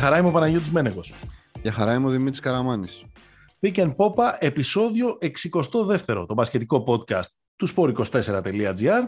Για 0.00 0.08
χαρά 0.08 0.20
είμαι 0.20 0.28
ο 0.28 0.32
Παναγιώτης 0.32 0.70
Μένεγος. 0.70 1.14
Για 1.62 1.72
χαρά 1.72 1.94
είμαι 1.94 2.06
ο 2.06 2.10
Δημήτρης 2.10 2.40
Καραμάνης. 2.40 3.04
Pick 3.60 3.74
and 3.74 3.96
Popa, 3.96 4.36
επεισόδιο 4.38 5.18
62, 5.20 6.24
το 6.26 6.34
μπασκετικό 6.34 6.84
podcast 6.86 7.28
του 7.56 7.68
sport24.gr. 7.74 9.02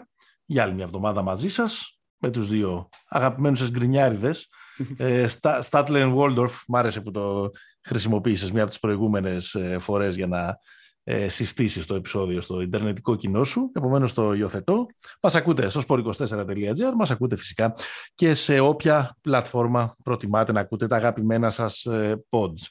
Για 0.44 0.62
άλλη 0.62 0.74
μια 0.74 0.84
εβδομάδα 0.84 1.22
μαζί 1.22 1.48
σας, 1.48 1.98
με 2.16 2.30
τους 2.30 2.48
δύο 2.48 2.88
αγαπημένους 3.08 3.58
σας 3.58 3.70
γκρινιάριδες. 3.70 4.48
ε, 4.96 5.26
Statler 5.70 6.14
Waldorf, 6.16 6.52
μ' 6.66 6.76
άρεσε 6.76 7.00
που 7.00 7.10
το 7.10 7.50
χρησιμοποίησες 7.82 8.52
μια 8.52 8.62
από 8.62 8.70
τις 8.70 8.80
προηγούμενες 8.80 9.54
ε, 9.54 9.78
φορές 9.78 10.16
για 10.16 10.26
να 10.26 10.58
ε, 11.04 11.28
συστήσεις 11.28 11.86
το 11.86 11.94
επεισόδιο 11.94 12.40
στο 12.40 12.60
ιντερνετικό 12.60 13.16
κοινό 13.16 13.44
σου. 13.44 13.70
Επομένως 13.74 14.12
το 14.12 14.32
υιοθετώ. 14.32 14.86
Μας 15.22 15.34
ακούτε 15.34 15.68
στο 15.68 15.80
sport24.gr, 15.88 16.92
μας 16.96 17.10
ακούτε 17.10 17.36
φυσικά 17.36 17.74
και 18.14 18.34
σε 18.34 18.58
όποια 18.58 19.16
πλατφόρμα 19.20 19.96
προτιμάτε 20.04 20.52
να 20.52 20.60
ακούτε 20.60 20.86
τα 20.86 20.96
αγαπημένα 20.96 21.50
σας 21.50 21.84
ε, 21.84 22.24
pods. 22.30 22.66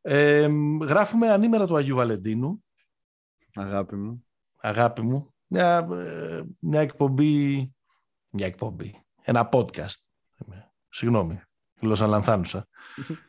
Ε, 0.00 0.48
γράφουμε 0.82 1.28
ανήμερα 1.28 1.66
του 1.66 1.76
Αγίου 1.76 1.96
Βαλεντίνου. 1.96 2.64
Αγάπη 3.54 3.96
μου. 3.96 4.24
Αγάπη 4.60 5.02
μου. 5.02 5.34
Μια, 5.46 5.88
ε, 5.92 6.42
μια 6.58 6.80
εκπομπή, 6.80 7.72
μια 8.30 8.46
εκπομπή, 8.46 9.04
ένα 9.22 9.48
podcast. 9.52 9.94
Συγγνώμη, 10.88 11.40
γλώσσα 11.80 12.06
λανθάνουσα. 12.06 12.66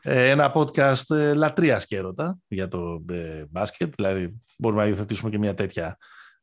ε, 0.02 0.30
ένα 0.30 0.52
podcast 0.54 1.10
ε, 1.16 1.34
λατρείας 1.34 1.86
και 1.86 1.96
έρωτα 1.96 2.38
για 2.48 2.68
το 2.68 3.04
ε, 3.08 3.44
μπάσκετ. 3.50 3.94
Δηλαδή 3.94 4.40
μπορούμε 4.58 4.82
να 4.82 4.88
υιοθετήσουμε 4.88 5.30
και 5.30 5.38
μια 5.38 5.54
τέτοια, 5.54 5.96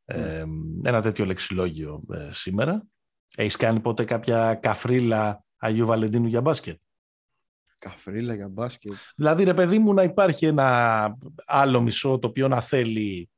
ε, 0.04 0.44
ένα 0.82 1.02
τέτοιο 1.02 1.24
λεξιλόγιο 1.24 2.02
ε, 2.12 2.28
σήμερα. 2.32 2.86
Έχεις 3.36 3.56
κάνει 3.56 3.80
ποτέ 3.80 4.04
κάποια 4.04 4.54
καφρίλα 4.54 5.44
Αγίου 5.58 5.86
Βαλεντίνου 5.86 6.26
για 6.26 6.40
μπάσκετ; 6.40 6.78
Καφρίλα 7.78 8.34
για 8.34 8.48
μπάσκετ. 8.48 8.92
Δηλαδή, 9.16 9.44
ρε 9.44 9.54
παιδί 9.54 9.78
μου, 9.78 9.94
να 9.94 10.02
υπάρχει 10.02 10.46
ένα 10.46 11.16
άλλο 11.46 11.80
μισό 11.80 12.18
το 12.18 12.28
οποίο 12.28 12.48
να 12.48 12.60
θέλει 12.60 13.30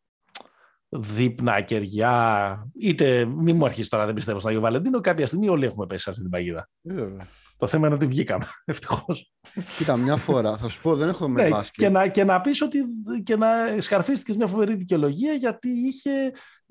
δείπνα, 0.89 1.61
κεριά, 1.61 2.67
είτε 2.75 3.25
μη 3.25 3.53
μου 3.53 3.65
αρχίσεις 3.65 3.89
τώρα, 3.89 4.07
δεν 4.07 4.15
πιστεύω 4.15 4.39
στο 4.39 4.49
Αγίου 4.49 4.61
Βαλεντίνο, 4.61 5.01
κάποια 5.01 5.27
στιγμή 5.27 5.49
όλοι 5.49 5.65
έχουμε 5.65 5.87
πέσει 5.87 6.03
σε 6.03 6.11
αυτή 6.11 6.23
την 6.23 6.31
παγίδα. 6.31 6.69
Βέβαια. 6.81 7.27
Το 7.63 7.69
θέμα 7.69 7.87
είναι 7.87 7.95
ότι 7.95 8.07
βγήκαμε, 8.07 8.47
ευτυχώς. 8.65 9.33
Κοίτα, 9.77 9.97
μια 9.97 10.17
φορά, 10.17 10.57
θα 10.57 10.69
σου 10.69 10.81
πω, 10.81 10.97
δεν 10.97 11.09
έχω 11.09 11.29
με 11.29 11.43
Ναι, 11.43 11.49
μπάσκετ. 11.49 11.85
και 11.85 11.89
να, 11.89 12.09
και 12.09 12.25
να 12.25 12.41
πεις 12.41 12.63
ότι 12.63 12.79
και 13.23 13.37
να 13.37 13.49
σκαρφίστηκες 13.79 14.37
μια 14.37 14.47
φοβερή 14.47 14.75
δικαιολογία 14.75 15.33
γιατί 15.33 15.69
είχε 15.69 16.11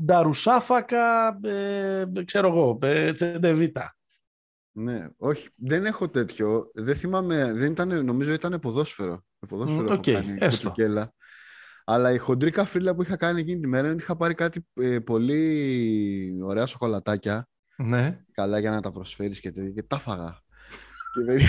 Νταρουσάφακα, 0.04 1.40
ε, 1.44 2.06
ξέρω 2.26 2.48
εγώ, 2.48 2.78
ε, 2.82 3.14
Τσεντεβίτα. 3.14 3.96
Ναι, 4.72 5.08
όχι, 5.18 5.50
δεν 5.56 5.86
έχω 5.86 6.10
τέτοιο. 6.10 6.72
Δεν 6.74 6.96
θυμάμαι, 6.96 7.54
δεν 7.54 7.72
ήταν, 7.72 8.06
νομίζω 8.06 8.34
ήταν 8.34 8.60
ποδόσφαιρο. 8.60 9.24
Με 9.40 9.48
ποδόσφαιρο 9.48 9.82
Μ, 9.82 9.86
έχω 9.86 9.94
οκ, 9.94 10.02
κάνει 10.02 10.36
έστω. 10.40 10.70
κουτσουκέλα. 10.70 11.14
Αλλά 11.86 12.12
η 12.12 12.18
χοντρή 12.18 12.50
καφρίλα 12.50 12.96
που 12.96 13.02
είχα 13.02 13.16
κάνει 13.16 13.40
εκείνη 13.40 13.60
τη 13.60 13.68
μέρα 13.68 13.84
είναι 13.84 13.94
ότι 13.94 14.04
είχα 14.04 14.16
πάρει 14.16 14.34
κάτι 14.34 14.68
ε, 14.74 15.00
πολύ 15.00 16.40
ωραία 16.44 16.66
σοκολατάκια. 16.66 17.48
Ναι. 17.76 18.20
Καλά 18.32 18.60
για 18.60 18.72
να 18.72 18.82
τα 18.82 18.92
προσφέρεις 18.92 19.40
και 19.40 19.52
τέτοια. 19.52 19.70
Και 19.72 19.84
τα 19.84 19.98
'φαγα. 19.98 20.40
Και, 21.14 21.22
δεν... 21.24 21.40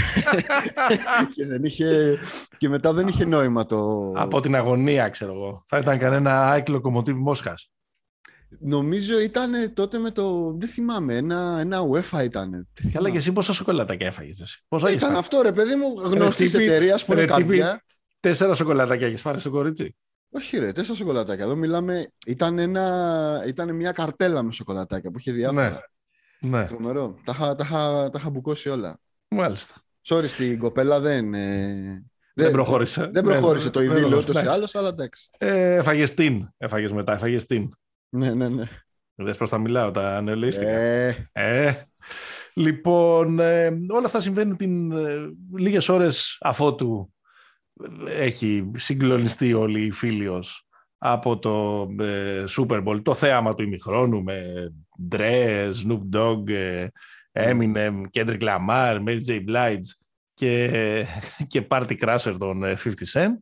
και, 1.34 1.46
δεν 1.46 1.64
είχε... 1.64 2.18
και 2.56 2.68
μετά 2.68 2.92
δεν 2.92 3.08
είχε 3.08 3.24
νόημα 3.24 3.66
το... 3.66 4.12
Από 4.16 4.40
την 4.40 4.54
αγωνία, 4.54 5.08
ξέρω 5.08 5.32
εγώ. 5.32 5.62
Θα 5.66 5.78
ήταν 5.78 5.98
κανένα 5.98 6.50
ΑΕΚ 6.50 6.66
Lokomotiv 6.70 7.14
Μόσχας. 7.14 7.70
Νομίζω 8.60 9.20
ήταν 9.20 9.72
τότε 9.74 9.98
με 9.98 10.10
το. 10.10 10.52
Δεν 10.58 10.68
θυμάμαι, 10.68 11.16
ένα, 11.16 11.56
ένα 11.60 11.80
UEFA 11.80 12.24
ήταν. 12.24 12.50
Δεν 12.50 12.66
Καλά 12.82 12.90
θυμάμαι. 12.90 13.10
και 13.10 13.16
εσύ 13.16 13.32
πόσα 13.32 13.52
σοκολατάκια 13.52 14.06
έφαγες 14.06 14.40
εσύ. 14.40 14.64
Πόσα 14.68 14.88
έχεις 14.88 14.98
Ήταν 14.98 15.10
φάει; 15.10 15.18
αυτό 15.18 15.42
ρε 15.42 15.52
παιδί 15.52 15.74
μου, 15.74 15.94
γνωστής 16.00 16.48
τσίπη, 16.52 16.64
εταιρείας 16.64 17.04
που 17.04 17.12
είναι 17.12 17.20
ρε 17.20 17.26
τσίπη. 17.26 17.58
καρδιά. 17.58 17.84
Τέσσερα 18.20 18.54
σοκολατάκια 18.54 19.06
έχεις 19.06 19.22
πάρει 19.22 19.40
στο 19.40 19.50
κορίτσι; 19.50 19.96
Όχι 20.30 20.58
ρε, 20.58 20.72
τέσσερα 20.72 20.96
σοκολατάκια. 20.96 21.44
Εδώ 21.44 21.56
μιλάμε, 21.56 22.12
ήταν, 22.26 22.58
ένα, 22.58 23.44
ήταν 23.46 23.74
μια 23.74 23.92
καρτέλα 23.92 24.42
με 24.42 24.52
σοκολατάκια 24.52 25.10
που 25.10 25.18
είχε 25.18 25.32
διάφορα. 25.32 25.80
Ναι, 26.40 26.66
Τρομερό. 26.66 27.14
Τα 27.24 27.32
είχα, 27.34 27.54
τα, 27.54 27.64
είχα, 27.64 28.10
τα 28.10 28.18
είχα 28.18 28.30
μπουκώσει 28.30 28.68
όλα. 28.68 29.00
Μάλιστα. 29.32 29.74
Sorry, 30.08 30.24
στην 30.28 30.58
κοπέλα 30.58 31.00
δεν... 31.00 31.34
ε, 31.34 32.04
Δεν 32.34 32.50
προχώρησε. 32.52 33.10
Δεν 33.12 33.24
προχώρησε 33.24 33.64
Ναι, 33.64 33.70
το 33.70 33.78
δεν 33.80 33.88
ειδήλιο 33.88 34.08
προχώρησε. 34.08 34.30
ούτως 34.30 34.42
ή 34.42 34.44
Εντάξει. 34.44 34.56
άλλως, 34.58 34.74
αλλά 34.74 34.88
εντάξει. 34.88 35.28
Ε, 35.38 35.74
έφαγες 35.74 36.14
την. 36.14 36.48
Έφαγες 36.56 36.92
μετά, 36.92 37.12
έφαγες 37.12 37.46
την. 37.46 37.68
Ναι, 38.08 38.34
ναι, 38.34 38.48
ναι. 38.48 38.64
Δες 39.14 39.36
πώς 39.36 39.50
τα 39.50 39.58
μιλάω, 39.58 39.90
τα 39.90 40.20
νεολαίστηκα. 40.20 40.70
Ε, 40.70 41.28
Ε, 41.32 41.72
λοιπόν, 42.54 43.38
ε, 43.38 43.66
όλα 43.88 44.06
αυτά 44.06 44.20
συμβαίνουν 44.20 44.56
την, 44.56 44.92
ε, 44.92 45.16
λίγες 45.56 45.88
ώρες 45.88 46.36
αφότου 46.40 47.12
έχει 48.06 48.70
συγκλονιστεί 48.76 49.52
όλη 49.52 49.84
η 49.84 49.90
Φίλιος 49.90 50.66
από 50.98 51.38
το 51.38 51.86
ε, 52.04 52.44
Super 52.58 52.84
Bowl, 52.84 53.00
το 53.02 53.14
θέαμα 53.14 53.54
του 53.54 53.62
ημιχρόνου 53.62 54.22
με 54.22 54.44
Dre, 55.10 55.72
Snoop 55.84 56.00
Dogg, 56.16 56.48
ε, 56.48 56.86
Eminem, 57.32 58.02
Kendrick 58.10 58.42
Lamar, 58.42 59.00
Mary 59.06 59.20
J. 59.28 59.44
Blige 59.48 59.78
και, 60.34 61.06
και 61.46 61.66
Party 61.70 61.96
Crasher 62.00 62.34
των 62.38 62.64
ε, 62.64 62.76
50 62.84 62.88
Cent 63.12 63.36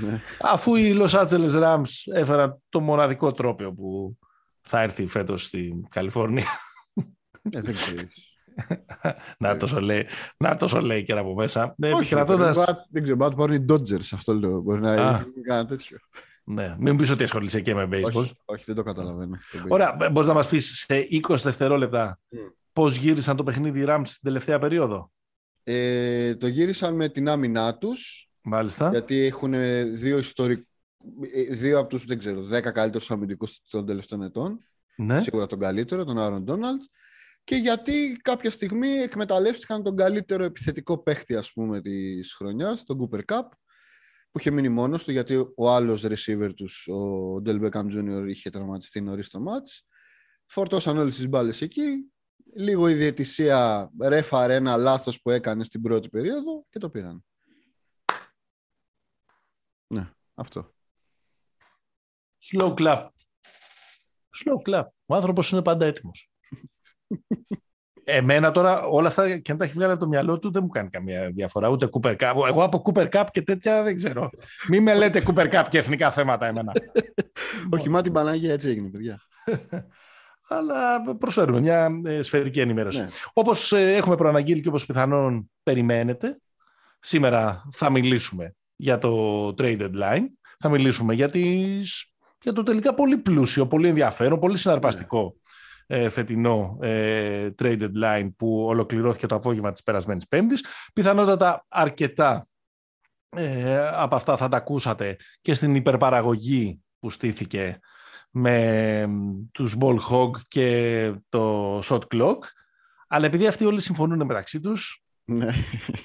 ναι. 0.00 0.20
αφού 0.40 0.74
οι 0.74 0.96
Los 1.00 1.08
Angeles 1.08 1.62
Rams 1.62 2.14
έφεραν 2.14 2.62
το 2.68 2.80
μοναδικό 2.80 3.32
τρόπαιο 3.32 3.72
που 3.72 4.16
θα 4.60 4.80
έρθει 4.80 5.06
φέτος 5.06 5.42
στην 5.44 5.88
Καλιφόρνια. 5.88 6.44
Ε, 7.50 7.60
δεν 7.60 7.74
ξέρεις. 7.74 8.36
να 9.38 9.56
τόσο 9.56 9.80
λέει, 9.80 10.06
να 10.36 10.56
τόσο 10.56 10.80
λέει 10.80 11.02
και 11.02 11.12
από 11.12 11.34
μέσα. 11.34 11.74
Ναι, 11.78 11.88
Όχι, 11.88 11.96
επικρατώντας... 11.96 12.56
δεν 12.56 12.64
ξέρω, 12.64 12.84
δεν 12.90 13.02
ξέρω, 13.02 13.16
μπορεί 13.16 13.30
να 13.30 13.36
το 13.36 13.42
πάρουν 13.42 13.62
οι 13.62 13.64
Dodgers, 13.68 14.08
αυτό 14.12 14.34
λέω. 14.34 14.60
Μπορεί 14.60 14.80
να 14.80 14.90
Α. 14.90 15.22
γίνει 15.22 15.44
κανένα 15.46 15.66
τέτοιο. 15.66 15.98
Ναι, 16.44 16.76
μην 16.78 16.96
πεις 16.96 17.10
ότι 17.10 17.22
ασχολείσαι 17.22 17.60
και 17.60 17.74
με 17.74 17.88
baseball. 17.90 18.12
Όχι, 18.12 18.32
όχι, 18.44 18.64
δεν 18.66 18.74
το 18.74 18.82
καταλαβαίνω. 18.82 19.36
το 19.52 19.58
baseball. 19.58 19.68
Ωραία, 19.68 19.96
μπορείς 20.12 20.28
να 20.28 20.34
μας 20.34 20.48
πεις 20.48 20.84
σε 20.86 21.06
20 21.28 21.36
δευτερόλεπτα 21.42 22.18
Mm. 22.32 22.36
Πώς 22.76 22.96
γύρισαν 22.96 23.36
το 23.36 23.42
παιχνίδι 23.42 23.80
οι 23.80 23.84
Rams 23.88 24.02
στην 24.04 24.22
τελευταία 24.22 24.58
περίοδο; 24.58 25.12
Ε, 25.62 26.34
το 26.34 26.46
γύρισαν 26.46 26.94
με 26.94 27.08
την 27.08 27.28
άμυνά 27.28 27.78
τους, 27.78 28.30
Μάλιστα. 28.42 28.90
γιατί 28.90 29.16
έχουν 29.16 29.52
δύο 29.96 30.18
ιστορικ... 30.18 30.66
ε, 31.34 31.42
δύο 31.42 31.78
από 31.78 31.88
τους, 31.88 32.04
δεν 32.04 32.18
ξέρω, 32.18 32.42
δέκα 32.42 32.70
καλύτερους 32.70 33.10
αμυντικούς 33.10 33.60
των 33.70 33.86
τελευταίων 33.86 34.22
ετών. 34.22 34.64
Ναι. 34.96 35.20
Σίγουρα 35.20 35.46
τον 35.46 35.58
καλύτερο, 35.58 36.04
τον 36.04 36.18
Άρον 36.18 36.42
Ντόναλτ. 36.44 36.82
Και 37.44 37.56
γιατί 37.56 38.12
κάποια 38.22 38.50
στιγμή 38.50 38.88
εκμεταλλεύτηκαν 38.88 39.82
τον 39.82 39.96
καλύτερο 39.96 40.44
επιθετικό 40.44 40.98
παίχτη, 41.02 41.36
ας 41.36 41.52
πούμε, 41.52 41.80
της 41.80 42.34
χρονιάς, 42.34 42.84
τον 42.84 42.98
Cooper 43.00 43.20
Cup, 43.32 43.48
που 44.30 44.38
είχε 44.38 44.50
μείνει 44.50 44.68
μόνος 44.68 45.04
του, 45.04 45.10
γιατί 45.10 45.34
ο 45.56 45.70
άλλος 45.70 46.04
receiver 46.06 46.50
τους, 46.56 46.88
ο 46.88 47.34
Del 47.46 47.60
Beckham 47.64 47.84
Jr. 47.84 48.24
είχε 48.28 48.50
τραυματιστεί 48.50 49.00
νωρίς 49.00 49.30
το 49.30 49.40
μάτς. 49.40 49.86
Φορτώσαν 50.46 50.98
όλες 50.98 51.16
τις 51.16 51.28
μπάλες 51.28 51.60
εκεί. 51.60 52.10
Λίγο 52.54 52.88
η 52.88 52.94
διαιτησία 52.94 53.90
ρέφαρε 54.00 54.54
ένα 54.54 54.76
λάθος 54.76 55.20
που 55.20 55.30
έκανε 55.30 55.64
στην 55.64 55.82
πρώτη 55.82 56.08
περίοδο 56.08 56.64
και 56.68 56.78
το 56.78 56.90
πήραν. 56.90 57.24
Ναι, 59.86 60.10
αυτό. 60.34 60.74
Slow 62.52 62.74
clap. 62.74 63.08
Slow 64.44 64.68
clap. 64.68 64.86
Ο 65.06 65.14
άνθρωπος 65.14 65.50
είναι 65.50 65.62
πάντα 65.62 65.86
έτοιμος. 65.86 66.30
Εμένα 68.04 68.50
τώρα 68.50 68.84
όλα 68.86 69.08
αυτά 69.08 69.38
και 69.38 69.52
αν 69.52 69.58
τα 69.58 69.64
έχει 69.64 69.72
βγάλει 69.72 69.92
από 69.92 70.00
το 70.00 70.08
μυαλό 70.08 70.38
του 70.38 70.50
δεν 70.52 70.62
μου 70.62 70.68
κάνει 70.68 70.88
καμία 70.88 71.30
διαφορά. 71.30 71.68
Ούτε 71.68 71.88
Cooper 71.92 72.16
Cup. 72.16 72.46
Εγώ 72.46 72.62
από 72.62 72.82
Cooper 72.84 73.08
Cup 73.10 73.26
και 73.30 73.42
τέτοια 73.42 73.82
δεν 73.82 73.94
ξέρω. 73.94 74.30
Μην 74.68 74.82
με 74.82 74.94
λέτε 74.94 75.22
Cooper 75.26 75.52
Cup 75.52 75.64
και 75.68 75.78
εθνικά 75.78 76.10
θέματα 76.10 76.46
εμένα. 76.46 76.72
Όχι, 77.74 77.88
μα 77.88 78.02
την 78.02 78.12
Πανάγια 78.12 78.52
έτσι 78.52 78.68
έγινε, 78.68 78.88
παιδιά. 78.88 79.20
Αλλά 80.48 81.02
προσφέρουμε 81.18 81.60
μια 81.60 82.00
ε, 82.04 82.22
σφαιρική 82.22 82.60
ενημέρωση. 82.60 83.00
Ναι. 83.00 83.08
Όπως 83.32 83.72
ε, 83.72 83.94
έχουμε 83.94 84.16
προαναγγείλει 84.16 84.60
και 84.60 84.68
όπως 84.68 84.86
πιθανόν 84.86 85.50
περιμένετε, 85.62 86.40
σήμερα 86.98 87.68
θα 87.72 87.90
μιλήσουμε 87.90 88.54
για 88.76 88.98
το 88.98 89.46
trade 89.48 89.80
deadline. 89.80 90.24
Θα 90.58 90.68
μιλήσουμε 90.68 91.14
για, 91.14 91.30
τις, 91.30 92.12
για 92.42 92.52
το 92.52 92.62
τελικά 92.62 92.94
πολύ 92.94 93.16
πλούσιο, 93.16 93.66
πολύ 93.66 93.88
ενδιαφέρον, 93.88 94.38
πολύ 94.40 94.56
συναρπαστικό 94.56 95.36
ε, 95.86 96.08
φετινό 96.08 96.78
ε, 96.80 97.48
trade 97.58 97.88
deadline 97.88 98.28
που 98.36 98.64
ολοκληρώθηκε 98.66 99.26
το 99.26 99.34
απόγευμα 99.34 99.72
της 99.72 99.82
περασμένης 99.82 100.28
Πέμπτης. 100.28 100.64
Πιθανότατα 100.92 101.64
αρκετά 101.68 102.48
ε, 103.36 103.88
από 103.88 104.14
αυτά 104.14 104.36
θα 104.36 104.48
τα 104.48 104.56
ακούσατε 104.56 105.16
και 105.40 105.54
στην 105.54 105.74
υπερπαραγωγή 105.74 106.80
που 106.98 107.10
στήθηκε 107.10 107.78
με 108.38 109.08
τους 109.52 109.76
ball 109.80 109.96
hog 110.10 110.30
και 110.48 111.12
το 111.28 111.78
shot 111.78 112.00
clock. 112.14 112.38
Αλλά 113.08 113.26
επειδή 113.26 113.46
αυτοί 113.46 113.64
όλοι 113.64 113.80
συμφωνούν 113.80 114.26
μεταξύ 114.26 114.60
τους, 114.60 115.02
Ναι. 115.24 115.48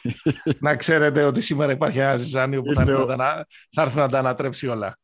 να 0.59 0.75
ξέρετε 0.75 1.23
ότι 1.23 1.41
σήμερα 1.41 1.71
υπάρχει 1.71 1.99
ένα 1.99 2.15
ζυζάνιο 2.15 2.61
που 2.61 2.73
θα 2.73 2.81
Ήρθε 2.81 2.91
έρθει, 2.93 3.03
ο- 3.03 3.07
να, 3.07 3.15
τα 3.17 3.23
ανα- 3.23 3.45
θα 3.71 3.81
έρθει 3.81 3.97
να 3.97 4.09
τα 4.09 4.19
ανατρέψει 4.19 4.67
όλα. 4.67 4.97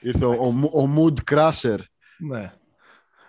Ήρθε 0.00 0.24
ο, 0.24 0.30
ο, 0.72 0.80
ο 0.82 0.94
Mood 0.96 1.14
Crusher. 1.34 1.78
Ναι. 2.18 2.52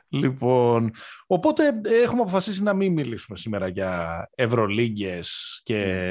Λοιπόν, 0.09 0.91
οπότε 1.27 1.67
ε, 1.67 2.01
έχουμε 2.03 2.21
αποφασίσει 2.21 2.63
να 2.63 2.73
μην 2.73 2.93
μιλήσουμε 2.93 3.37
σήμερα 3.37 3.67
για 3.67 4.29
ευρωλίγκες 4.35 5.59
και 5.63 6.05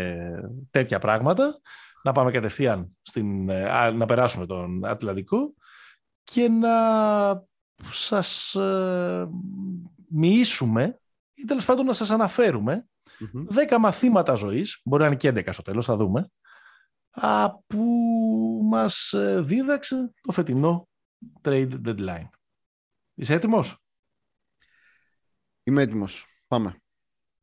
τέτοια 0.71 0.99
πράγματα. 0.99 1.61
Να 2.03 2.13
πάμε 2.13 2.31
κατευθείαν 2.31 2.97
στην, 3.03 3.49
ε, 3.49 3.91
να 3.91 4.07
περάσουμε 4.07 4.47
τον 4.47 4.85
Ατλαντικό 4.87 5.55
και 6.25 6.49
να 6.49 7.47
σας 7.91 8.55
ε, 8.55 9.29
μοιήσουμε 10.09 11.01
ή 11.35 11.45
τέλος 11.45 11.65
πάντων 11.65 11.87
να 11.87 11.93
σας 11.93 12.11
αναφέρουμε 12.11 12.89
mm-hmm. 13.21 13.75
10 13.75 13.77
μαθήματα 13.79 14.35
ζωής, 14.35 14.81
μπορεί 14.85 15.03
να 15.03 15.09
είναι 15.09 15.17
και 15.17 15.29
11 15.29 15.49
στο 15.53 15.63
τέλος, 15.63 15.87
θα 15.87 15.97
δούμε, 15.97 16.31
που 17.67 17.85
μας 18.65 19.13
ε, 19.13 19.41
δίδαξε 19.41 20.13
το 20.21 20.33
φετινό 20.33 20.89
trade 21.43 21.81
deadline. 21.85 22.29
Είσαι 23.15 23.35
έτοιμος; 23.35 23.79
Είμαι 25.63 25.83
έτοιμος. 25.83 26.27
Πάμε. 26.47 26.79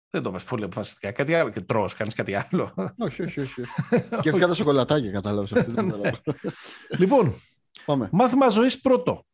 Δεν 0.09 0.23
το 0.23 0.31
πες 0.31 0.43
πολύ 0.43 0.63
αποφασιστικά. 0.63 1.11
Κάτι 1.11 1.35
άλλο 1.35 1.49
και 1.49 1.61
τρως, 1.61 1.93
κάνεις 1.93 2.13
κάτι 2.13 2.35
άλλο. 2.35 2.73
όχι, 2.97 3.21
όχι, 3.21 3.39
όχι. 3.39 3.61
και 4.21 4.29
έτσι 4.29 4.39
κάνα 4.39 4.53
σοκολατάκι, 4.53 5.11
κατάλαβες. 5.11 5.53
αυτή. 5.53 5.81
Ναι. 5.81 6.11
λοιπόν, 6.97 7.33
Πάμε. 7.85 8.09
μάθημα 8.11 8.49
ζωής 8.49 8.81
πρώτο. 8.81 9.25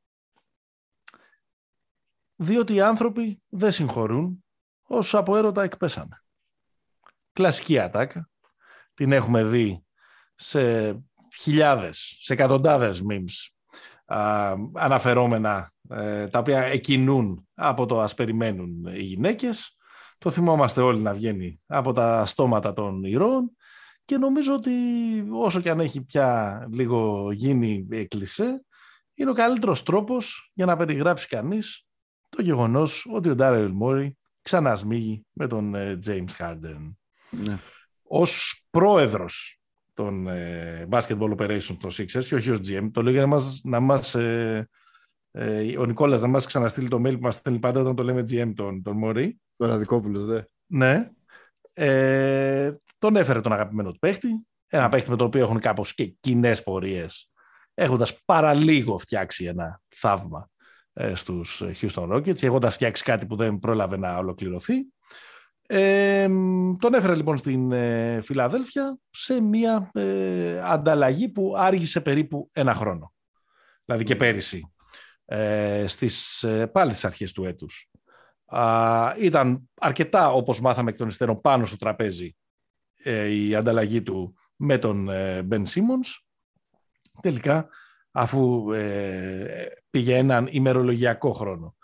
Διότι 2.35 2.73
οι 2.73 2.81
άνθρωποι 2.81 3.41
δεν 3.47 3.71
συγχωρούν 3.71 4.45
όσους 4.83 5.15
από 5.15 5.37
έρωτα 5.37 5.63
εκπέσανε. 5.63 6.23
Κλασική 7.33 7.79
ατάκα. 7.79 8.29
Την 8.93 9.11
έχουμε 9.11 9.43
δει 9.43 9.85
σε 10.35 10.91
χιλιάδες, 11.33 12.17
σε 12.19 12.33
εκατοντάδες 12.33 13.01
memes 13.09 13.57
αναφερόμενα 14.73 15.73
ε, 15.89 16.27
τα 16.27 16.39
οποία 16.39 16.61
εκινούν 16.61 17.47
από 17.53 17.85
το 17.85 18.01
ας 18.01 18.13
περιμένουν 18.13 18.85
οι 18.85 19.01
γυναίκες. 19.01 19.77
Το 20.17 20.29
θυμόμαστε 20.29 20.81
όλοι 20.81 20.99
να 20.99 21.13
βγαίνει 21.13 21.61
από 21.65 21.93
τα 21.93 22.25
στόματα 22.25 22.73
των 22.73 23.03
ηρώων 23.03 23.51
και 24.07 24.17
νομίζω 24.17 24.53
ότι 24.53 24.71
όσο 25.31 25.61
και 25.61 25.69
αν 25.69 25.79
έχει 25.79 26.01
πια 26.01 26.67
λίγο 26.71 27.31
γίνει 27.31 27.87
κλισέ, 28.07 28.65
είναι 29.13 29.29
ο 29.29 29.33
καλύτερος 29.33 29.83
τρόπος 29.83 30.51
για 30.53 30.65
να 30.65 30.77
περιγράψει 30.77 31.27
κανείς 31.27 31.85
το 32.29 32.41
γεγονός 32.41 33.07
ότι 33.11 33.29
ο 33.29 33.35
Ντάρελ 33.35 33.71
Μόρι 33.71 34.17
ξανασμίγει 34.41 35.25
με 35.31 35.47
τον 35.47 35.75
ε, 35.75 35.99
James 36.05 36.29
Harden. 36.39 36.95
Ναι. 37.45 37.57
Ως 38.03 38.63
πρόεδρος 38.69 39.59
των 39.93 40.27
ε, 40.27 40.87
Basketball 40.91 41.35
Operations 41.37 41.77
των 41.81 41.91
Sixers 41.91 42.25
και 42.25 42.35
όχι 42.35 42.51
ως 42.51 42.59
GM. 42.59 42.89
Το 42.91 43.01
λέω 43.01 43.11
για 43.11 43.21
να 43.21 43.27
μας, 43.27 43.61
να 43.63 43.79
μας 43.79 44.15
ε, 44.15 44.69
ε, 45.31 45.77
ο 45.77 45.85
Νικόλας 45.85 46.21
να 46.21 46.27
μας 46.27 46.45
ξαναστείλει 46.45 46.87
το 46.87 46.97
mail 46.97 47.13
που 47.13 47.21
μας 47.21 47.35
στέλνει 47.35 47.59
πάντα 47.59 47.79
όταν 47.79 47.95
το 47.95 48.03
λέμε 48.03 48.23
GM 48.29 48.51
τον, 48.55 48.81
τον 48.81 48.97
Μόρι. 48.97 49.39
Τον 49.57 49.69
Ραδικόπουλος, 49.69 50.25
δε. 50.25 50.41
Ναι. 50.65 51.09
Ε, 51.73 52.73
τον 52.97 53.15
έφερε 53.15 53.41
τον 53.41 53.53
αγαπημένο 53.53 53.91
του 53.91 53.99
παίχτη. 53.99 54.47
Ένα 54.67 54.89
παίχτη 54.89 55.09
με 55.09 55.15
τον 55.15 55.27
οποίο 55.27 55.41
έχουν 55.41 55.59
κάπως 55.59 55.93
και 55.93 56.05
κοινές 56.05 56.63
πορείες 56.63 57.29
έχοντας 57.77 58.23
παραλίγο 58.25 58.97
φτιάξει 58.97 59.45
ένα 59.45 59.81
θαύμα 59.95 60.49
ε, 60.93 61.15
στους 61.15 61.63
Houston 61.81 62.09
Rockets, 62.13 62.43
έχοντας 62.43 62.73
φτιάξει 62.73 63.03
κάτι 63.03 63.25
που 63.25 63.35
δεν 63.35 63.59
πρόλαβε 63.59 63.97
να 63.97 64.17
ολοκληρωθεί. 64.17 64.75
Ε, 65.67 66.27
τον 66.79 66.93
έφερε 66.93 67.15
λοιπόν 67.15 67.37
στην 67.37 67.71
ε, 67.71 68.21
Φιλαδέλφια 68.21 68.97
σε 69.09 69.41
μια 69.41 69.89
ε, 69.93 70.59
ανταλλαγή 70.63 71.29
που 71.29 71.53
άργησε 71.57 72.01
περίπου 72.01 72.49
ένα 72.53 72.73
χρόνο. 72.73 73.13
Δηλαδή 73.85 74.03
και 74.03 74.15
πέρυσι, 74.15 74.73
ε, 75.25 75.85
στις, 75.87 76.43
ε, 76.43 76.67
πάλι 76.67 76.91
στις 76.91 77.05
αρχές 77.05 77.31
του 77.31 77.45
έτους. 77.45 77.89
Α, 78.45 79.13
ήταν 79.19 79.69
αρκετά, 79.79 80.31
όπως 80.31 80.61
μάθαμε 80.61 80.89
εκ 80.89 80.97
των 80.97 81.07
υστέρων, 81.07 81.41
πάνω 81.41 81.65
στο 81.65 81.77
τραπέζι 81.77 82.35
η 83.29 83.55
ανταλλαγή 83.55 84.01
του 84.01 84.35
με 84.55 84.77
τον 84.77 85.09
Μπεν 85.45 85.65
Σίμονς. 85.65 86.25
Τελικά, 87.21 87.67
αφού 88.11 88.65
πήγε 89.89 90.15
έναν 90.15 90.47
ημερολογιακό 90.51 91.31
χρόνο 91.31 91.75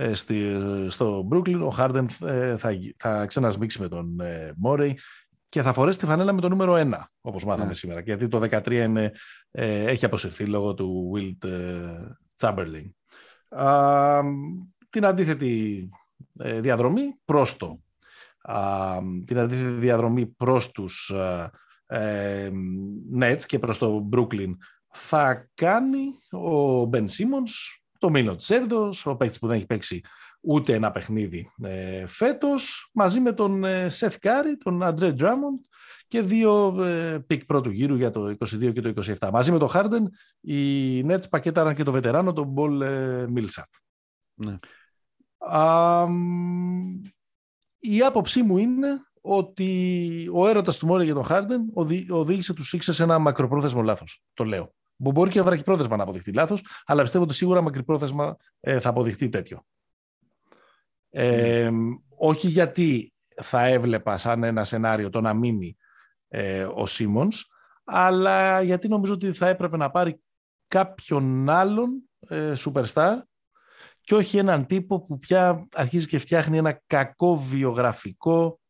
ε, 0.00 0.14
στη, 0.14 0.56
στο 0.88 1.28
Brooklyn. 1.30 1.60
Ο 1.64 1.68
Χάρντεν 1.68 2.08
ε, 2.24 2.56
θα, 2.56 2.70
θα 2.96 3.26
ξανασμίξει 3.26 3.80
με 3.80 3.88
τον 3.88 4.20
ε, 4.20 4.52
Μόρεϊ 4.56 4.98
και 5.48 5.62
θα 5.62 5.72
φορέσει 5.72 5.98
τη 5.98 6.06
φανέλα 6.06 6.32
με 6.32 6.40
το 6.40 6.48
νούμερο 6.48 6.74
1, 6.76 6.94
όπως 7.20 7.44
μάθαμε 7.44 7.68
ναι. 7.68 7.74
σήμερα. 7.74 8.00
Γιατί 8.00 8.28
το 8.28 8.38
13 8.50 8.70
είναι, 8.70 9.12
έχει 9.50 10.04
αποσυρθεί 10.04 10.44
λόγω 10.44 10.74
του 10.74 11.12
Wilt 11.14 11.48
Chamberlain. 12.40 12.90
την 14.90 15.04
αντίθετη 15.04 15.88
διαδρομή 16.32 17.18
προς 17.24 17.56
το 17.56 17.80
την 19.24 19.38
αντίθετη 19.38 19.70
διαδρομή 19.70 20.26
προς 20.26 20.70
τους 20.70 21.12
Nets 23.18 23.42
και 23.46 23.58
προς 23.58 23.78
το 23.78 24.08
Brooklyn 24.12 24.56
θα 24.90 25.50
κάνει 25.54 26.04
ο 26.42 26.82
Ben 26.92 27.04
Simmons 27.04 27.78
το 27.98 28.10
μήλο 28.10 28.36
της 28.36 28.53
έριδος, 28.53 28.92
ο 29.04 29.16
παίκτης 29.16 29.38
που 29.38 29.46
δεν 29.46 29.56
έχει 29.56 29.66
παίξει 29.66 30.00
ούτε 30.40 30.74
ένα 30.74 30.90
παιχνίδι 30.90 31.52
ε, 31.62 32.06
φέτος, 32.06 32.90
μαζί 32.94 33.20
με 33.20 33.32
τον 33.32 33.64
ε, 33.64 33.88
Σεθ 33.88 34.18
Κάρι, 34.18 34.56
τον 34.56 34.82
Αντρέ 34.82 35.12
Ντράμοντ 35.12 35.60
και 36.08 36.22
δύο 36.22 36.82
ε, 36.84 37.18
pick 37.26 37.44
πρώτου 37.44 37.70
γύρου 37.70 37.96
για 37.96 38.10
το 38.10 38.36
22 38.38 38.72
και 38.72 38.80
το 38.80 38.92
27. 39.20 39.28
Μαζί 39.32 39.52
με 39.52 39.58
τον 39.58 39.68
Χάρντεν, 39.68 40.10
οι 40.40 41.00
Nets 41.06 41.28
πακέταραν 41.30 41.74
και 41.74 41.82
το 41.82 41.92
βετεράνο, 41.92 42.32
τον 42.32 42.46
Πολ 42.46 42.80
ε, 42.80 43.26
Μίλσαπ. 43.28 43.68
Ναι. 44.34 44.58
Η 47.78 48.02
άποψή 48.02 48.42
μου 48.42 48.58
είναι 48.58 49.02
ότι 49.20 50.30
ο 50.32 50.48
έρωτας 50.48 50.78
του 50.78 50.86
Μόρεϊ 50.86 51.04
για 51.04 51.14
τον 51.14 51.24
Χάρντεν 51.24 51.60
οδήγησε 52.10 52.54
τους 52.54 52.74
Sixers 52.74 52.94
σε 52.94 53.02
ένα 53.02 53.18
μακροπρόθεσμο 53.18 53.82
λάθος. 53.82 54.22
Το 54.34 54.44
λέω. 54.44 54.74
Μπορεί 54.96 55.30
και 55.30 55.42
βραχυπρόθεσμα 55.42 55.96
να 55.96 56.02
αποδειχτεί 56.02 56.32
λάθος, 56.32 56.64
αλλά 56.84 57.02
πιστεύω 57.02 57.24
ότι 57.24 57.34
σίγουρα 57.34 57.60
μακρυπρόθεσμα 57.60 58.36
ε, 58.60 58.80
θα 58.80 58.88
αποδειχτεί 58.88 59.28
τέτοιο. 59.28 59.66
Ε, 61.10 61.70
όχι 62.16 62.48
γιατί 62.48 63.12
θα 63.42 63.64
έβλεπα 63.64 64.16
σαν 64.16 64.42
ένα 64.42 64.64
σενάριο 64.64 65.10
το 65.10 65.20
να 65.20 65.34
μείνει 65.34 65.76
ε, 66.28 66.64
ο 66.64 66.86
Σίμονς, 66.86 67.46
αλλά 67.84 68.62
γιατί 68.62 68.88
νομίζω 68.88 69.12
ότι 69.12 69.32
θα 69.32 69.48
έπρεπε 69.48 69.76
να 69.76 69.90
πάρει 69.90 70.20
κάποιον 70.68 71.48
άλλον 71.48 72.02
ε, 72.28 72.52
superstar 72.56 73.14
και 74.08 74.14
όχι 74.14 74.38
έναν 74.38 74.66
τύπο 74.66 75.00
που 75.00 75.18
πια 75.18 75.68
αρχίζει 75.74 76.06
και 76.06 76.18
φτιάχνει 76.18 76.56
ένα 76.56 76.82
κακό 76.86 77.36
βιογραφικό 77.36 78.60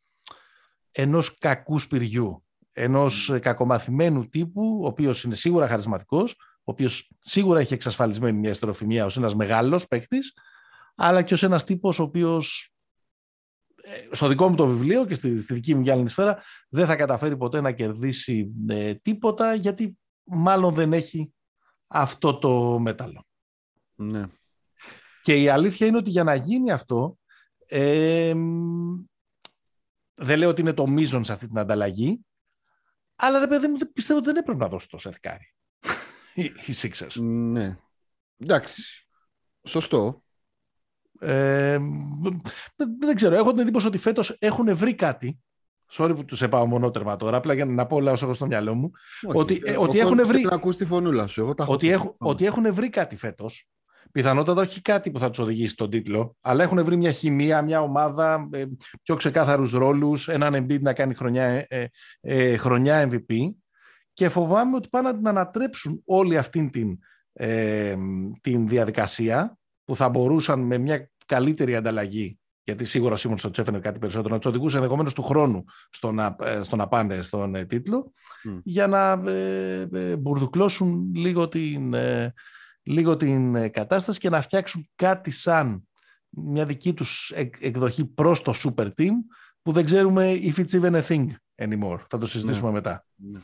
ενός 0.90 1.38
κακού 1.38 1.78
σπηριού 1.78 2.44
ενός 2.72 3.38
κακομαθημένου 3.40 4.28
τύπου, 4.28 4.80
ο 4.82 4.86
οποίος 4.86 5.22
είναι 5.22 5.34
σίγουρα 5.34 5.68
χαρισματικός, 5.68 6.32
ο 6.40 6.70
οποίος 6.70 7.10
σίγουρα 7.18 7.60
έχει 7.60 7.74
εξασφαλισμένη 7.74 8.38
μια 8.38 8.50
εστεροφημία 8.50 9.04
ως 9.04 9.16
ένας 9.16 9.34
μεγάλος 9.34 9.86
παίκτης, 9.86 10.32
αλλά 10.94 11.22
και 11.22 11.34
ως 11.34 11.42
ένας 11.42 11.64
τύπος 11.64 11.98
ο 11.98 12.02
οποίος 12.02 12.72
ε, 13.76 14.14
στο 14.14 14.28
δικό 14.28 14.48
μου 14.48 14.56
το 14.56 14.66
βιβλίο 14.66 15.06
και 15.06 15.14
στη, 15.14 15.40
στη 15.40 15.54
δική 15.54 15.74
μου 15.74 15.80
γυάλινη 15.80 16.08
σφαίρα 16.08 16.42
δεν 16.68 16.86
θα 16.86 16.96
καταφέρει 16.96 17.36
ποτέ 17.36 17.60
να 17.60 17.72
κερδίσει 17.72 18.52
ε, 18.68 18.94
τίποτα 18.94 19.54
γιατί 19.54 19.98
μάλλον 20.24 20.74
δεν 20.74 20.92
έχει 20.92 21.32
αυτό 21.86 22.38
το 22.38 22.78
μέταλλο. 22.78 23.24
Ναι. 23.94 24.28
Και 25.28 25.42
η 25.42 25.48
αλήθεια 25.48 25.86
είναι 25.86 25.96
ότι 25.96 26.10
για 26.10 26.24
να 26.24 26.34
γίνει 26.34 26.70
αυτό 26.70 27.18
ε, 27.66 28.34
δεν 30.14 30.38
λέω 30.38 30.48
ότι 30.48 30.60
είναι 30.60 30.72
το 30.72 30.86
μείζον 30.86 31.24
σε 31.24 31.32
αυτή 31.32 31.46
την 31.46 31.58
ανταλλαγή 31.58 32.20
αλλά 33.16 33.38
ρε 33.38 33.46
παιδί 33.46 33.68
μου, 33.68 33.76
πιστεύω 33.92 34.18
ότι 34.18 34.28
δεν 34.28 34.36
έπρεπε 34.36 34.58
να 34.58 34.68
δώσει 34.68 34.88
το 34.88 34.98
Σεθκάρι. 34.98 35.54
οι 36.66 36.74
Sixers. 36.82 37.20
Ναι. 37.20 37.78
Εντάξει. 38.36 39.06
Σωστό. 39.62 40.22
Ε, 41.20 41.78
δεν, 42.98 43.14
ξέρω. 43.14 43.34
Έχω 43.34 43.50
την 43.50 43.60
εντύπωση 43.60 43.86
ότι 43.86 43.98
φέτος 43.98 44.36
έχουν 44.38 44.76
βρει 44.76 44.94
κάτι. 44.94 45.38
Sorry 45.92 46.12
που 46.16 46.24
τους 46.24 46.42
επάω 46.42 46.66
μονότερμα 46.66 47.16
τώρα, 47.16 47.36
απλά 47.36 47.54
για 47.54 47.64
να 47.64 47.86
πω 47.86 47.96
όλα 47.96 48.12
όσα 48.12 48.24
έχω 48.24 48.34
στο 48.34 48.46
μυαλό 48.46 48.74
μου. 48.74 48.90
ότι, 49.34 49.62
ε, 49.64 49.76
ότι 49.76 49.98
έχουν 49.98 50.26
βρει. 50.26 50.42
Να 50.42 50.54
ακούσει 50.54 50.78
τη 50.78 50.84
φωνούλα 50.84 51.26
σου. 51.26 51.40
Εγώ 51.40 51.54
τα 51.54 51.64
ότι, 51.68 51.88
έχουν, 51.88 52.14
ότι 52.18 52.46
έχουν 52.46 52.74
βρει 52.74 52.90
κάτι 52.90 53.16
φέτος 53.16 53.68
Πιθανότατα 54.12 54.60
όχι 54.60 54.80
κάτι 54.82 55.10
που 55.10 55.18
θα 55.18 55.28
τους 55.28 55.38
οδηγήσει 55.38 55.72
στον 55.72 55.90
τίτλο, 55.90 56.36
αλλά 56.40 56.62
έχουν 56.62 56.84
βρει 56.84 56.96
μια 56.96 57.12
χημεία, 57.12 57.62
μια 57.62 57.80
ομάδα, 57.80 58.48
ε, 58.52 58.64
πιο 59.02 59.14
ξεκάθαρους 59.16 59.72
ρόλους, 59.72 60.28
έναν 60.28 60.54
Embiid 60.54 60.80
να 60.80 60.92
κάνει 60.92 61.14
χρονιά, 61.14 61.44
ε, 61.68 61.86
ε, 62.20 62.56
χρονιά 62.56 63.08
MVP 63.10 63.54
και 64.12 64.28
φοβάμαι 64.28 64.76
ότι 64.76 64.88
πάνε 64.88 65.08
να 65.08 65.16
την 65.16 65.28
ανατρέψουν 65.28 66.02
όλη 66.04 66.36
αυτή 66.36 66.70
την, 66.70 66.98
την 68.40 68.68
διαδικασία 68.68 69.58
που 69.84 69.96
θα 69.96 70.08
μπορούσαν 70.08 70.60
με 70.60 70.78
μια 70.78 71.10
καλύτερη 71.26 71.76
ανταλλαγή 71.76 72.38
γιατί 72.68 72.84
σίγουρα 72.84 73.12
ο 73.12 73.16
Σίμον 73.16 73.38
θα 73.38 73.48
τους 73.48 73.58
έφερε 73.58 73.78
κάτι 73.78 73.98
περισσότερο, 73.98 74.34
να 74.34 74.40
τους 74.40 74.50
οδηγούσε 74.50 74.76
ενδεχομένως 74.76 75.14
του 75.14 75.22
χρόνου 75.22 75.64
στο 75.90 76.12
να, 76.12 76.36
στο 76.60 76.76
να 76.76 76.88
πάνε 76.88 77.22
στον 77.22 77.66
τίτλο, 77.66 78.12
για 78.62 78.86
να 78.86 79.16
μπουρδουκλώσουν 80.16 81.12
λίγο 81.14 81.48
την, 81.48 81.94
λίγο 82.88 83.16
την 83.16 83.54
ε, 83.54 83.68
κατάσταση 83.68 84.18
και 84.18 84.28
να 84.28 84.40
φτιάξουν 84.40 84.90
κάτι 84.96 85.30
σαν 85.30 85.88
μια 86.28 86.66
δική 86.66 86.94
τους 86.94 87.32
εκδοχή 87.60 88.04
προς 88.04 88.42
το 88.42 88.52
super 88.64 88.90
team 88.98 89.12
που 89.62 89.72
δεν 89.72 89.84
ξέρουμε 89.84 90.38
if 90.42 90.54
it's 90.54 90.80
even 90.80 91.02
a 91.02 91.02
thing 91.02 91.26
anymore. 91.56 91.98
Θα 92.08 92.18
το 92.18 92.26
συζητήσουμε 92.26 92.68
ναι. 92.68 92.74
μετά. 92.74 93.04
Ναι. 93.14 93.38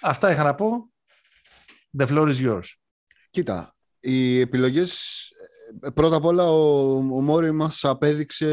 Αυτά 0.00 0.30
είχα 0.30 0.42
να 0.42 0.54
πω. 0.54 0.90
The 1.98 2.06
floor 2.06 2.34
is 2.34 2.48
yours. 2.48 2.66
Κοίτα, 3.30 3.74
οι 4.00 4.40
επιλογές... 4.40 5.18
Ε, 5.80 5.90
πρώτα 5.90 6.16
απ' 6.16 6.24
όλα 6.24 6.50
ο, 6.50 6.96
ο 6.96 7.20
Μόρι 7.20 7.52
μας 7.52 7.84
απέδειξε 7.84 8.48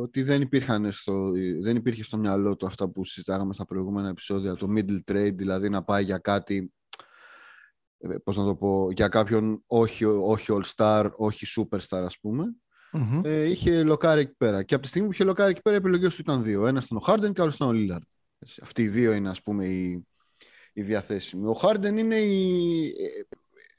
ότι 0.00 0.22
δεν, 0.22 0.40
υπήρχαν 0.40 0.92
στο, 0.92 1.30
δεν 1.60 1.76
υπήρχε 1.76 2.02
στο 2.02 2.16
μυαλό 2.16 2.56
του 2.56 2.66
αυτά 2.66 2.88
που 2.88 3.04
συζητάγαμε 3.04 3.54
στα 3.54 3.64
προηγούμενα 3.64 4.08
επεισόδια, 4.08 4.54
το 4.54 4.68
middle 4.76 5.12
trade, 5.12 5.34
δηλαδή 5.34 5.68
να 5.68 5.82
πάει 5.82 6.04
για 6.04 6.18
κάτι 6.18 6.56
ε, 6.56 6.83
πώς 8.24 8.36
να 8.36 8.44
το 8.44 8.54
πω, 8.54 8.90
για 8.90 9.08
κάποιον 9.08 9.62
όχι, 9.66 10.04
όχι 10.04 10.46
all-star, 10.50 11.10
όχι 11.16 11.46
superstar 11.56 12.02
ας 12.04 12.18
πούμε. 12.18 12.44
Mm-hmm. 12.92 13.20
Ε, 13.24 13.48
είχε 13.48 13.82
λοκάρει 13.82 14.20
εκεί 14.20 14.34
πέρα. 14.36 14.62
Και 14.62 14.74
από 14.74 14.82
τη 14.82 14.88
στιγμή 14.88 15.08
που 15.08 15.14
είχε 15.14 15.24
λοκάρει 15.24 15.50
εκεί 15.50 15.62
πέρα, 15.62 15.76
οι 15.76 15.78
επιλογέ 15.78 16.08
του 16.08 16.16
ήταν 16.18 16.42
δύο. 16.42 16.66
Ένας 16.66 16.84
ήταν 16.84 16.98
ο 16.98 17.00
Χάρντεν 17.00 17.32
και 17.32 17.40
άλλος 17.40 17.54
ήταν 17.54 17.68
ο 17.68 17.72
Λίλαρντ. 17.72 18.02
Αυτοί 18.62 18.82
οι 18.82 18.88
δύο 18.88 19.12
είναι, 19.12 19.28
ας 19.28 19.42
πούμε, 19.42 19.64
οι, 19.64 20.06
οι 20.72 20.82
διαθέσιμοι. 20.82 21.48
Ο 21.48 21.52
Χάρντεν 21.52 21.96
είναι 21.96 22.16
η... 22.16 22.86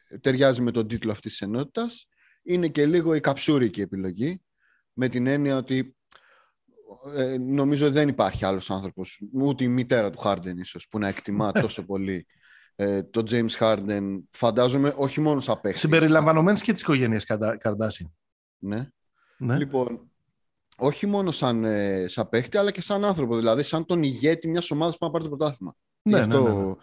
Ε, 0.09 0.17
ταιριάζει 0.17 0.61
με 0.61 0.71
τον 0.71 0.87
τίτλο 0.87 1.11
αυτής 1.11 1.31
της 1.31 1.41
ενότητας. 1.41 2.07
Είναι 2.43 2.67
και 2.67 2.85
λίγο 2.85 3.15
η 3.15 3.19
καψούρικη 3.19 3.81
επιλογή. 3.81 4.41
Με 4.93 5.09
την 5.09 5.27
έννοια 5.27 5.57
ότι 5.57 5.95
ε, 7.15 7.37
νομίζω 7.37 7.91
δεν 7.91 8.07
υπάρχει 8.07 8.45
άλλος 8.45 8.71
άνθρωπος, 8.71 9.21
ούτε 9.33 9.63
η 9.63 9.67
μητέρα 9.67 10.09
του 10.09 10.17
Χάρντεν 10.17 10.57
ίσως, 10.57 10.87
που 10.87 10.99
να 10.99 11.07
εκτιμά 11.07 11.51
τόσο 11.61 11.85
πολύ 11.85 12.27
ε, 12.75 13.03
το 13.03 13.23
James 13.29 13.57
Harden. 13.59 14.19
Φαντάζομαι 14.31 14.93
όχι 14.97 15.21
μόνο 15.21 15.39
σαν 15.39 15.61
παίχτης. 15.61 15.81
Συμπεριλαμβανομένης 15.81 16.61
και 16.61 16.73
της 16.73 16.81
οικογένειας 16.81 17.25
Καρδάση. 17.57 18.13
Ναι. 18.57 18.89
Ναι. 19.37 19.57
Λοιπόν, 19.57 20.11
όχι 20.77 21.05
μόνο 21.05 21.31
σαν, 21.31 21.63
ε, 21.63 22.07
σαν 22.07 22.29
παίχτη, 22.29 22.57
αλλά 22.57 22.71
και 22.71 22.81
σαν 22.81 23.05
άνθρωπο. 23.05 23.35
Δηλαδή, 23.35 23.63
σαν 23.63 23.85
τον 23.85 24.03
ηγέτη 24.03 24.47
μιας 24.47 24.71
ομάδας 24.71 24.97
που 24.97 25.05
να 25.05 25.11
πάρει 25.11 25.23
το 25.23 25.29
πρωτάθλημα. 25.29 25.75
Ναι, 26.01 26.19
αυτό 26.19 26.43
ναι, 26.43 26.49
ναι, 26.49 26.65
ναι. 26.65 26.73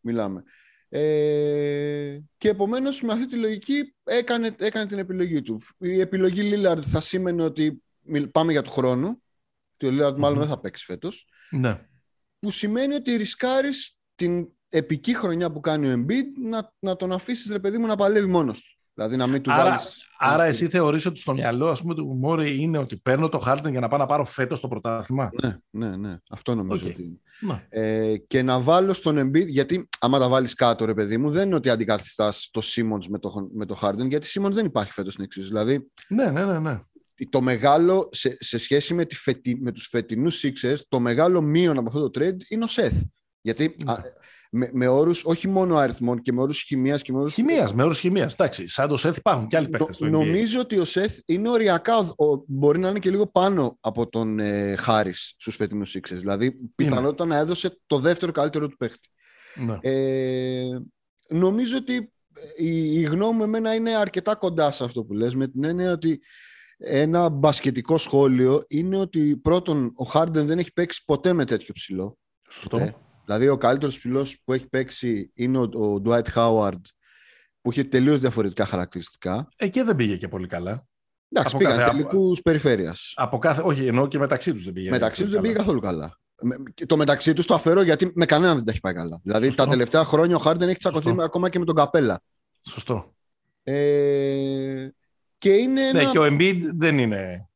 μιλάμε. 0.00 0.42
Ε, 0.88 2.18
και 2.36 2.48
επομένως 2.48 3.02
με 3.02 3.12
αυτή 3.12 3.26
τη 3.26 3.36
λογική 3.36 3.94
έκανε, 4.04 4.54
έκανε 4.58 4.86
την 4.86 4.98
επιλογή 4.98 5.42
του. 5.42 5.60
Η 5.78 6.00
επιλογή 6.00 6.42
Λίλαρντ 6.42 6.82
θα 6.86 7.00
σήμαινε 7.00 7.42
ότι 7.42 7.82
πάμε 8.32 8.52
για 8.52 8.62
το 8.62 8.70
χρόνο. 8.70 9.20
Ότι 9.74 9.86
ο 9.86 9.90
Λίλαρντ 9.90 10.18
μάλλον 10.18 10.38
δεν 10.38 10.48
θα 10.48 10.60
παίξει 10.60 10.84
φέτος. 10.84 11.28
Ναι. 11.50 11.86
Που 12.38 12.50
σημαίνει 12.50 12.94
ότι 12.94 13.16
ρισκάρεις 13.16 13.98
την 14.14 14.48
επική 14.76 15.14
χρονιά 15.14 15.52
που 15.52 15.60
κάνει 15.60 15.92
ο 15.92 15.92
Embiid 15.92 16.48
να, 16.48 16.72
να 16.78 16.96
τον 16.96 17.12
αφήσεις 17.12 17.52
ρε 17.52 17.58
παιδί 17.58 17.78
μου 17.78 17.86
να 17.86 17.96
παλεύει 17.96 18.28
μόνος 18.28 18.62
του. 18.62 18.76
Δηλαδή 18.94 19.16
να 19.16 19.26
μην 19.26 19.42
του 19.42 19.52
άρα, 19.52 19.80
άρα 20.18 20.44
εσύ 20.44 20.68
θεωρείς 20.68 21.06
ότι 21.06 21.18
στο 21.18 21.32
μυαλό 21.32 21.68
ας 21.68 21.80
πούμε, 21.80 21.94
του 21.94 22.06
Μόρι 22.06 22.62
είναι 22.62 22.78
ότι 22.78 22.96
παίρνω 22.96 23.28
το 23.28 23.38
Χάρντεν 23.38 23.70
για 23.70 23.80
να 23.80 23.88
πάω 23.88 23.98
να 23.98 24.06
πάρω 24.06 24.24
φέτος 24.24 24.60
το 24.60 24.68
πρωτάθλημα; 24.68 25.30
Ναι, 25.42 25.56
ναι, 25.70 25.96
ναι. 25.96 26.16
Αυτό 26.30 26.54
νομίζω 26.54 26.88
ότι 26.88 27.02
είναι. 27.02 27.20
Ναι. 27.40 27.66
Ε, 27.68 28.16
και 28.16 28.42
να 28.42 28.60
βάλω 28.60 28.92
στον 28.92 29.18
Embiid, 29.18 29.46
γιατί 29.46 29.88
άμα 30.00 30.18
τα 30.18 30.28
βάλεις 30.28 30.54
κάτω 30.54 30.84
ρε 30.84 30.94
παιδί 30.94 31.16
μου, 31.16 31.30
δεν 31.30 31.46
είναι 31.46 31.54
ότι 31.54 31.70
αντικαθιστάς 31.70 32.48
το 32.52 32.60
Simmons 32.64 33.06
με 33.08 33.18
το, 33.18 33.50
με 33.54 33.66
το 33.66 33.78
Harden, 33.82 34.08
γιατί 34.08 34.28
Simmons 34.34 34.52
δεν 34.52 34.64
υπάρχει 34.64 34.92
φέτος 34.92 35.12
στην 35.12 35.24
εξής. 35.24 35.46
Δηλαδή, 35.46 35.90
ναι, 36.08 36.30
ναι, 36.30 36.44
ναι, 36.44 36.58
ναι. 36.58 36.80
Το 37.28 37.40
μεγάλο, 37.40 38.08
σε, 38.12 38.36
σε 38.40 38.58
σχέση 38.58 38.94
με, 38.94 39.04
τη 39.04 39.16
φετι, 39.16 39.58
με 39.60 39.72
τους 39.72 39.88
φετινούς 39.90 40.44
Sixers, 40.44 40.78
το 40.88 41.00
μεγάλο 41.00 41.40
μείον 41.40 41.78
από 41.78 41.88
αυτό 41.88 42.10
το 42.10 42.20
trade 42.20 42.42
είναι 42.48 42.64
ο 42.64 42.68
Seth. 42.70 43.00
Γιατί 43.40 43.76
ναι 43.84 43.94
με, 44.50 44.70
με 44.72 44.86
όρους 44.86 45.24
όχι 45.24 45.48
μόνο 45.48 45.76
αριθμών 45.76 46.20
και 46.20 46.32
με 46.32 46.42
όρους 46.42 46.60
χημίας 46.60 47.02
και 47.02 47.12
με 47.12 47.18
όρου. 47.18 47.28
Χημίας, 47.28 47.74
με 47.74 47.82
όρους 47.82 47.98
χημίας. 47.98 48.32
Εντάξει, 48.32 48.68
σαν 48.68 48.88
το 48.88 48.96
Σεθ 48.96 49.16
υπάρχουν 49.16 49.46
και 49.46 49.56
άλλοι 49.56 49.68
παίχτε. 49.68 50.08
Νομίζω 50.08 50.60
ότι 50.60 50.78
ο 50.78 50.84
Σεθ 50.84 51.18
είναι 51.26 51.50
οριακά, 51.50 51.98
ο, 51.98 52.44
μπορεί 52.46 52.78
να 52.78 52.88
είναι 52.88 52.98
και 52.98 53.10
λίγο 53.10 53.26
πάνω 53.26 53.78
από 53.80 54.08
τον 54.08 54.38
ε, 54.38 54.76
Χάρη 54.76 55.12
στους 55.14 55.56
φετινούς 55.56 55.94
Ήξε. 55.94 56.14
Δηλαδή, 56.14 56.56
πιθανότητα 56.74 57.24
να 57.24 57.36
έδωσε 57.36 57.80
το 57.86 57.98
δεύτερο 57.98 58.32
καλύτερο 58.32 58.68
του 58.68 58.76
παίχτη. 58.76 59.08
Ναι. 59.54 59.78
Ε, 59.80 60.78
νομίζω 61.28 61.76
ότι 61.76 61.96
ε, 61.96 62.64
η, 62.64 63.00
η 63.00 63.02
γνώμη 63.02 63.36
μου 63.36 63.42
εμένα 63.42 63.74
είναι 63.74 63.96
αρκετά 63.96 64.34
κοντά 64.34 64.70
σε 64.70 64.84
αυτό 64.84 65.04
που 65.04 65.12
λες 65.12 65.34
με 65.34 65.48
την 65.48 65.64
έννοια 65.64 65.92
ότι 65.92 66.20
ένα 66.78 67.28
μπασκετικό 67.28 67.98
σχόλιο 67.98 68.64
είναι 68.68 68.98
ότι 68.98 69.36
πρώτον 69.36 69.92
ο 69.94 70.04
Χάρντεν 70.04 70.46
δεν 70.46 70.58
έχει 70.58 70.72
παίξει 70.72 71.04
ποτέ 71.04 71.32
με 71.32 71.44
τέτοιο 71.44 71.74
ψηλό. 71.74 72.18
Σωστό. 72.48 73.05
Δηλαδή, 73.26 73.48
ο 73.48 73.56
καλύτερος 73.56 73.98
ψηλό 73.98 74.26
που 74.44 74.52
έχει 74.52 74.68
παίξει 74.68 75.30
είναι 75.34 75.58
ο, 75.58 75.62
ο 75.62 76.02
Dwight 76.04 76.26
Howard, 76.34 76.80
που 77.60 77.70
έχει 77.70 77.84
τελείως 77.84 78.20
διαφορετικά 78.20 78.66
χαρακτηριστικά. 78.66 79.48
Εκεί 79.56 79.82
δεν 79.82 79.96
πήγε 79.96 80.16
και 80.16 80.28
πολύ 80.28 80.46
καλά. 80.46 80.86
Εντάξει, 81.28 81.56
πήγαν 81.56 81.76
κάθε... 81.76 81.90
τελικούς 81.90 82.42
περιφέρειας. 82.42 83.12
Από 83.16 83.38
κάθε... 83.38 83.62
Όχι, 83.64 83.86
ενώ 83.86 84.08
και 84.08 84.18
μεταξύ 84.18 84.52
τους 84.52 84.64
δεν 84.64 84.72
πήγε. 84.72 84.90
Μεταξύ 84.90 85.22
τους 85.22 85.30
δεν 85.32 85.40
πήγε 85.40 85.54
καθόλου 85.54 85.80
καλά. 85.80 86.18
Το 86.86 86.96
μεταξύ 86.96 87.32
τους 87.32 87.46
το 87.46 87.54
αφαιρώ 87.54 87.82
γιατί 87.82 88.12
με 88.14 88.24
κανέναν 88.24 88.54
δεν 88.54 88.64
τα 88.64 88.70
έχει 88.70 88.80
πάει 88.80 88.94
καλά. 88.94 89.20
Δηλαδή, 89.22 89.46
Σωστό. 89.46 89.64
τα 89.64 89.70
τελευταία 89.70 90.04
χρόνια 90.04 90.36
ο 90.36 90.38
Χάρντεν 90.38 90.68
έχει 90.68 90.78
τσακωθεί 90.78 91.14
ακόμα 91.18 91.48
και 91.48 91.58
με 91.58 91.64
τον 91.64 91.74
Καπέλα. 91.74 92.20
Σωστό. 92.68 93.14
Ε... 93.62 94.88
Και 95.38 95.50
είναι 95.50 95.92
ναι, 95.92 96.04
και 96.04 96.18
ο 96.18 96.24
Embiid 96.24 96.60
δεν 96.74 96.98
είναι 96.98 97.48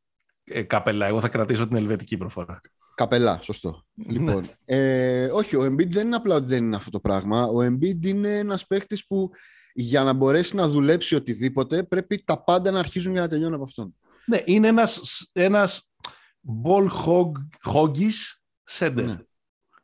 ε, 0.44 0.62
καπέλα. 0.62 1.06
Εγώ 1.06 1.20
θα 1.20 1.28
κρατήσω 1.28 1.68
την 1.68 1.76
ελβετική 1.76 2.16
προφορά. 2.16 2.60
Καπελά, 3.00 3.38
σωστό. 3.42 3.86
Ναι. 3.94 4.12
λοιπόν, 4.12 4.44
ε, 4.64 5.26
όχι, 5.26 5.56
ο 5.56 5.64
Embiid 5.64 5.88
δεν 5.88 6.06
είναι 6.06 6.16
απλά 6.16 6.34
ότι 6.34 6.46
δεν 6.46 6.64
είναι 6.64 6.76
αυτό 6.76 6.90
το 6.90 7.00
πράγμα. 7.00 7.44
Ο 7.44 7.58
Embiid 7.58 8.06
είναι 8.06 8.38
ένας 8.38 8.66
παίχτη 8.66 9.02
που 9.08 9.30
για 9.74 10.02
να 10.02 10.12
μπορέσει 10.12 10.56
να 10.56 10.68
δουλέψει 10.68 11.14
οτιδήποτε 11.14 11.82
πρέπει 11.82 12.22
τα 12.24 12.44
πάντα 12.44 12.70
να 12.70 12.78
αρχίζουν 12.78 13.12
για 13.12 13.20
να 13.20 13.28
τελειώνουν 13.28 13.54
από 13.54 13.62
αυτόν. 13.62 13.94
Ναι, 14.26 14.42
είναι 14.44 14.68
ένας, 14.68 15.30
ένας 15.32 15.92
ball 16.64 16.88
hog, 17.06 17.30
hoggies 17.72 18.18
center. 18.78 19.04
Ναι. 19.04 19.16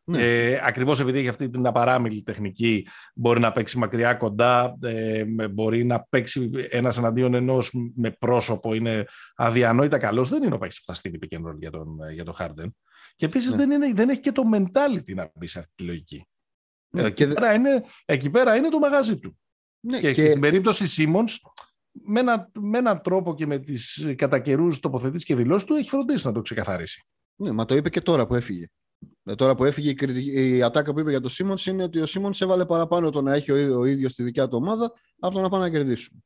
Ναι. 0.09 0.23
Ε, 0.23 0.61
ακριβώς 0.63 1.01
επειδή 1.01 1.19
έχει 1.19 1.29
αυτή 1.29 1.51
την 1.51 1.67
απαράμιλη 1.67 2.23
τεχνική 2.23 2.87
μπορεί 3.15 3.41
να 3.41 3.53
παίξει 3.53 3.79
μακριά 3.79 4.15
κοντά 4.15 4.77
ε, 4.83 5.25
μπορεί 5.49 5.85
να 5.85 6.07
παίξει 6.09 6.51
ένας 6.71 6.99
εναντίον 6.99 7.35
ενός 7.35 7.73
με 7.95 8.11
πρόσωπο 8.11 8.75
είναι 8.75 9.05
αδιανόητα 9.35 9.99
καλός 9.99 10.29
δεν 10.29 10.43
είναι 10.43 10.55
ο 10.55 10.59
παίκτης 10.59 10.79
που 10.79 10.85
θα 10.87 10.95
στείλει 10.95 11.19
pick 11.23 11.57
για 11.59 11.71
τον, 11.71 11.99
για 12.13 12.25
τον 12.25 12.35
Harden 12.39 12.69
και 13.17 13.25
επίσης 13.25 13.55
ναι. 13.55 13.67
δεν, 13.67 13.95
δεν 13.95 14.09
έχει 14.09 14.21
και 14.21 14.33
το 14.33 14.43
mentality 14.53 15.15
να 15.15 15.31
μπει 15.35 15.47
σε 15.47 15.59
αυτή 15.59 15.73
τη 15.75 15.83
λογική. 15.83 16.29
Ναι, 16.95 17.03
εκεί, 17.03 17.27
και... 17.27 17.33
πέρα 17.33 17.55
είναι, 17.55 17.85
εκεί 18.05 18.31
πέρα 18.31 18.57
είναι 18.57 18.69
το 18.69 18.79
μαγαζί 18.79 19.19
του. 19.19 19.39
Ναι, 19.81 20.01
και, 20.01 20.13
και, 20.13 20.29
στην 20.29 20.41
περίπτωση 20.41 20.87
Σίμον, 20.87 21.25
με, 21.91 22.21
ένα, 22.21 22.51
με 22.61 22.79
έναν 22.79 23.01
τρόπο 23.03 23.35
και 23.35 23.47
με 23.47 23.59
τις 23.59 24.07
κατά 24.17 24.39
καιρούς 24.39 24.81
τοποθετήσεις 24.81 25.25
και 25.25 25.35
δηλώσεις 25.35 25.67
του, 25.67 25.75
έχει 25.75 25.89
φροντίσει 25.89 26.27
να 26.27 26.33
το 26.33 26.41
ξεκαθαρίσει. 26.41 27.07
Ναι, 27.37 27.53
μα 27.53 27.65
το 27.65 27.75
είπε 27.75 27.91
και 27.91 28.01
τώρα 28.01 28.27
που 28.27 28.35
έφυγε. 28.35 28.67
Ε, 29.29 29.35
τώρα 29.35 29.55
που 29.55 29.65
έφυγε 29.65 29.95
η, 30.07 30.57
η 30.57 30.63
ατάκα 30.63 30.93
που 30.93 31.01
είπε 31.01 31.11
για 31.11 31.21
τον 31.21 31.31
Σίμονς 31.31 31.67
είναι 31.67 31.83
ότι 31.83 32.01
ο 32.01 32.07
Σίμονς 32.07 32.41
έβαλε 32.41 32.65
παραπάνω 32.67 33.11
το 33.11 33.23
να 33.23 33.35
έχει 33.35 33.53
ο, 33.53 33.79
ο 33.79 33.85
ίδιος 33.85 34.15
τη 34.15 34.23
δικιά 34.23 34.49
του 34.49 34.59
ομάδα 34.63 34.93
από 35.19 35.35
το 35.35 35.41
να 35.41 35.49
πάνε 35.49 35.65
να 35.65 35.71
κερδίσουν. 35.71 36.25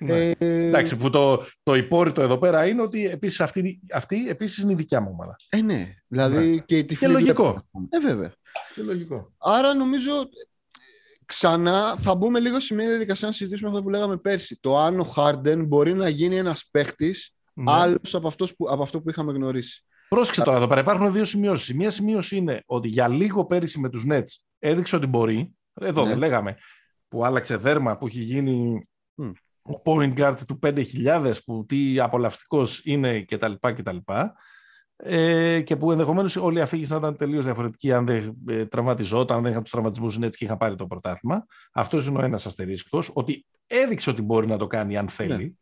Ναι. 0.00 0.30
Ε, 0.30 0.66
Εντάξει, 0.66 0.96
που 0.96 1.10
το, 1.10 1.42
το 1.62 1.74
υπόρρητο 1.74 2.22
εδώ 2.22 2.38
πέρα 2.38 2.66
είναι 2.66 2.82
ότι 2.82 3.06
επίσης 3.06 3.40
αυτή, 3.40 3.80
αυτή 3.92 4.28
επίσης 4.28 4.62
είναι 4.62 4.72
η 4.72 4.74
δικιά 4.74 5.00
μου 5.00 5.10
ομάδα. 5.12 5.36
Ε, 5.48 5.62
ναι. 5.62 5.94
Δηλαδή 6.06 6.48
ναι. 6.48 6.56
και 6.56 6.78
η 6.78 6.84
Και 6.84 7.08
λογικό. 7.08 7.62
Ε, 7.88 7.98
βέβαια. 7.98 8.32
Και 8.74 8.82
λογικό. 8.82 9.32
Άρα 9.38 9.74
νομίζω 9.74 10.12
ξανά 11.24 11.96
θα 11.96 12.14
μπούμε 12.14 12.40
λίγο 12.40 12.60
σε 12.60 12.74
μια 12.74 12.88
διαδικασία 12.88 13.28
να 13.28 13.32
συζητήσουμε 13.34 13.70
αυτό 13.70 13.82
που 13.82 13.88
λέγαμε 13.88 14.16
πέρσι. 14.16 14.58
Το 14.60 14.78
αν 14.78 15.00
ο 15.00 15.04
Χάρντεν 15.04 15.64
μπορεί 15.64 15.94
να 15.94 16.08
γίνει 16.08 16.36
ένας 16.36 16.68
παίχτης 16.70 17.34
ναι. 17.54 17.72
άλλος 17.72 18.14
από, 18.14 18.32
που, 18.56 18.68
από 18.70 18.82
αυτό 18.82 19.00
που 19.00 19.10
είχαμε 19.10 19.32
γνωρίσει. 19.32 19.82
Πρόσεξε 20.08 20.42
τώρα 20.42 20.56
εδώ 20.56 20.66
πέρα. 20.66 20.80
Υπάρχουν 20.80 21.12
δύο 21.12 21.24
σημειώσεις. 21.24 21.74
μία 21.74 21.90
σημείωση 21.90 22.36
είναι 22.36 22.62
ότι 22.66 22.88
για 22.88 23.08
λίγο 23.08 23.44
πέρυσι 23.46 23.80
με 23.80 23.88
τους 23.88 24.04
Nets 24.08 24.42
έδειξε 24.58 24.96
ότι 24.96 25.06
μπορεί. 25.06 25.56
Εδώ 25.74 26.02
ναι. 26.02 26.08
δεν 26.08 26.18
λέγαμε. 26.18 26.56
Που 27.08 27.24
άλλαξε 27.24 27.56
δέρμα, 27.56 27.96
που 27.96 28.06
έχει 28.06 28.20
γίνει 28.20 28.88
ο 29.62 29.82
point 29.84 30.14
guard 30.18 30.36
του 30.46 30.58
5.000 30.62 31.34
που 31.44 31.64
τι 31.68 32.00
απολαυστικός 32.00 32.80
είναι 32.84 33.22
κτλ. 33.22 33.52
κτλ. 33.60 33.96
Ε, 34.96 35.60
και 35.60 35.76
που 35.76 35.92
ενδεχομένως 35.92 36.36
όλοι 36.36 36.58
οι 36.58 36.60
αφήγηση 36.60 36.92
να 36.92 36.98
ήταν 36.98 37.16
τελείως 37.16 37.44
διαφορετικοί 37.44 37.92
αν 37.92 38.06
δεν 38.06 38.34
ε, 38.48 38.66
τραυματιζόταν, 38.66 39.36
αν 39.36 39.42
δεν 39.42 39.50
είχαν 39.50 39.62
τους 39.62 39.72
τραυματισμούς 39.72 40.18
έτσι 40.18 40.38
και 40.38 40.44
είχαν 40.44 40.56
πάρει 40.56 40.74
το 40.76 40.86
πρωτάθλημα. 40.86 41.46
Αυτός 41.72 42.06
είναι 42.06 42.18
ο 42.18 42.24
ένας 42.24 42.46
αστερίσκος, 42.46 43.10
ότι 43.14 43.46
έδειξε 43.66 44.10
ότι 44.10 44.22
μπορεί 44.22 44.46
να 44.46 44.56
το 44.56 44.66
κάνει 44.66 44.96
αν 44.96 45.08
θέλει. 45.08 45.56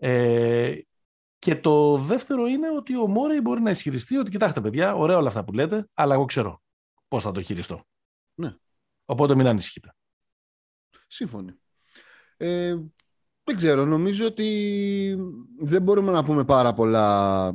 Ναι. 0.00 0.08
Ε, 0.08 0.80
και 1.46 1.56
το 1.56 1.98
δεύτερο 1.98 2.46
είναι 2.46 2.70
ότι 2.70 2.96
ο 2.96 3.06
Μόρεϊ 3.06 3.38
μπορεί 3.42 3.60
να 3.60 3.70
ισχυριστεί 3.70 4.16
ότι 4.16 4.30
κοιτάξτε 4.30 4.60
παιδιά, 4.60 4.94
ωραία 4.94 5.16
όλα 5.16 5.28
αυτά 5.28 5.44
που 5.44 5.52
λέτε, 5.52 5.88
αλλά 5.94 6.14
εγώ 6.14 6.24
ξέρω 6.24 6.62
πώς 7.08 7.22
θα 7.22 7.32
το 7.32 7.42
χειριστώ. 7.42 7.84
Ναι. 8.34 8.54
Οπότε 9.04 9.34
μην 9.34 9.46
ανησυχείτε. 9.46 9.94
Σύμφωνοι. 11.06 11.52
Ε, 12.36 12.76
δεν 13.44 13.56
ξέρω, 13.56 13.84
νομίζω 13.84 14.26
ότι 14.26 15.18
δεν 15.58 15.82
μπορούμε 15.82 16.12
να 16.12 16.24
πούμε 16.24 16.44
πάρα 16.44 16.74
πολλά 16.74 17.52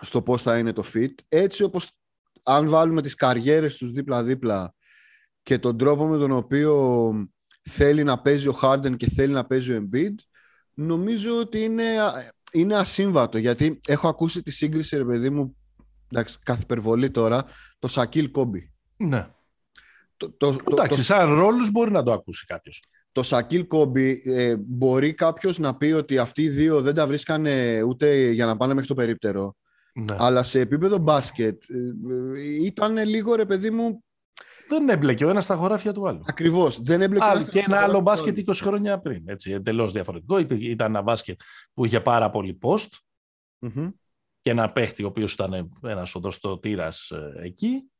στο 0.00 0.22
πώς 0.22 0.42
θα 0.42 0.58
είναι 0.58 0.72
το 0.72 0.84
fit. 0.94 1.14
Έτσι 1.28 1.62
όπως 1.62 1.90
αν 2.42 2.68
βάλουμε 2.68 3.02
τις 3.02 3.14
καριέρες 3.14 3.76
τους 3.76 3.92
δίπλα-δίπλα 3.92 4.74
και 5.42 5.58
τον 5.58 5.76
τρόπο 5.76 6.06
με 6.06 6.18
τον 6.18 6.30
οποίο 6.30 7.12
θέλει 7.62 8.04
να 8.04 8.20
παίζει 8.20 8.48
ο 8.48 8.58
Harden 8.62 8.96
και 8.96 9.10
θέλει 9.10 9.32
να 9.32 9.46
παίζει 9.46 9.72
ο 9.72 9.88
Embiid, 9.88 10.14
νομίζω 10.74 11.38
ότι 11.38 11.62
είναι, 11.62 11.84
είναι 12.52 12.76
ασύμβατο 12.76 13.38
γιατί 13.38 13.80
έχω 13.86 14.08
ακούσει 14.08 14.42
τη 14.42 14.50
σύγκριση, 14.50 14.96
ρε 14.96 15.04
παιδί 15.04 15.30
μου, 15.30 15.56
εντάξει, 16.10 16.38
κάθε 16.42 16.60
υπερβολή 16.62 17.10
τώρα, 17.10 17.44
το 17.78 17.88
Σακίλ 17.88 18.30
Κόμπι. 18.30 18.72
Ναι. 18.96 19.26
Το, 20.16 20.30
το, 20.30 20.56
Εντάξει, 20.70 20.98
το, 20.98 21.04
σαν 21.04 21.34
ρόλους 21.34 21.70
μπορεί 21.70 21.90
να 21.90 22.02
το 22.02 22.12
ακούσει 22.12 22.44
κάποιος. 22.46 22.82
το 23.12 23.22
Σακίλ 23.22 23.66
Κόμπι 23.66 24.22
ε, 24.24 24.56
μπορεί 24.58 25.14
κάποιος 25.14 25.58
να 25.58 25.76
πει 25.76 25.92
ότι 25.92 26.18
αυτοί 26.18 26.42
οι 26.42 26.48
δύο 26.48 26.80
δεν 26.80 26.94
τα 26.94 27.06
βρίσκανε 27.06 27.82
ούτε 27.82 28.30
για 28.30 28.46
να 28.46 28.56
πάνε 28.56 28.72
μέχρι 28.74 28.88
το 28.88 28.94
περίπτερο. 28.94 29.54
Ναι. 29.94 30.16
Αλλά 30.18 30.42
σε 30.42 30.60
επίπεδο 30.60 30.98
μπάσκετ 30.98 31.62
ε, 31.68 31.76
ε, 32.38 32.64
ήταν 32.64 32.96
λίγο 33.04 33.34
ρε 33.34 33.44
παιδί 33.44 33.70
μου 33.70 34.04
Δεν 34.70 34.88
έμπλεκε 34.88 35.24
ο 35.24 35.28
ένας 35.30 35.44
στα 35.44 35.56
χωράφια 35.56 35.92
του 35.92 36.08
άλλου. 36.08 36.22
ακριβώς. 36.26 36.80
Δεν 36.82 37.02
έμπλεκε 37.02 37.24
Άλλο, 37.24 37.32
ένας 37.32 37.48
και 37.48 37.62
στο 37.62 37.72
ένα 37.72 37.82
άλλο 37.82 37.90
άλλο. 37.92 38.00
μπάσκετ 38.00 38.38
20 38.38 38.54
χρόνια 38.54 38.98
πριν. 39.00 39.28
Έτσι, 39.28 39.50
εντελώς 39.52 39.92
διαφορετικό. 39.92 40.38
Υπήρχε- 40.38 40.70
Ήταν 40.70 40.88
ένα 40.90 41.02
μπάσκετ 41.02 41.40
που 41.74 41.84
είχε 41.84 42.00
πάρα 42.00 42.30
πολύ 42.30 42.58
post 42.62 42.88
Μμμ. 43.58 43.88
και 44.40 44.50
ένα 44.50 44.72
παίχτη 44.72 45.02
ο 45.04 45.06
οποίος 45.06 45.32
ήταν 45.32 45.70
ένας 45.82 46.14
οδοστοτήρας 46.14 47.10
ε, 47.10 47.32
εκεί. 47.42 47.90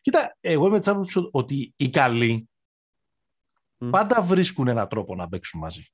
Κοίτα, 0.00 0.36
εγώ 0.40 0.66
είμαι 0.66 0.78
της 0.78 0.88
άποψης 0.88 1.22
ότι 1.30 1.72
οι 1.76 1.88
καλοί 1.90 2.48
Μμ. 3.78 3.90
πάντα 3.90 4.22
βρίσκουν 4.22 4.68
έναν 4.68 4.88
τρόπο 4.88 5.14
να 5.14 5.28
παίξουν 5.28 5.60
μαζί. 5.60 5.84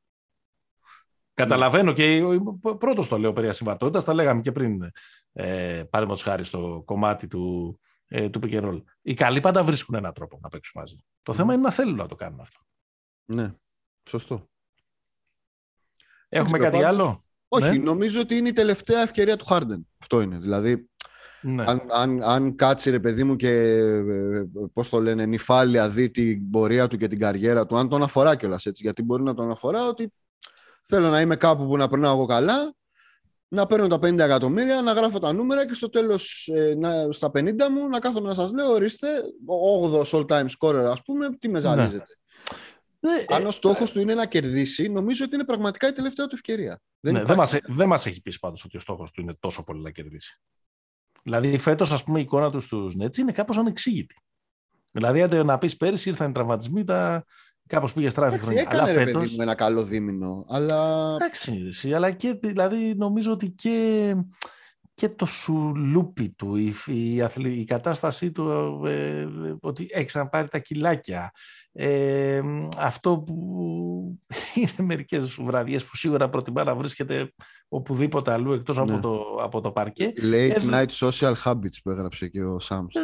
Καταλαβαίνω 1.35 1.93
και 1.93 2.23
πρώτος 2.79 3.09
το 3.09 3.19
λέω 3.19 3.33
περί 3.33 3.49
ασυμβατότητας, 3.49 4.05
τα 4.05 4.15
λέγαμε 4.15 4.41
και 4.41 4.53
πριν, 4.53 4.83
ε, 5.33 5.83
παραδείγματος 5.91 6.23
χάρη 6.23 6.45
στο 6.45 6.83
κομμάτι 6.85 7.27
του, 7.27 7.79
ε, 8.09 8.29
του 8.29 8.41
pick 8.43 8.53
and 8.53 8.65
roll. 8.65 8.83
Οι 9.03 9.15
καλοί 9.15 9.41
πάντα 9.41 9.65
βρίσκουν 9.65 9.95
έναν 9.95 10.13
τρόπο 10.13 10.39
να 10.43 10.49
παίξουν 10.49 10.81
μαζί. 10.81 10.97
Το 11.23 11.35
θέμα 11.35 11.53
είναι 11.53 11.63
να 11.63 11.71
θέλουν 11.71 11.97
να 11.97 12.07
το 12.07 12.15
κάνουν 12.15 12.41
αυτό. 12.41 12.61
Ναι, 13.25 13.55
σωστό. 14.09 14.49
Έχουμε 16.29 16.59
ξέρω, 16.59 16.71
κάτι 16.73 16.83
πάντως- 16.83 17.01
άλλο; 17.01 17.25
Όχι, 17.49 17.79
Ναι. 17.79 17.85
νομίζω 17.85 18.21
ότι 18.21 18.37
είναι 18.37 18.49
η 18.49 18.53
τελευταία 18.53 19.03
ευκαιρία 19.03 19.37
του 19.37 19.45
Χάρντεν. 19.45 19.89
Αυτό 19.99 20.21
είναι. 20.21 20.39
Δηλαδή, 20.39 20.89
Ναι. 21.41 21.65
αν, 21.67 21.83
αν, 21.91 22.23
αν 22.23 22.55
κάτσει 22.57 22.91
ρε 22.91 23.01
παιδί 23.01 23.25
μου 23.25 23.37
και 23.37 23.51
ε, 23.51 24.45
πώς 24.73 24.89
το 24.89 25.01
λένε, 25.01 25.27
νυφάλια 25.27 25.89
δει 25.89 26.11
την 26.11 26.51
πορεία 26.51 26.89
του 26.89 26.97
και 26.97 27.09
την 27.09 27.19
καριέρα 27.19 27.67
του, 27.67 27.77
αν 27.77 27.89
τον 27.89 28.03
αφορά 28.03 28.37
κιόλας 28.37 28.67
έτσι, 28.67 28.83
γιατί 28.83 29.03
μπορεί 29.03 29.23
να 29.23 29.35
τον 29.35 29.51
αφορά 29.51 29.87
ότι 29.89 30.13
θέλω 30.83 31.09
να 31.09 31.21
είμαι 31.21 31.37
κάπου 31.37 31.67
που 31.67 31.77
να 31.77 31.89
περνάω 31.89 32.17
εγώ 32.17 32.27
καλά, 32.27 32.75
να 33.57 33.67
παίρνω 33.67 33.87
τα 33.87 33.97
50 33.97 34.19
εκατομμύρια, 34.19 34.83
να 34.83 34.93
γράφω 34.93 35.19
τα 35.19 35.33
νούμερα 35.33 35.67
και 35.67 35.75
στο 35.75 35.89
τέλος 35.89 36.51
ε, 36.55 36.75
να, 36.75 37.13
στα 37.13 37.31
50 37.35 37.53
μου 37.71 37.89
να 37.89 37.99
κάθομαι 37.99 38.29
να 38.29 38.35
σας 38.35 38.53
λέω, 38.53 38.71
ορίστε, 38.71 39.09
ο 39.47 40.01
8ος 40.01 40.11
all 40.11 40.27
time 40.27 40.47
scorer 40.59 40.85
ας 40.91 41.03
πούμε, 41.03 41.29
τι 41.39 41.49
με 41.49 41.59
ζαλίζετε. 41.61 42.19
Ε, 43.01 43.35
Αν 43.35 43.47
ο 43.47 43.51
στόχος 43.51 43.91
του 43.91 44.01
είναι 44.01 44.15
να 44.15 44.27
κερδίσει, 44.27 44.89
νομίζω 44.89 45.25
ότι 45.25 45.35
είναι 45.35 45.45
πραγματικά 45.45 45.89
η 45.89 45.93
τελευταία 45.93 46.27
του 46.27 46.35
ευκαιρία. 46.35 46.81
Δεν, 47.01 47.13
ναι, 47.13 47.23
δεν, 47.23 47.33
υπάρχει- 47.33 47.55
μας, 47.67 47.77
δεν 47.77 47.89
μας 47.89 48.07
έχει 48.07 48.23
πει 48.23 48.39
πάντως 48.39 48.65
ότι 48.65 48.77
ο 48.77 48.81
στόχος 48.81 49.11
του 49.11 49.21
είναι 49.21 49.35
τόσο 49.35 49.63
πολύ 49.63 49.83
να 49.83 49.91
κερδίσει. 49.91 50.41
Δηλαδή 51.23 51.59
φέτος 51.59 51.93
ας 51.93 52.05
πούμε 52.05 52.19
η 52.19 52.23
εικόνα 52.23 52.51
του 52.51 52.61
στους 52.61 52.95
Nets 53.01 53.17
είναι 53.17 53.33
κάπως 53.33 53.57
ανεξήγητη. 53.57 54.17
Δηλαδή 54.93 55.23
άντε 55.23 55.43
να 55.43 55.59
πεις 55.59 55.77
πέρυσι 55.77 56.09
ήρθαν 56.09 56.31
οι 56.31 56.33
τραυματισμοί, 56.33 56.85
τα... 56.85 57.25
κάπως 57.67 57.93
πήγε 57.93 58.09
στράφη 58.11 58.29
Εντάξει, 58.35 58.45
χρονιά. 58.47 58.63
έκανε 58.63 58.83
Αλλά 58.83 58.93
ρε 58.93 59.05
φέτος... 59.05 59.23
παιδί 59.23 59.37
μου 59.37 59.43
ένα 59.43 59.55
καλό 59.55 59.83
δίμηνο, 59.83 60.45
αλλά 60.49 61.13
Εντάξει, 61.15 61.65
εσύ, 61.67 61.95
αλλά 61.95 62.11
και 62.11 62.39
δηλαδή 62.43 62.95
νομίζω 62.97 63.33
ότι 63.33 63.51
και, 63.51 64.15
και 64.95 65.09
το 65.09 65.27
σουλούπι 65.27 66.29
του, 66.29 66.57
η, 66.57 66.75
η, 66.87 67.23
αθλη- 67.23 67.59
η 67.59 67.65
κατάστασή 67.65 68.33
του, 68.33 68.83
ε, 68.87 69.21
ε, 69.21 69.27
ότι 69.61 69.87
έχεις 69.91 70.07
ξαναπάρει 70.07 70.49
τα 70.49 70.59
κιλάκια. 70.59 71.31
Ε, 71.73 72.41
αυτό 72.79 73.19
που 73.19 74.19
είναι 74.55 74.87
μερικές 74.87 75.35
βραδιές 75.41 75.85
που 75.85 75.97
σίγουρα 75.97 76.29
προτιμά 76.29 76.65
να 76.65 76.75
βρίσκεται 76.75 77.33
οπουδήποτε 77.69 78.33
αλλού 78.33 78.53
εκτός 78.53 78.79
από, 78.79 78.93
Ναι. 78.93 79.01
το, 79.01 79.39
από 79.43 79.61
το 79.61 79.71
παρκέ. 79.73 80.13
late 80.17 80.33
Ε, 80.33 80.61
night 80.71 81.07
social 81.09 81.35
habits 81.45 81.77
που 81.83 81.91
έγραψε 81.91 82.29
και 82.29 82.45
ο 82.45 82.59
Σάμς. 82.59 82.95
Ε, 82.95 83.01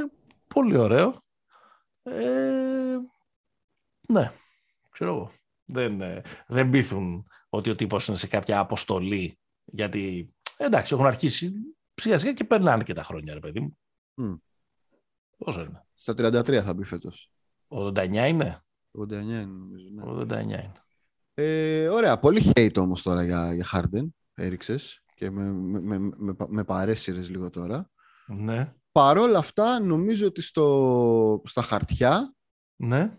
Πολύ 0.55 0.77
ωραίο. 0.77 1.23
Ε, 2.03 2.13
ναι, 4.09 4.33
ξέρω 4.93 5.15
εγώ. 5.15 5.33
Δεν, 5.65 6.01
ε, 6.01 6.23
δεν 6.47 6.71
πείθουν 6.71 7.27
ότι 7.49 7.71
ο 7.71 7.75
τύπος 7.75 8.07
είναι 8.07 8.17
σε 8.17 8.27
κάποια 8.27 8.59
αποστολή. 8.59 9.39
Γιατί, 9.65 10.35
εντάξει, 10.57 10.95
έχουν 10.95 11.07
αρχίσει 11.07 11.53
σιγά 11.95 12.19
σιγά 12.19 12.33
και 12.33 12.45
περνάνε 12.45 12.83
και 12.83 12.93
τα 12.93 13.03
χρόνια, 13.03 13.35
ρε 13.35 13.41
παιδί 13.41 13.61
μου. 13.61 13.79
Μμ. 14.15 14.35
Πόσο 15.37 15.61
είναι; 15.61 15.85
Στα 15.95 16.13
33 16.13 16.63
θα 16.63 16.75
μπει 16.75 16.85
φέτος. 16.85 17.31
89 17.69 18.29
είναι; 18.29 18.65
89 18.99 19.13
είναι 19.13 19.45
νομίζω. 19.45 19.89
Ναι. 19.93 20.03
89 20.05 20.43
είναι. 20.43 20.73
Ε, 21.35 21.89
ωραία, 21.89 22.19
πολύ 22.19 22.53
hate 22.55 22.77
όμως 22.77 23.03
τώρα 23.03 23.25
για, 23.25 23.55
για 23.55 23.67
Harden 23.73 24.09
έριξες 24.35 25.05
και 25.15 25.31
με, 25.31 25.53
με, 25.53 25.81
με, 25.81 25.99
με, 26.17 26.35
με 26.49 26.65
παρέσυρες 26.65 27.29
λίγο 27.29 27.51
τώρα. 27.51 27.91
Ναι, 28.27 28.75
Παρόλα 28.93 29.39
αυτά 29.39 29.81
νομίζω 29.81 30.27
ότι 30.27 30.43
στο, 30.43 31.43
στα 31.45 31.63
χαρτιά 31.63 32.35
ναι. 32.77 33.19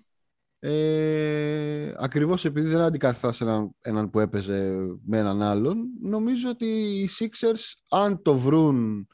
Ε, 0.66 1.94
ακριβώς 1.98 2.46
επειδή 2.46 2.68
δεν 2.68 2.82
αντικαθιστάς 2.82 3.42
έναν, 3.42 3.76
έναν 3.82 4.10
που 4.10 4.20
έπαιζε 4.20 4.76
με 5.06 5.18
έναν 5.18 5.42
άλλον 5.42 5.88
νομίζω 6.02 6.50
ότι 6.50 6.66
οι 6.66 7.10
Sixers 7.20 7.74
αν 7.90 8.22
το 8.22 8.38
βρουν 8.38 9.08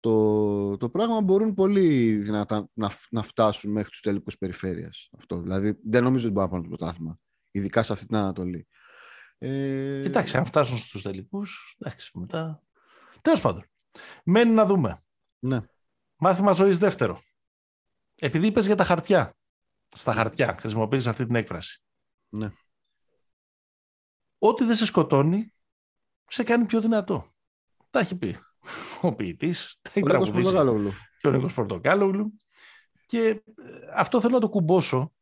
το, 0.00 0.76
το 0.76 0.88
πράγμα 0.90 1.20
μπορούν 1.20 1.54
πολύ 1.54 2.12
δυνατά 2.12 2.68
να, 2.72 2.90
να 3.10 3.22
φτάσουν 3.22 3.70
μέχρι 3.70 3.90
τους 3.90 4.00
τελικούς 4.00 4.38
περιφέρειας 4.38 5.08
αυτό. 5.18 5.40
Δηλαδή 5.40 5.78
δεν 5.84 6.02
νομίζω 6.02 6.24
ότι 6.24 6.34
μπορούν 6.34 6.50
να 6.50 6.56
πάρουν 6.56 6.70
το 6.70 6.76
πρωτάθλημα 6.76 7.18
ειδικά 7.50 7.82
σε 7.82 7.92
αυτή 7.92 8.06
την 8.06 8.16
Ανατολή 8.16 8.66
ε, 9.38 10.02
Κοιτάξτε, 10.02 10.38
αν 10.38 10.44
φτάσουν 10.44 10.78
στους 10.78 11.02
τελικούς, 11.02 11.76
εντάξει, 11.78 12.18
μετά... 12.18 12.62
Τέλος 13.22 13.40
πάντων, 13.40 13.64
μένει 14.24 14.50
να 14.50 14.66
δούμε. 14.66 15.04
ναι. 15.38 15.60
Μάθημα 16.16 16.52
ζωής 16.52 16.78
δεύτερο. 16.78 17.20
Επειδή 18.18 18.46
είπες 18.46 18.66
για 18.66 18.76
τα 18.76 18.84
χαρτιά. 18.84 19.36
Στα 19.94 20.12
χαρτιά 20.12 20.56
χρησιμοποιείς 20.58 21.06
αυτή 21.06 21.26
την 21.26 21.34
έκφραση. 21.34 21.82
Ναι. 22.28 22.52
Ό,τι 24.38 24.64
δεν 24.64 24.76
σε 24.76 24.86
σκοτώνει, 24.86 25.52
σε 26.26 26.42
κάνει 26.42 26.64
πιο 26.64 26.80
δυνατό. 26.80 27.34
Τα 27.90 28.00
έχει 28.00 28.18
πει 28.18 28.38
ο 29.00 29.14
ποιητής, 29.14 29.78
τα 29.82 29.90
έχει 29.94 30.02
Ο 30.02 30.06
Νίκος 30.06 30.30
τραγουδήσει 30.30 30.42
Πορτογάλογλου. 30.42 30.92
και 31.18 31.28
ο 31.28 31.30
Νίκος 31.30 31.54
Πορτοκάλογλου. 31.54 32.38
Και 33.06 33.28
ε, 33.28 33.42
αυτό 33.96 34.20
θέλω 34.20 34.32
να 34.32 34.40
το 34.40 34.48
κουμπώσω. 34.48 35.12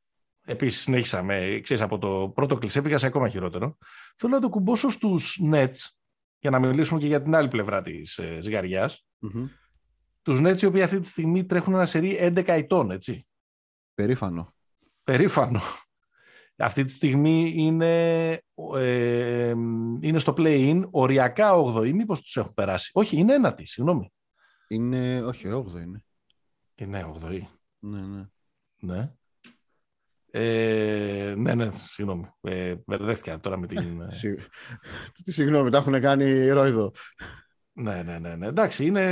Επίσης 0.45 0.81
συνέχισαμε, 0.81 1.61
ξέρεις, 1.63 1.83
από 1.83 1.99
το 1.99 2.33
πρώτο 2.35 2.59
κλεισέ 2.59 2.83
πήγα 2.83 2.99
σε 2.99 3.07
ακόμα 3.07 3.29
χειρότερο. 3.29 3.77
Θέλω 4.17 4.35
να 4.35 4.41
το 4.41 4.49
κουμπώσω 4.49 4.89
στους 4.89 5.41
Nets, 5.53 5.77
για 6.39 6.51
να 6.51 6.59
μιλήσουμε 6.59 7.01
και 7.01 7.07
για 7.07 7.23
την 7.23 7.35
άλλη 7.35 7.49
πλευρά 7.49 7.83
της 7.83 8.19
ε, 8.19 8.41
ζυγαριάς. 8.41 9.07
Μμμ. 9.19 9.47
Τους 10.23 10.41
Nets 10.43 10.63
οι 10.63 10.67
οποίοι 10.67 10.83
αυτή 10.83 11.01
τη 11.01 11.09
στιγμή 11.09 11.45
τρέχουν 11.45 11.75
ένα 11.75 11.85
σερί 11.85 12.19
11 12.21 12.43
ετών, 12.47 12.91
έτσι. 12.91 13.27
Περήφανο. 13.95 14.55
Περήφανο. 15.05 15.61
Αυτή 16.57 16.85
τη 16.85 16.93
στιγμή 16.93 17.53
είναι, 17.57 18.31
ε, 18.77 19.49
είναι 20.01 20.19
στο 20.19 20.35
play-in, 20.37 20.83
οριακά 20.91 21.53
8η. 21.55 21.93
Μήπως 21.93 22.21
τους 22.23 22.37
έχουν 22.37 22.55
περάσει. 22.55 22.91
Όχι, 22.95 23.17
είναι 23.17 23.35
ένατη, 23.35 23.67
συγγνώμη. 23.67 24.13
Είναι, 24.69 25.23
όχι, 25.23 25.49
ρόγδο 25.49 25.79
είναι. 25.79 26.05
Είναι 26.75 27.13
8η. 27.15 27.41
Ναι, 27.79 28.01
ναι. 28.01 28.25
Ναι. 28.79 29.13
Ε, 30.31 31.35
ναι, 31.37 31.55
ναι, 31.55 31.71
συγγνώμη. 31.73 32.27
Ε, 32.41 32.75
μπερδεύτηκα 32.87 33.41
τώρα 33.41 33.57
με 33.57 33.67
την... 33.67 34.01
ε, 34.01 34.11
Συ- 34.11 34.41
Τι 35.25 35.33
συγγνώμη, 35.33 35.71
τα 35.71 35.79
έχουν 35.79 36.01
κάνει 36.01 36.49
ρόιδο. 36.51 36.93
ναι, 37.73 38.03
ναι, 38.03 38.19
ναι, 38.19 38.37
ναι. 38.37 38.47
Εντάξει, 38.47 38.87
είναι, 38.87 39.03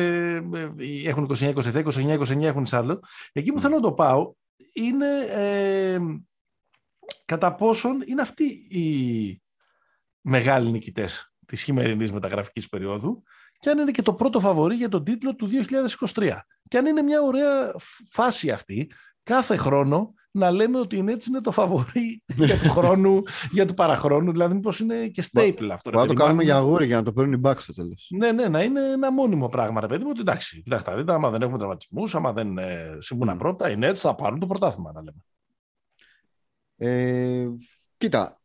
ε, 0.55 1.09
έχουν 1.09 1.31
29, 1.39 1.55
27, 1.55 1.85
29, 1.85 2.19
29 2.19 2.43
έχουν 2.43 2.67
Σάρλοτ. 2.67 3.05
Εκεί 3.33 3.53
που 3.53 3.61
θέλω 3.61 3.75
να 3.75 3.81
το 3.81 3.93
πάω 3.93 4.33
είναι 4.73 5.21
ε, 5.29 5.99
κατά 7.25 7.55
πόσον 7.55 8.03
είναι 8.07 8.23
αυτοί 8.23 8.45
οι 8.45 9.43
μεγάλοι 10.21 10.71
νικητές 10.71 11.35
της 11.47 11.63
χειμερινής 11.63 12.13
μεταγραφικής 12.13 12.69
περίοδου 12.69 13.23
και 13.59 13.71
αν 13.71 13.79
είναι 13.79 13.91
και 13.91 14.03
το 14.03 14.15
πρώτο 14.15 14.41
φαβορή 14.41 14.75
για 14.75 14.89
τον 14.89 15.05
τίτλο 15.05 15.35
του 15.35 15.49
2023. 16.15 16.39
Και 16.69 16.79
αν 16.79 16.87
είναι 16.87 17.03
μια 17.03 17.23
ωραία 17.23 17.73
φάση 18.11 18.51
αυτή, 18.51 18.91
κάθε 19.23 19.57
χρόνο 19.57 20.15
να 20.31 20.51
λέμε 20.51 20.79
ότι 20.79 20.97
είναι 20.97 21.13
έτσι 21.13 21.31
είναι 21.31 21.41
το 21.41 21.51
φαβορή 21.53 22.23
για 22.37 22.59
του 22.59 22.71
χρόνου, 22.71 23.23
για 23.51 23.67
του 23.67 23.75
παραχρόνου, 23.75 24.33
δηλαδή 24.33 24.55
μήπως 24.55 24.81
είναι 24.81 25.09
και 25.09 25.25
staple 25.33 25.69
αυτό. 25.73 25.91
ρε 25.91 25.97
Μπορεί 25.97 25.97
να 25.97 26.07
το 26.07 26.07
παιδί 26.07 26.09
μου. 26.09 26.15
κάνουμε 26.15 26.41
Αν- 26.41 26.45
για 26.45 26.57
αγούρι 26.57 26.87
για 26.87 26.97
να 26.97 27.03
το 27.03 27.13
παίρνουν 27.13 27.33
οι 27.33 27.37
μπακς 27.37 27.63
στο 27.63 27.75
τέλος. 27.75 28.09
ναι, 28.17 28.33
ναι, 28.33 28.49
να 28.49 28.63
είναι 28.63 28.81
ένα 28.91 29.13
μόνιμο 29.13 29.49
πράγμα, 29.49 29.81
ρε 29.81 29.87
παιδί 29.87 30.03
μου. 30.05 30.11
Ότι 30.11 30.21
εντάξει, 30.21 30.63
κοιτάξτε, 30.63 30.95
δείτε, 30.97 31.13
άμα 31.13 31.31
δεν 31.31 31.43
έχουμε 31.43 31.59
τραυματισμούς, 31.59 32.15
άμα 32.15 32.33
δεν 32.33 32.59
ε, 32.59 32.97
συμβούν 32.99 33.29
Μμ. 33.35 33.37
πρώτα, 33.39 33.71
οι 33.71 33.77
Nets 33.81 33.95
θα 33.95 34.15
πάρουν 34.15 34.39
το 34.39 34.47
πρωτάθλημα, 34.47 34.93
να 34.93 35.03
λέμε. 35.03 35.25
Ε, 36.77 37.49
κοίτα, 37.99 38.37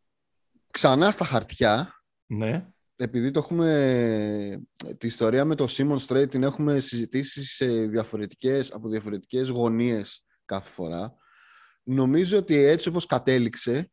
ξανά 0.72 1.12
στα 1.12 1.26
χαρτιά, 1.26 1.90
Ναι, 2.26 2.68
επειδή 2.96 3.32
το 3.32 3.40
έχουμε, 3.40 4.64
τη 4.98 5.08
ιστορία 5.08 5.46
με 5.46 5.56
το 5.56 5.66
Simon 5.70 5.98
Strait 6.08 6.30
την 6.30 6.44
έχουμε 6.44 6.80
συζητήσει 6.80 7.44
σε 7.46 7.66
διαφορετικές, 7.86 8.72
από 8.72 8.90
διαφορετικές 8.90 9.50
γωνίες 9.50 10.24
κάθε 10.46 10.70
φορά. 10.72 11.16
Νομίζω 11.88 12.38
ότι 12.38 12.56
έτσι 12.56 12.88
όπως 12.88 13.06
κατέληξε, 13.06 13.92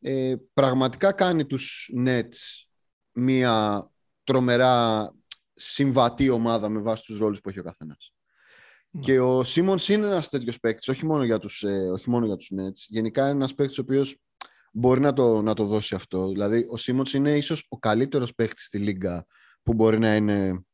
ε, 0.00 0.34
πραγματικά 0.52 1.12
κάνει 1.12 1.46
τους 1.46 1.92
Nets 1.98 2.66
μια 3.12 3.86
τρομερά 4.24 5.10
συμβατή 5.54 6.28
ομάδα 6.28 6.68
με 6.68 6.80
βάση 6.80 7.04
τους 7.04 7.18
ρόλους 7.18 7.40
που 7.40 7.48
έχει 7.48 7.58
ο 7.58 7.62
καθένας. 7.62 8.14
Ναι. 8.90 9.00
Και 9.00 9.20
ο 9.20 9.44
Σίμον 9.44 9.78
είναι 9.88 10.06
ένας 10.06 10.28
τέτοιος 10.28 10.60
παίκτης, 10.60 10.88
όχι 10.88 11.06
μόνο 11.06 11.24
για 11.24 11.38
τους, 11.38 11.62
ε, 11.62 11.90
όχι 11.92 12.10
μόνο 12.10 12.26
για 12.26 12.36
τους 12.36 12.52
Nets. 12.58 12.84
Γενικά 12.88 13.22
είναι 13.22 13.30
ένας 13.30 13.54
παίκτης 13.54 13.78
ο 13.78 13.80
οποίος 13.80 14.16
μπορεί 14.72 15.00
να 15.00 15.12
το, 15.12 15.42
να 15.42 15.54
το 15.54 15.64
δώσει 15.64 15.94
αυτό. 15.94 16.28
Δηλαδή, 16.28 16.66
ο 16.70 16.76
Σίμον 16.76 17.04
είναι 17.14 17.36
ίσως 17.36 17.66
ο 17.68 17.78
καλύτερος 17.78 18.34
παίκτης 18.34 18.64
στη 18.64 18.78
Λίγκα 18.78 19.26
που 19.62 19.74
μπορεί 19.74 19.98
να 19.98 20.14
είναι 20.14 20.64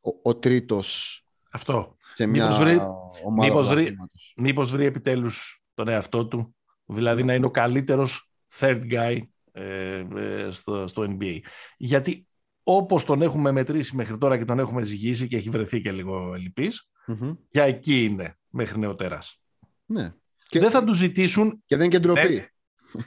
ο, 0.00 0.10
ο 0.22 0.36
τρίτος 0.36 1.18
Αυτό. 1.50 1.93
Σε 2.14 2.26
μια 2.26 2.42
Μήπως 2.44 2.58
βρει- 2.58 2.78
ομάδα 3.24 3.46
μήπως 3.46 3.66
βρει- 3.66 3.74
πρωταθλήματος. 3.76 4.34
Μήπως 4.36 4.70
βρει 4.70 4.84
επιτέλους 4.84 5.62
τον 5.74 5.88
εαυτό 5.88 6.26
του, 6.26 6.54
δηλαδή 6.84 7.24
να 7.24 7.34
είναι 7.34 7.46
ο 7.46 7.50
καλύτερος 7.50 8.30
third 8.58 8.80
guy 8.90 9.18
ε, 9.52 10.04
ε, 10.16 10.48
στο, 10.50 10.86
στο 10.88 11.16
NBA. 11.20 11.38
Γιατί 11.76 12.26
όπως 12.62 13.04
τον 13.04 13.22
έχουμε 13.22 13.50
μετρήσει 13.52 13.96
μέχρι 13.96 14.18
τώρα 14.18 14.38
και 14.38 14.44
τον 14.44 14.58
έχουμε 14.58 14.82
ζυγίσει 14.82 15.28
και 15.28 15.36
έχει 15.36 15.50
βρεθεί 15.50 15.80
και 15.80 15.92
λίγο 15.92 16.34
ελλειπής, 16.34 16.90
Μμμ. 17.06 17.32
για 17.50 17.64
εκεί 17.64 18.04
είναι 18.04 18.38
μέχρι 18.48 18.78
νεοτέρας. 18.78 19.40
Ναι. 19.86 20.14
Και, 20.48 20.58
Δεν 20.60 20.70
θα 20.70 20.84
του 20.84 20.92
ζητήσουν 20.92 21.62
και 21.66 21.76
δεν 21.76 21.84
είναι 21.84 21.94
και 21.94 22.00
ντροπή. 22.00 22.20
Nets, 22.40 22.44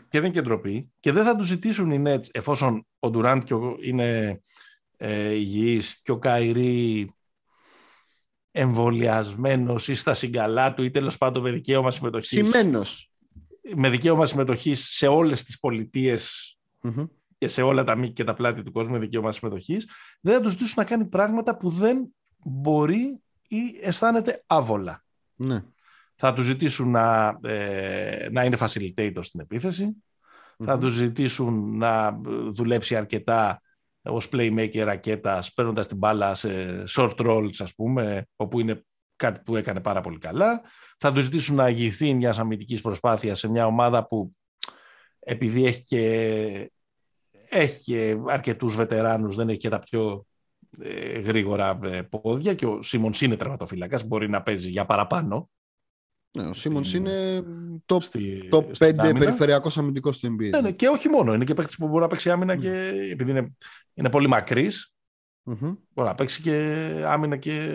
και 0.10 0.20
δεν 0.20 0.24
είναι 0.24 0.34
και 0.34 0.42
ντροπή 0.42 0.92
και 1.00 1.12
δεν 1.12 1.24
θα 1.24 1.36
του 1.36 1.44
ζητήσουν 1.44 1.92
οι 1.92 2.04
Nets 2.06 2.28
εφόσον 2.32 2.88
ο 3.00 3.10
Ντουράντ 3.10 3.44
και 3.44 3.54
ο- 3.54 3.78
είναι 3.82 4.42
ε, 4.98 5.30
υγιής 5.34 6.02
και 6.02 6.12
ο 6.12 6.18
Καϊρή 6.20 7.12
εμβολιασμένος 8.58 9.88
ή 9.88 9.94
στα 9.96 10.14
συγκαλά 10.14 10.74
του 10.74 10.84
ή 10.84 10.92
τέλος 10.92 11.18
πάντων 11.18 11.44
με 11.44 11.52
δικαίωμα 11.52 11.92
συμμετοχής, 11.92 12.30
Σημαίνος. 12.30 13.12
με 13.76 13.90
δικαίωμα 13.90 14.26
συμμετοχής 14.26 14.88
σε 14.90 15.08
όλες 15.08 15.44
τις 15.44 15.60
πολιτείες 15.60 16.58
Μμμ. 16.82 17.06
και 17.38 17.48
σε 17.48 17.62
όλα 17.62 17.84
τα 17.84 17.96
μήκη 17.96 18.14
και 18.14 18.24
τα 18.24 18.34
πλάτη 18.34 18.64
του 18.64 18.72
κόσμου 18.72 18.94
με 18.94 19.00
δικαίωμα 19.00 19.32
συμμετοχής, 19.32 19.90
δεν 20.22 20.34
θα 20.34 20.42
τους 20.42 20.52
ζητήσουν 20.52 20.74
να 20.78 20.84
κάνει 20.84 21.06
πράγματα 21.06 21.58
που 21.58 21.70
δεν 21.70 22.14
μπορεί 22.38 23.22
ή 23.48 23.58
αισθάνεται 23.82 24.44
άβολα. 24.48 25.04
Ναι. 25.36 25.64
Θα 26.16 26.34
τους 26.34 26.46
ζητήσουν 26.46 26.92
να, 26.92 27.38
ε, 27.44 28.28
να 28.32 28.44
είναι 28.44 28.58
facilitator 28.60 29.20
στην 29.22 29.40
επίθεση, 29.40 30.04
θα 30.64 30.74
Μμμ. 30.74 30.80
τους 30.82 30.94
ζητήσουν 30.94 31.78
να 31.78 32.20
δουλέψει 32.50 32.96
αρκετά 32.96 33.62
ως 34.10 34.30
playmaker 34.32 34.82
ρακέτας, 34.84 35.54
παίρνοντας 35.54 35.88
την 35.88 35.98
μπάλα 35.98 36.36
σε 36.36 36.84
short 36.96 37.16
rolls, 37.16 37.56
ας 37.60 37.74
πούμε, 37.76 38.28
όπου 38.36 38.60
είναι 38.60 38.86
κάτι 39.16 39.42
που 39.46 39.56
έκανε 39.56 39.80
πάρα 39.80 40.02
πολύ 40.02 40.18
καλά. 40.18 40.62
Θα 40.98 41.12
τους 41.12 41.24
ζητήσουν 41.24 41.56
να 41.56 41.64
αγηθεί 41.64 42.14
μιας 42.14 42.40
αμυντικής 42.40 42.82
προσπάθειας 42.82 43.40
σε 43.40 43.50
μια 43.50 43.66
ομάδα 43.66 44.08
που 44.08 44.36
επειδή 45.20 45.66
έχει 45.66 45.84
και, 45.84 46.72
έχει 47.50 47.84
και 47.84 48.18
αρκετούς 48.28 48.76
βετεράνους, 48.76 49.36
δεν 49.36 49.50
έχει 49.50 49.58
και 49.58 49.70
τα 49.70 49.80
πιο 49.80 50.26
ε, 50.82 51.20
γρήγορα 51.20 51.80
ε, 51.84 52.02
πόδια 52.02 52.54
και 52.54 52.66
ο 52.66 52.82
Σίμονς 52.82 53.22
είναι 53.22 53.36
τερματοφύλακας, 53.36 54.04
μπορεί 54.04 54.30
να 54.30 54.42
παίζει 54.42 54.70
για 54.70 54.86
παραπάνω. 54.86 55.50
Ναι, 56.42 56.48
ο 56.48 56.54
Σίμονς 56.54 56.88
Στην- 56.88 57.06
είναι 57.06 57.44
top, 57.86 58.02
Στη, 58.02 58.50
top 58.52 58.66
στην 58.72 58.88
5 58.88 59.00
άμυνα. 59.00 59.20
περιφερειακός 59.20 59.78
αμυντικός 59.78 60.16
στο 60.16 60.28
NBA. 60.28 60.50
Ναι, 60.50 60.62
ναι, 60.62 60.72
και 60.72 60.88
όχι 60.88 61.10
μόνο. 61.10 61.34
Είναι 61.34 61.44
και 61.44 61.54
παίκτης 61.54 61.78
που 61.78 61.88
μπορεί 61.88 62.02
να 62.02 62.08
παίξει 62.08 62.32
άμυνα 62.32 62.54
Mm. 62.56 62.60
και 62.60 62.72
επειδή 63.12 63.32
είναι, 63.32 63.52
είναι 63.94 64.10
πολύ 64.10 64.28
μακρύς, 64.28 64.94
Μμμ. 65.44 65.74
μπορεί 65.94 66.08
να 66.08 66.16
παίξει 66.16 66.42
και 66.42 66.54
άμυνα 67.06 67.38
και 67.38 67.68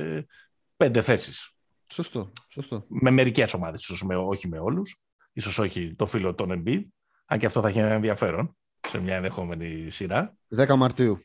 πέντε 0.76 1.00
θέσεις. 1.02 1.50
Σωστό, 1.92 2.32
σωστό. 2.48 2.84
Με 2.88 3.10
μερικές 3.10 3.54
ομάδες, 3.54 3.80
ίσως 3.82 4.04
όχι 4.08 4.48
με 4.48 4.58
όλους. 4.58 4.96
σω 5.40 5.62
όχι 5.62 5.94
το 5.96 6.06
φίλο 6.06 6.34
των 6.34 6.62
Embiid. 6.66 6.82
Αν 7.26 7.38
και 7.38 7.46
αυτό 7.46 7.60
θα 7.60 7.68
έχει 7.68 7.78
ένα 7.78 7.88
ενδιαφέρον 7.92 8.56
σε 8.88 9.00
μια 9.00 9.14
ενδεχόμενη 9.16 9.90
σειρά. 9.90 10.34
10 10.56 10.76
Μαρτίου. 10.76 11.18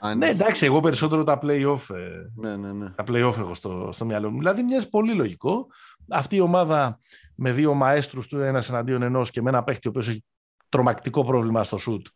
Αν 0.00 0.18
Ναι, 0.18 0.26
έχει. 0.26 0.34
εντάξει, 0.34 0.64
εγώ 0.64 0.80
περισσότερο 0.80 1.24
τα 1.24 1.38
play-off, 1.42 1.94
ε, 1.94 2.08
ναι, 2.34 2.56
ναι, 2.56 2.72
ναι. 2.72 2.90
τα 2.90 3.04
play-off 3.06 3.38
έχω 3.38 3.54
στο, 3.54 3.88
στο 3.92 4.04
μυαλό 4.04 4.30
μου. 4.30 4.38
Δηλαδή, 4.38 4.62
μοιάζει 4.62 4.88
πολύ 4.88 5.14
λογικό. 5.14 5.66
Αυτή 6.10 6.36
η 6.36 6.40
ομάδα 6.40 7.00
με 7.34 7.52
δύο 7.52 7.74
μαέστρους 7.74 8.26
του 8.26 8.38
ένας 8.40 8.68
εναντίον 8.68 9.02
ενός 9.02 9.30
και 9.30 9.42
με 9.42 9.48
ένα 9.50 9.64
παίχτη 9.64 9.86
ο 9.86 9.90
οποίος 9.90 10.08
έχει 10.08 10.24
τρομακτικό 10.68 11.24
πρόβλημα 11.24 11.62
στο 11.62 11.76
σουτ, 11.76 12.06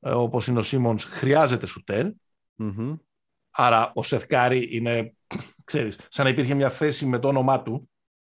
ε, 0.00 0.10
όπως 0.10 0.46
είναι 0.46 0.58
ο 0.58 0.62
Σίμονς, 0.62 1.04
χρειάζεται 1.04 1.66
σουτέρ. 1.66 2.06
Μμμ. 2.54 2.96
Άρα 3.50 3.90
ο 3.94 4.02
Σεθκάρη 4.02 4.68
είναι, 4.76 5.14
ξέρεις, 5.64 5.98
σαν 6.08 6.24
να 6.24 6.30
υπήρχε 6.30 6.54
μια 6.54 6.70
θέση 6.70 7.06
με 7.06 7.18
το 7.18 7.28
όνομά 7.28 7.62
του. 7.62 7.90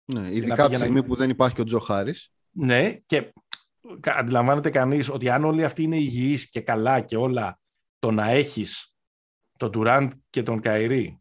Ναι, 0.04 0.20
να 0.20 0.28
ειδικά 0.28 0.52
από 0.52 0.62
τη 0.62 0.68
πήγαινε- 0.68 0.78
στιγμή 0.78 1.02
που 1.02 1.14
δεν 1.16 1.30
υπάρχει 1.30 1.54
και 1.54 1.60
ο 1.60 1.64
Τζο 1.64 1.78
Χάρης. 1.78 2.32
Ναι, 2.50 2.92
και 3.06 3.32
κα- 4.00 4.14
αντιλαμβάνεται 4.16 4.70
κανείς 4.70 5.08
ότι 5.08 5.28
αν 5.30 5.44
όλοι 5.44 5.64
αυτοί 5.64 5.82
είναι 5.82 5.96
υγιείς 5.96 6.48
και 6.50 6.60
καλά 6.60 7.00
και 7.00 7.16
όλα, 7.16 7.58
το 7.98 8.10
να 8.10 8.28
έχεις 8.30 8.94
τον 9.56 9.70
Τουράντ 9.70 10.12
και 10.30 10.42
τον 10.42 10.60
Καϊρή, 10.60 11.20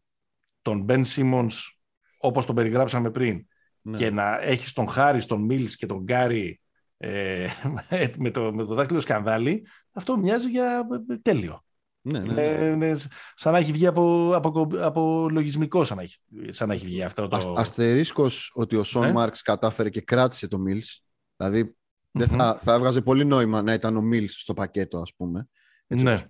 τον 0.62 0.82
Μπεν 0.82 1.04
Σίμονς, 1.04 1.78
όπως 2.18 2.46
τον 2.46 2.54
περιγράψαμε 2.54 3.10
πριν, 3.10 3.47
Ναι. 3.88 3.96
και 3.96 4.10
να 4.10 4.40
έχεις 4.42 4.72
τον 4.72 4.88
Χάρης, 4.88 5.26
τον 5.26 5.42
Μίλς 5.42 5.76
και 5.76 5.86
τον 5.86 5.98
Γκάρι 6.02 6.60
ε, 6.96 7.46
με, 8.18 8.30
το, 8.30 8.52
με 8.52 8.64
το 8.64 8.74
δάχτυλο 8.74 9.00
σκανδάλι, 9.00 9.66
αυτό 9.92 10.16
μοιάζει 10.16 10.48
για 10.50 10.86
ε, 11.10 11.16
τέλειο. 11.16 11.62
Ναι, 12.00 12.18
ναι, 12.18 12.32
ναι. 12.32 12.42
Είναι, 12.42 12.64
είναι 12.86 12.96
σαν 13.34 13.52
να 13.52 13.58
έχει 13.58 13.72
βγει 13.72 13.86
από, 13.86 14.32
από, 14.34 14.68
από 14.78 15.28
λογισμικό, 15.30 15.84
σαν 15.84 15.96
να 15.96 16.02
έχει, 16.02 16.16
σαν 16.48 16.68
να 16.68 16.74
έχει 16.74 16.84
βγει 16.86 17.02
αυτό 17.02 17.28
το... 17.28 17.36
Ασ- 17.36 17.58
Αστερίσκος 17.58 18.52
ότι 18.54 18.76
ο 18.76 18.82
Σον 18.82 19.02
Ναι. 19.06 19.12
Μάρξ 19.12 19.42
κατάφερε 19.42 19.90
και 19.90 20.00
κράτησε 20.00 20.48
το 20.48 20.58
Mills. 20.68 20.96
Δηλαδή 21.36 21.76
δεν 22.10 22.28
Μμμ. 22.30 22.36
θα, 22.38 22.56
θα 22.60 22.74
έβγαζε 22.74 23.00
πολύ 23.00 23.24
νόημα 23.24 23.62
να 23.62 23.72
ήταν 23.72 23.96
ο 23.96 24.02
Mills 24.12 24.28
στο 24.28 24.54
πακέτο, 24.54 24.98
ας 24.98 25.14
πούμε. 25.16 25.48
Έτσι 25.86 26.04
Ναι. 26.04 26.12
όπως 26.12 26.26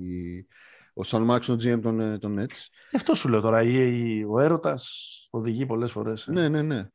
η- 0.00 0.46
Ο 0.94 1.04
Σον 1.04 1.22
Μάρξ 1.22 1.48
είναι 1.48 1.56
ο 1.56 1.74
GM 1.76 1.80
των, 1.82 2.00
ε, 2.00 2.18
των 2.18 2.38
Nets. 2.40 2.66
Αυτό 2.94 3.14
σου 3.14 3.28
λέω 3.28 3.40
τώρα. 3.40 3.62
η- 3.62 4.16
η- 4.18 4.24
ο 4.28 4.40
έρωτας 4.40 4.90
οδηγεί 5.30 5.66
πολλές 5.66 5.90
φορές 5.92 6.26
ε, 6.26 6.32
Ναι, 6.32 6.48
ναι, 6.48 6.62
ναι. 6.62 6.74
σε 6.76 6.90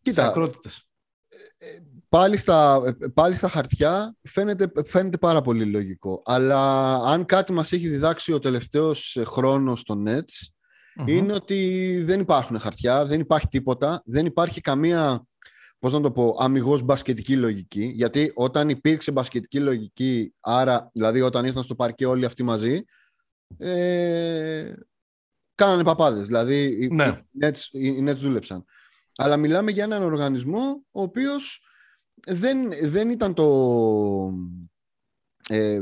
Κοίτα, 0.00 0.26
ακρότητες. 0.26 0.88
πάλι 2.08 2.36
στα, 2.36 2.80
πάλι 3.14 3.34
στα 3.34 3.48
χαρτιά 3.48 4.14
φαίνεται, 4.22 4.70
φαίνεται 4.86 5.16
πάρα 5.18 5.40
πολύ 5.42 5.64
λογικό. 5.64 6.22
Αλλά 6.24 6.94
αν 6.94 7.24
κάτι 7.24 7.52
μας 7.52 7.72
έχει 7.72 7.88
διδάξει 7.88 8.32
ο 8.32 8.38
τελευταίος 8.38 9.18
χρόνος 9.26 9.80
στο 9.80 10.02
Nets 10.06 10.46
Μμμ. 10.96 11.06
είναι 11.08 11.32
ότι 11.32 12.02
δεν 12.04 12.20
υπάρχουν 12.20 12.58
χαρτιά, 12.58 13.04
δεν 13.04 13.20
υπάρχει 13.20 13.46
τίποτα, 13.48 14.02
δεν 14.04 14.26
υπάρχει 14.26 14.60
καμία, 14.60 15.26
πώς 15.78 15.92
να 15.92 16.00
το 16.00 16.10
πω, 16.12 16.36
αμυγός 16.38 16.82
μπασκετική 16.82 17.36
λογική. 17.36 17.84
Γιατί 17.84 18.32
όταν 18.34 18.68
υπήρξε 18.68 19.12
μπασκετική 19.12 19.60
λογική, 19.60 20.34
άρα 20.42 20.90
δηλαδή 20.92 21.20
όταν 21.20 21.44
ήρθαν 21.44 21.62
στο 21.62 21.74
παρκέ 21.74 22.06
όλοι 22.06 22.24
αυτοί 22.24 22.42
μαζί, 22.42 22.82
ε, 23.58 24.72
κάνανε 25.54 25.82
παπάδες. 25.84 26.26
Δηλαδή 26.26 26.76
οι, 26.84 26.88
Ναι. 26.88 27.22
οι, 27.32 27.38
Nets, 27.42 27.60
οι 27.70 28.04
Nets 28.08 28.16
δούλεψαν. 28.16 28.64
Αλλά 29.16 29.36
μιλάμε 29.36 29.70
για 29.70 29.84
έναν 29.84 30.02
οργανισμό 30.02 30.82
ο 30.90 31.02
οποίος 31.02 31.60
δεν, 32.26 32.72
δεν 32.82 33.10
ήταν 33.10 33.34
το... 33.34 33.46
Ε, 35.48 35.80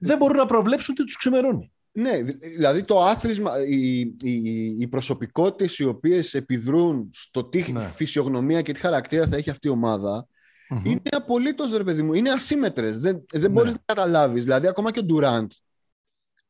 Δεν 0.00 0.16
μπορούν 0.18 0.36
να 0.36 0.46
προβλέψουν 0.46 0.94
τι 0.94 1.04
τους 1.04 1.16
ξημερώνει. 1.16 1.72
ναι, 1.92 2.22
δη- 2.22 2.38
δηλαδή 2.46 2.82
το 2.84 3.02
άθροισμα, 3.02 3.64
οι, 3.66 3.98
οι, 4.00 4.64
οι 4.78 4.88
προσωπικότητες 4.88 5.78
οι 5.78 5.84
οποίες 5.84 6.34
επιδρούν 6.34 7.10
στο 7.12 7.44
τι 7.44 7.72
Ναι. 7.72 7.88
φυσιογνωμία 7.94 8.62
και 8.62 8.72
τι 8.72 8.80
χαρακτήρα 8.80 9.26
θα 9.26 9.36
έχει 9.36 9.50
αυτή 9.50 9.66
η 9.66 9.70
ομάδα 9.70 10.26
Μμμ. 10.68 10.84
είναι 10.84 11.00
απολύτως, 11.10 11.72
ρε 11.72 11.84
παιδί 11.84 12.02
μου, 12.02 12.14
είναι 12.14 12.30
ασύμετρες. 12.30 12.98
Δεν, 13.00 13.24
δεν 13.32 13.40
Ναι. 13.40 13.48
μπορείς 13.48 13.72
να 13.72 13.78
καταλάβεις. 13.84 14.42
Δηλαδή 14.42 14.66
ακόμα 14.66 14.90
και 14.90 14.98
ο 14.98 15.02
Ντουράντ 15.04 15.50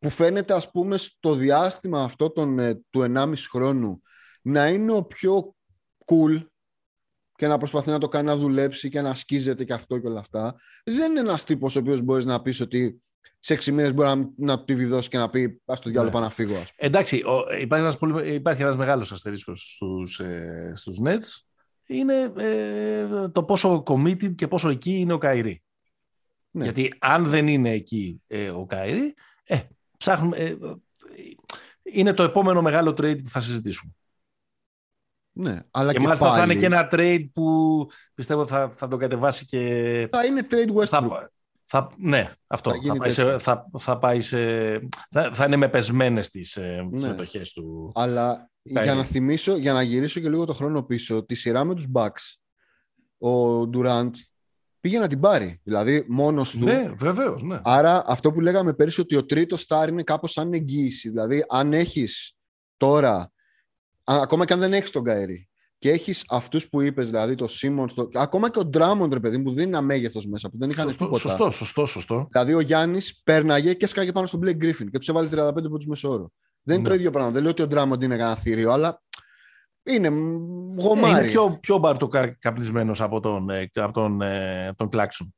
που 0.05 0.11
φαίνεται 0.11 0.55
ας 0.55 0.71
πούμε 0.71 0.97
στο 0.97 1.35
διάστημα 1.35 2.03
αυτό 2.03 2.31
των, 2.31 2.59
ε, 2.59 2.75
του 2.91 3.01
1,5 3.01 3.49
χρόνου 3.51 4.03
να 4.43 4.69
είναι 4.69 4.93
ο 4.93 5.05
πιο 5.05 5.55
cool 6.05 6.47
και 7.35 7.47
να 7.47 7.59
προσπαθεί 7.59 7.91
να 7.91 7.99
το 7.99 8.09
κάνει 8.09 8.27
να 8.27 8.37
δουλέψει 8.37 8.89
και 8.89 9.01
να 9.01 9.15
σκίζεται 9.15 9.65
και 9.65 9.73
αυτό 9.73 9.99
και 9.99 10.07
όλα 10.07 10.19
αυτά. 10.19 10.55
Δεν 10.85 11.11
είναι 11.11 11.21
ένας 11.21 11.45
τύπος 11.45 11.77
ο 11.77 11.79
οποίος 11.79 12.01
μπορείς 12.01 12.25
να 12.25 12.43
πεις 12.43 12.61
ότι 12.61 13.03
σε 13.39 13.55
6 13.55 13.65
μήνες 13.73 13.95
μπορεί 13.95 14.09
να, 14.09 14.31
να 14.37 14.65
τη 14.65 14.75
βιδώσει 14.75 15.09
και 15.09 15.19
να 15.19 15.31
πει 15.31 15.61
ας 15.65 15.81
το 15.81 15.91
διάλογο 15.91 16.13
Ναι. 16.13 16.19
πάω 16.19 16.29
να 16.29 16.35
φύγω. 16.35 16.55
Ας 16.55 16.75
πούμε. 16.75 16.89
Εντάξει, 16.89 17.17
ο, 17.17 17.57
υπάρχει, 17.61 17.85
ένας 17.85 17.99
πολύ, 17.99 18.35
υπάρχει 18.35 18.63
ένας 18.63 18.77
μεγάλος 18.77 19.13
αστερίσκος 19.13 19.75
στους, 19.75 20.21
ε, 20.21 20.73
στους 20.77 20.99
Nets. 21.05 21.45
Είναι 21.87 22.33
ε, 22.37 23.29
το 23.29 23.45
πόσο 23.45 23.83
committed 23.87 24.35
και 24.35 24.49
πόσο 24.49 24.69
εκεί 24.69 24.93
είναι 24.93 25.13
ο 25.13 25.19
Καϊρή. 25.19 25.63
Ναι. 26.51 26.65
Γιατί 26.65 26.95
αν 26.99 27.25
δεν 27.29 27.49
είναι 27.49 27.71
εκεί 27.71 28.23
ε, 28.27 28.49
ο 28.51 28.67
Καϊρή, 28.67 29.15
ε, 29.45 29.59
ψάχνουμε... 30.05 30.37
ε, 30.37 30.45
ε, 30.45 30.57
είναι 31.83 32.13
το 32.13 32.23
επόμενο 32.23 32.63
μεγάλο 32.63 32.91
trade 32.91 33.23
που 33.23 33.29
θα 33.29 33.41
συζητήσουμε. 33.41 33.93
Ναι, 35.33 35.61
αλλά 35.71 35.93
Και, 35.93 35.99
και, 35.99 36.05
μάλιστα 36.05 36.27
πάλι 36.27 36.39
θα 36.39 36.45
είναι 36.45 36.61
και 36.61 36.67
ένα 36.67 36.89
trade 36.93 37.29
που 37.33 37.87
πιστεύω 38.15 38.47
θα, 38.47 38.73
θα 38.77 38.89
το 38.89 38.97
κατεβάσει 38.97 39.45
και 39.45 39.59
θα 40.13 40.25
είναι 40.25 40.47
trade 40.51 40.75
Westbrook. 40.75 40.87
Θα, 40.87 41.33
θα, 41.65 41.91
ναι, 41.97 42.33
αυτό. 42.47 42.71
Θα 42.71 42.77
Θα, 42.77 42.83
γίνει 42.83 42.99
πάει 42.99 43.11
σε, 43.11 43.39
θα, 43.39 43.71
θα, 43.79 43.99
πάει 43.99 44.21
σε, 44.21 44.39
θα, 45.11 45.31
θα 45.35 45.45
είναι 45.45 45.57
με 45.57 45.69
πεσμένες 45.69 46.31
τις, 46.31 46.57
ε, 46.57 46.89
τις 46.93 47.03
Ναι. 47.03 47.09
μετοχές 47.09 47.53
του. 47.53 47.93
Αλλά 47.95 48.51
για 48.63 48.93
Kyrie. 48.93 48.97
να 48.97 49.05
θυμίσω, 49.05 49.57
για 49.57 49.73
να 49.73 49.83
γυρίσω 49.83 50.21
και 50.21 50.29
λίγο 50.29 50.45
το 50.45 50.55
χρόνο 50.55 50.83
πίσω, 50.83 51.25
τη 51.25 51.35
σειρά 51.35 51.65
με 51.65 51.75
τους 51.75 51.87
Bucks, 51.95 52.35
ο 53.19 53.61
Durant 53.73 54.11
πήγε 54.85 54.99
να 54.99 55.07
την 55.09 55.21
πάρει. 55.21 55.61
Δηλαδή 55.63 56.05
μόνος 56.09 56.51
του. 56.51 56.65
Ναι, 56.65 56.93
βεβαίως. 56.99 57.43
Ναι. 57.43 57.61
Άρα 57.65 58.03
αυτό 58.07 58.33
που 58.33 58.41
λέγαμε 58.41 58.73
πέρυσι 58.75 59.01
ότι 59.01 59.17
ο 59.17 59.25
τρίτος 59.25 59.61
στάρ 59.61 59.89
είναι 59.89 60.03
κάπως 60.03 60.33
σαν 60.33 60.53
εγγύηση. 60.53 61.09
Δηλαδή, 61.09 61.45
αν 61.49 61.73
έχεις 61.73 62.37
τώρα, 62.77 63.33
ακόμα 64.05 64.45
και 64.45 64.53
αν 64.53 64.59
δεν 64.59 64.73
έχεις 64.73 64.91
τον 64.91 65.05
Καερή, 65.05 65.49
και 65.79 65.91
έχεις 65.91 66.25
αυτούς 66.29 66.69
που 66.69 66.81
είπες, 66.81 67.07
δηλαδή 67.11 67.35
το 67.35 67.49
Σίμον, 67.49 67.95
το... 67.95 68.09
ακόμα 68.15 68.51
και 68.51 68.59
ο 68.59 68.65
Ντράμοντ, 68.65 69.13
ρε 69.13 69.21
παιδί 69.21 69.37
μου, 69.37 69.43
που 69.43 69.51
δίνει 69.53 69.69
ένα 69.69 69.81
μέγεθο 69.81 70.21
μέσα, 70.29 70.51
που 70.51 70.59
δεν 70.59 70.71
είχαν 70.71 70.85
σωστό, 70.87 71.05
τίποτα. 71.05 71.21
Σωστό, 71.29 71.51
σωστό, 71.51 71.87
σωστό. 71.87 72.29
Δηλαδή 72.31 72.55
ο 72.55 72.61
Γιάννης 72.61 73.21
πέρναγε 73.23 73.73
και 73.75 73.85
έσκαγε 73.85 74.13
πάνω 74.13 74.27
στον 74.27 74.41
Blake 74.45 74.63
Griffin 74.65 74.87
και 74.91 74.99
τους 74.99 75.09
έβαλε 75.09 75.29
35 75.33 75.53
πόντους 75.55 75.87
μεσόωρο. 75.87 76.33
Δεν 76.63 76.75
είναι 76.75 76.85
Ναι. 76.85 76.89
το 76.89 76.95
ίδιο 77.01 77.11
πράγμα. 77.11 77.31
Δεν 77.31 77.43
λέω 77.43 77.51
ότι 77.51 77.63
ο 77.63 77.67
Ντράμοντ 77.67 78.03
είναι 78.03 78.17
κανένα 78.17 78.37
θηρίο, 78.37 78.71
αλλά 78.73 79.03
είναι 79.85 80.09
γομάρι. 80.79 81.19
Είναι 81.23 81.31
πιο, 81.31 81.59
πιο 81.61 81.79
μπαρτοκαπνισμένος 81.79 83.01
από 83.01 83.21
τον, 83.21 83.51
ε, 83.51 83.71
από 83.75 83.93
τον, 83.93 84.21
ε, 84.21 84.73
τον 84.77 84.89
Κλάξον. 84.89 85.35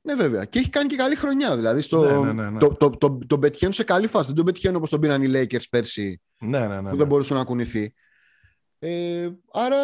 Ναι, 0.00 0.14
βέβαια. 0.14 0.44
Και 0.44 0.58
έχει 0.58 0.68
κάνει 0.70 0.88
και 0.88 0.96
καλή 0.96 1.14
χρονιά. 1.14 1.56
Δηλαδή 1.56 1.80
στο... 1.80 2.22
Ναι, 2.24 2.32
ναι, 2.32 2.42
ναι, 2.42 2.50
ναι. 2.50 2.58
Το, 2.58 2.68
το, 2.68 2.90
το, 2.90 3.18
τον 3.26 3.40
πετυχαίνουν 3.40 3.74
σε 3.74 3.84
καλή 3.84 4.06
φάση. 4.06 4.26
Δεν 4.26 4.36
τον 4.36 4.44
πετυχαίνουν 4.44 4.76
όπως 4.76 4.90
τον 4.90 5.00
πήραν 5.00 5.22
οι 5.22 5.30
Lakers 5.32 5.64
πέρσι, 5.70 6.20
Ναι, 6.38 6.58
ναι, 6.58 6.66
ναι. 6.66 6.76
που 6.76 6.82
ναι. 6.88 6.96
δεν 6.96 7.06
μπορούσε 7.06 7.34
να 7.34 7.44
κουνηθεί. 7.44 7.94
Ε, 8.78 9.28
άρα, 9.52 9.76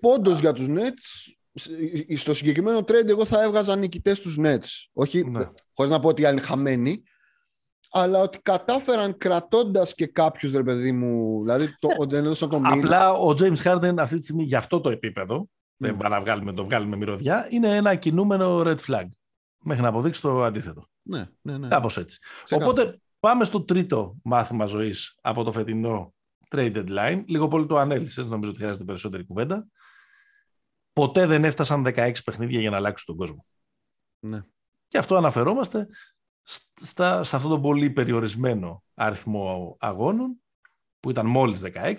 πόντος 0.00 0.40
για 0.40 0.52
τους 0.52 0.66
Nets. 0.68 1.32
Σ- 1.54 1.70
Στο 2.16 2.34
συγκεκριμένο 2.34 2.78
trade, 2.78 3.08
εγώ 3.08 3.24
θα 3.24 3.42
έβγαζα 3.42 3.76
νικητές 3.76 4.20
του 4.20 4.34
Nets. 4.38 4.86
Όχι, 4.92 5.24
Ναι. 5.30 5.44
χωρίς 5.74 5.92
να 5.92 6.00
πω 6.00 6.08
ότι 6.08 6.22
οι 6.22 6.24
άλλοι 6.24 6.36
είναι 6.36 6.46
χαμένοι, 6.46 7.02
αλλά 7.90 8.18
ότι 8.18 8.38
κατάφεραν 8.42 9.16
κρατώντας 9.16 9.94
και 9.94 10.06
κάποιους 10.06 10.52
ρε 10.52 10.62
παιδί 10.62 10.92
μου. 10.92 11.42
Δηλαδή, 11.42 11.74
το, 11.78 11.88
ότι 11.98 12.14
δεν 12.14 12.24
έδωσαν 12.24 12.48
το 12.48 12.60
μήνυμα. 12.60 12.84
Απλά 12.84 13.12
ο 13.12 13.30
James 13.38 13.62
Harden 13.64 13.94
αυτή 13.98 14.16
τη 14.16 14.22
στιγμή 14.22 14.42
για 14.42 14.58
αυτό 14.58 14.80
το 14.80 14.90
επίπεδο, 14.90 15.48
δεν 15.76 15.94
Mm. 15.94 15.98
πάμε 15.98 16.14
να 16.14 16.20
βγάλουμε, 16.20 16.52
το 16.52 16.64
βγάλουμε 16.64 16.96
μυρωδιά, 16.96 17.46
είναι 17.50 17.76
ένα 17.76 17.94
κινούμενο 17.94 18.60
red 18.60 18.78
flag. 18.86 19.04
Μέχρι 19.64 19.82
να 19.82 19.88
αποδείξει 19.88 20.20
το 20.20 20.44
αντίθετο. 20.44 20.88
Ναι, 21.02 21.24
ναι, 21.42 21.58
ναι. 21.58 21.68
Κάπως 21.68 21.96
έτσι. 21.96 22.18
Ξεκάθαρα. 22.44 22.70
Οπότε 22.70 23.00
πάμε 23.20 23.44
στο 23.44 23.62
τρίτο 23.62 24.16
μάθημα 24.22 24.66
ζωής 24.66 25.18
από 25.20 25.44
το 25.44 25.52
φετινό 25.52 26.14
trade 26.50 26.72
deadline. 26.76 27.22
Λίγο 27.26 27.48
πολύ 27.48 27.66
το 27.66 27.76
ανέλησες, 27.76 28.28
νομίζω 28.28 28.50
ότι 28.50 28.60
χρειάζεται 28.60 28.84
περισσότερη 28.84 29.24
κουβέντα. 29.24 29.66
Ποτέ 30.92 31.26
δεν 31.26 31.44
έφτασαν 31.44 31.84
16 31.86 32.12
παιχνίδια 32.24 32.60
για 32.60 32.70
να 32.70 32.76
αλλάξουν 32.76 33.06
τον 33.06 33.16
κόσμο. 33.16 33.44
Ναι. 34.18 34.42
Και 34.88 34.98
αυτό 34.98 35.16
αναφερόμαστε 35.16 35.88
στα, 36.74 37.24
σε 37.24 37.36
αυτόν 37.36 37.50
τον 37.50 37.62
πολύ 37.62 37.90
περιορισμένο 37.90 38.84
αριθμό 38.94 39.76
αγώνων, 39.80 40.42
που 41.00 41.10
ήταν 41.10 41.26
μόλις 41.26 41.60
16, 41.64 41.94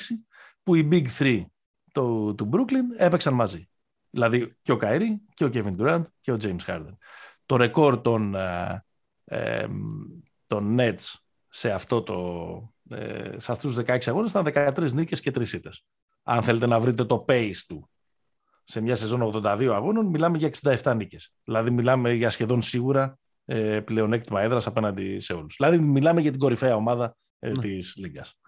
που 0.63 0.75
οι 0.75 0.87
Big 0.91 1.05
Three 1.19 1.45
του, 1.93 2.33
του 2.37 2.49
Brooklyn 2.53 2.97
έπαιξαν 2.97 3.33
μαζί. 3.33 3.69
Δηλαδή 4.09 4.57
και 4.61 4.71
ο 4.71 4.77
Καϊρή 4.77 5.21
και 5.33 5.43
ο 5.43 5.49
Kevin 5.53 5.75
Durant 5.77 6.03
και 6.19 6.31
ο 6.31 6.37
James 6.41 6.65
Harden. 6.65 6.93
Το 7.45 7.55
ρεκόρ 7.55 8.01
των, 8.01 8.35
ε, 8.35 8.85
ε, 9.23 9.67
των 10.47 10.77
Nets 10.79 11.13
σε, 11.49 11.71
αυτό 11.71 12.03
το, 12.03 12.73
ε, 12.89 13.39
σε 13.39 13.51
αυτούς 13.51 13.75
τους 13.75 13.85
16 13.85 14.07
αγώνες 14.07 14.31
ήταν 14.31 14.43
13 14.43 14.91
νίκες 14.91 15.19
και 15.19 15.31
3 15.31 15.53
ήττες. 15.53 15.85
Αν 16.23 16.43
θέλετε 16.43 16.67
να 16.67 16.79
βρείτε 16.79 17.05
το 17.05 17.25
pace 17.27 17.63
του 17.67 17.89
σε 18.63 18.81
μια 18.81 18.95
σεζόν 18.95 19.21
82 19.21 19.73
αγώνων, 19.73 20.05
μιλάμε 20.05 20.37
για 20.37 20.47
67 20.47 20.95
νίκες. 20.95 21.33
Δηλαδή 21.43 21.71
μιλάμε 21.71 22.13
για 22.13 22.29
σχεδόν 22.29 22.61
σίγουρα 22.61 23.18
ε, 23.51 23.79
πλεονέκτημα 23.79 24.41
έδρας 24.41 24.67
απέναντι 24.67 25.19
σε 25.19 25.33
όλους. 25.33 25.55
Δηλαδή 25.57 25.77
μιλάμε 25.77 26.21
για 26.21 26.31
την 26.31 26.39
κορυφαία 26.39 26.75
ομάδα 26.75 27.15
ε, 27.39 27.47
Ναι. 27.49 27.61
της 27.61 27.95
Λίγκας. 27.95 28.39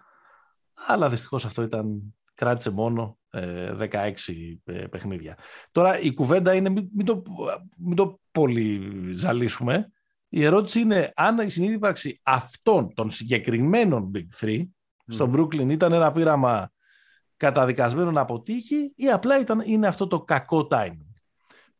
Αλλά 0.86 1.08
δυστυχώς 1.08 1.44
αυτό 1.44 1.62
ήταν, 1.62 2.14
κράτησε 2.34 2.70
μόνο 2.70 3.18
ε, 3.30 3.88
16 3.90 4.12
ε, 4.64 4.72
παιχνίδια. 4.72 5.38
Τώρα 5.70 6.00
η 6.00 6.14
κουβέντα 6.14 6.54
είναι, 6.54 6.68
μην, 6.68 6.88
μην 6.94 7.06
το, 7.06 7.22
μην 7.76 7.96
το 7.96 8.20
πολύ 8.30 8.90
ζαλίσουμε, 9.12 9.90
η 10.28 10.44
ερώτηση 10.44 10.80
είναι 10.80 11.12
αν 11.14 11.38
η 11.38 11.48
συνείδηπαξη 11.48 12.20
αυτών 12.22 12.94
των 12.94 13.10
συγκεκριμένων 13.10 14.10
Big 14.14 14.44
Three 14.44 14.66
στο 15.06 15.30
Brooklyn 15.34 15.70
ήταν 15.70 15.92
ένα 15.92 16.12
πείραμα 16.12 16.72
καταδικασμένο 17.36 18.10
να 18.10 18.20
αποτύχει 18.20 18.92
ή 18.96 19.10
απλά 19.10 19.40
ήταν, 19.40 19.62
είναι 19.64 19.86
αυτό 19.86 20.06
το 20.06 20.20
κακό 20.20 20.68
timing; 20.70 21.11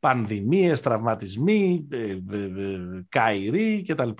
Πανδημίες, 0.03 0.81
τραυματισμοί, 0.81 1.87
ε, 1.91 1.97
ε, 1.97 2.37
ε, 2.37 3.05
καηροί 3.09 3.83
κτλ. 3.88 4.11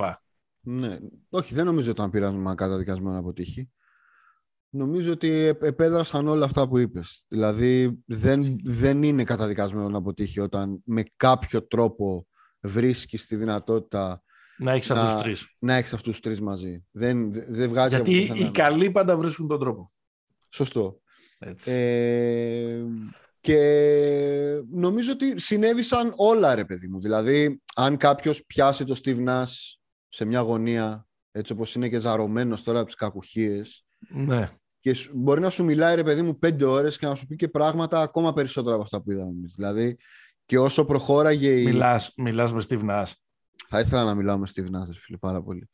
Ναι. 0.61 0.99
Όχι, 1.29 1.55
δεν 1.55 1.65
νομίζω 1.65 1.91
ότι 1.91 1.99
ήταν 2.01 2.11
πείραμα 2.11 2.55
καταδικασμένο 2.55 3.13
να 3.13 3.19
αποτύχει. 3.19 3.71
Νομίζω 4.69 5.13
ότι 5.13 5.31
επ- 5.31 5.63
επέδρασαν 5.63 6.29
όλα 6.29 6.45
αυτά 6.45 6.69
που 6.69 6.79
είπες. 6.79 7.25
Δηλαδή 7.29 8.03
δεν, 8.07 8.57
δεν 8.65 9.03
είναι 9.03 9.25
καταδικασμένο 9.25 9.89
να 9.89 9.99
αποτύχει 9.99 10.41
όταν 10.41 10.83
με 10.85 11.03
κάποιο 11.17 11.67
τρόπο 11.67 12.27
βρίσκεις 12.61 13.27
τη 13.27 13.37
δυνατότητα 13.37 14.23
Να 14.59 14.73
έχεις 14.73 14.89
Να- 14.89 14.95
αυτούς 15.01 15.13
τους 15.15 15.23
τρεις. 15.23 15.47
να 15.59 15.75
έχεις 15.75 15.93
αυτούς 15.93 16.13
τους 16.13 16.21
τρεις 16.21 16.41
μαζί. 16.41 16.85
Δεν, 16.91 17.33
δεν 17.33 17.69
βγάζει 17.69 17.95
από 17.95 18.11
Γιατί 18.11 18.29
πουθενά. 18.29 18.49
οι 18.49 18.51
καλοί 18.51 18.91
πάντα 18.91 19.17
βρίσκουν 19.17 19.47
τον 19.49 19.59
τρόπο. 19.61 19.93
Σωστό. 20.49 21.01
Έτσι. 21.39 21.71
Ε, 21.71 22.83
και 23.43 24.63
νομίζω 24.71 25.13
ότι 25.13 25.41
συνέβησαν 25.41 26.13
όλα 26.17 26.55
ρε 26.55 26.65
παιδί 26.65 26.89
μου. 26.89 27.01
Δηλαδή 27.01 27.63
αν 27.75 27.97
κάποιος 27.97 28.45
πιάσει 28.47 28.85
το 28.85 29.01
Steve 29.05 29.29
Nash 29.29 29.75
σε 30.09 30.25
μια 30.25 30.41
γωνία 30.41 31.07
έτσι 31.33 31.53
όπως 31.53 31.75
είναι 31.75 31.89
και 31.89 31.99
ζαρωμένος 31.99 32.63
τώρα 32.63 32.79
από 32.79 32.87
τις 32.87 32.97
κακουχίες 32.97 33.85
ναι. 34.09 34.51
και 34.81 34.95
σου- 34.95 35.13
μπορεί 35.15 35.41
να 35.41 35.51
σου 35.51 35.65
μιλάει 35.65 35.95
ρε 35.95 36.03
παιδί 36.03 36.23
μου 36.23 36.39
πέντε 36.39 36.65
ώρες 36.65 36.99
και 36.99 37.07
να 37.07 37.15
σου 37.15 37.27
πει 37.27 37.37
και 37.37 37.49
πράγματα 37.49 38.01
ακόμα 38.01 38.33
περισσότερα 38.33 38.75
από 38.75 38.83
αυτά 38.85 39.03
που 39.03 39.13
είδαμε 39.13 39.31
εμείς. 39.31 39.55
Δηλαδή 39.55 39.97
και 40.45 40.59
όσο 40.59 40.85
προχώραγε 40.85 41.61
η... 41.61 41.65
Μιλάς, 41.65 42.13
μιλάς 42.17 42.53
με 42.53 42.63
Steve 42.69 42.91
Nash. 42.91 43.11
Θα 43.69 43.81
ήθελα 43.81 44.05
να 44.05 44.15
μιλάω 44.15 44.39
με 44.39 44.47
Steve 44.55 44.67
Nash, 44.67 44.87
ρε 44.87 44.99
φίλε, 44.99 45.17
πάρα 45.17 45.43
πολύ. 45.43 45.69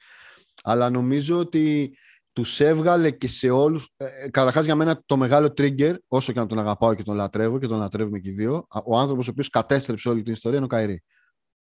Αλλά 0.62 0.90
νομίζω 0.90 1.38
ότι 1.38 1.96
τους 2.40 2.60
έβγαλε 2.60 3.10
και 3.10 3.28
σε 3.28 3.50
όλους... 3.50 3.88
Ε, 3.96 4.04
ε, 4.04 4.28
καταρχάς 4.30 4.64
για 4.64 4.74
μένα 4.74 5.02
το 5.06 5.16
μεγάλο 5.16 5.46
trigger, 5.46 5.94
όσο 6.08 6.32
και 6.32 6.38
να 6.38 6.46
τον 6.46 6.58
αγαπάω 6.58 6.94
και 6.94 7.02
τον 7.02 7.14
λατρεύω 7.16 7.58
και 7.58 7.66
τον 7.66 7.78
λατρεύουμε 7.78 8.18
και 8.18 8.28
οι 8.28 8.32
δύο, 8.32 8.66
α- 8.68 8.80
ο 8.84 8.98
άνθρωπος 8.98 9.28
ο 9.28 9.30
οποίος 9.30 9.48
κατέστρεψε 9.50 10.08
όλη 10.08 10.22
την 10.22 10.32
ιστορία 10.32 10.56
είναι 10.56 10.66
ο 10.66 10.68
Καϊρή. 10.68 11.02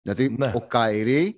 Γιατί 0.01 0.35
Ναι. 0.37 0.51
ο 0.55 0.61
Καϊρή 0.67 1.35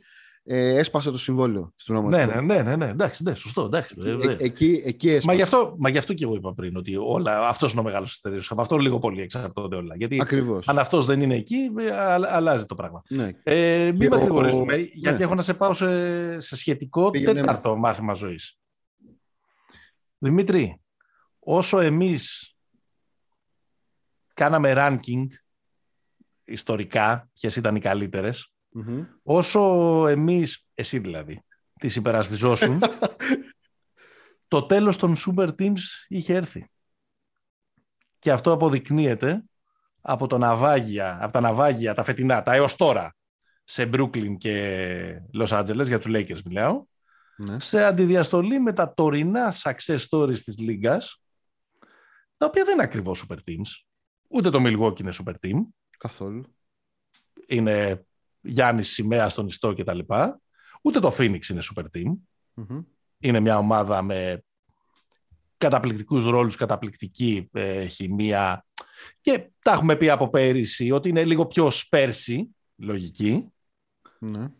ε, 0.50 0.76
έσπασε 0.78 1.12
το 1.12 1.18
συμβόλαιο 1.18 1.72
στην 1.76 1.94
Ναι, 1.96 2.00
πραγματικότητα. 2.02 2.42
ναι, 2.42 2.54
ναι, 2.56 2.64
ναι, 2.64 2.76
ναι, 2.86 2.92
εντάξει, 2.92 3.24
ναι, 3.24 3.36
σωστό, 3.36 3.62
εντάξει. 3.62 3.96
Ε, 4.00 4.02
βέβαια. 4.16 4.36
εκεί, 4.40 4.82
εκεί 4.86 5.08
έσπασε. 5.10 5.28
Μα 5.28 5.34
γι, 5.34 5.42
αυτό, 5.42 5.76
μα 5.78 5.90
γι' 5.90 5.98
αυτό 5.98 6.14
και 6.14 6.24
εγώ 6.24 6.36
είπα 6.36 6.54
πριν 6.54 6.78
ότι 6.78 6.96
όλα, 6.96 7.48
αυτός 7.48 7.72
είναι 7.72 7.82
ο 7.82 7.84
μεγάλος 7.84 8.12
αστερίος. 8.12 8.52
Από 8.52 8.62
αυτό 8.62 8.78
λίγο 8.78 9.00
πολύ 9.00 9.22
εξαρτώνται 9.22 9.76
όλα. 9.76 9.96
Γιατί 9.96 10.18
Ακριβώς. 10.22 10.68
αν 10.68 10.80
αυτός 10.80 11.06
δεν 11.06 11.22
είναι 11.22 11.36
εκεί, 11.36 11.72
ε, 11.80 11.92
α- 11.92 12.28
αλλάζει 12.30 12.66
το 12.66 12.76
πράγμα. 12.76 13.02
Ναι. 13.10 13.30
Ε, 13.44 13.86
μην 13.92 14.00
Και 14.00 14.10
με 14.10 14.16
ο- 14.16 14.20
γρηγορήσουμε, 14.20 14.76
γιατί 14.78 15.18
ναι. 15.18 15.24
έχω 15.24 15.36
να 15.36 15.42
σε 15.42 15.54
πάω 15.54 15.74
σε, 15.74 16.40
σε 16.40 16.56
σχετικό 16.56 17.10
Πήγαινε 17.10 17.34
τέταρτο 17.40 17.76
μάθημα 17.76 18.14
ζωής. 18.14 18.58
Δημήτρη, 20.18 20.82
όσο 21.40 21.80
εμείς 21.80 22.56
κάναμε 24.34 24.74
ranking 24.78 25.26
ιστορικά, 26.44 27.30
ποιες 27.34 27.56
ήταν 27.56 27.76
οι 27.76 27.80
καλύτερες, 27.80 28.54
Μμμ. 28.70 29.06
όσο 29.24 29.62
εμείς, 30.08 30.66
εσύ 30.74 31.00
δηλαδή, 31.00 31.44
τις 31.80 31.96
υπερασπιζόσουν, 31.96 32.82
το 34.48 34.66
τέλος 34.66 34.98
των 34.98 35.16
Super 35.18 35.48
Teams 35.48 35.80
είχε 36.08 36.36
έρθει. 36.36 36.70
Και 38.20 38.32
αυτό 38.32 38.52
αποδεικνύεται 38.52 39.44
από, 40.02 40.28
το 40.28 40.38
ναυάγια, 40.38 41.18
από 41.22 41.32
τα 41.32 41.40
ναυάγια, 41.40 41.94
τα 41.94 42.04
φετινά, 42.04 42.44
τα 42.44 42.54
έως 42.54 42.76
τώρα, 42.76 43.16
σε 43.64 43.90
Brooklyn 43.94 44.38
και 44.38 45.22
Los 45.40 45.48
Angeles, 45.48 45.86
για 45.88 46.00
τους 46.00 46.12
Lakers 46.16 46.42
μιλάω, 46.42 46.86
Ναι. 47.46 47.60
σε 47.60 47.84
αντιδιαστολή 47.84 48.60
με 48.60 48.74
τα 48.74 48.94
τωρινά 48.94 49.54
success 49.64 50.00
stories 50.10 50.40
της 50.40 50.58
Λίγκας, 50.58 51.22
τα 52.38 52.46
οποία 52.46 52.64
δεν 52.64 52.74
είναι 52.74 52.84
ακριβώς 52.84 53.26
Super 53.28 53.38
Teams. 53.38 53.86
Ούτε 54.28 54.50
το 54.50 54.60
Milwaukee 54.62 55.00
είναι 55.00 55.14
Super 55.14 55.34
Team. 55.46 55.60
Καθόλου. 55.98 56.44
Είναι 57.48 58.06
Γιάννης 58.42 58.90
Σημαία 58.90 59.30
στον 59.30 59.48
ιστό 59.48 59.74
κτλ. 59.74 60.00
Ούτε 60.82 61.00
το 61.00 61.16
Phoenix 61.18 61.48
είναι 61.50 61.62
Super 61.76 61.86
Team. 61.98 62.14
Μμμ. 62.54 62.82
είναι 63.20 63.40
μια 63.40 63.58
ομάδα 63.58 64.02
με 64.02 64.44
καταπληκτικούς 65.58 66.24
ρόλους, 66.24 66.56
καταπληκτική 66.56 67.50
ε, 67.52 67.86
χημεία 67.86 68.66
και 69.22 69.50
τα 69.62 69.72
έχουμε 69.72 69.96
πει 69.96 70.10
από 70.10 70.30
πέρυσι 70.30 70.92
ότι 70.92 71.10
είναι 71.10 71.26
λίγο 71.26 71.46
πιο 71.46 71.72
σπέρσι, 71.72 72.56
λογική. 72.76 73.52
Ναι. 74.20 74.52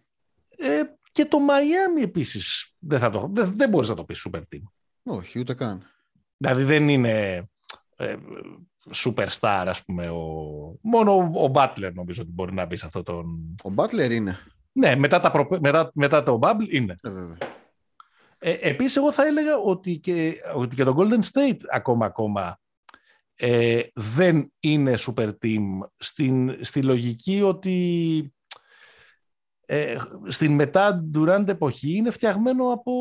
Ε, 0.50 0.82
και 1.18 1.26
το 1.26 1.38
Miami 1.50 2.04
επίσης 2.04 2.76
δεν, 2.80 3.00
θα 3.00 3.10
το, 3.10 3.30
δεν, 3.34 3.54
δεν 3.58 3.70
μπορείς 3.70 3.90
να 3.90 3.96
το 3.96 4.04
πεις 4.04 4.28
super 4.30 4.40
team. 4.40 4.62
Όχι, 5.04 5.40
ούτε 5.40 5.54
καν. 5.54 5.84
Δηλαδή 6.38 6.64
δεν 6.64 6.90
είναι 6.90 7.44
ε, 7.96 8.16
superstar 8.96 9.64
ας 9.68 9.84
πούμε. 9.84 10.10
Ο, 10.10 10.24
μόνο 10.82 11.16
ο, 11.16 11.44
ο 11.44 11.52
Butler 11.54 11.92
νομίζω 11.94 12.22
ότι 12.22 12.32
μπορεί 12.32 12.54
να 12.54 12.66
μπει 12.66 12.76
σε 12.76 12.86
αυτό 12.86 13.04
τον... 13.04 13.56
Ο 13.64 13.74
Butler 13.76 14.10
είναι. 14.12 14.38
Ναι, 14.72 14.96
μετά, 14.96 15.20
τα 15.20 15.32
προπε- 15.32 15.62
μετά, 15.62 15.92
μετά 15.94 16.24
το 16.24 16.40
Bubble 16.42 16.70
είναι. 16.70 16.96
Ε, 17.02 17.10
βέβαια. 17.10 17.38
Ε, 18.38 18.52
επίσης, 18.52 18.96
εγώ 18.96 19.12
θα 19.12 19.26
έλεγα 19.26 19.58
ότι 19.58 19.98
και, 19.98 20.34
ότι 20.56 20.76
και 20.76 20.84
το 20.84 20.96
Golden 20.98 21.22
State 21.32 21.60
ακόμα 21.72 22.06
ακόμα 22.06 22.60
ε, 23.36 23.82
δεν 23.94 24.54
είναι 24.60 24.94
super 24.98 25.30
team 25.42 25.64
στην, 25.98 26.58
στη 26.62 26.84
λογική 26.84 27.42
ότι 27.42 28.32
ε, 29.70 29.98
στην 30.28 30.52
μετά 30.52 31.06
Durant 31.14 31.48
εποχή 31.48 31.96
είναι 31.96 32.10
φτιαγμένο 32.10 32.72
από, 32.72 32.92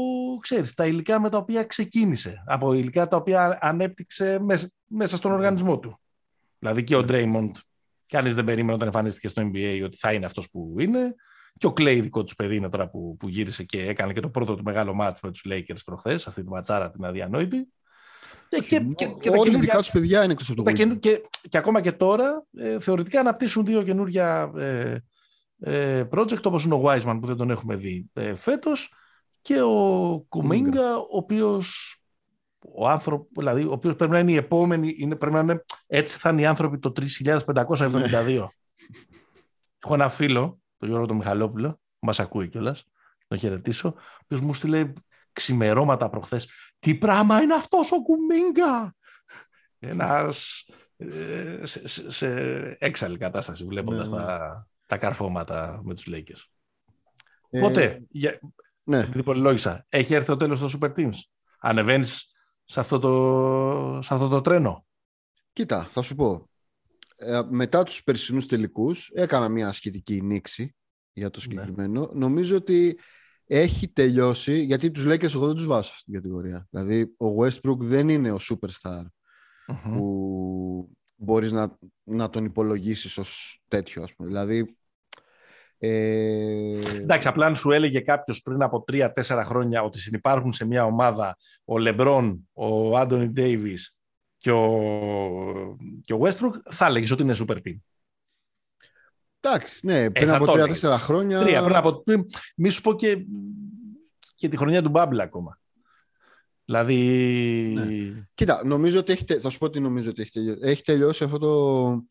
ξέρεις, 0.41 0.75
τα 0.75 0.87
υλικά 0.87 1.21
με 1.21 1.31
τα 1.31 1.39
οποία 1.39 1.65
ξεκίνησε. 1.65 2.43
Από 2.47 2.73
υλικά 2.73 3.09
τα 3.09 3.17
οποία 3.17 3.59
ανέπτυξε 3.61 4.39
μέσα, 4.41 4.71
μέσα 4.87 5.17
στον 5.17 5.33
οργανισμό 5.33 5.79
του. 5.79 6.01
Δηλαδή 6.59 6.85
και 6.85 6.97
ο 6.97 7.05
Draymond, 7.09 7.51
κανείς 8.07 8.35
δεν 8.35 8.45
περίμενε 8.45 8.73
όταν 8.73 8.87
εμφανίστηκε 8.87 9.29
στο 9.29 9.43
NBA 9.43 9.81
ότι 9.85 9.97
θα 9.97 10.13
είναι 10.13 10.27
αυτός 10.27 10.51
που 10.51 10.75
είναι. 10.79 11.15
Και 11.59 11.67
ο 11.67 11.73
Clay 11.77 11.99
δικό 12.03 12.25
τους 12.25 12.35
παιδί 12.35 12.57
είναι 12.57 12.69
τώρα 12.69 12.89
που, 12.89 13.17
που 13.19 13.29
γύρισε 13.29 13.63
και 13.63 13.81
έκανε 13.81 14.13
και 14.13 14.21
το 14.21 14.29
πρώτο 14.29 14.55
του 14.55 14.63
μεγάλο 14.65 14.95
μάτς 14.95 15.21
με 15.21 15.31
τους 15.31 15.45
Lakers 15.49 15.85
προχθές, 15.85 16.27
αυτή 16.27 16.43
τη 16.43 16.49
ματσάρα 16.49 16.91
την 16.91 17.05
αδιανόητη. 17.05 17.69
Και, 18.49 18.61
και, 18.61 18.81
και, 18.95 19.07
και 19.21 19.31
Όλοι 19.31 19.53
τα 19.53 19.59
δικά 19.59 19.79
τους 19.79 19.91
παιδιά 19.91 20.23
είναι 20.23 20.33
εκτός 20.33 20.51
από 20.51 20.63
το 20.63 20.73
και, 20.73 20.87
και, 20.87 21.21
και, 21.49 21.59
ακόμα 21.59 21.81
και 21.81 21.93
τώρα 21.93 22.47
ε, 22.57 22.81
θεωρητικά 22.81 23.21
αναπτύσσουν 23.21 23.65
δύο 23.65 23.83
καινούργια 23.83 24.53
ε, 24.57 24.81
ε, 24.81 25.03
project 26.11 26.43
όπως 26.43 26.65
είναι 26.65 26.75
ο 26.75 26.83
Wiseman 26.85 27.19
που 27.21 27.27
δεν 27.27 27.37
τον 27.37 27.51
έχουμε 27.51 27.77
δει 27.77 28.11
ε, 28.13 28.35
φέτος 28.35 28.93
και 29.41 29.63
ο 29.63 30.19
Κουμίγκα 30.29 30.97
ο 30.97 31.07
οποίος 31.11 31.97
ο 32.75 32.89
άνθρωπο, 32.89 33.29
δηλαδή, 33.37 33.65
ο 33.65 33.73
οποίος 33.73 33.95
πρέπει 33.95 34.13
να 34.13 34.19
είναι 34.19 34.33
η 34.33 34.37
επόμενη, 34.37 34.95
είναι, 34.99 35.17
πρέπει 35.17 35.35
να 35.35 35.41
είναι, 35.41 35.65
έτσι 35.87 36.19
θα 36.19 36.31
είναι 36.31 36.41
οι 36.41 36.47
άνθρωποι 36.47 36.79
το 36.79 36.93
3572. 36.97 38.47
Έχω 39.85 39.95
ένα 39.95 40.09
φίλο, 40.09 40.61
τον 40.77 40.89
Γιώργο 40.89 41.07
τον 41.07 41.17
Μιχαλόπουλο, 41.17 41.71
που 41.71 42.07
μας 42.07 42.21
ακούει 42.21 42.49
κιόλας, 42.49 42.85
τον 43.29 43.39
χαιρετήσω, 43.39 43.89
ο 43.97 44.19
οποίος 44.23 44.41
μου 44.41 44.55
στείλε 44.55 44.93
ξημερώματα 45.33 46.09
προχθές. 46.09 46.49
Τι 46.79 46.95
πράγμα 46.95 47.41
είναι 47.41 47.55
αυτός 47.55 47.93
ο 47.93 48.03
Κουμίγκα! 48.03 48.95
Ένας 49.79 50.67
ε, 50.97 51.61
σε, 51.63 51.89
σε, 51.89 52.11
σε 52.11 52.29
έξαλλη 52.79 53.19
κατάσταση 53.19 53.65
βλέποντας 53.65 54.11
ναι, 54.11 54.17
ναι. 54.17 54.25
τα, 54.25 54.67
τα 54.87 54.97
καρφώματα 54.97 55.81
με 55.85 55.95
τους 55.95 56.09
Lakers. 56.11 56.45
Ε, 57.51 57.61
Ποτέ, 57.61 58.03
για, 58.09 58.39
ναι. 58.85 58.99
επειδή 58.99 59.23
πολυλόγησα, 59.23 59.87
έχει 59.89 60.15
έρθει 60.15 60.33
ο 60.33 60.37
τέλος 60.37 60.61
των 60.61 60.71
Super 60.75 60.95
Teams. 60.97 61.19
Ανεβαίνεις 61.59 62.35
σε 62.65 62.81
αυτό 62.81 62.99
το, 62.99 64.03
σε 64.03 64.15
αυτό 64.15 64.29
το 64.29 64.41
τρένο; 64.41 64.87
Κοίτα, 65.53 65.85
θα 65.91 66.03
σου 66.03 66.15
πω. 66.15 66.49
Ε, 67.17 67.43
μετά 67.51 67.83
τους 67.83 68.03
περσινούς 68.03 68.47
τελικούς 68.47 69.11
έκανα 69.15 69.49
μια 69.49 69.73
σχετική 69.73 70.23
νήξη 70.23 70.77
για 71.13 71.31
το 71.31 71.39
ναι. 71.39 71.43
συγκεκριμένο. 71.43 72.11
Νομίζω 72.15 72.57
ότι 72.57 72.99
έχει 73.47 73.89
τελειώσει, 73.89 74.63
γιατί 74.63 74.91
τους 74.91 75.05
Lakers 75.07 75.35
εγώ 75.35 75.47
δεν 75.47 75.57
τους 75.57 75.67
βάζω 75.67 75.93
στην 75.97 76.13
κατηγορία. 76.13 76.67
Δηλαδή, 76.71 77.03
ο 77.03 77.27
Westbrook 77.43 77.79
δεν 77.79 78.09
είναι 78.09 78.33
ο 78.33 78.39
superstar 78.41 79.03
που 79.83 80.97
μπορείς 81.17 81.53
να, 81.53 81.79
να 82.05 82.31
τον 82.31 82.45
υπολογίσεις 82.45 83.19
ως 83.19 83.61
τέτοιο, 83.69 84.03
ας 84.03 84.15
πούμε. 84.15 84.29
Δηλαδή, 84.29 84.77
ε... 85.79 86.81
Εντάξει, 86.95 87.29
απλά 87.29 87.47
αν 87.47 87.57
σου 87.57 87.71
έλεγε 87.71 88.01
κάποιος 88.01 88.43
πριν 88.43 88.63
από 88.63 88.83
τρία-τέσσερα 88.83 89.45
χρόνια 89.45 89.83
ότι 89.83 89.99
συνεπάρχουν 89.99 90.53
σε 90.53 90.65
μια 90.65 90.85
ομάδα 90.85 91.37
ο 91.65 91.79
Λεμπρόν, 91.79 92.49
ο 92.53 92.99
Άντωνι 92.99 93.29
Ντέιβις 93.29 93.97
και 94.37 94.51
ο, 94.51 95.77
και 96.01 96.13
ο 96.13 96.19
Westbrook, 96.23 96.53
θα 96.71 96.87
έλεγες 96.87 97.11
ότι 97.11 97.23
είναι 97.23 97.35
super 97.39 97.57
team. 97.57 97.77
Εντάξει, 99.41 99.87
ναι, 99.87 100.11
πριν 100.11 100.29
ε, 100.29 100.33
από 100.33 100.53
τρία-τέσσερα 100.53 100.99
χρόνια. 100.99 101.41
Τρία, 101.41 101.63
πριν 101.63 101.77
από. 101.77 102.03
Μη 102.57 102.69
σου 102.69 102.81
πω 102.81 102.95
και, 102.95 103.27
και 104.35 104.49
τη 104.49 104.57
χρονιά 104.57 104.83
του 104.83 104.89
Μπάμπλα 104.89 105.23
ακόμα. 105.23 105.59
Δηλαδή. 106.67 106.97
Ναι. 107.77 108.27
Κοίτα, 108.35 108.61
νομίζω 108.65 108.99
ότι 108.99 109.13
έχει, 109.13 109.25
θα 109.25 109.51
σου 109.51 109.59
πω 109.59 109.71
τι 109.71 109.81
νομίζω 109.81 110.11
ότι 110.11 110.23
έχει 110.23 110.31
τελειώσει. 110.31 110.61
Έχει 110.63 110.83
τελειώσει 110.83 111.25
αυτό 111.25 111.39
το 111.39 112.05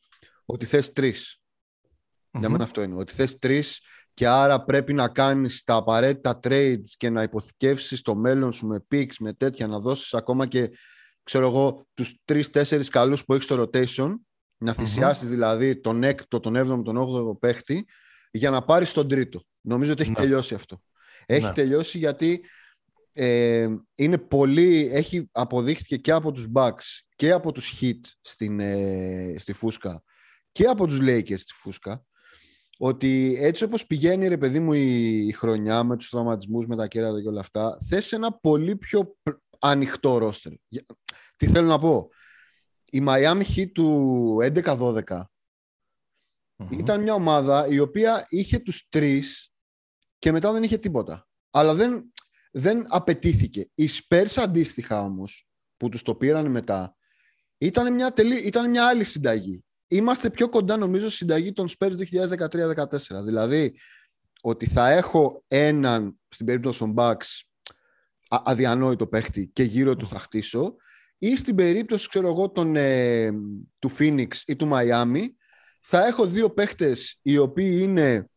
ότι 0.45 0.65
θες 0.65 0.91
τρεις. 0.91 1.39
Mm-hmm. 1.39 2.39
Για 2.39 2.49
μένα 2.49 2.63
αυτό 2.63 2.81
είναι. 2.81 2.95
Ότι 2.95 3.13
θες 3.13 3.37
τρεις 3.37 3.81
και 4.13 4.27
άρα 4.27 4.63
πρέπει 4.63 4.93
να 4.93 5.07
κάνεις 5.07 5.63
τα 5.63 5.75
απαραίτητα 5.75 6.39
trades 6.43 6.87
και 6.97 7.09
να 7.09 7.23
υποθηκεύσεις 7.23 8.01
το 8.01 8.15
μέλλον 8.15 8.51
σου 8.51 8.67
με 8.67 8.85
picks, 8.91 9.15
με 9.19 9.33
τέτοια, 9.33 9.67
να 9.67 9.79
δώσεις 9.79 10.13
ακόμα 10.13 10.47
και 10.47 10.71
ξέρω 11.23 11.47
εγώ, 11.47 11.87
τους 11.93 12.21
τρεις-τέσσερις 12.25 12.89
καλούς 12.89 13.25
που 13.25 13.33
έχεις 13.33 13.45
στο 13.45 13.61
rotation, 13.61 14.13
να 14.57 14.73
θυσιάσεις 14.73 15.27
mm-hmm. 15.27 15.29
δηλαδή 15.29 15.79
τον 15.79 16.03
έκτο, 16.03 16.39
τον 16.39 16.55
έβδομο, 16.55 16.81
τον 16.81 16.97
όγδοο 16.97 17.35
παίχτη 17.35 17.85
για 18.31 18.49
να 18.49 18.63
πάρεις 18.63 18.93
τον 18.93 19.07
τρίτο. 19.07 19.43
Νομίζω 19.61 19.91
ότι 19.91 20.01
έχει 20.01 20.11
ναι. 20.11 20.17
τελειώσει 20.17 20.55
αυτό. 20.55 20.81
Έχει 21.25 21.45
ναι. 21.45 21.53
τελειώσει 21.53 21.97
γιατί 21.97 22.41
ε, 23.17 23.67
είναι 23.95 24.17
πολύ, 24.17 24.89
έχει 24.91 25.29
αποδείχθηκε 25.31 25.97
και 25.97 26.11
από 26.11 26.31
τους 26.31 26.47
Bucks 26.53 26.99
και 27.15 27.31
από 27.31 27.51
τους 27.51 27.79
Heat 27.81 27.99
στην, 28.21 28.59
ε, 28.59 29.35
στη 29.37 29.53
φούσκα 29.53 30.03
και 30.51 30.65
από 30.65 30.87
τους 30.87 30.99
Lakers 31.01 31.39
στη 31.39 31.53
φούσκα 31.53 32.05
ότι 32.77 33.35
έτσι 33.39 33.63
όπως 33.63 33.85
πηγαίνει 33.85 34.27
ρε 34.27 34.37
παιδί 34.37 34.59
μου 34.59 34.73
η, 34.73 35.31
χρονιά 35.31 35.83
με 35.83 35.97
τους 35.97 36.09
τραυματισμούς, 36.09 36.67
με 36.67 36.75
τα 36.75 36.87
κέρατα 36.87 37.21
και 37.21 37.27
όλα 37.27 37.39
αυτά 37.39 37.77
θες 37.87 38.11
ένα 38.11 38.31
πολύ 38.33 38.75
πιο 38.75 39.15
ανοιχτό 39.59 40.17
ρόστερ. 40.17 40.51
Τι 41.37 41.47
θέλω 41.47 41.67
να 41.67 41.79
πω; 41.79 42.09
Η 42.85 43.03
Miami 43.07 43.43
Heat 43.55 43.71
του 43.73 44.37
11-12 44.41 45.21
ήταν 46.69 47.01
μια 47.01 47.13
ομάδα 47.13 47.67
η 47.67 47.79
οποία 47.79 48.25
είχε 48.29 48.59
τους 48.59 48.87
τρεις 48.89 49.53
και 50.19 50.31
μετά 50.31 50.51
δεν 50.51 50.63
είχε 50.63 50.77
τίποτα. 50.77 51.27
Αλλά 51.51 51.73
δεν, 51.73 52.11
δεν 52.57 52.85
απαιτήθηκε. 52.87 53.69
Οι 53.75 53.89
Spurs 53.89 54.33
αντίστοιχα 54.35 55.01
όμως, 55.01 55.47
που 55.77 55.89
τους 55.89 56.01
το 56.01 56.15
πήραν 56.15 56.51
μετά, 56.51 56.95
ήταν 57.57 57.93
μια, 57.93 58.11
τελή, 58.11 58.35
ήταν 58.35 58.69
μια 58.69 58.87
άλλη 58.87 59.03
συνταγή. 59.03 59.63
Είμαστε 59.87 60.29
πιο 60.29 60.49
κοντά 60.49 60.77
νομίζω 60.77 61.07
στη 61.07 61.15
συνταγή 61.15 61.53
των 61.53 61.67
Spurs 61.77 61.91
2013-2014. 62.49 63.23
Δηλαδή, 63.23 63.79
ότι 64.41 64.65
θα 64.65 64.89
έχω 64.89 65.43
έναν, 65.47 66.19
στην 66.27 66.45
περίπτωση 66.45 66.79
των 66.79 66.93
Bucks, 66.97 67.41
αδιανόητο 68.27 69.07
παίχτη 69.07 69.49
και 69.53 69.63
γύρω 69.63 69.95
του 69.95 70.07
θα 70.07 70.19
χτίσω 70.19 70.75
ή 71.17 71.37
στην 71.37 71.55
περίπτωση, 71.55 72.09
ξέρω 72.09 72.27
εγώ, 72.27 72.49
τον, 72.49 72.75
ε, 72.75 73.31
του 73.79 73.91
Phoenix 73.99 74.27
ή 74.45 74.55
του 74.55 74.69
Miami 74.73 75.25
θα 75.79 76.05
έχω 76.05 76.25
δύο 76.25 76.49
παίχτες 76.49 77.19
οι 77.21 77.37
οποίοι 77.37 77.79
είναι 77.81 78.29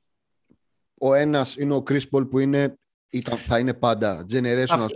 ο 0.99 1.15
ένας 1.15 1.57
είναι 1.57 1.75
ο 1.75 1.83
Chris 1.89 2.03
Paul 2.11 2.31
που 2.31 2.39
είναι 2.39 2.79
ήταν, 3.11 3.39
θα 3.39 3.59
είναι 3.59 3.75
πάντα 3.75 4.27
generation 4.33 4.87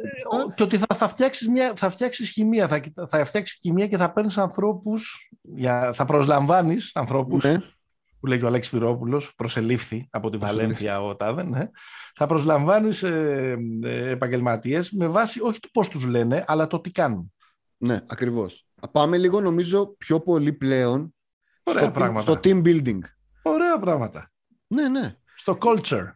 Και 0.55 0.63
ότι 0.63 0.77
θα, 0.77 0.95
θα, 0.95 1.09
φτιάξεις 1.09 1.49
μια, 1.49 1.73
θα 1.77 1.91
φτιάξεις 1.91 2.31
χημεία, 2.31 2.69
θα, 2.69 2.81
θα 3.09 3.25
φτιάξεις 3.25 3.59
χημεία 3.61 3.87
και 3.87 3.97
θα 3.97 4.13
παίρνεις 4.13 4.39
ανθρώπους, 4.39 5.31
για, 5.43 5.93
θα 5.93 6.05
προσλαμβάνεις 6.05 6.91
ανθρώπους, 6.95 7.45
ναι. 7.45 7.59
που 8.21 8.27
λέει 8.27 8.39
και 8.39 8.45
ο 8.45 8.47
Αλέξης 8.47 8.73
Πυρόπουλος, 8.73 9.35
προσελήφθη 9.35 10.09
από 10.11 10.31
τη 10.31 10.37
Βαλένθια 10.37 11.03
ο 11.03 11.17
Τάδε, 11.17 11.43
ναι. 11.43 11.71
θα 12.15 12.27
προσλαμβάνεις 12.27 13.03
ε, 13.03 13.57
ε, 13.83 14.11
επαγγελματίες 14.11 14.91
με 14.91 15.07
βάση 15.07 15.41
όχι 15.41 15.61
το 15.61 15.69
πώς 15.73 15.89
τους 15.89 16.05
λένε, 16.05 16.45
αλλά 16.47 16.67
το 16.67 16.81
τι 16.81 16.91
κάνουν. 16.91 17.33
Ναι, 17.77 18.01
ακριβώς. 18.07 18.67
Πάμε 18.93 19.19
λίγο 19.19 19.41
νομίζω 19.41 19.87
πιο 19.97 20.21
πολύ 20.21 20.53
πλέον 20.53 21.15
Ωραία 21.63 21.91
στο, 21.91 22.21
στο 22.21 22.41
team 22.45 22.65
building. 22.65 22.99
Ωραία 23.43 23.79
πράγματα. 23.79 24.31
Ναι, 24.67 24.89
ναι. 24.89 25.17
Στο 25.35 25.59
culture. 25.61 26.13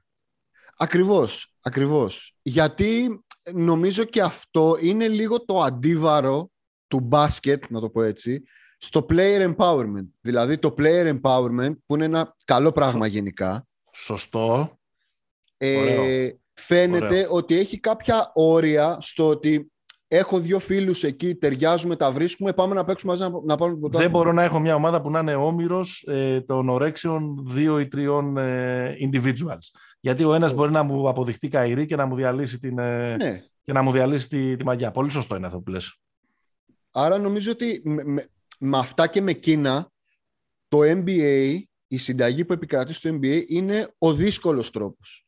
Ακριβώς, 0.76 1.55
ακριβώς. 1.66 2.34
Γιατί 2.42 3.24
νομίζω 3.52 4.04
και 4.04 4.22
αυτό 4.22 4.76
είναι 4.80 5.08
λίγο 5.08 5.44
το 5.44 5.62
αντίβαρο 5.62 6.50
του 6.88 7.00
μπάσκετ, 7.00 7.64
να 7.68 7.80
το 7.80 7.90
πω 7.90 8.02
έτσι, 8.02 8.42
στο 8.78 9.06
player 9.08 9.54
empowerment. 9.54 10.08
Δηλαδή 10.20 10.58
το 10.58 10.74
player 10.78 11.18
empowerment 11.20 11.74
που 11.86 11.94
είναι 11.94 12.04
ένα 12.04 12.36
καλό 12.44 12.72
πράγμα 12.72 13.06
γενικά. 13.06 13.66
Σωστό. 13.92 14.78
Ε, 15.56 16.30
φαίνεται 16.54 17.26
ότι 17.30 17.58
έχει 17.58 17.80
κάποια 17.80 18.30
όρια 18.34 18.96
στο 19.00 19.28
ότι 19.28 19.70
έχω 20.08 20.38
δύο 20.38 20.58
φίλους 20.58 21.04
εκεί, 21.04 21.34
ταιριάζουμε, 21.34 21.96
τα 21.96 22.12
βρίσκουμε, 22.12 22.52
πάμε 22.52 22.74
να 22.74 22.84
παίξουμε 22.84 23.12
μαζί 23.12 23.32
να, 23.44 23.56
πάμε 23.56 23.78
το 23.88 23.98
Δεν 23.98 24.10
μπορώ 24.10 24.32
να 24.32 24.42
έχω 24.42 24.60
μια 24.60 24.74
ομάδα 24.74 25.00
που 25.00 25.10
να 25.10 25.18
είναι 25.18 25.34
όμοιρος 25.34 26.04
ε, 26.06 26.40
των 26.40 26.68
ορέξεων 26.68 27.46
δύο 27.46 27.80
ή 27.80 27.88
τριών 27.88 28.36
ε, 28.36 28.96
individuals. 29.10 29.68
Γιατί 30.06 30.24
ο 30.24 30.34
ένας 30.34 30.54
μπορεί 30.54 30.72
να 30.72 30.82
μου 30.82 31.08
αποδειχτεί 31.08 31.48
καηρή 31.48 31.86
και 31.86 31.96
να 31.96 32.06
μου 32.06 32.14
διαλύσει, 32.14 32.58
την, 32.58 32.78
ε, 32.78 33.16
ναι. 33.16 33.42
και 33.64 33.72
να 33.72 33.82
μου 33.82 33.92
διαλύσει 33.92 34.28
τη, 34.28 34.56
τη 34.56 34.64
μαγιά. 34.64 34.90
Πολύ 34.90 35.10
σωστό 35.10 35.36
είναι 35.36 35.46
αυτό 35.46 35.60
που 35.60 35.70
λες. 35.70 35.98
Άρα 36.90 37.18
νομίζω 37.18 37.52
ότι 37.52 37.80
με, 37.84 38.24
με, 38.58 38.78
αυτά 38.78 39.06
και 39.06 39.20
με 39.20 39.32
Κίνα 39.32 39.90
το 40.68 40.78
NBA, 40.82 41.58
η 41.86 41.96
συνταγή 41.96 42.44
που 42.44 42.52
επικρατεί 42.52 42.92
στο 42.92 43.10
NBA 43.12 43.44
είναι 43.46 43.88
ο 43.98 44.14
δύσκολος 44.14 44.70
τρόπος. 44.70 45.26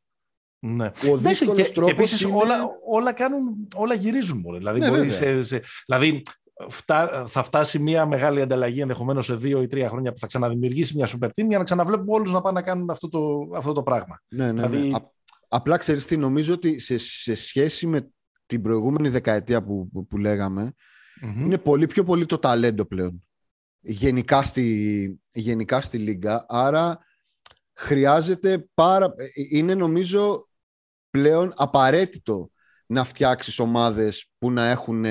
Ναι. 0.58 0.90
Ο 1.10 1.16
δύσκολος 1.16 1.70
και, 1.70 1.80
και 1.80 1.90
επίσης 1.90 2.20
είναι... 2.20 2.36
όλα, 2.36 2.60
όλα, 2.88 3.12
κάνουν, 3.12 3.68
όλα 3.74 3.94
γυρίζουν 3.94 4.38
μόνο. 4.38 4.58
Δηλαδή, 4.58 4.78
ναι, 4.78 4.88
μπορεί 4.88 5.10
σε, 5.10 5.42
σε, 5.42 5.62
δηλαδή 5.86 6.22
φτά, 6.68 7.26
θα 7.26 7.42
φτάσει 7.42 7.78
μια 7.78 8.06
μεγάλη 8.06 8.40
ανταλλαγή 8.40 8.80
ενδεχομένως 8.80 9.26
σε 9.26 9.34
δύο 9.34 9.62
ή 9.62 9.66
τρία 9.66 9.88
χρόνια 9.88 10.12
που 10.12 10.18
θα 10.18 10.26
ξαναδημιουργήσει 10.26 10.96
μια 10.96 11.08
super 11.08 11.26
team 11.26 11.46
για 11.48 11.58
να 11.58 11.64
ξαναβλέπουμε 11.64 12.12
όλους 12.12 12.32
να 12.32 12.40
πάνε 12.40 12.60
να 12.60 12.66
κάνουν 12.66 12.90
αυτό 12.90 13.08
το, 13.08 13.50
αυτό 13.56 13.72
το 13.72 13.82
πράγμα. 13.82 14.22
Ναι, 14.28 14.44
ναι, 14.44 14.52
δηλαδή... 14.52 14.88
ναι. 14.88 14.96
Α, 14.96 15.10
απλά 15.48 15.76
ξέρεις 15.76 16.04
τι, 16.04 16.16
νομίζω 16.16 16.54
ότι 16.54 16.78
σε, 16.78 16.98
σε 16.98 17.34
σχέση 17.34 17.86
με 17.86 18.10
την 18.46 18.62
προηγούμενη 18.62 19.08
δεκαετία 19.08 19.62
που, 19.62 19.88
που, 19.92 20.06
που 20.06 20.16
λεγαμε 20.16 20.72
είναι 21.22 21.58
πολύ 21.58 21.86
πιο 21.86 22.04
πολύ 22.04 22.26
το 22.26 22.38
ταλέντο 22.38 22.84
πλέον. 22.84 23.22
Γενικά 23.80 24.42
στη, 24.42 25.20
γενικά 25.30 25.80
στη 25.80 25.98
Λίγκα. 25.98 26.46
Άρα 26.48 26.98
χρειάζεται 27.74 28.68
πάρα... 28.74 29.14
Είναι 29.50 29.74
νομίζω 29.74 30.48
πλέον 31.10 31.52
απαραίτητο 31.56 32.50
να 32.86 33.04
φτιάξεις 33.04 33.58
ομάδες 33.58 34.30
που 34.38 34.50
να 34.50 34.64
έχουν 34.64 35.04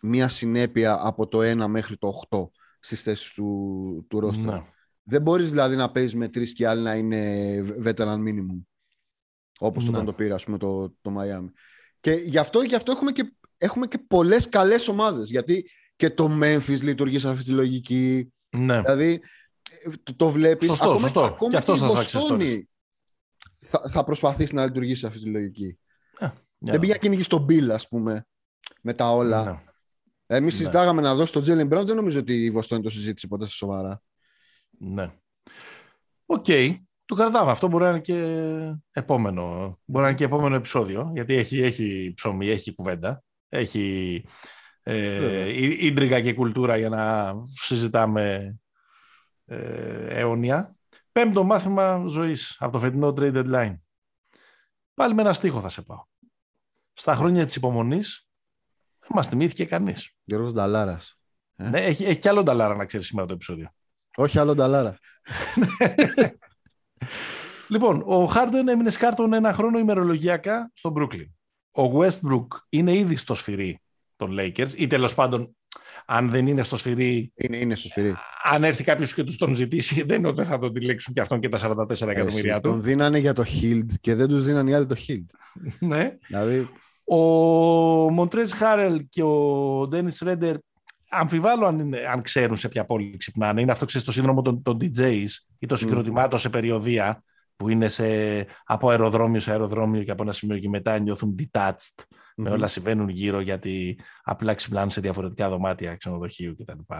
μία 0.00 0.28
συνέπεια 0.28 0.98
από 1.02 1.26
το 1.26 1.38
1 1.38 1.66
μέχρι 1.66 1.96
το 1.96 2.22
8 2.28 2.48
στις 2.80 3.02
θέσεις 3.02 3.32
του, 3.32 4.06
του 4.08 4.20
ρόστερ. 4.20 4.44
Ναι. 4.44 4.62
Δεν 5.02 5.22
μπορείς 5.22 5.50
δηλαδή 5.50 5.76
να 5.76 5.90
παίζεις 5.90 6.14
με 6.14 6.28
τρεις 6.28 6.52
και 6.52 6.66
άλλοι 6.66 6.82
να 6.82 6.94
είναι 6.94 7.64
veteran 7.84 8.16
minimum. 8.16 8.62
Όπως 9.58 9.84
ναι. 9.84 9.90
όταν 9.90 10.04
το 10.04 10.12
πήρε, 10.12 10.34
ας 10.34 10.44
πούμε, 10.44 10.58
το, 10.58 10.88
το 11.00 11.16
Miami. 11.18 11.48
Και 12.00 12.12
γι' 12.12 12.38
αυτό, 12.38 12.62
γι 12.62 12.74
αυτό 12.74 12.92
έχουμε, 12.92 13.12
και, 13.12 13.32
έχουμε 13.58 13.86
και 13.86 13.98
πολλές 13.98 14.48
καλές 14.48 14.88
ομάδες. 14.88 15.30
Γιατί 15.30 15.70
και 15.96 16.10
το 16.10 16.38
Memphis 16.42 16.80
λειτουργεί 16.80 17.18
σε 17.18 17.28
αυτή 17.28 17.44
τη 17.44 17.50
λογική. 17.50 18.32
Ναι. 18.58 18.80
Δηλαδή, 18.80 19.20
το, 20.02 20.14
το 20.14 20.30
βλέπεις. 20.30 20.68
Σωστό, 20.68 20.84
ακόμα, 20.84 21.00
σωστό. 21.00 21.22
Ακόμα 21.22 21.50
και, 21.50 21.56
αυτό 21.56 21.72
και 21.72 21.84
η 21.84 21.86
Βοστόνη 21.86 22.68
θα, 23.58 23.82
θα 23.88 24.04
προσπαθήσει 24.04 24.54
να 24.54 24.64
λειτουργήσει 24.64 25.00
σε 25.00 25.06
αυτή 25.06 25.18
τη 25.20 25.28
λογική. 25.28 25.78
Yeah, 26.20 26.32
Δεν 26.58 26.80
πήγε 26.80 26.92
να 26.92 26.98
κυνηγήσει 26.98 27.22
τον 27.22 27.46
Beal, 27.48 27.68
ας 27.68 27.88
πούμε, 27.88 28.26
με 28.82 28.94
τα 28.94 29.10
όλα. 29.10 29.62
Ναι. 30.28 30.36
Εμείς 30.36 30.52
ναι. 30.52 30.58
συζητάγαμε 30.58 31.00
να 31.00 31.14
δώσει 31.14 31.32
τον 31.32 31.42
Jaylen 31.42 31.66
Brown, 31.66 31.86
δεν 31.86 31.96
νομίζω 31.96 32.18
ότι 32.18 32.44
η 32.44 32.50
Βοστόνη 32.50 32.82
το 32.82 32.90
συζήτησε 32.90 33.26
ποτέ 33.26 33.44
σε 33.46 33.52
σοβαρά. 33.52 34.02
Ναι. 34.78 35.12
OK. 36.26 36.44
Okay. 36.48 36.76
Το 37.04 37.14
κρατάμε. 37.14 37.50
Αυτό 37.50 37.68
μπορεί 37.68 37.84
να 37.84 37.90
είναι 37.90 38.00
και 38.00 38.14
επόμενο. 38.92 39.78
Μπορεί 39.84 40.02
να 40.02 40.08
είναι 40.08 40.18
και 40.18 40.24
επόμενο 40.24 40.54
επεισόδιο. 40.54 41.10
Γιατί 41.14 41.34
έχει, 41.34 41.58
έχει 41.58 42.12
ψωμί, 42.16 42.48
έχει 42.48 42.74
κουβέντα. 42.74 43.22
Έχει 43.48 44.24
ε, 44.82 45.86
ίντριγα 45.86 46.20
και 46.20 46.34
κουλτούρα 46.34 46.76
για 46.76 46.88
να 46.88 47.34
συζητάμε 47.52 48.56
ε, 49.44 50.06
αιώνια. 50.18 50.76
Πέμπτο 51.12 51.44
μάθημα 51.44 52.04
ζωής 52.06 52.56
από 52.58 52.72
το 52.72 52.78
φετινό 52.78 53.08
trade 53.16 53.34
deadline. 53.34 53.78
Πάλι 54.94 55.14
με 55.14 55.22
ένα 55.22 55.32
στίχο 55.32 55.60
θα 55.60 55.68
σε 55.68 55.82
πάω. 55.82 56.04
Στα 56.92 57.14
χρόνια 57.14 57.44
της 57.44 57.56
υπομονής 57.56 58.27
δεν 59.08 59.16
μας 59.16 59.28
θυμήθηκε 59.28 59.64
κανείς. 59.64 60.10
Γιώργος 60.24 60.52
Νταλάρας. 60.52 61.14
Ε; 61.56 61.68
Ναι, 61.68 61.80
έχει, 61.80 62.04
έχει 62.04 62.18
κι 62.18 62.28
άλλο 62.28 62.42
Νταλάρα 62.42 62.74
να 62.74 62.84
ξέρεις 62.84 63.06
σήμερα 63.06 63.26
το 63.26 63.34
επεισόδιο. 63.34 63.70
Όχι 64.16 64.38
άλλο 64.38 64.54
Νταλάρα. 64.54 64.96
λοιπόν, 67.68 68.02
ο 68.06 68.24
Χάρντεν 68.24 68.68
έμεινε 68.68 68.90
σκάρτον 68.90 69.32
ένα 69.32 69.52
χρόνο 69.52 69.78
ημερολογιακά 69.78 70.70
στο 70.74 70.92
Brooklyn. 70.96 71.28
Ο 71.70 72.00
Westbrook 72.00 72.46
είναι 72.68 72.96
ήδη 72.96 73.16
στο 73.16 73.34
σφυρί 73.34 73.80
των 74.16 74.36
Lakers 74.38 74.72
ή 74.74 74.86
τέλος 74.86 75.14
πάντων 75.14 75.56
αν 76.06 76.30
δεν 76.30 76.46
είναι 76.46 76.62
στο 76.62 76.76
σφυρί. 76.76 77.32
Είναι, 77.34 77.56
είναι 77.56 77.74
στο 77.74 77.88
σφυρί. 77.88 78.14
Αν 78.42 78.64
έρθει 78.64 78.84
κάποιος 78.84 79.14
και 79.14 79.24
τους 79.24 79.36
τον 79.36 79.54
ζητήσει, 79.54 80.02
δεν 80.08 80.18
είναι 80.18 80.28
ότι 80.28 80.44
θα 80.44 80.58
τον 80.58 80.72
τηλέξουν 80.72 81.14
και 81.14 81.20
αυτόν 81.20 81.40
και 81.40 81.48
τα 81.48 81.58
44 81.58 82.08
εκατομμύρια 82.08 82.60
του. 82.60 82.70
Τον 82.70 82.82
δίνανε 82.82 83.18
για 83.18 83.32
το 83.32 83.44
Hild 83.46 83.86
και 84.00 84.14
δεν 84.14 84.28
τους 84.28 84.44
δίνανε 84.44 84.70
οι 84.70 84.74
άλλοι 84.74 84.86
το 84.86 84.96
Hild. 85.06 85.26
ναι. 85.80 86.16
Δηλαδή... 86.26 86.68
Ο 87.10 87.16
Μοντρέζ 88.10 88.52
Χάρελ 88.52 89.06
και 89.08 89.22
ο 89.22 89.86
Ντένις 89.88 90.18
Ρέντερ 90.18 90.56
αμφιβάλλω 91.08 91.66
αν, 91.66 91.94
αν 92.12 92.22
ξέρουν 92.22 92.56
σε 92.56 92.68
ποια 92.68 92.84
πόλη 92.84 93.16
ξυπνάνε. 93.16 93.60
Είναι 93.60 93.72
αυτό 93.72 93.84
ξέρεις, 93.84 94.06
το 94.06 94.12
σύνδρομο 94.12 94.42
των, 94.42 94.62
των 94.62 94.76
DJs 94.80 95.26
ή 95.58 95.66
των 95.66 95.76
συγκροτημάτων 95.76 96.38
σε 96.38 96.48
περιοδία 96.48 97.22
που 97.56 97.68
είναι 97.68 97.88
σε, 97.88 98.04
από 98.64 98.90
αεροδρόμιο 98.90 99.40
σε 99.40 99.50
αεροδρόμιο 99.50 100.02
και 100.02 100.10
από 100.10 100.22
ένα 100.22 100.32
σημείο 100.32 100.58
και 100.58 100.68
μετά 100.68 100.98
νιώθουν 100.98 101.34
detached 101.38 102.04
με 102.36 102.50
όλα 102.50 102.66
συμβαίνουν 102.66 103.08
γύρω 103.08 103.40
γιατί 103.40 104.00
απλά 104.22 104.54
ξυπνάνε 104.54 104.90
σε 104.90 105.00
διαφορετικά 105.00 105.48
δωμάτια 105.48 105.96
ξενοδοχείου 105.96 106.56
κτλ. 106.56 106.94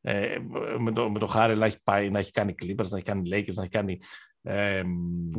Ε, 0.00 0.36
με, 0.78 0.92
το, 0.92 1.10
με 1.10 1.18
το 1.18 1.26
Χάρελ 1.26 1.58
να 1.58 1.66
έχει, 1.66 1.78
πάει, 1.82 2.10
να 2.10 2.18
έχει 2.18 2.30
κάνει 2.30 2.54
Clippers, 2.62 2.88
να 2.88 2.96
έχει 2.96 3.02
κάνει 3.02 3.30
Lakers, 3.32 3.54
να 3.54 3.62
έχει 3.62 3.70
κάνει 3.70 3.98
ε, 4.42 4.82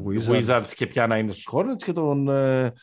Wizards. 0.05 0.41
Wizards 0.41 0.69
και 0.75 0.87
πια 0.87 1.07
να 1.07 1.17
είναι 1.17 1.31
στους 1.31 1.49
Hornets 1.51 1.83
και 1.85 1.93
τον, 1.93 2.29
ε, 2.29 2.73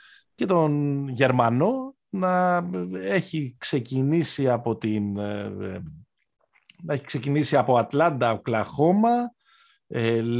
και 0.43 0.49
τον 0.49 1.09
Γερμανό 1.09 1.95
να 2.09 2.65
έχει 2.93 3.55
ξεκινήσει 3.59 4.49
από 4.49 4.77
την 4.77 5.19
ε, 5.19 5.83
να 6.83 6.95
έχει 6.95 7.05
ξεκινήσει 7.05 7.57
από 7.57 7.77
Ατλάντα, 7.77 8.33
Οκλαχώμα, 8.33 9.35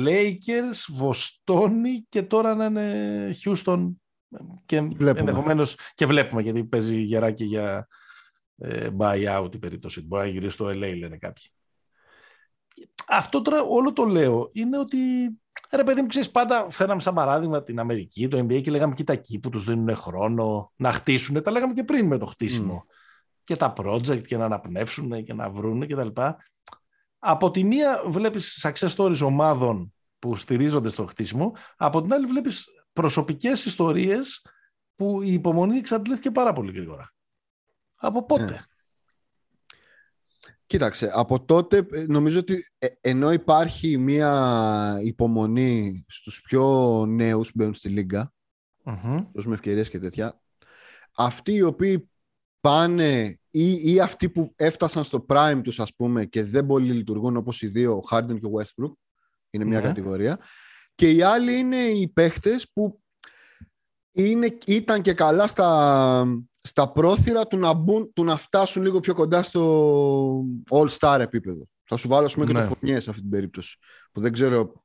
Lakers, 0.05 0.87
Βοστόνη 0.89 2.07
και 2.09 2.23
τώρα 2.23 2.55
να 2.55 2.65
είναι 2.65 3.31
Houston 3.45 3.89
και 4.67 4.81
βλέπουμε. 4.81 5.65
και 5.95 6.07
βλέπουμε 6.07 6.43
γιατί 6.43 6.65
παίζει 6.65 7.01
γερά 7.01 7.26
και 7.26 7.45
για 7.45 7.89
ε, 8.57 8.89
buyout 8.99 9.51
η 9.55 9.59
περίπτωση. 9.59 10.07
Μπορεί 10.07 10.23
να 10.23 10.33
γυρίσει 10.33 10.55
στο 10.55 10.67
LA 10.67 10.99
λένε 10.99 11.17
κάποιοι. 11.17 11.45
Αυτό 13.09 13.43
τώρα 13.43 13.63
όλο 13.63 13.93
το 13.93 14.05
λέω 14.05 14.51
είναι 14.53 14.79
ότι 14.79 14.99
ρε 15.71 15.85
παιδί 15.85 16.01
μου 16.01 16.07
ξέρεις 16.07 16.31
πάντα 16.31 16.71
φέραμε 16.71 17.01
σαν 17.01 17.15
παράδειγμα 17.15 17.63
την 17.63 17.79
Αμερική, 17.79 18.29
το 18.29 18.39
NBA 18.39 18.63
και 18.63 18.71
λέγαμε 18.71 18.95
κοίτα 18.95 19.13
εκεί 19.13 19.39
που 19.39 19.51
τους 19.51 19.65
δίνουν 19.65 19.97
χρόνο 19.97 20.73
να 20.77 20.93
χτίσουν. 20.93 21.43
Τα 21.43 21.51
λέγαμε 21.51 21.73
και 21.73 21.85
πριν 21.85 22.07
με 22.07 22.19
το 22.19 22.27
χτίσιμο. 22.27 22.87
Και 23.43 23.57
τα 23.57 23.73
project 23.77 24.23
και 24.27 24.37
να 24.37 24.45
αναπνεύσουν 24.45 25.25
και 25.25 25.35
να 25.35 25.51
βρουν 25.51 25.87
και 25.87 25.95
τα 25.95 26.05
λοιπά. 26.05 26.37
Από 27.19 27.51
τη 27.51 27.65
μία 27.65 28.03
βλέπεις 28.07 28.67
success 28.67 28.95
stories 28.97 29.21
ομάδων 29.23 29.95
που 30.19 30.37
στηρίζονται 30.37 30.89
στο 30.89 31.07
χτίσιμο, 31.07 31.53
από 31.77 32.01
την 32.01 32.13
άλλη 32.13 32.27
βλέπεις 32.27 32.67
προσωπικές 32.93 33.65
ιστορίες 33.65 34.47
που 34.97 35.23
η 35.23 35.33
υπομονή 35.33 35.77
εξαντλήθηκε 35.77 36.31
πάρα 36.31 36.53
πολύ 36.53 36.73
γρήγορα. 36.73 37.13
Από 37.95 38.27
πότε; 38.27 38.45
Ναι. 38.45 38.59
Κοίταξε, 40.67 41.11
από 41.15 41.45
τότε 41.45 41.87
ε, 41.93 42.05
νομίζω 42.09 42.39
ότι 42.39 42.67
ε, 42.79 42.87
ενώ 43.01 43.33
υπάρχει 43.33 43.99
μια 43.99 45.01
υπομονή 45.03 46.05
στους 46.09 46.43
πιο 46.43 47.05
νέους 47.07 47.49
που 47.49 47.55
μπαίνουν 47.57 47.75
στη 47.75 47.89
Λίγκα, 47.89 48.33
mm 48.85 49.27
με 49.45 49.55
ευκαιρίες 49.55 49.91
και 49.91 49.99
τέτοια, 49.99 50.41
αυτοί 51.17 51.53
οι 51.53 51.63
οποίοι 51.63 52.11
πάνε 52.61 53.39
ή, 53.51 53.93
ή 53.93 54.01
αυτοί 54.01 54.29
που 54.29 54.53
έφτασαν 54.57 55.05
στο 55.05 55.25
prime 55.29 55.61
τους 55.63 55.81
ας 55.81 55.95
πούμε 55.95 56.25
και 56.25 56.43
δεν 56.43 56.67
πολύ 56.67 56.93
λειτουργούν 56.93 57.37
όπως 57.37 57.63
οι 57.63 57.67
δύο, 57.67 57.97
ο 57.97 58.01
Harden 58.11 58.41
και 58.41 58.47
ο 58.47 58.53
Westbrook, 58.59 58.93
είναι 59.51 59.65
μια 59.65 59.81
ναι. 59.81 59.87
κατηγορία, 59.87 60.39
και 60.95 61.11
οι 61.11 61.23
άλλοι 61.23 61.59
είναι 61.59 61.77
οι 61.77 62.09
παίχτες 62.09 62.71
που 62.73 63.01
είναι, 64.13 64.59
ήταν 64.67 65.03
και 65.03 65.13
καλά 65.13 65.47
στα, 65.47 66.27
στα 66.63 66.93
πρόθυρα 66.93 67.47
του 67.47 67.57
να, 67.57 67.73
μπουν, 67.73 68.13
του 68.13 68.25
να 68.25 68.37
φτάσουν 68.37 68.83
λίγο 68.83 69.01
πιο 69.01 69.15
κοντά 69.15 69.43
στο 69.43 70.45
all-star 70.71 71.19
επίπεδο. 71.21 71.65
Θα 71.85 71.97
σου 71.97 72.09
βάλω, 72.09 72.31
πούμε, 72.33 72.47
και 72.47 72.53
το 72.53 72.77
ναι. 72.81 73.01
σε 73.01 73.11
αυτή 73.11 73.23
την 73.23 73.31
περίπτωση, 73.31 73.79
που 74.13 74.21
δεν 74.21 74.33
ξέρω 74.33 74.83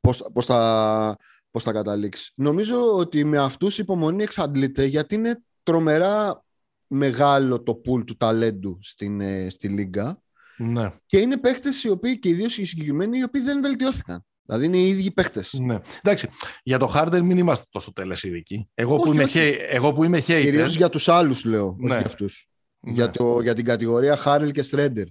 πώς, 0.00 0.24
πώς, 0.32 0.44
θα, 0.44 1.16
πώς 1.50 1.62
θα 1.62 1.72
καταλήξει. 1.72 2.32
Νομίζω 2.36 2.96
ότι 2.96 3.24
με 3.24 3.38
αυτούς 3.38 3.78
η 3.78 3.82
υπομονή 3.82 4.22
εξαντλείται, 4.22 4.84
γιατί 4.84 5.14
είναι 5.14 5.42
τρομερά 5.62 6.44
μεγάλο 6.86 7.62
το 7.62 7.80
pool 7.84 8.04
του 8.06 8.16
ταλέντου 8.16 8.78
στην, 8.80 9.20
ε, 9.20 9.50
στη 9.50 9.68
Λίγκα. 9.68 10.22
Ναι. 10.56 10.94
Και 11.06 11.18
είναι 11.18 11.36
παίχτες 11.36 11.84
οι 11.84 11.88
οποίοι, 11.88 12.18
και 12.18 12.28
ιδίως 12.28 12.58
οι 12.58 12.64
συγκεκριμένοι, 12.64 13.18
οι 13.18 13.22
οποίοι 13.22 13.42
δεν 13.42 13.60
βελτιώθηκαν. 13.60 14.24
Δηλαδή 14.46 14.66
είναι 14.66 14.76
οι 14.76 14.88
ίδιοι 14.88 15.10
παίχτε. 15.10 15.44
Ναι. 15.52 15.78
Εντάξει, 16.02 16.28
για 16.62 16.78
το 16.78 16.92
Harden 16.94 17.20
μην 17.22 17.38
είμαστε 17.38 17.66
τόσο 17.70 17.92
τέλε 17.92 18.16
ειδικοί. 18.22 18.68
Εγώ, 18.74 18.96
που 18.96 19.12
είμαι, 19.12 19.24
εγώ 19.68 19.92
που 19.92 20.04
είμαι 20.04 20.18
hater. 20.18 20.22
Κυρίως 20.22 20.76
για 20.76 20.88
τους 20.88 21.08
άλλους 21.08 21.44
λέω. 21.44 21.76
Ναι. 21.78 21.96
για 21.96 22.06
αυτούς. 22.06 22.48
Ναι. 22.80 22.92
Για, 22.92 23.10
το, 23.10 23.40
για 23.40 23.54
την 23.54 23.64
κατηγορία 23.64 24.16
Χάρελ 24.16 24.50
και 24.50 24.62
Στρέντερ. 24.62 25.06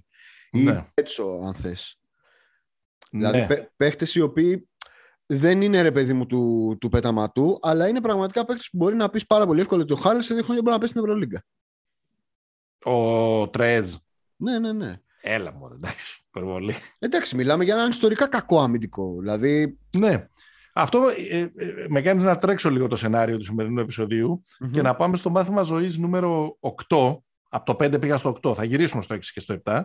Ή 0.50 0.62
ναι. 0.62 0.86
Έτσο, 0.94 1.40
αν 1.44 1.54
θες. 1.54 1.98
Ναι. 3.10 3.30
Δηλαδή 3.30 3.68
παίχτε 3.76 4.06
οι 4.14 4.20
οποίοι 4.20 4.68
δεν 5.26 5.62
είναι 5.62 5.82
ρε 5.82 5.92
παιδί 5.92 6.12
μου 6.12 6.26
του, 6.26 6.76
του 6.80 6.88
πεταματού, 6.88 7.58
αλλά 7.62 7.88
είναι 7.88 8.00
πραγματικά 8.00 8.44
παίχτε 8.44 8.64
που 8.70 8.76
μπορεί 8.76 8.96
να 8.96 9.10
πεις 9.10 9.26
πάρα 9.26 9.46
πολύ 9.46 9.60
εύκολα 9.60 9.82
ότι 9.82 9.92
ο 9.92 9.96
Χάρελ 9.96 10.22
σε 10.22 10.34
δύο 10.34 10.42
χρόνια 10.42 10.62
μπορεί 10.62 10.74
να 10.74 10.80
πέσει 10.80 10.92
στην 10.92 11.04
Ευρωλίγκα. 11.04 11.44
Ο 12.84 13.48
Τρέζ. 13.48 13.94
Ναι, 14.36 14.58
ναι, 14.58 14.72
ναι. 14.72 14.98
Έλα 15.26 15.52
μου, 15.52 15.70
εντάξει, 15.74 16.24
υπερβολή. 16.28 16.74
Εντάξει, 16.98 17.36
μιλάμε 17.36 17.64
για 17.64 17.74
έναν 17.74 17.90
ιστορικά 17.90 18.26
κακό 18.26 18.60
αμυντικό. 18.60 19.16
Δηλαδή... 19.20 19.78
Ναι. 19.96 20.28
Αυτό 20.72 21.06
ε, 21.30 21.38
ε, 21.38 21.50
με 21.88 22.00
κάνεις 22.00 22.24
να 22.24 22.36
τρέξω 22.36 22.70
λίγο 22.70 22.86
το 22.86 22.96
σενάριο 22.96 23.36
του 23.36 23.44
σημερινού 23.44 23.86
και 24.70 24.82
να 24.82 24.94
πάμε 24.94 25.16
στο 25.16 25.30
μάθημα 25.30 25.62
ζωής 25.62 25.98
νούμερο 25.98 26.58
8. 26.88 27.16
Από 27.48 27.76
το 27.76 27.84
5 27.84 28.00
πήγα 28.00 28.16
στο 28.16 28.36
8. 28.42 28.54
Θα 28.54 28.64
γυρίσουμε 28.64 29.02
στο 29.02 29.14
6 29.14 29.18
και 29.32 29.40
στο 29.40 29.60
7. 29.64 29.82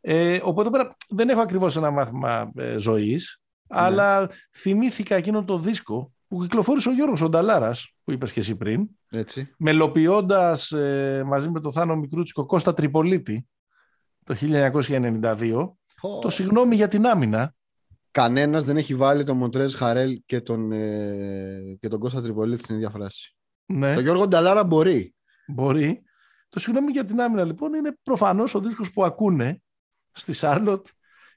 Ε, 0.00 0.38
οπότε 0.42 0.68
εδώ 0.68 0.70
πέρα 0.70 0.96
δεν 1.08 1.28
έχω 1.28 1.40
ακριβώς 1.40 1.76
ένα 1.76 1.90
μάθημα 1.90 2.52
ε, 2.56 2.78
ζωής, 2.78 3.40
ναι. 3.66 3.80
αλλά 3.80 4.30
θυμήθηκα 4.56 5.14
εκείνο 5.14 5.44
το 5.44 5.58
δίσκο 5.58 6.12
που 6.28 6.42
κυκλοφόρησε 6.42 6.88
ο 6.88 6.92
Γιώργος 6.92 7.22
ο 7.22 7.28
Νταλάρας, 7.28 7.94
που 8.04 8.12
είπες 8.12 8.32
και 8.32 8.40
εσύ 8.40 8.56
πριν, 8.56 8.88
Έτσι. 9.10 9.54
μελοποιώντας 9.58 10.72
ε, 10.72 11.22
μαζί 11.26 11.50
με 11.50 11.60
τον 11.60 11.72
Θάνο 11.72 11.96
Μικρούτσικο 11.96 12.46
Κώστα 12.46 12.74
Τριπολίτη, 12.74 13.46
το 14.26 14.36
1992, 14.40 15.70
το 16.20 16.30
συγγνώμη 16.30 16.74
για 16.74 16.88
την 16.88 17.06
άμυνα. 17.06 17.54
Κανένας 18.10 18.64
δεν 18.64 18.76
έχει 18.76 18.94
βάλει 18.94 19.24
τον 19.24 19.36
Μοντρέζ 19.36 19.74
Χαρέλ 19.74 20.22
και 20.26 20.40
τον, 20.40 20.72
ε, 20.72 21.76
και 21.80 21.88
τον 21.88 22.00
Κώστα 22.00 22.22
Τριπολίτη 22.22 22.62
στην 22.62 22.74
ίδια 22.74 22.90
φράση. 22.90 23.36
Ναι. 23.66 23.94
Το 23.94 24.00
Γιώργο 24.00 24.26
Νταλάρα 24.26 24.64
μπορεί. 24.64 25.14
Μπορεί. 25.46 26.02
Το 26.48 26.58
συγγνώμη 26.58 26.90
για 26.90 27.04
την 27.04 27.20
άμυνα 27.20 27.44
λοιπόν 27.44 27.74
είναι 27.74 27.96
προφανώς 28.02 28.54
ο 28.54 28.60
δίσκος 28.60 28.92
που 28.92 29.04
ακούνε 29.04 29.62
στη 30.12 30.32
Σάρλοτ 30.32 30.86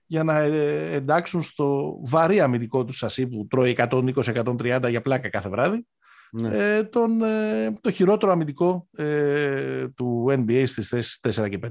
για 0.06 0.24
να 0.24 0.40
ε, 0.40 0.94
εντάξουν 0.94 1.42
στο 1.42 2.00
βαρύ 2.04 2.40
αμυντικό 2.40 2.86
του 2.86 2.94
σασί 2.94 3.28
που 3.28 3.48
τρώει 3.50 3.76
120-130 3.78 4.86
για 4.90 5.02
πλάκα 5.02 5.30
κάθε 5.30 5.50
βράδυ 5.50 5.88
ναι. 6.32 6.76
ε, 6.78 6.84
τον, 6.84 7.24
ε, 7.24 7.74
το 7.82 7.92
χειρότερο 7.92 8.32
αμυντικό 8.32 8.88
ε, 8.98 9.88
του 9.88 10.26
NBA 10.30 10.64
στις 10.66 10.88
θέσεις 10.88 11.20
4 11.42 11.50
και 11.50 11.60
5. 11.64 11.70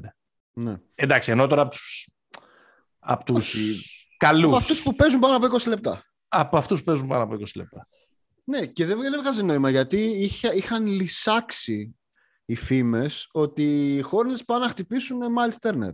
Ναι. 0.59 0.77
Εντάξει, 0.95 1.31
ενώ 1.31 1.47
τώρα 1.47 1.63
από 1.63 1.71
τους, 1.71 2.09
από 2.99 3.25
τους 3.25 3.55
καλούς... 4.17 4.47
Από 4.47 4.57
αυτούς 4.57 4.83
που 4.83 4.95
παίζουν 4.95 5.21
πάνω 5.21 5.37
από 5.37 5.57
20 5.57 5.67
λεπτά. 5.67 6.03
Από 6.29 6.57
αυτούς 6.57 6.79
που 6.79 6.85
παίζουν 6.85 7.09
πάνω 7.09 7.23
από 7.23 7.35
20 7.35 7.45
λεπτά. 7.55 7.89
Ναι, 8.45 8.67
και 8.67 8.87
δεν 8.87 8.99
βγάζει 9.21 9.43
νόημα 9.43 9.71
γιατί 9.71 9.99
είχα, 10.01 10.55
είχαν 10.55 10.87
λυσάξει 10.87 11.97
οι 12.45 12.55
φήμες 12.55 13.29
ότι 13.33 13.97
οι 13.97 14.05
Hornets 14.11 14.45
πάνε 14.47 14.65
να 14.65 14.71
χτυπήσουν 14.71 15.19
Miles 15.21 15.69
Turner. 15.69 15.93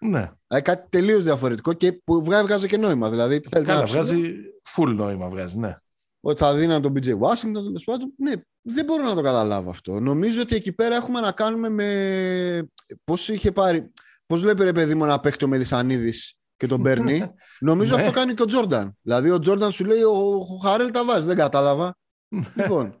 Ναι. 0.00 0.30
Ε, 0.46 0.60
κάτι 0.60 0.88
τελείως 0.88 1.24
διαφορετικό 1.24 1.72
και 1.72 1.92
που 1.92 2.24
βγάζει 2.24 2.66
και 2.66 2.76
νόημα. 2.76 3.10
Δηλαδή, 3.10 3.40
Καλά, 3.40 3.74
να 3.74 3.84
βγάζει 3.84 4.32
full 4.76 4.94
νόημα, 4.94 5.28
βγάζει, 5.28 5.56
ναι. 5.56 5.76
Ότι 6.20 6.38
θα 6.38 6.54
δίναν 6.54 6.82
τον 6.82 6.92
BJ 6.92 7.18
Washington, 7.18 7.62
τέλος 7.64 7.84
πάντων. 7.84 8.12
Ναι, 8.16 8.32
δεν 8.62 8.84
μπορώ 8.84 9.02
να 9.02 9.14
το 9.14 9.20
καταλάβω 9.20 9.70
αυτό. 9.70 10.00
Νομίζω 10.00 10.40
ότι 10.40 10.54
εκεί 10.54 10.72
πέρα 10.72 10.94
έχουμε 10.96 11.20
να 11.20 11.32
κάνουμε 11.32 11.68
με. 11.68 12.70
Πώς 13.04 13.28
είχε 13.28 13.52
πάρει. 13.52 13.92
Πώς 14.26 14.40
βλέπει 14.40 14.64
ρε 14.64 14.72
παιδί 14.72 14.94
μου 14.94 15.04
να 15.04 15.20
παίχει 15.20 15.44
ο 15.44 15.46
Μελισανίδης 15.48 16.34
και 16.56 16.66
τον 16.66 16.82
παίρνει; 16.82 17.22
Νομίζω 17.60 17.94
ναι. 17.94 18.00
αυτό 18.00 18.12
κάνει 18.12 18.34
και 18.34 18.42
ο 18.42 18.44
Τζόρνταν. 18.44 18.98
Δηλαδή 19.02 19.30
ο 19.30 19.38
Τζόρνταν 19.38 19.72
σου 19.72 19.84
λέει: 19.84 20.02
Ο 20.02 20.58
Χαρέλ 20.62 20.90
τα 20.90 21.04
βάζει. 21.04 21.26
Δεν 21.26 21.36
κατάλαβα. 21.36 21.96
Ναι. 22.28 22.42
λοιπόν, 22.62 23.00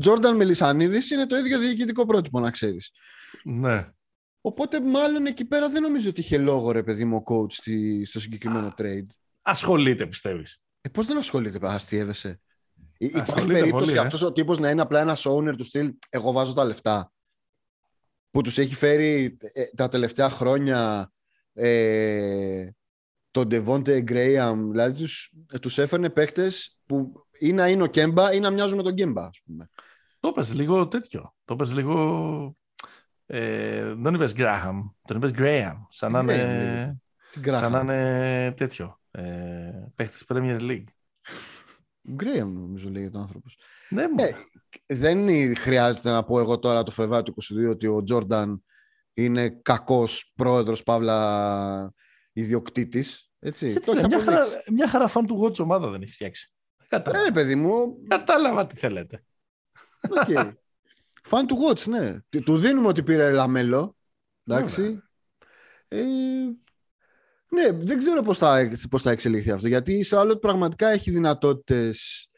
Τζόρνταν 0.00 0.36
Μελισανίδης 0.36 1.10
είναι 1.10 1.26
το 1.26 1.36
ίδιο 1.36 1.58
διοικητικό 1.58 2.06
πρότυπο, 2.06 2.40
να 2.40 2.50
ξέρεις. 2.50 2.90
Ναι. 3.44 3.88
Οπότε 4.40 4.80
μάλλον 4.80 5.26
εκεί 5.26 5.44
πέρα 5.44 5.68
δεν 5.68 5.82
νομίζω 5.82 6.08
ότι 6.08 6.20
είχε 6.20 6.38
λόγο 6.38 6.70
ρε 6.70 6.82
παιδί 6.82 7.04
μου 7.04 7.16
ο 7.16 7.32
coach 7.32 7.52
στο 8.04 8.20
συγκεκριμένο 8.20 8.74
trade. 8.78 9.06
Ασχολείται 9.42 10.06
πιστεύεις. 10.06 10.60
Ε, 10.80 10.88
πώς 10.88 11.06
δεν 11.06 11.16
ασχολείται, 11.16 11.58
αστείευεσαι. 11.62 12.40
Υπάρχει 12.98 13.46
περίπτωση 13.46 13.94
ε. 13.94 13.98
αυτός 13.98 14.22
ο 14.22 14.32
τύπος 14.32 14.58
να 14.58 14.70
είναι 14.70 14.82
απλά 14.82 15.00
ένας 15.00 15.26
owner 15.28 15.54
του 15.56 15.64
στυλ 15.64 15.92
εγώ 16.08 16.32
βάζω 16.32 16.52
τα 16.52 16.64
λεφτά 16.64 17.12
που 18.30 18.42
τους 18.42 18.58
έχει 18.58 18.74
φέρει 18.74 19.36
ε, 19.40 19.64
τα 19.76 19.88
τελευταία 19.88 20.30
χρόνια 20.30 21.12
ε, 21.52 22.68
τον 23.30 23.48
Devonte 23.50 24.04
Graham 24.10 24.56
δηλαδή 24.70 25.02
τους, 25.02 25.32
τους 25.60 25.78
έφερνε 25.78 26.10
παίχτες 26.10 26.78
που 26.86 27.26
ή 27.38 27.52
να 27.52 27.68
είναι 27.68 27.82
ο 27.82 27.86
Κέμπα 27.86 28.32
ή 28.32 28.40
να 28.40 28.50
μοιάζουν 28.50 28.76
με 28.76 28.82
τον 28.82 28.94
Κέμπα 28.94 29.24
ας 29.24 29.40
πούμε. 29.44 29.68
Το 30.20 30.32
πες 30.32 30.54
λίγο 30.54 30.88
τέτοιο. 30.88 31.34
Το 31.44 31.56
πες 31.56 31.72
λίγο 31.72 32.56
ε, 33.26 33.94
δεν 33.94 34.14
είπες 34.14 34.32
Graham, 34.36 34.90
τον 35.06 35.16
είπες 35.16 35.30
Graham. 35.34 35.76
Σαν 35.88 36.12
να 36.12 36.20
είναι, 36.20 37.00
σαν 37.44 37.72
να 37.72 37.80
είναι 37.80 38.52
τέτοιο. 38.56 39.00
Ε, 39.10 39.70
παίχτης 39.94 40.24
Premier 40.28 40.60
League. 40.60 40.84
Graham 42.20 42.50
νομίζω 42.52 42.90
λέγεται 42.90 43.16
ο 43.16 43.20
άνθρωπος. 43.20 43.58
Ναι, 43.88 44.02
ε, 44.02 44.32
δεν 44.86 45.56
χρειάζεται 45.56 46.10
να 46.10 46.24
πω 46.24 46.40
εγώ 46.40 46.58
τώρα 46.58 46.82
το 46.82 46.90
Φεβρουάριο 46.90 47.22
του 47.22 47.34
22 47.66 47.70
ότι 47.70 47.86
ο 47.86 48.02
Τζόρνταν 48.02 48.64
είναι 49.14 49.48
κακός 49.62 50.32
πρόεδρος 50.36 50.82
Παύλα 50.82 51.92
ιδιοκτήτης. 52.32 53.30
Έτσι. 53.38 53.80
το 53.80 53.94
ναι, 53.94 54.06
μια, 54.06 54.20
χαρά, 54.20 54.46
μια 54.72 54.88
χαρά 54.88 55.08
φαν 55.08 55.26
του 55.26 55.42
Watch 55.42 55.58
ομάδα 55.58 55.88
δεν 55.88 56.02
έχει 56.02 56.12
φτιάξει. 56.12 56.52
Κατάλαβα. 56.88 57.26
Ε, 57.26 57.30
παιδί 57.30 57.54
μου. 57.54 57.96
Κατάλαβα 58.08 58.66
τι 58.66 58.76
θέλετε. 58.76 59.24
Okay. 60.08 60.52
Φαν 61.22 61.46
του 61.46 61.56
Watch, 61.68 61.86
ναι. 61.86 62.18
Του 62.44 62.58
δίνουμε 62.58 62.88
ότι 62.88 63.02
πήρε 63.02 63.30
λαμέλο. 63.30 63.96
Εντάξει. 64.44 65.02
Ε, 65.88 66.04
ναι, 67.50 67.68
δεν 67.72 67.98
ξέρω 67.98 68.22
πώς 68.22 68.38
θα, 68.38 68.70
πώς 68.90 69.02
θα 69.02 69.10
εξελιχθεί 69.10 69.50
αυτό. 69.50 69.68
Γιατί 69.68 69.92
η 69.92 70.02
Σάλοτ 70.02 70.38
πραγματικά 70.38 70.88
έχει 70.88 71.10
δυνατότητες 71.10 72.28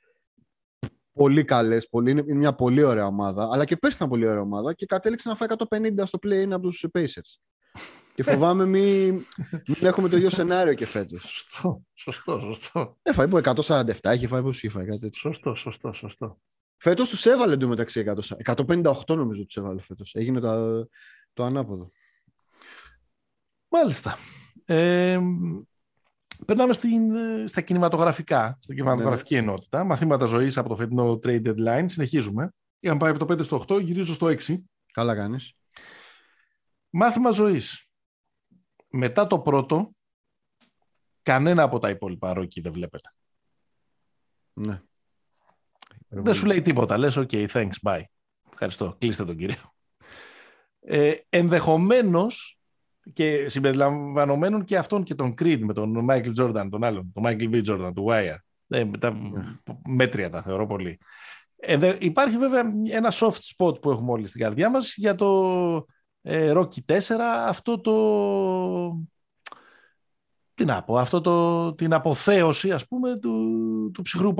πολύ 1.12 1.44
καλές. 1.44 1.88
Πολύ, 1.88 2.11
είναι 2.11 2.24
μια 2.26 2.54
πολύ 2.54 2.82
ωραία 2.82 3.06
ομάδα. 3.06 3.48
Αλλά 3.52 3.64
και 3.64 3.76
πέρσι 3.76 3.96
ήταν 3.96 4.08
πολύ 4.08 4.26
ωραία 4.26 4.40
ομάδα 4.40 4.74
και 4.74 4.86
κατέληξε 4.86 5.28
να 5.28 5.34
φάει 5.34 5.48
150 5.68 6.02
στο 6.04 6.18
play-in 6.22 6.50
από 6.50 6.62
τους 6.68 6.86
Pacers. 6.92 7.38
Και 8.14 8.22
φοβάμαι 8.22 8.66
μην, 8.66 9.24
μην 9.66 9.76
έχουμε 9.80 10.08
το 10.08 10.16
ίδιο 10.16 10.30
σενάριο 10.30 10.74
και 10.74 10.86
φέτος. 10.86 11.22
Σωστό, 11.22 11.82
σωστό, 11.94 12.38
σωστό. 12.38 12.98
Έφαγε 13.02 13.40
147, 13.42 13.92
έχει 14.02 14.26
φάει 14.26 14.42
πώ 14.42 14.48
είχε 14.48 14.68
φάει 14.68 14.84
κάτι 14.84 14.98
τέτοιο. 14.98 15.20
Σωστό, 15.20 15.54
σωστό, 15.54 15.92
σωστό. 15.92 16.40
Φέτος 16.76 17.08
τους 17.08 17.26
έβαλε 17.26 17.54
εντωμεταξύ 17.54 18.04
158 18.44 18.92
νομίζω 19.06 19.44
τους 19.44 19.56
έβαλε 19.56 19.80
φέτος. 19.80 20.14
Έγινε 20.14 20.40
το, 20.40 20.88
το 21.32 21.44
ανάποδο. 21.44 21.90
Μάλιστα. 23.68 24.18
Ε, 24.72 25.20
περνάμε 26.46 26.72
στην, 26.72 27.12
στα 27.48 27.60
κινηματογραφικά, 27.60 28.58
στην 28.60 28.76
κινηματογραφική 28.76 29.34
ναι. 29.34 29.40
ενότητα. 29.40 29.84
Μαθήματα 29.84 30.24
ζωής 30.24 30.58
από 30.58 30.68
το 30.68 30.76
φετινό 30.76 31.18
trade 31.22 31.46
deadline. 31.46 31.84
Συνεχίζουμε. 31.86 32.50
Είχαμε 32.80 32.98
πάει 32.98 33.10
από 33.10 33.26
το 33.26 33.34
5 33.34 33.44
στο 33.44 33.64
8, 33.68 33.82
γυρίζω 33.82 34.14
στο 34.14 34.26
6. 34.26 34.56
Καλά 34.92 35.14
κάνεις. 35.14 35.52
Μάθημα 36.90 37.30
ζωής. 37.30 37.88
Μετά 38.88 39.26
το 39.26 39.38
πρώτο, 39.40 39.90
κανένα 41.22 41.62
από 41.62 41.78
τα 41.78 41.90
υπόλοιπα 41.90 42.32
ρόκι 42.32 42.60
δεν 42.60 42.72
βλέπετε. 42.72 43.14
Ναι. 44.52 44.82
Δεν 46.08 46.34
σου 46.34 46.46
λέει 46.46 46.62
τίποτα. 46.62 46.98
Λες, 46.98 47.16
ok, 47.18 47.48
thanks, 47.48 47.74
bye. 47.82 48.02
Ευχαριστώ. 48.50 48.96
Κλείστε 48.98 49.24
τον 49.24 49.36
κύριο. 49.36 49.74
Ε, 50.80 51.14
ενδεχομένως 51.28 52.59
και 53.12 53.48
συμπεριλαμβανομένων 53.48 54.64
και 54.64 54.76
αυτών 54.76 55.03
και 55.03 55.14
τον 55.14 55.34
Creed 55.40 55.59
με 55.61 55.72
τον 55.72 56.07
Michael 56.11 56.32
Jordan, 56.38 56.68
τον 56.70 56.84
άλλον, 56.84 57.11
τον 57.14 57.22
Michael 57.26 57.51
B. 57.55 57.64
Jordan, 57.66 57.92
του 57.94 58.07
Wire. 58.09 58.36
Ε, 58.68 58.84
τα 58.84 59.11
ναι. 59.11 59.59
μέτρια 59.86 60.30
τα 60.30 60.42
θεωρώ 60.42 60.66
πολύ. 60.66 60.98
Ε, 61.57 61.96
υπάρχει 61.98 62.38
βέβαια 62.38 62.72
ένα 62.90 63.12
soft 63.12 63.57
spot 63.57 63.80
που 63.80 63.90
έχουμε 63.90 64.11
όλοι 64.11 64.26
στην 64.26 64.40
καρδιά 64.40 64.70
μας 64.70 64.94
για 64.96 65.14
το 65.14 65.86
ε, 66.22 66.53
Rocky 66.55 66.78
4, 66.86 66.98
αυτό 67.46 67.80
το... 67.80 67.94
Τι 70.55 70.64
να 70.64 70.82
πω, 70.82 70.98
αυτό 70.98 71.20
το, 71.20 71.74
την 71.74 71.92
αποθέωση 71.92 72.72
ας 72.72 72.86
πούμε 72.86 73.18
του, 73.18 73.90
του 73.94 74.03
ψυχρού 74.03 74.34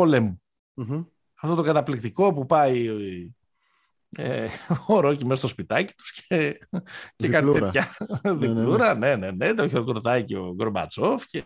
αυτό 1.43 1.55
το 1.55 1.63
καταπληκτικό 1.63 2.33
που 2.33 2.47
πάει 2.47 2.89
ε, 4.17 4.49
ο 4.87 5.01
Ρόκι 5.01 5.25
μέσα 5.25 5.37
στο 5.37 5.49
σπιτάκι 5.49 5.95
τους 5.95 6.13
και, 6.13 6.59
και 7.17 7.29
κάτι 7.29 7.53
τέτοια 7.53 7.97
ναι, 8.23 8.31
ναι, 8.31 8.47
ναι. 8.47 8.47
διπλούρα, 8.47 8.95
ναι, 8.95 9.17
ναι, 9.17 9.31
ναι, 9.31 9.55
το 9.55 9.69
χειροκροτάει 9.69 10.25
και 10.25 10.37
ο 10.37 10.55
Γκορμπατσόφ 10.55 11.27
και 11.27 11.45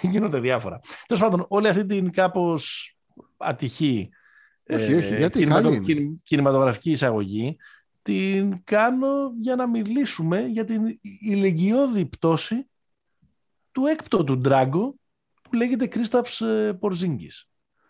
γίνονται 0.12 0.40
διάφορα. 0.40 0.80
Τέλος 1.06 1.22
πάντων, 1.22 1.46
όλη 1.48 1.68
αυτή 1.68 1.86
την 1.86 2.12
κάπως 2.12 2.94
ατυχή 3.36 4.10
όχι, 4.68 4.94
όχι, 4.94 5.14
ε, 5.14 5.16
γιατί, 5.16 6.18
κινηματογραφική 6.22 6.90
εισαγωγή 6.90 7.56
την 8.02 8.64
κάνω 8.64 9.32
για 9.40 9.56
να 9.56 9.68
μιλήσουμε 9.68 10.46
για 10.46 10.64
την 10.64 10.98
ηλικιώδη 11.20 12.06
πτώση 12.06 12.68
του 13.72 13.86
έκπτωτου 13.86 14.38
Ντράγκο 14.38 14.94
που 15.42 15.54
λέγεται 15.54 15.86
Κρίσταψ 15.86 16.42
Πορζίνγκης. 16.78 17.48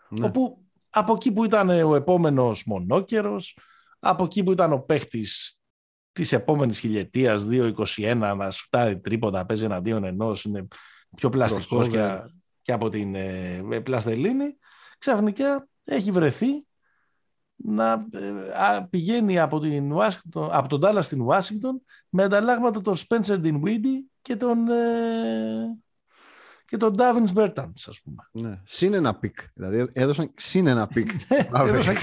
Ναι. 0.09 0.25
Όπου 0.25 0.65
από 0.89 1.13
εκεί 1.13 1.31
που 1.31 1.43
ήταν 1.43 1.69
ο 1.69 1.95
επόμενος 1.95 2.63
μονόκερος, 2.65 3.57
από 4.07 4.23
εκεί 4.23 4.43
που 4.43 4.51
ήταν 4.51 4.73
ο 4.73 4.79
παίχτης 4.79 5.59
της 6.11 6.31
επόμενης 6.31 6.79
χιλιετίας, 6.79 7.45
2-21, 7.49 8.35
να 8.37 8.51
σουτάρει 8.51 8.99
τρίποτα, 8.99 9.45
παίζει 9.45 9.65
εναντίον 9.65 10.03
ενός, 10.03 10.43
είναι 10.43 10.67
πιο 11.15 11.29
πλαστικός 11.29 11.89
και, 11.89 12.19
και, 12.61 12.71
από 12.71 12.89
την 12.89 13.15
ε, 13.15 13.81
πλαστελίνη, 13.83 14.57
ξαφνικά 14.97 15.67
έχει 15.83 16.11
βρεθεί 16.11 16.65
να 17.55 18.07
ε, 18.11 18.85
πηγαίνει 18.89 19.39
από, 19.39 19.59
την 19.59 19.93
από 20.33 20.67
τον 20.67 20.81
Τάλλας 20.81 21.05
στην 21.05 21.21
Ουάσιγκτον 21.21 21.81
με 22.09 22.23
ανταλλάγματα 22.23 22.81
τον 22.81 22.95
Spencer 22.95 23.41
Dinwiddie 23.43 23.99
και 24.21 24.35
τον 24.35 24.67
ε, 24.69 25.77
και 26.65 26.77
τον 26.77 26.93
Ντάβις 26.93 27.31
Μπέρτανς, 27.31 27.73
ας 27.87 28.01
πούμε. 28.01 28.29
Ναι. 28.31 28.61
Συν 28.63 28.93
ένα 28.93 29.15
pick. 29.15 29.37
Δηλαδή 29.53 29.89
έδωσαν 29.93 30.31
συν 30.35 30.67
ένα 30.67 30.87
pick. 30.87 31.09
έδωσαν, 31.67 31.95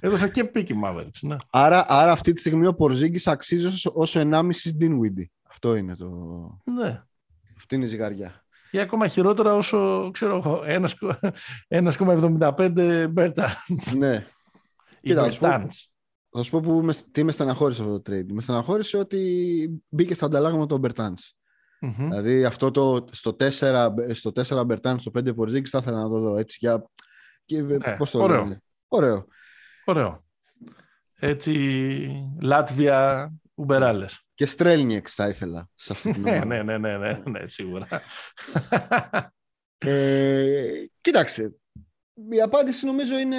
έδωσαν 0.00 0.30
και 0.30 0.44
pick 0.44 0.68
οι 0.68 0.80
Mavericks. 0.84 1.20
Ναι. 1.20 1.36
Άρα, 1.50 1.84
άρα 1.88 2.12
αυτή 2.12 2.32
τη 2.32 2.40
στιγμή 2.40 2.66
ο 2.66 2.74
Πορζίγκη 2.74 3.30
αξίζει 3.30 3.88
όσο 3.94 4.20
1,5 4.20 4.50
Dinwiddie. 4.80 5.26
Αυτό 5.48 5.74
είναι 5.74 5.96
το. 5.96 6.08
Ναι. 6.64 7.02
Αυτή 7.56 7.74
είναι 7.74 7.84
η 7.84 7.88
ζυγαριά. 7.88 8.44
Και 8.70 8.80
ακόμα 8.80 9.06
χειρότερα 9.06 9.54
όσο 9.54 10.10
ξέρω 10.12 10.62
1,75 11.60 13.06
Μπέρτανς. 13.10 13.50
Ναι. 13.96 14.26
Κοίτα, 15.00 15.30
θα 16.30 16.42
σου 16.42 16.50
πω 16.50 16.60
τι 16.60 17.22
με 17.22 17.32
στεναχώρησε 17.32 17.82
αυτό 17.82 18.00
το 18.00 18.12
trade. 18.12 18.26
Με 18.32 18.40
στεναχώρησε 18.40 18.96
ότι 18.96 19.82
μπήκε 19.88 20.14
στα 20.14 20.26
ανταλλάγματα 20.26 20.66
των 20.66 20.80
Μπερτάνς. 20.80 21.32
Mm-hmm. 21.80 21.94
Δηλαδή 21.96 22.44
αυτό 22.44 22.70
το 22.70 23.06
στο 23.10 23.36
4, 23.40 23.88
στο 24.12 24.32
4 24.34 24.66
Μπερτάν, 24.66 25.00
στο 25.00 25.10
5 25.18 25.34
Πορζίκης 25.34 25.70
θα 25.70 25.78
ήθελα 25.78 26.02
να 26.02 26.08
το 26.08 26.18
δω 26.18 26.36
έτσι 26.36 26.56
για... 26.60 26.90
Και, 27.44 27.62
ναι, 27.62 27.96
πώς 27.96 28.10
το 28.10 28.22
ωραίο. 28.22 28.58
ωραίο. 28.88 29.26
Ωραίο. 29.84 30.24
Έτσι 31.18 31.52
Λάτβια 32.40 33.30
Ουμπεράλες. 33.54 34.26
Και 34.34 34.46
Στρέλνιεξ 34.46 35.14
θα 35.14 35.28
ήθελα 35.28 35.68
σε 35.74 35.92
αυτή 35.92 36.10
την 36.10 36.22
Ναι, 36.22 36.30
ομάδα. 36.30 36.44
ναι, 36.44 36.62
ναι, 36.62 36.78
ναι, 36.78 36.96
ναι, 36.98 37.22
ναι, 37.24 37.46
σίγουρα. 37.46 37.88
Ε, 39.78 40.72
κοίταξε. 41.00 41.54
Η 42.30 42.40
απάντηση 42.40 42.86
νομίζω 42.86 43.18
είναι 43.18 43.36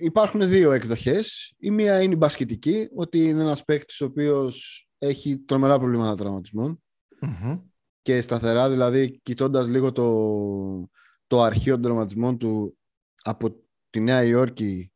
υπάρχουν 0.00 0.48
δύο 0.48 0.72
εκδοχές. 0.72 1.54
Η 1.58 1.70
μία 1.70 2.02
είναι 2.02 2.12
η 2.12 2.16
μπασκετική, 2.16 2.88
ότι 2.94 3.28
είναι 3.28 3.42
ένας 3.42 3.64
παίκτης 3.64 4.00
ο 4.00 4.04
οποίος 4.04 4.86
έχει 4.98 5.38
τρομερά 5.38 5.78
προβλήματα 5.78 6.14
τραυματισμών 6.14 6.83
Μμμ. 7.20 7.58
και 8.02 8.20
σταθερά, 8.20 8.70
δηλαδή 8.70 9.20
κοιτώντας 9.22 9.68
λίγο 9.68 9.92
το, 9.92 10.90
το 11.26 11.42
αρχείο 11.42 11.72
των 11.74 11.82
τραυματισμών 11.82 12.38
του 12.38 12.78
από 13.22 13.62
τη 13.90 14.00
Νέα 14.00 14.24
Υόρκη, 14.24 14.92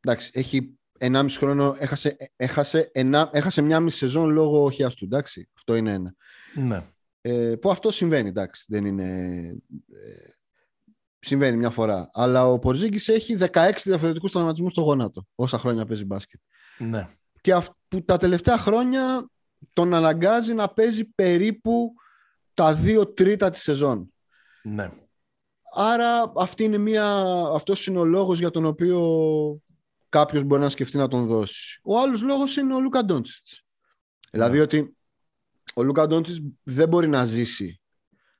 εντάξει, 0.00 0.30
έχει 0.34 0.78
1,5 0.98 1.26
χρόνο, 1.30 1.76
έχασε, 1.78 2.16
έχασε, 2.36 2.90
ένα, 2.92 3.30
έχασε 3.32 3.62
μια 3.62 3.80
μισή 3.80 3.96
σεζόν 3.98 4.30
λόγω 4.30 4.70
χιάστου, 4.70 5.04
εντάξει, 5.04 5.48
αυτό 5.56 5.74
είναι 5.74 5.92
ένα. 5.92 6.14
Ναι. 6.54 6.84
Ε, 7.20 7.54
που 7.60 7.70
αυτό 7.70 7.90
συμβαίνει, 7.90 8.28
εντάξει, 8.28 8.64
δεν 8.68 8.84
είναι... 8.84 9.06
Ε, 9.92 10.30
συμβαίνει 11.18 11.56
μια 11.56 11.70
φορά. 11.70 12.10
Αλλά 12.12 12.46
ο 12.46 12.58
Πορζίγκης 12.58 13.08
έχει 13.08 13.36
16 13.38 13.70
διαφορετικούς 13.84 14.32
τραυματισμούς 14.32 14.72
στο 14.72 14.80
γόνατο, 14.80 15.26
όσα 15.34 15.58
χρόνια 15.58 15.86
παίζει 15.86 16.04
μπάσκετ. 16.04 16.40
ναι. 16.78 17.08
Και 17.40 17.52
αυ- 17.52 17.72
που 17.88 18.04
τα 18.04 18.16
τελευταία 18.16 18.58
χρόνια 18.58 19.30
τον 19.72 19.94
αναγκάζει 19.94 20.54
να 20.54 20.68
παίζει 20.68 21.04
περίπου 21.04 21.92
τα 22.54 22.74
δύο 22.74 23.12
τρίτα 23.12 23.50
της 23.50 23.62
σεζόν. 23.62 24.12
ναι. 24.62 24.90
Άρα 25.78 26.32
αυτή 26.36 26.64
είναι 26.64 26.78
μια, 26.78 27.22
αυτός 27.52 27.86
είναι 27.86 27.98
ο 27.98 28.04
λόγος 28.04 28.38
για 28.38 28.50
τον 28.50 28.64
οποίο 28.64 29.00
κάποιος 30.08 30.42
μπορεί 30.42 30.62
να 30.62 30.68
σκεφτεί 30.68 30.96
να 30.96 31.08
τον 31.08 31.26
δώσει. 31.26 31.80
Ο 31.84 31.98
άλλος 32.00 32.22
λόγος 32.22 32.56
είναι 32.56 32.74
ο 32.74 32.80
Λούκα 32.80 33.04
Ντόντσιτς. 33.04 33.62
Δηλαδή 34.30 34.60
ότι 34.60 34.96
ο 35.74 35.82
Λούκα 35.82 36.06
Ντόντσιτς 36.06 36.40
δεν 36.62 36.88
μπορεί 36.88 37.08
να 37.08 37.24
ζήσει, 37.24 37.80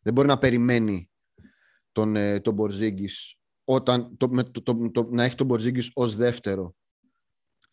δεν 0.00 0.12
μπορεί 0.12 0.28
να 0.28 0.38
περιμένει 0.38 1.10
τον, 1.92 2.16
ε, 2.16 2.40
τον 2.40 2.54
Μπορζίγκης 2.54 3.36
όταν, 3.64 4.16
το, 4.16 4.28
με, 4.28 4.42
το, 4.42 4.62
το, 4.62 4.90
το- 4.90 5.08
να 5.10 5.24
έχει 5.24 5.34
τον 5.34 5.46
Μπορζίγκης 5.46 5.90
ως 5.94 6.16
δεύτερο 6.16 6.74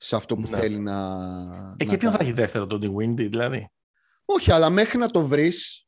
σε 0.05 0.15
αυτό 0.15 0.35
που 0.35 0.41
Ναι. 0.41 0.57
θέλει 0.57 0.79
να, 0.79 0.97
Ε, 1.77 1.85
να 1.85 1.91
και 1.91 1.97
ποιον 1.97 2.11
θα 2.11 2.17
κάνει. 2.17 2.29
έχει 2.29 2.39
δεύτερο, 2.39 2.67
τον 2.67 2.95
Windy, 2.97 3.15
δηλαδή; 3.29 3.71
Όχι, 4.25 4.51
αλλά 4.51 4.69
μέχρι 4.69 4.97
να 4.97 5.09
το 5.09 5.27
βρεις 5.27 5.87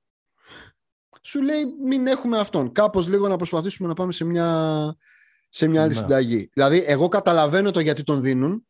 σου 1.21 1.41
λέει 1.41 1.63
μην 1.85 2.07
έχουμε 2.07 2.37
αυτόν. 2.39 2.71
Κάπως 2.71 3.07
λίγο 3.07 3.27
να 3.27 3.35
προσπαθήσουμε 3.35 3.87
να 3.87 3.93
πάμε 3.93 4.11
σε 4.11 4.23
μια, 4.25 4.95
σε 5.49 5.67
μια 5.67 5.81
άλλη 5.81 5.93
Ναι. 5.93 5.99
συνταγή. 5.99 6.49
Δηλαδή, 6.53 6.83
εγώ 6.85 7.07
καταλαβαίνω 7.07 7.71
το 7.71 7.79
γιατί 7.79 8.03
τον 8.03 8.21
δίνουν. 8.21 8.67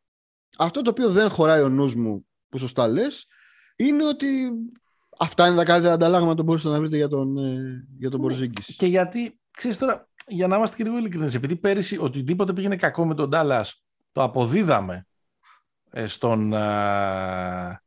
Αυτό 0.58 0.82
το 0.82 0.90
οποίο 0.90 1.10
δεν 1.10 1.30
χωράει 1.30 1.62
ο 1.62 1.70
νους 1.70 1.96
μου, 1.96 2.28
που 2.50 2.58
σωστά 2.58 2.88
λες, 2.88 3.26
είναι 3.76 4.06
ότι 4.06 4.52
αυτά 5.20 5.48
είναι 5.48 5.56
τα 5.56 5.64
καλύτερα 5.64 5.94
ανταλλάγματα 5.94 6.36
που 6.36 6.44
μπορούσατε 6.44 6.74
να 6.74 6.80
βρείτε 6.80 6.96
για 6.96 7.08
τον, 7.08 7.38
ε, 7.38 7.88
για 7.98 8.10
τον 8.10 8.20
Ναι. 8.20 8.26
Μπορζίγκης. 8.28 8.76
Και 8.76 8.86
γιατί, 8.86 9.40
ξέρεις 9.52 9.78
τώρα, 9.78 10.10
για 10.28 10.48
να 10.48 10.56
είμαστε 10.56 10.76
και 10.76 10.84
λίγο 10.84 10.98
ειλικρινείς, 10.98 11.36
επειδή 11.36 11.56
πέρυσι 11.56 11.98
οτιδήποτε 11.98 12.54
πήγαινε 12.54 12.76
κακό 12.76 13.06
με 13.06 13.16
τον 13.16 13.30
Dallas, 13.34 13.66
το 14.12 14.24
αποδίδαμε 14.24 14.96
ε, 14.96 15.08
στον, 16.06 16.54
α, 16.54 17.82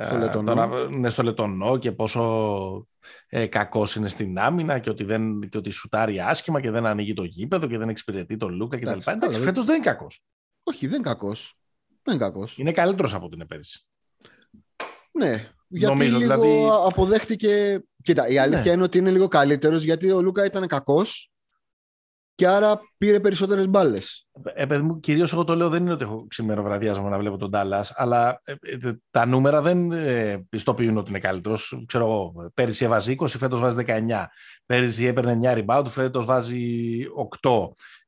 Στο 0.00 0.14
α, 0.14 0.18
Λετωνό. 0.18 0.54
τον- 0.54 0.98
ναι, 1.00 1.08
στο 1.08 1.22
Λετωνό 1.22 1.76
και 1.78 1.92
πόσο 1.92 2.86
ε, 3.28 3.46
κακός 3.46 3.96
είναι 3.96 4.08
στην 4.08 4.38
άμυνα 4.38 4.78
και 4.78 4.90
ότι, 4.90 5.04
δεν, 5.04 5.48
και 5.48 5.58
ότι 5.58 5.70
σουτάρει 5.70 6.20
άσχημα 6.20 6.60
και 6.60 6.70
δεν 6.70 6.86
ανοίγει 6.86 7.14
το 7.14 7.24
γήπεδο 7.24 7.66
και 7.66 7.78
δεν 7.78 7.88
εξυπηρετεί 7.88 8.36
τον 8.36 8.54
Λούκα 8.54 8.76
κτλ. 8.76 8.88
Εντάξει, 8.88 9.10
Εντάξει, 9.10 9.36
καλά, 9.38 9.48
φέτος 9.50 9.64
δεν 9.64 9.74
είναι 9.74 9.84
κακός. 9.84 10.22
Όχι, 10.62 10.86
δεν 10.86 10.94
είναι 10.94 11.08
κακός. 11.08 11.54
Δεν 12.02 12.14
είναι 12.14 12.24
κακός. 12.24 12.58
Είναι 12.58 12.72
καλύτερος 12.72 13.14
από 13.14 13.28
την 13.28 13.46
πέρυσι. 13.46 13.86
Ναι, 15.12 15.50
γιατί 15.68 15.94
Νομίζω, 15.96 16.18
λίγο 16.18 16.34
δηλαδή- 16.40 16.68
αποδέχτηκε... 16.86 17.84
Κοίτα, 18.02 18.28
η 18.28 18.38
αλήθεια 18.38 18.62
Ναι. 18.64 18.70
είναι 18.70 18.82
ότι 18.82 18.98
είναι 18.98 19.10
λίγο 19.10 19.28
καλύτερος 19.28 19.82
γιατί 19.82 20.10
ο 20.10 20.20
Λούκα 20.22 20.44
ήταν 20.44 20.66
κακός 20.66 21.30
και 22.36 22.46
άρα 22.46 22.80
πήρε 22.96 23.20
περισσότερες 23.20 23.68
μπάλες. 23.68 24.26
Ε, 24.54 24.66
παιδί 24.66 24.82
μου, 24.82 25.00
κυρίως 25.00 25.32
εγώ 25.32 25.44
το 25.44 25.56
λέω 25.56 25.68
δεν 25.68 25.82
είναι 25.82 25.92
ότι 25.92 26.04
έχω 26.04 26.26
ξημεροβραδιάζομαι 26.28 27.08
να 27.08 27.18
βλέπω 27.18 27.36
τον 27.36 27.50
Dallas, 27.52 27.84
αλλά 27.94 28.40
ε, 28.44 28.52
ε, 28.88 28.92
τα 29.10 29.26
νούμερα 29.26 29.60
δεν 29.62 29.92
ε, 29.92 30.46
πιστοποιούν 30.48 30.96
ότι 30.96 31.10
είναι 31.10 31.18
καλύτερος. 31.18 31.82
Ξέρω 31.86 32.04
εγώ, 32.04 32.50
πέρυσι 32.54 32.84
έβαζε 32.84 33.14
20, 33.18 33.26
φέτος 33.28 33.60
βάζει 33.60 33.84
19. 33.86 33.92
Πέρυσι 34.66 35.04
έπαιρνε 35.04 35.36
9 35.42 35.64
rebound, 35.64 35.84
φέτος 35.88 36.24
βάζει 36.24 36.98
8. 37.42 37.50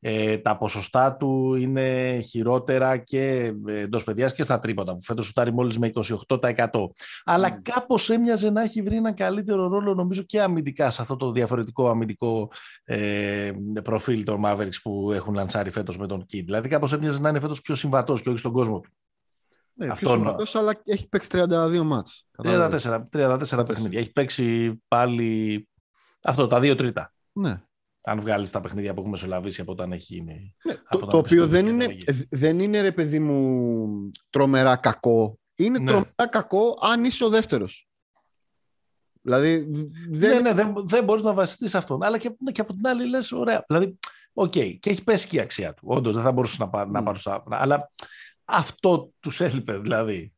Ε, 0.00 0.36
τα 0.38 0.56
ποσοστά 0.56 1.16
του 1.16 1.54
είναι 1.54 2.18
χειρότερα 2.20 2.96
και 2.96 3.52
εντός 3.66 4.04
παιδιάς 4.04 4.34
και 4.34 4.42
στα 4.42 4.58
τρίποτα, 4.58 4.92
που 4.92 5.02
φέτος 5.02 5.26
σουτάρει 5.26 5.52
μόλις 5.52 5.78
με 5.78 5.86
28%. 5.86 6.92
Αλλά 7.24 7.48
Mm. 7.48 7.60
κάπως 7.62 8.10
έμοιαζε 8.10 8.50
να 8.50 8.62
έχει 8.62 8.82
βρει 8.82 8.96
ένα 8.96 9.12
καλύτερο 9.12 9.68
ρόλο, 9.68 9.94
νομίζω, 9.94 10.22
και 10.22 10.42
αμυντικά 10.42 10.90
σε 10.90 11.02
αυτό 11.02 11.16
το 11.16 11.32
διαφορετικό 11.32 11.88
αμυντικό 11.88 12.50
ε, 12.84 13.50
προφίλ 13.82 14.24
των 14.24 14.42
Mavericks 14.44 14.80
που 14.82 15.12
έχουν 15.12 15.34
λανσάρει 15.34 15.70
φέτος 15.70 15.98
με 15.98 16.06
τον 16.06 16.20
Kid. 16.22 16.42
Δηλαδή 16.44 16.68
κάπως 16.68 16.92
έμοιαζε 16.92 17.20
να 17.20 17.28
είναι 17.28 17.40
φέτος 17.40 17.60
πιο 17.60 17.74
συμβατός 17.74 18.20
και 18.22 18.28
όχι 18.28 18.38
στον 18.38 18.52
κόσμο 18.52 18.80
του. 18.80 18.90
Ναι, 19.74 19.86
Αυτό 19.88 20.04
πιο 20.06 20.14
εννοώ. 20.14 20.26
συμβατός, 20.26 20.54
αλλά 20.54 20.80
έχει 20.84 21.08
παίξει 21.08 21.28
32 21.32 21.82
μάτς. 21.84 22.26
34, 22.42 23.08
34 23.12 23.64
παιχνίδια. 23.66 24.00
Έχει 24.00 24.12
παίξει 24.12 24.72
πάλι 24.88 25.68
αυτό, 26.22 26.46
τα 26.46 26.60
δύο 26.60 26.74
τρίτα. 26.74 27.12
Ναι. 27.32 27.62
Αν 28.08 28.20
βγάλεις 28.20 28.50
τα 28.50 28.60
παιχνίδια 28.60 28.90
που 28.92 28.98
έχουμε 28.98 29.10
μεσολαβήσει 29.12 29.60
από 29.60 29.72
όταν 29.72 29.92
έχει 29.92 30.14
γίνει. 30.14 30.54
Ναι, 30.64 30.72
Από 30.72 30.98
το, 30.98 31.06
τα 31.06 31.06
το 31.06 31.16
οποίο 31.18 31.42
Χριστούγεννα 31.42 31.68
δεν 31.70 31.74
είναι, 31.74 31.84
αλλαγή. 31.84 32.26
δεν 32.30 32.58
είναι 32.60 32.80
ρε 32.80 32.92
παιδί 32.92 33.18
μου 33.18 34.10
τρομερά 34.30 34.76
κακό. 34.76 35.38
Είναι 35.54 35.78
Ναι. 35.78 35.84
τρομερά 35.86 36.26
κακό 36.30 36.78
αν 36.80 37.04
είσαι 37.04 37.24
ο 37.24 37.28
δεύτερος. 37.28 37.88
Δηλαδή 39.22 39.66
δεν... 40.10 40.34
Ναι, 40.34 40.40
ναι, 40.40 40.52
δεν, 40.52 40.74
δεν 40.86 41.04
μπορείς 41.04 41.22
να 41.22 41.32
βασιστείς 41.32 41.70
σε 41.70 41.76
αυτόν. 41.78 42.02
Αλλά 42.02 42.18
και, 42.18 42.36
ναι, 42.38 42.52
και 42.52 42.60
από 42.60 42.74
την 42.74 42.86
άλλη 42.86 43.08
λες, 43.08 43.32
ωραία. 43.32 43.64
Δηλαδή, 43.68 43.98
οκ, 44.32 44.50
και 44.50 44.78
έχει 44.82 45.04
πέσει 45.04 45.28
και 45.28 45.36
η 45.36 45.40
αξία 45.40 45.74
του. 45.74 45.84
Όντως 45.88 46.14
δεν 46.14 46.24
θα 46.24 46.32
μπορούσες 46.32 46.58
να, 46.58 46.68
πά, 46.68 46.86
να 46.86 47.00
Mm. 47.00 47.04
παρουσιάσει. 47.04 47.40
Αλλά 47.48 47.90
αυτό 48.44 49.10
τους 49.20 49.40
έλειπε. 49.40 49.78
Δηλαδή, 49.78 50.32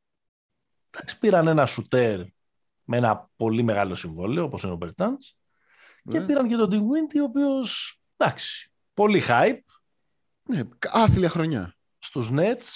εντάξει, 0.90 1.18
πήραν 1.18 1.46
ένα 1.46 1.66
σουτέρ 1.66 2.20
με 2.84 2.96
ένα 2.96 3.30
πολύ 3.36 3.62
μεγάλο 3.62 3.94
συμβόλαιο, 3.94 4.44
όπως 4.44 4.62
είναι 4.62 4.72
ο 4.72 4.78
Μπερτάνς, 6.10 6.12
και 6.12 6.18
Ναι. 6.18 6.26
πήραν 6.26 6.48
και 6.48 6.56
τον 6.56 6.70
Dinwiddie, 6.72 7.20
ο 7.20 7.24
οποίος 7.24 8.00
εντάξει, 8.16 8.70
πολύ 8.94 9.22
hype 9.28 9.58
ναι, 10.48 10.60
άθλια 10.92 11.28
χρονιά. 11.28 11.74
στους 11.98 12.30
Nets, 12.32 12.68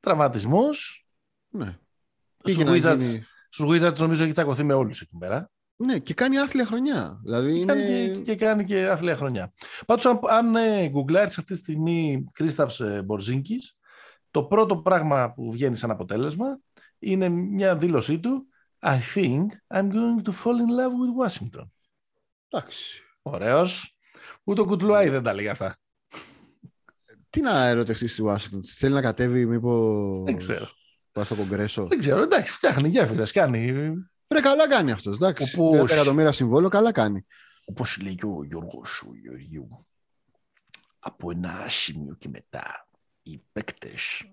τραυματισμός. 0.00 1.06
Ναι. 1.48 1.78
Στους 2.38 2.56
Πήγε 2.56 2.64
να 2.64 2.72
Wizards, 2.72 2.98
γίνει- 3.00 3.24
στους 3.50 3.66
Wizards 3.70 3.98
νομίζω 3.98 4.22
έχει 4.24 4.32
τσακωθεί 4.32 4.64
με 4.64 4.72
όλους 4.74 5.00
εκεί 5.00 5.16
πέρα. 5.18 5.50
Ναι, 5.76 5.98
και 5.98 6.14
κάνει 6.14 6.38
άθλια 6.38 6.66
χρονιά. 6.66 7.20
Δηλαδή 7.22 7.58
είναι... 7.58 7.72
Κάνει 7.72 8.10
και, 8.10 8.20
και 8.20 8.36
κάνει 8.36 8.64
και 8.64 8.88
αθλία 8.88 9.16
χρονιά. 9.16 9.52
Πάντως 9.86 10.06
αν, 10.06 10.20
αν 10.28 10.56
ε, 10.56 10.88
γκουγκλάρεις 10.88 11.38
αυτή 11.38 11.52
τη 11.52 11.58
στιγμή 11.58 12.24
Κρίσταψ 12.32 12.80
ε, 12.80 13.02
Μπορζίνκης, 13.02 13.76
το 14.30 14.44
πρώτο 14.44 14.76
πράγμα 14.76 15.32
που 15.32 15.50
βγαίνει 15.52 15.76
σαν 15.76 15.90
αποτέλεσμα 15.90 16.58
είναι 16.98 17.28
μια 17.28 17.76
δήλωσή 17.76 18.20
του 18.20 18.46
I 18.80 18.98
think 19.14 19.46
I'm 19.74 19.90
going 19.92 20.22
to 20.24 20.32
fall 20.32 20.58
in 20.64 20.70
love 20.78 20.92
with 21.02 21.26
Washington. 21.26 21.70
Εντάξει. 22.52 23.02
Ωραίος. 23.22 23.96
Ούτε 24.44 24.60
ο 24.60 24.64
Κουτλουάη 24.64 25.08
δεν 25.08 25.22
τα 25.22 25.34
λέει 25.34 25.48
αυτά. 25.48 25.76
Τι 27.30 27.40
να 27.40 27.66
ερωτευτείς 27.66 28.12
στη 28.12 28.22
Washington. 28.26 28.60
Θέλει 28.76 28.94
να 28.94 29.00
κατέβει 29.00 29.46
μήπως... 29.46 30.24
Δεν 30.24 30.36
ξέρω. 30.36 30.68
Πάει 31.12 31.24
στο 31.24 31.34
κογκρέσο; 31.34 31.86
Δεν 31.86 31.98
ξέρω, 31.98 32.22
εντάξει, 32.22 32.52
φτιάχνει 32.52 32.88
γέφυρες, 32.88 33.32
κάνει. 33.32 33.70
Ρε, 34.28 34.40
καλά 34.40 34.68
κάνει 34.68 34.90
αυτός. 34.90 35.16
Εντάξει. 35.16 35.60
Όπως- 35.60 35.90
30 35.90 35.94
εκατομμύρια 35.94 36.32
συμβόλο, 36.32 36.68
καλά 36.68 36.92
κάνει. 36.92 37.26
Όπως 37.64 38.00
λέει 38.00 38.14
και 38.14 38.26
ο 38.26 38.44
Γιώργος 38.44 39.02
ο 39.02 39.14
Γεωργίου, 39.14 39.86
από 40.98 41.30
ένα 41.30 41.66
σημείο 41.68 42.14
και 42.14 42.28
μετά 42.28 42.88
οι 43.22 43.42
παίκτες 43.52 44.30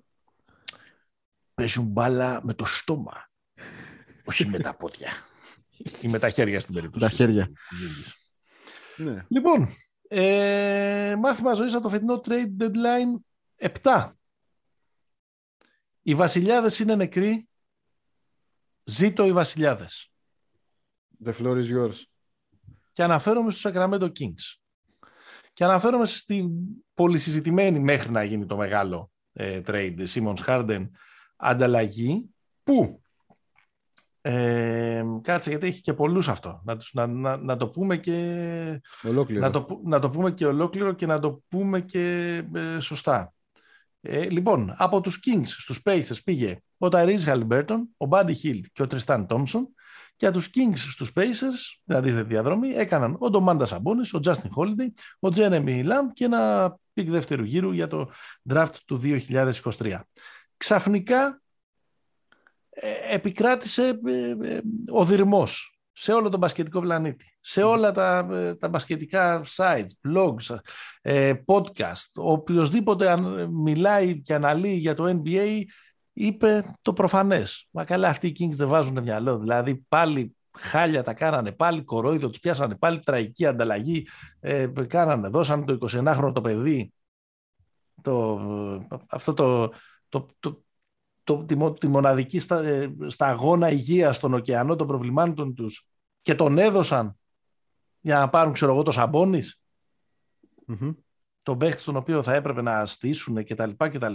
παίζουν 1.54 1.86
μπάλα 1.86 2.42
με 2.44 2.54
το 2.54 2.66
στόμα, 2.66 3.30
όχι 4.24 4.46
με 4.46 4.60
τα 4.60 4.76
πόδια. 4.76 5.10
Ή 6.02 6.08
με 6.08 6.20
τα 6.20 6.30
χέρια 6.30 6.60
στην 6.60 6.74
περίπτωση. 6.74 7.06
Τα 7.06 7.12
χέρια. 7.12 7.46
του 7.46 7.76
Γιώργης. 7.76 8.14
Ναι. 8.98 9.26
Λοιπόν, 9.28 9.68
ε, 10.08 11.16
μάθημα 11.20 11.54
ζωής 11.54 11.74
από 11.74 11.84
το 11.84 11.90
φετινό 11.90 12.22
trade 12.26 12.58
deadline 12.60 13.20
7. 13.82 14.12
Οι 16.02 16.16
βασιλιάδες 16.16 16.80
είναι 16.80 16.96
νεκροί. 16.96 17.48
Ζήτω 18.84 19.26
οι 19.26 19.32
βασιλιάδες. 19.32 20.12
The 21.26 21.34
floor 21.34 21.56
is 21.56 21.78
yours. 21.78 22.04
Και 22.92 23.04
αναφέρομαι 23.04 23.52
στους 23.52 23.72
Sacramento 23.72 24.12
Kings. 24.20 24.60
Και 25.54 25.64
αναφέρομαι 25.64 26.06
στην 26.06 26.50
πολυσυζητημένη 26.94 27.80
μέχρι 27.80 28.12
να 28.12 28.24
γίνει 28.24 28.46
το 28.46 28.58
μεγάλο 28.58 29.12
ε, 29.34 29.62
trade 29.66 30.06
Simmons 30.14 30.38
Harden 30.46 30.90
ανταλλαγή 31.36 32.30
που 32.64 33.02
ε, 34.22 35.04
κάτσε 35.22 35.50
γιατί 35.50 35.68
έχει 35.68 35.82
και 35.82 35.94
πολλούς 35.94 36.28
αυτό 36.30 36.62
να, 36.66 36.78
τους- 36.78 36.94
να, 36.94 37.08
να, 37.08 37.38
να 37.38 37.58
το 37.58 37.68
πούμε 37.68 37.98
και 37.98 38.82
Ολόκληρο. 39.08 39.42
να 39.42 39.52
το, 39.52 39.64
που- 39.64 39.82
να 39.86 40.00
το 40.00 40.10
πούμε 40.10 40.32
και 40.32 40.46
ολόκληρο 40.46 40.92
και 40.94 41.06
να 41.06 41.20
το 41.20 41.42
πούμε 41.48 41.82
και 41.82 42.36
ε, 42.56 42.80
σωστά 42.80 43.34
Ε, 44.02 44.30
λοιπόν, 44.30 44.74
από 44.78 45.02
τους 45.02 45.20
Kings 45.26 45.46
στους 45.48 45.82
Pacers 45.86 46.24
πήγε 46.24 46.58
ο 46.78 46.88
Tyrese 46.92 47.24
Haliburton, 47.26 47.78
ο 47.98 48.08
Buddy 48.10 48.34
Hield 48.44 48.62
και 48.74 48.82
ο 48.82 48.88
Tristan 48.92 49.26
Thompson 49.28 49.62
και 50.16 50.26
από 50.26 50.38
τους 50.38 50.48
Kings 50.48 50.78
στους 50.78 51.12
Pacers, 51.16 51.80
την 51.86 51.96
αντίθετη 51.96 52.28
διαδρομή, 52.28 52.70
έκαναν 52.70 53.16
ο 53.20 53.30
Ντομάντας 53.30 53.66
Σαμπόνις, 53.66 54.14
ο 54.14 54.20
Justin 54.24 54.50
Holiday, 54.58 54.88
ο 55.20 55.28
Jeremy 55.36 55.84
Lamb 55.86 56.08
και 56.14 56.26
ένα 56.26 56.76
pick 56.94 57.10
δεύτερου 57.10 57.44
γύρου 57.44 57.72
για 57.72 57.88
το 57.88 58.10
draft 58.50 58.74
του 58.86 59.00
2023. 59.04 60.00
Ξαφνικά 60.58 61.26
ε, 61.28 61.49
επικράτησε 63.12 64.00
ε, 64.06 64.30
ε, 64.30 64.60
ο 64.92 65.06
δυρμός 65.06 65.80
σε 65.92 66.14
όλο 66.14 66.30
τον 66.30 66.40
μπασκετικό 66.40 66.80
πλανήτη, 66.80 67.38
σε 67.40 67.64
όλα 67.64 67.92
τα, 67.92 68.28
τα 68.60 68.68
μπασκετικά 68.68 69.42
sites, 69.56 69.90
blogs, 70.08 70.56
podcast. 71.46 72.12
Ο 72.16 72.32
οποιοδήποτε 72.32 73.18
μιλάει 73.50 74.22
και 74.22 74.34
αναλύει 74.34 74.78
για 74.80 74.94
το 74.94 75.22
NBA 75.24 75.62
είπε 76.14 76.72
το 76.82 76.94
προφανές. 76.94 77.68
Μα 77.72 77.84
καλά 77.84 78.08
αυτοί 78.08 78.28
οι 78.28 78.36
Kings 78.40 78.56
δεν 78.56 78.68
βάζουν 78.68 79.04
μυαλό. 79.04 79.38
Δηλαδή 79.38 79.86
πάλι 79.88 80.36
χάλια 80.58 81.04
τα 81.04 81.14
κάνανε, 81.14 81.52
πάλι 81.52 81.84
κορόιδο 81.84 82.30
τους 82.30 82.40
πιάσανε, 82.40 82.76
πάλι 82.76 83.00
τραγική 83.00 83.46
ανταλλαγή 83.46 84.08
ε, 84.40 84.68
κάνανε, 84.88 85.28
δώσανε 85.28 85.66
το 85.66 85.78
21χρονο 85.92 86.34
το 86.34 86.42
παιδί 86.42 86.94
το, 88.02 88.40
αυτό 89.08 89.34
το, 89.34 89.72
το, 90.10 90.28
το, 90.40 90.64
το, 91.30 91.44
τη, 91.46 91.74
τη 91.80 91.88
μοναδική 91.88 92.40
στα, 92.40 92.60
ε, 92.60 92.96
στα 93.08 93.28
αγώνα 93.28 93.72
υγείας 93.72 94.16
στον 94.16 94.34
ωκεανό 94.34 94.76
των 94.76 94.88
προβλημάτων 94.88 95.54
τους 95.54 95.88
και 96.22 96.36
τον 96.36 96.58
έδωσαν 96.58 97.18
για 98.00 98.20
να 98.20 98.30
πάρουν 98.30 98.54
ξέρω 98.54 98.72
εγώ 98.72 98.84
το 98.84 98.92
σαμπονις 98.92 99.62
τον 101.44 101.58
παίχτη 101.58 101.82
στον 101.82 101.96
οποίο 101.96 102.24
θα 102.24 102.34
έπρεπε 102.34 102.62
να 102.62 102.86
στήσουν 102.86 103.44
κτλ. 103.44 103.70
κτλ. 103.78 104.14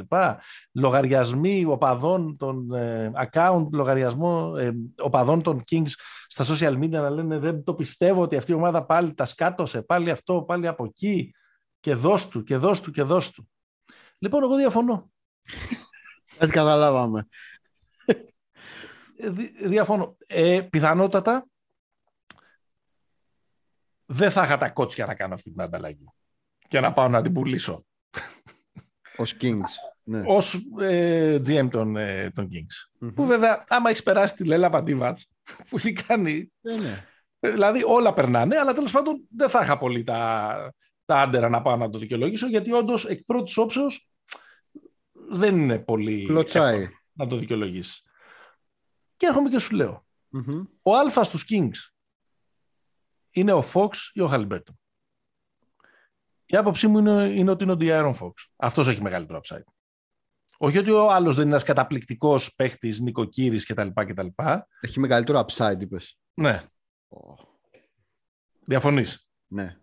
Λογαριασμοί 0.73 1.65
οπαδών 1.65 2.37
των 2.37 2.73
ε, 2.73 3.12
account, 3.15 3.65
λογαριασμό 3.73 4.55
ε, 4.59 4.71
οπαδών 4.99 5.43
των 5.43 5.62
Kings 5.71 5.91
στα 6.27 6.45
social 6.45 6.79
media 6.79 6.89
να 6.89 7.11
λένε 7.11 7.39
δεν 7.39 7.65
το 7.65 7.75
πιστεύω 7.75 8.23
ότι 8.23 8.37
αυτή 8.37 8.53
η 8.53 8.55
ομάδα 8.55 8.85
πάλι 8.85 9.15
τα 9.15 9.25
σκάτωσε, 9.25 9.83
πάλι 9.83 10.11
αυτό, 10.11 10.43
πάλι 10.43 10.67
από 10.67 10.85
εκεί 10.85 11.35
και 11.81 11.95
δώσ' 11.95 12.29
του 12.29 12.43
και 12.43 12.57
δώσ' 12.57 12.81
του 12.81 12.91
και 12.91 13.03
δώσ' 13.03 13.31
του. 13.31 13.49
Λοιπόν, 14.19 14.43
εγώ 14.43 14.57
διαφωνώ. 14.57 15.11
Έτσι 16.39 16.55
καταλάβαμε. 16.55 17.26
Ε, 19.16 19.30
διαφωνώ. 19.66 20.16
Ε, 20.26 20.61
πιθανότατα 20.70 21.47
δεν 24.07 24.30
θα 24.30 24.43
είχα 24.43 24.57
τα 24.57 24.70
κότσια 24.70 25.07
να 25.07 25.14
κάνω 25.14 25.35
αυτή 25.35 25.51
την 25.51 25.61
ανταλλαγή 25.61 26.05
και 26.68 26.80
να 26.80 26.93
πάω 26.93 27.09
να 27.09 27.22
την 27.22 27.32
πουλήσω. 27.32 27.85
Ως 29.16 29.37
Kings. 29.41 29.70
Ναι. 30.03 30.22
Ως 30.26 30.66
ε, 30.80 31.41
GM 31.47 31.68
των, 31.70 31.97
ε, 31.97 32.30
των 32.35 32.49
Kings. 32.53 33.09
Που 33.14 33.26
βέβαια, 33.26 33.64
άμα 33.68 33.91
έχεις 33.91 34.03
περάσει 34.03 34.35
τη 34.35 34.45
Λέλα 34.45 34.70
Παντίβατς, 34.70 35.32
που 35.68 35.76
έχει 35.76 35.93
κάνει... 35.93 36.53
Ε, 36.62 36.74
ναι. 36.76 37.05
Δηλαδή 37.39 37.82
όλα 37.87 38.12
περνάνε, 38.12 38.59
αλλά 38.59 38.72
τέλος 38.72 38.93
πάντων 38.93 39.28
δεν 39.37 39.49
θα 39.49 39.61
είχα 39.62 39.78
πολύ 39.78 40.05
τα, 40.05 40.74
τα 41.05 41.20
άντερα 41.20 41.49
να 41.49 41.62
πάω 41.62 41.76
να 41.76 41.91
το 41.91 41.99
δικαιολογήσω, 41.99 42.47
γιατί 42.47 42.72
όντως 42.72 43.05
εκ 43.05 43.24
πρώτης 43.24 43.57
όψεως 43.57 44.09
δεν 45.31 45.57
είναι 45.57 45.79
πολύ 45.79 46.27
Κλωτσάει. 46.27 46.89
να 47.12 47.27
το 47.27 47.37
δικαιολογήσει. 47.37 48.03
Και 49.16 49.27
έρχομαι 49.27 49.49
και 49.49 49.59
σου 49.59 49.75
λεω 49.75 50.07
Ο 50.83 50.97
Α 50.97 51.25
στους 51.25 51.45
Kings 51.49 51.93
είναι 53.31 53.53
ο 53.53 53.64
Fox 53.72 53.91
ή 54.12 54.20
ο 54.20 54.27
Χαλιμπέρτον. 54.27 54.79
Η 56.47 56.57
άποψή 56.57 56.87
μου 56.87 56.99
είναι, 56.99 57.25
είναι 57.35 57.51
ότι 57.51 57.64
είναι 57.64 57.72
ο 57.72 57.77
Diaron 57.81 58.14
Fox. 58.14 58.33
Αυτός 58.57 58.89
έχει 58.89 59.03
μεγαλύτερο 59.03 59.41
upside. 59.43 59.64
Όχι 60.59 60.79
ότι 60.79 60.91
ο 60.91 61.11
άλλος 61.11 61.35
δεν 61.35 61.45
είναι 61.45 61.53
ένας 61.53 61.64
καταπληκτικός 61.64 62.55
παίχτης, 62.55 63.01
νοικοκύρης 63.01 63.66
κτλ, 63.66 63.89
κτλ. 63.95 64.27
Έχει 64.81 65.01
μεγαλύτερο 65.01 65.45
upside, 65.47 65.81
είπες. 65.81 66.18
Ναι. 66.35 66.64
Oh. 67.09 67.45
Διαφωνείς; 68.66 69.29
Ναι. 69.47 69.79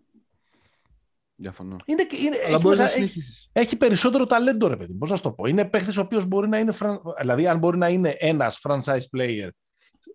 Διαφωνώ. 1.42 1.76
Είναι, 1.84 2.06
είναι, 2.24 2.36
έχει, 2.36 2.76
να 2.76 2.84
έχει, 2.84 3.22
έχει, 3.52 3.76
περισσότερο 3.76 4.26
ταλέντο, 4.26 4.66
ρε 4.66 4.76
παιδί. 4.76 4.92
Πώ 4.92 5.06
να 5.06 5.16
σου 5.16 5.22
το 5.22 5.32
πω. 5.32 5.46
Είναι 5.46 5.64
παίχτης 5.64 5.96
ο 5.96 6.00
οποίος 6.00 6.26
μπορεί 6.26 6.48
να 6.48 6.58
είναι. 6.58 6.72
Δηλαδή, 7.20 7.46
αν 7.46 7.58
μπορεί 7.58 7.78
να 7.78 7.88
είναι 7.88 8.16
ένας 8.18 8.60
franchise 8.62 9.16
player 9.16 9.48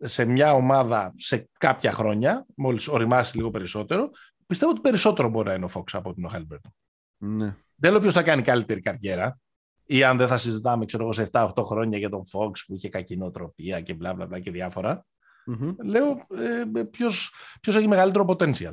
σε 0.02 0.26
μια 0.26 0.54
ομάδα 0.54 1.14
σε 1.18 1.50
κάποια 1.60 1.92
χρόνια, 1.92 2.46
μόλις 2.56 2.88
οριμάσει 2.88 3.36
λίγο 3.38 3.50
περισσότερο, 3.50 4.10
πιστεύω 4.48 4.72
ότι 4.72 4.82
περισσότερο 4.82 5.30
μπορεί 5.30 5.48
να 5.48 5.54
είναι 5.54 5.66
ο 5.66 5.70
Fox 5.74 5.84
από 5.92 6.14
την 6.14 6.26
ο 6.26 6.28
Χάλιμπερτον. 6.28 6.72
Ναι. 7.18 7.56
Δεν 7.76 7.92
λέω 7.92 8.02
ποιος 8.02 8.14
θα 8.14 8.24
κάνει 8.24 8.42
καλύτερη 8.42 8.80
καριέρα. 8.80 9.40
Ή 9.86 10.04
αν 10.04 10.18
δεν 10.18 10.28
θα 10.28 10.38
συζητάμε, 10.38 10.86
ξέρω 10.86 11.04
εγώ, 11.04 11.14
σε 11.14 11.28
7-8 11.32 11.50
χρόνια 11.64 11.98
για 11.98 12.10
τον 12.10 12.24
Fox 12.32 12.52
που 12.68 12.76
είχε 12.76 12.90
κακή 12.90 13.18
νοοτροπία 13.18 13.82
και 13.82 13.94
μπλα 13.94 14.14
μπλα 14.14 14.26
μπλα 14.26 14.40
και 14.40 14.52
διάφορα. 14.52 15.06
Mm-hmm. 15.52 15.76
Λέω 15.84 16.08
ε, 16.76 16.84
ποιος, 16.84 17.34
ποιος 17.62 17.76
έχει 17.76 17.88
μεγαλύτερο 17.88 18.26
potential. 18.28 18.72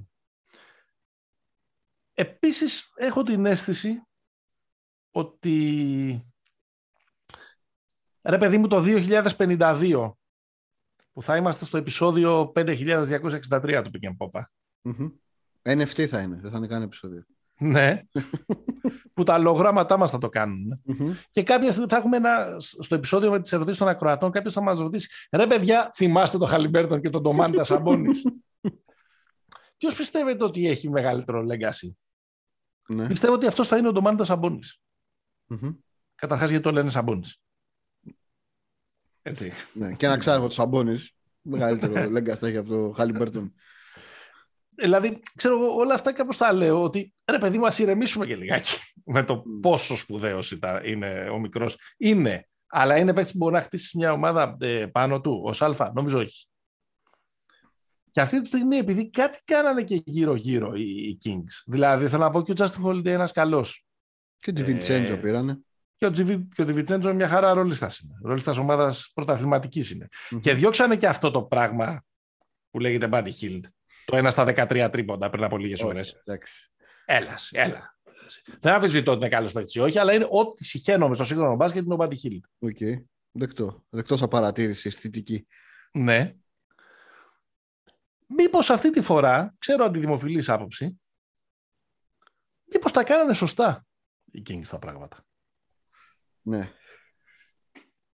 Επίσης, 2.14 2.92
έχω 2.94 3.22
την 3.22 3.46
αίσθηση 3.46 4.02
ότι 5.10 6.24
ρε 8.22 8.38
παιδί 8.38 8.58
μου 8.58 8.68
το 8.68 8.82
2052 8.86 10.12
που 11.12 11.22
θα 11.22 11.36
είμαστε 11.36 11.64
στο 11.64 11.76
επεισόδιο 11.76 12.52
5263 12.54 13.82
του 13.84 13.90
Pick 13.92 14.08
and 14.08 14.42
mm 14.82 15.12
NFT 15.62 16.06
θα 16.06 16.20
είναι, 16.20 16.38
δεν 16.40 16.50
θα 16.50 16.56
είναι 16.56 16.66
καν 16.66 16.82
επεισόδιο. 16.82 17.24
Ναι, 17.58 18.02
τα 19.14 19.38
προγράμματά 19.38 19.96
μας 19.96 20.10
θα 20.10 20.18
το 20.18 20.28
κάνουν. 20.28 20.82
Και 21.30 21.42
κάποια 21.42 21.70
στιγμή 21.70 21.88
θα 21.88 21.96
έχουμε 21.96 22.16
ένα, 22.16 22.56
στο 22.58 22.94
επεισόδιο 22.94 23.30
με 23.30 23.40
τις 23.40 23.52
ερωτήσεις 23.52 23.78
των 23.78 23.88
ακροατών, 23.88 24.30
κάποιος 24.30 24.52
θα 24.52 24.60
μας 24.60 24.78
ρωτήσει, 24.78 25.08
ρε 25.32 25.46
παιδιά, 25.46 25.90
θυμάστε 25.94 26.38
τον 26.38 26.48
Χαλιμπέρτον 26.48 27.00
και 27.00 27.10
τον 27.10 27.22
Ντομάντας 27.22 27.64
Σαμπόνις. 27.64 28.22
Ποιος 29.78 29.94
πιστεύετε 29.96 30.44
ότι 30.44 30.68
έχει 30.68 30.90
μεγαλύτερο 30.90 31.44
legacy; 31.50 31.90
Ναι. 32.88 33.06
Πιστεύω 33.06 33.34
ότι 33.34 33.46
αυτός 33.46 33.68
θα 33.68 33.76
είναι 33.76 33.88
ο 33.88 33.92
Ντομάντας 33.92 34.24
Σαμπόνις. 34.24 34.80
Mm-hmm. 35.48 35.76
Καταρχάς 36.14 36.50
γιατί 36.50 36.64
το 36.64 36.72
λένε 36.72 36.90
Σαμπόνις. 36.90 37.40
Έτσι. 39.22 39.52
Ναι. 39.72 39.94
Και 39.94 40.06
ένα 40.06 40.16
ξέρω 40.16 40.40
το 40.40 40.50
Σαμπόνις, 40.50 41.16
μεγαλύτερο 41.40 41.92
legacy 42.16 42.36
θα 42.36 42.46
έχει 42.46 42.56
από 42.56 42.68
το 42.68 42.90
Χαλιμπέρτον. 42.90 43.54
Δηλαδή, 44.76 45.20
ξέρω 45.36 45.54
εγώ, 45.54 45.74
όλα 45.74 45.94
αυτά 45.94 46.12
κάπως 46.12 46.36
τα 46.36 46.52
λέω 46.52 46.82
ότι 46.82 47.14
ρε 47.30 47.38
παιδί 47.38 47.58
μου, 47.58 47.66
ας 47.66 47.78
ηρεμήσουμε 47.78 48.26
και 48.26 48.36
λιγάκι 48.36 48.78
με 49.04 49.24
το 49.24 49.42
πόσο 49.60 49.96
σπουδαίος 49.96 50.58
είναι 50.84 51.28
ο 51.30 51.38
μικρός. 51.38 51.78
Είναι, 51.96 52.48
αλλά 52.66 52.96
είναι 52.96 53.12
έτσι 53.16 53.32
που 53.32 53.38
μπορεί 53.38 53.54
να 53.54 53.60
χτίσει 53.60 53.98
μια 53.98 54.12
ομάδα 54.12 54.56
ε, 54.60 54.86
πάνω 54.86 55.20
του, 55.20 55.40
ως 55.44 55.62
Α, 55.62 55.92
νομίζω 55.94 56.18
όχι. 56.18 56.48
Και 58.14 58.20
αυτή 58.20 58.40
τη 58.40 58.46
στιγμή, 58.46 58.76
επειδή 58.76 59.10
κάτι 59.10 59.38
κάνανε 59.44 59.82
και 59.82 60.02
γύρω-γύρω 60.04 60.74
οι, 60.74 61.18
Kings, 61.24 61.62
δηλαδή 61.66 62.08
θέλω 62.08 62.22
να 62.22 62.30
πω 62.30 62.42
και 62.42 62.52
ο 62.52 62.54
Justin 62.58 62.84
Holiday 62.84 63.06
ένας 63.06 63.32
καλός. 63.32 63.86
Και 64.38 64.50
ο 64.50 64.52
Διβιτσέντζο 64.52 65.12
ε, 65.12 65.16
πήρανε. 65.16 65.58
Και 65.96 66.06
ο, 66.06 66.10
και 66.54 66.62
ο 66.62 66.64
Διβιτσέντζο 66.64 67.14
μια 67.14 67.28
χαρά 67.28 67.52
ρολιστάς 67.54 67.98
είναι. 67.98 68.14
Ρολιστάς 68.22 68.58
ομάδας 68.58 69.10
πρωταθληματικής 69.14 69.90
είναι. 69.90 70.08
Mm-hmm. 70.10 70.40
Και 70.40 70.54
διώξανε 70.54 70.96
και 70.96 71.06
αυτό 71.06 71.30
το 71.30 71.42
πράγμα 71.42 72.04
που 72.70 72.78
λέγεται 72.78 73.08
Buddy 73.12 73.30
Hield 73.40 73.60
το 74.04 74.16
ένα 74.16 74.30
στα 74.30 74.44
13 74.46 74.88
τρίποντα 74.92 75.30
πριν 75.30 75.44
από 75.44 75.56
λίγες 75.56 75.82
ώρες. 75.82 76.00
Έλα, 77.04 77.38
έλα. 77.50 77.98
Δεν 78.60 78.72
αμφισβητώ 78.72 79.10
ότι 79.10 79.20
είναι 79.20 79.34
καλός 79.34 79.52
παίκτης 79.52 79.76
όχι, 79.76 79.98
αλλά 79.98 80.14
είναι 80.14 80.26
ό,τι 80.30 80.64
σιχαίνομαι 80.64 81.14
στο 81.14 81.24
σύγχρονο 81.24 81.56
μπάσκετ 81.56 81.84
είναι 81.84 81.94
ο 81.94 81.96
Μπάντι 81.96 82.16
Χίλ. 82.16 82.40
Οκ. 82.58 82.78
Δεκτό. 83.32 83.84
Δεκτό 83.88 84.18
σαν 84.18 84.28
παρατήρηση 84.28 84.88
αισθητική. 84.88 85.46
Ναι. 85.92 86.34
Μήπως 88.26 88.70
αυτή 88.70 88.90
τη 88.90 89.00
φορά, 89.00 89.54
ξέρω 89.58 89.84
αντιδημοφιλής 89.84 90.44
άποψη, 90.46 91.00
μήπως 92.64 92.92
τα 92.92 93.04
κάνανε 93.04 93.32
σωστά 93.32 93.86
οι 94.34 94.42
Kings 94.48 94.66
τα 94.70 94.78
πράγματα. 94.78 95.24
Ναι. 96.42 96.70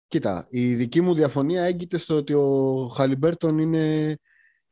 Κοίτα, 0.07 0.47
η 0.49 0.76
δική 0.76 1.01
μου 1.01 1.14
διαφωνία 1.14 1.64
έγκυται 1.64 1.97
στο 1.97 2.16
ότι 2.16 2.34
ο 2.34 2.88
Χαλιμπέρτον 2.88 3.57
είναι 3.57 4.18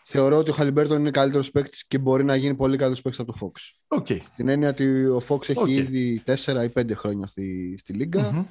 θεωρώ 0.06 0.38
ότι 0.38 0.50
ο 0.50 0.54
Χαλιμπέρτον 0.54 1.00
είναι 1.00 1.12
καλύτερος 1.12 1.52
παίκτης 1.52 1.88
και 1.88 1.98
μπορεί 1.98 2.24
να 2.24 2.36
γίνει 2.36 2.56
πολύ 2.56 2.78
καλύτερος 2.78 3.02
παίκτης 3.02 3.20
από 3.20 3.32
το 3.32 3.38
Fox. 3.42 3.60
Okay. 4.00 4.20
Την 4.36 4.48
έννοια 4.48 4.70
ότι 4.70 5.06
ο 5.06 5.22
Fox 5.28 5.50
έχει 5.50 5.74
ήδη 5.74 6.24
4 6.26 6.70
ή 6.70 6.72
5 6.76 6.92
χρόνια 6.96 7.28
στη, 7.28 7.76
στη 7.78 7.94
λιγα 7.94 8.48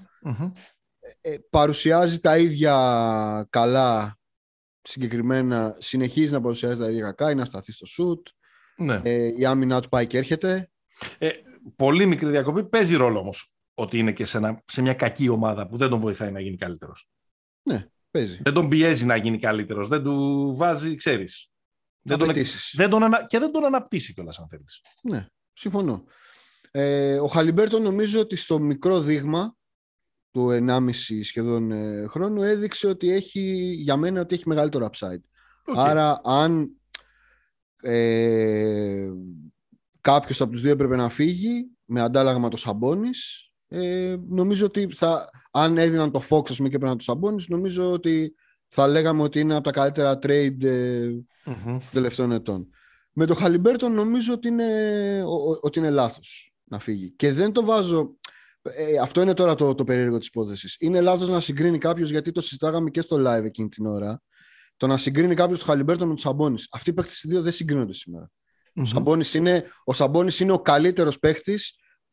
ε, 1.20 1.36
παρουσιάζει 1.50 2.20
τα 2.20 2.38
ίδια 2.38 3.46
καλά 3.50 4.18
συγκεκριμένα, 4.88 5.76
συνεχίζει 5.78 6.32
να 6.32 6.40
παρουσιάζει 6.40 6.80
τα 6.80 6.88
ίδια 6.88 7.02
κακά, 7.02 7.30
είναι 7.30 7.40
να 7.40 7.46
σταθεί 7.46 7.72
στο 7.72 7.86
σουτ. 7.86 8.26
Ναι. 8.76 9.00
Ε, 9.04 9.34
η 9.38 9.44
άμυνά 9.44 9.80
του 9.80 9.88
πάει 9.88 10.06
και 10.06 10.18
έρχεται. 10.18 10.70
Ε, 11.18 11.30
πολύ 11.76 12.06
μικρή 12.06 12.30
διακοπή. 12.30 12.64
Παίζει 12.64 12.96
ρόλο 12.96 13.18
όμως 13.18 13.52
ότι 13.74 13.98
είναι 13.98 14.12
και 14.12 14.24
σε, 14.24 14.62
σε 14.66 14.82
μια 14.82 14.94
κακή 14.94 15.28
ομάδα 15.28 15.66
που 15.66 15.76
δεν 15.76 15.88
τον 15.88 16.00
βοηθάει 16.00 16.32
να 16.32 16.40
γίνει 16.40 16.56
καλύτερος. 16.56 17.08
Ναι. 17.62 17.86
Παίζει. 18.10 18.40
Δεν 18.42 18.52
τον 18.52 18.68
πιέζει 18.68 19.04
να 19.04 19.16
γίνει 19.16 19.38
καλύτερος. 19.38 19.88
Δεν 19.88 20.02
του 20.02 20.52
βάζει, 20.56 20.94
ξέρεις. 20.94 21.50
Δεν 22.02 22.18
τον, 22.18 22.32
δεν 22.72 22.88
τον 22.90 23.02
ανα... 23.02 23.26
Και 23.26 23.38
δεν 23.38 23.52
τον 23.52 23.64
αναπτύσσει 23.64 24.14
κιόλας, 24.14 24.38
αν 24.38 24.48
θέλεις. 24.48 24.80
Ναι, 25.02 25.26
συμφωνώ. 25.52 26.04
Ε, 26.70 27.18
ο 27.18 27.26
Χαλιμπέρτον 27.26 27.82
νομίζω 27.82 28.20
ότι 28.20 28.36
στο 28.36 28.58
μικρό 28.58 29.00
δείγμα 29.00 29.55
του 30.36 30.48
1,5 30.68 30.90
σχεδόν 31.22 31.70
ε, 31.70 32.06
χρόνου 32.08 32.42
έδειξε 32.42 32.86
ότι 32.86 33.12
έχει, 33.12 33.40
για 33.78 33.96
μένα 33.96 34.20
ότι 34.20 34.34
έχει 34.34 34.48
μεγαλύτερο 34.48 34.90
upside. 34.92 35.20
Άρα 35.74 36.20
αν 36.24 36.70
ε, 37.82 39.08
κάποιος 40.00 40.40
από 40.40 40.50
τους 40.50 40.60
δύο 40.60 40.70
έπρεπε 40.70 40.96
να 40.96 41.08
φύγει 41.08 41.70
με 41.84 42.00
αντάλλαγμα 42.00 42.48
το 42.48 42.56
Σαμπόνις 42.56 43.50
ε, 43.68 44.16
νομίζω 44.28 44.66
ότι 44.66 44.88
θα, 44.94 45.30
αν 45.50 45.78
έδιναν 45.78 46.10
το 46.10 46.22
Fox 46.28 46.50
ας 46.50 46.56
πούμε, 46.56 46.68
και 46.68 46.76
έπαιρναν 46.76 46.96
το 46.98 47.04
Σαμπόνις 47.04 47.48
νομίζω 47.48 47.92
ότι 47.92 48.34
θα 48.68 48.86
λέγαμε 48.88 49.22
ότι 49.22 49.40
είναι 49.40 49.54
από 49.54 49.64
τα 49.64 49.70
καλύτερα 49.70 50.18
trade 50.22 50.62
ε, 50.62 51.08
των 51.44 51.80
τελευταίων 51.92 52.32
ετών. 52.32 52.68
Με 53.12 53.26
το 53.26 53.34
Χαλιμπέρτον 53.34 53.92
νομίζω 53.92 54.32
ότι 54.32 54.48
είναι, 54.48 55.22
ότι 55.60 55.78
είναι 55.78 55.90
λάθος 55.90 56.54
να 56.64 56.78
φύγει. 56.78 57.10
Και 57.10 57.32
δεν 57.32 57.52
το 57.52 57.64
βάζω... 57.64 58.16
Ε, 58.74 58.98
αυτό 58.98 59.20
είναι 59.20 59.34
τώρα 59.34 59.54
το, 59.54 59.74
το 59.74 59.84
περίεργο 59.84 60.18
της 60.18 60.26
υπόθεσης. 60.26 60.76
Είναι 60.80 61.00
λάθος 61.00 61.28
να 61.28 61.40
συγκρίνει 61.40 61.78
κάποιος, 61.78 62.10
γιατί 62.10 62.32
το 62.32 62.40
συζητάγαμε 62.40 62.90
και 62.90 63.00
στο 63.00 63.16
live 63.26 63.44
εκείνη 63.44 63.68
την 63.68 63.86
ώρα, 63.86 64.22
το 64.76 64.86
να 64.86 64.98
συγκρίνει 64.98 65.34
κάποιος 65.34 65.58
του 65.58 65.64
Χαλιμπέρτον 65.64 66.08
με 66.08 66.14
του 66.14 66.20
Σαμπόνι. 66.20 66.62
Αυτοί 66.70 66.90
οι 66.90 66.92
παίχτες 66.92 67.12
οι 67.22 67.28
δύο 67.28 67.42
δεν 67.42 67.52
συγκρίνονται 67.52 67.92
σήμερα. 67.92 68.30
Mm-hmm. 68.30 68.82
Ο 68.82 68.84
Σαμπόνι 68.84 69.24
είναι, 69.34 69.64
ο 69.84 69.92
Σαμπόνις 69.92 70.40
είναι 70.40 70.52
ο 70.52 70.60
καλύτερος 70.60 71.18
παίχτης 71.18 71.58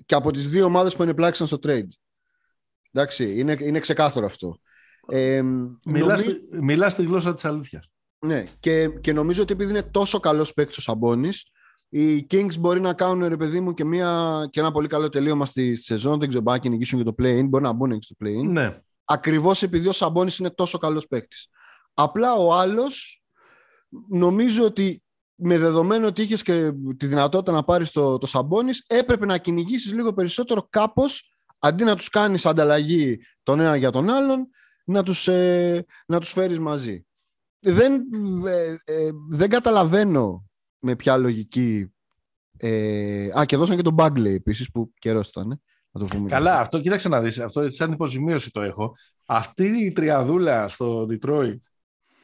και 0.05 0.15
από 0.15 0.31
τις 0.31 0.49
δύο 0.49 0.65
ομάδες 0.65 0.95
που 0.95 1.03
ενεπλάκησαν 1.03 1.47
στο 1.47 1.57
trade. 1.63 1.87
Εντάξει, 2.91 3.39
είναι, 3.39 3.57
είναι 3.59 3.79
ξεκάθαρο 3.79 4.25
αυτό. 4.25 4.57
Ε, 5.07 5.41
μιλάς, 5.85 6.25
νομί... 6.25 6.39
μιλάς 6.51 6.95
τη 6.95 7.03
γλώσσα 7.03 7.33
της 7.33 7.45
αλήθειας. 7.45 7.87
Ναι, 8.19 8.43
και, 8.59 8.89
και 8.89 9.13
νομίζω 9.13 9.41
ότι 9.41 9.53
επειδή 9.53 9.69
είναι 9.69 9.83
τόσο 9.83 10.19
καλός 10.19 10.53
παίκτης 10.53 10.77
ο 10.77 10.81
Σαμπόνης, 10.81 11.51
οι 11.95 12.27
Kings 12.29 12.59
μπορεί 12.59 12.81
να 12.81 12.93
κάνουν, 12.93 13.27
ρε 13.27 13.37
παιδί 13.37 13.59
μου, 13.59 13.73
και, 13.73 13.85
μια, 13.85 14.43
και 14.51 14.59
ένα 14.59 14.71
πολύ 14.71 14.87
καλό 14.87 15.09
τελείωμα 15.09 15.45
στη 15.45 15.75
σεζόν, 15.75 16.19
δεν 16.19 16.29
ξέρω, 16.29 16.43
να 16.45 16.69
νικήσουν 16.69 16.99
και 16.99 17.05
το 17.05 17.15
play-in, 17.19 17.45
μπορεί 17.49 17.63
να 17.63 17.71
μπουν 17.71 17.99
και 17.99 18.01
στο 18.01 18.15
play-in. 18.23 18.51
Ναι. 18.51 18.79
Ακριβώς 19.05 19.63
επειδή 19.63 19.87
ο 19.87 19.91
Σαμπόνης 19.91 20.37
είναι 20.37 20.49
τόσο 20.49 20.77
καλός 20.77 21.07
παίκτης. 21.07 21.47
Απλά 21.93 22.35
ο 22.35 22.53
άλλος, 22.53 23.23
νομίζω 24.09 24.63
ότι 24.65 25.03
με 25.35 25.57
δεδομένο 25.57 26.07
ότι 26.07 26.21
είχες 26.21 26.43
και 26.43 26.71
τη 26.97 27.05
δυνατότητα 27.05 27.51
να 27.51 27.63
πάρεις 27.63 27.91
το, 27.91 28.17
το 28.17 28.25
Σαμπόνις, 28.25 28.83
έπρεπε 28.87 29.25
να 29.25 29.37
κυνηγήσεις 29.37 29.93
λίγο 29.93 30.13
περισσότερο 30.13 30.67
κάπως, 30.69 31.35
αντί 31.59 31.83
να 31.83 31.95
τους 31.95 32.09
κάνεις 32.09 32.45
ανταλλαγή 32.45 33.19
τον 33.43 33.59
ένα 33.59 33.75
για 33.75 33.91
τον 33.91 34.09
άλλον, 34.09 34.49
να 34.85 35.03
τους, 35.03 35.27
ε, 35.27 35.85
να 36.05 36.19
τους 36.19 36.31
φέρεις 36.31 36.59
μαζί. 36.59 37.05
Δεν, 37.59 38.01
ε, 38.45 38.75
ε, 38.83 39.09
δεν 39.29 39.49
καταλαβαίνω 39.49 40.43
με 40.83 40.95
ποια 40.95 41.17
λογική... 41.17 41.93
Ε, 42.57 43.39
α, 43.39 43.45
και 43.45 43.57
δώσαν 43.57 43.75
και 43.75 43.81
τον 43.81 43.95
Bagley 43.97 44.25
επίσης 44.25 44.71
που 44.71 44.93
καιρός 44.99 45.29
ήταν. 45.29 45.61
Να 45.91 45.99
το 45.99 46.05
πούμε 46.05 46.29
Καλά, 46.29 46.59
αυτό 46.59 46.79
κοίταξε 46.79 47.09
να 47.09 47.21
δεις. 47.21 47.39
Αυτό 47.39 47.69
σαν 47.69 47.91
υποζημίωση 47.91 48.51
το 48.51 48.61
έχω. 48.61 48.95
Αυτή 49.25 49.65
η 49.65 49.91
τριαδούλα 49.91 50.67
στο 50.67 51.07
Detroit 51.09 51.57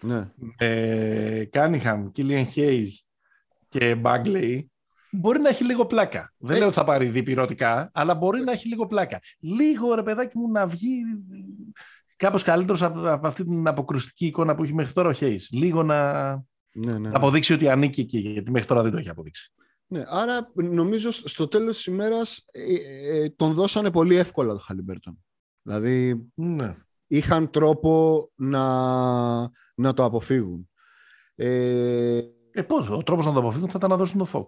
ναι. 0.01 0.31
με 0.59 1.47
Κάνιχαμ, 1.51 2.11
Κίλιαν 2.11 2.45
Χέις 2.45 3.05
και 3.67 3.95
Μπάγκλεϊ 3.95 4.71
μπορεί 5.11 5.39
να 5.39 5.49
έχει 5.49 5.63
λίγο 5.63 5.85
πλάκα. 5.85 6.33
Δεν 6.37 6.57
λέω 6.57 6.65
ότι 6.67 6.75
θα 6.75 6.83
πάρει 6.83 7.07
διπυρωτικά, 7.07 7.89
αλλά 7.93 8.15
μπορεί 8.15 8.43
να 8.43 8.51
έχει 8.51 8.67
λίγο 8.67 8.87
πλάκα. 8.87 9.19
Λίγο 9.39 9.95
ρε 9.95 10.03
παιδάκι 10.03 10.37
μου 10.37 10.51
να 10.51 10.67
βγει 10.67 11.01
κάπως 12.15 12.43
καλύτερος 12.43 12.81
από, 12.81 13.27
αυτή 13.27 13.43
την 13.43 13.67
αποκρουστική 13.67 14.25
εικόνα 14.25 14.55
που 14.55 14.63
έχει 14.63 14.73
μέχρι 14.73 14.93
τώρα 14.93 15.09
ο 15.09 15.13
Χέις. 15.13 15.49
Λίγο 15.51 15.83
να, 15.83 16.31
ναι, 16.71 16.97
ναι, 16.97 17.09
αποδείξει 17.13 17.53
ότι 17.53 17.69
ανήκει 17.69 18.01
εκεί, 18.01 18.19
γιατί 18.19 18.51
μέχρι 18.51 18.67
τώρα 18.67 18.81
δεν 18.81 18.91
το 18.91 18.97
έχει 18.97 19.09
αποδείξει. 19.09 19.53
Ναι, 19.87 20.03
άρα 20.07 20.51
νομίζω 20.53 21.11
στο 21.11 21.47
τέλος 21.47 21.75
της 21.75 21.85
ημέρας 21.85 22.45
ε, 22.51 22.73
ε, 23.17 23.29
τον 23.29 23.53
δώσανε 23.53 23.91
πολύ 23.91 24.15
εύκολα 24.15 24.53
το 24.53 24.59
Χαλιμπέρτον. 24.59 25.17
Δηλαδή 25.61 26.27
ναι. 26.33 26.75
είχαν 27.07 27.49
τρόπο 27.49 28.31
να, 28.35 28.63
να 29.75 29.93
το 29.93 30.03
αποφύγουν. 30.03 30.69
Ε, 31.35 32.21
ε, 32.51 32.61
πώς, 32.61 32.89
ο 32.89 33.03
τρόπος 33.03 33.25
να 33.25 33.33
το 33.33 33.39
αποφύγουν 33.39 33.69
θα 33.69 33.75
ήταν 33.77 33.89
να 33.89 33.97
δώσουν 33.97 34.17
το 34.17 34.27
Fox. 34.33 34.45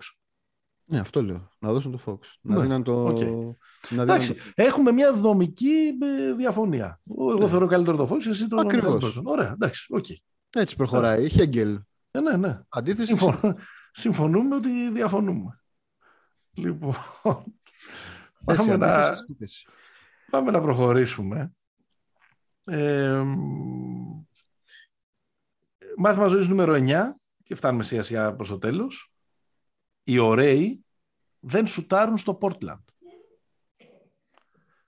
Ναι, 0.86 1.00
αυτό 1.00 1.24
λέω. 1.24 1.50
Να 1.60 1.74
δώσουν 1.74 1.92
το 1.92 2.00
Fox. 2.06 2.20
Να 2.42 2.56
ναι, 2.56 2.62
δίναν 2.62 2.84
το... 2.84 3.08
Okay. 3.08 3.56
Να 3.90 4.02
Εντάξει, 4.02 4.34
το... 4.34 4.42
έχουμε 4.56 4.92
μια 4.92 5.14
δομική 5.14 5.98
ε, 6.02 6.34
διαφωνία. 6.34 7.02
Εγώ 7.10 7.34
ναι. 7.34 7.48
θεωρώ 7.48 7.68
καλύτερο 7.68 7.98
το 7.98 8.08
Fox, 8.12 8.26
εσύ 8.30 8.48
το 8.48 8.58
Ακριβώς. 8.60 9.22
Ωραία, 9.24 9.52
εντάξει, 9.52 9.86
okay. 9.98 10.16
Έτσι 10.50 10.76
προχωράει. 10.76 11.30
Χέγγελ. 11.30 11.80
Ε, 12.12 12.20
ναι, 12.20 12.38
ναι. 12.38 12.60
Αντίθεση. 12.70 13.08
Συμφων... 13.08 13.58
Συμφωνούμε 13.92 14.56
ότι 14.56 14.92
διαφωνούμε. 14.92 15.62
Λοιπόν, 16.54 16.96
πάμε, 18.46 18.78
να... 18.78 19.18
πάμε 20.30 20.52
να 20.52 20.62
προχωρήσουμε. 20.62 21.54
Ε, 22.66 23.24
μάθημα 25.98 26.28
ζωής 26.28 26.48
νούμερο 26.48 26.74
9 26.78 27.04
και 27.44 27.56
φτάνουμε 27.56 27.84
σιγά 27.84 28.02
σιγά 28.02 28.36
προς 28.36 28.48
το 28.48 28.58
τέλος. 28.58 29.14
Οι 30.04 30.18
ωραίοι 30.18 30.86
δεν 31.40 31.68
σουτάρουν 31.68 32.18
στο 32.18 32.38
Portland. 32.42 32.84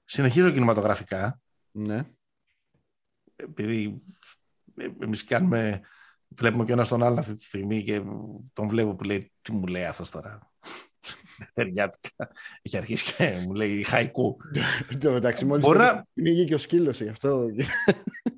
Συνεχίζω 0.04 0.52
κινηματογραφικά. 0.52 1.42
Ναι. 1.72 2.04
Επειδή 3.36 4.04
εμείς 5.00 5.24
κάνουμε, 5.24 5.82
βλέπουμε 6.38 6.66
και 6.66 6.72
ένας 6.72 6.88
τον 6.88 7.04
άλλον 7.04 7.18
αυτή 7.18 7.36
τη 7.36 7.44
στιγμή 7.44 7.84
και 7.84 8.02
τον 8.54 8.68
βλέπω 8.68 8.96
που 8.96 9.04
λέει 9.04 9.32
τι 9.42 9.52
μου 9.52 9.68
λέει 9.68 9.86
αυτός 9.86 10.10
τώρα; 10.12 10.52
Τεριάτικα. 11.54 12.32
Έχει 12.62 12.78
αρχίσει 12.78 13.14
και 13.16 13.44
μου 13.46 13.54
λέει 13.54 13.84
χαϊκού. 13.84 14.38
Εντάξει, 15.02 15.46
μόλις 15.46 15.66
Μπορεί 15.66 15.78
να... 15.78 16.06
πνίγει 16.14 16.46
και 16.46 16.54
ο 16.54 16.58
σκύλος 16.58 17.02
γι' 17.02 17.10
αυτό. 17.10 17.46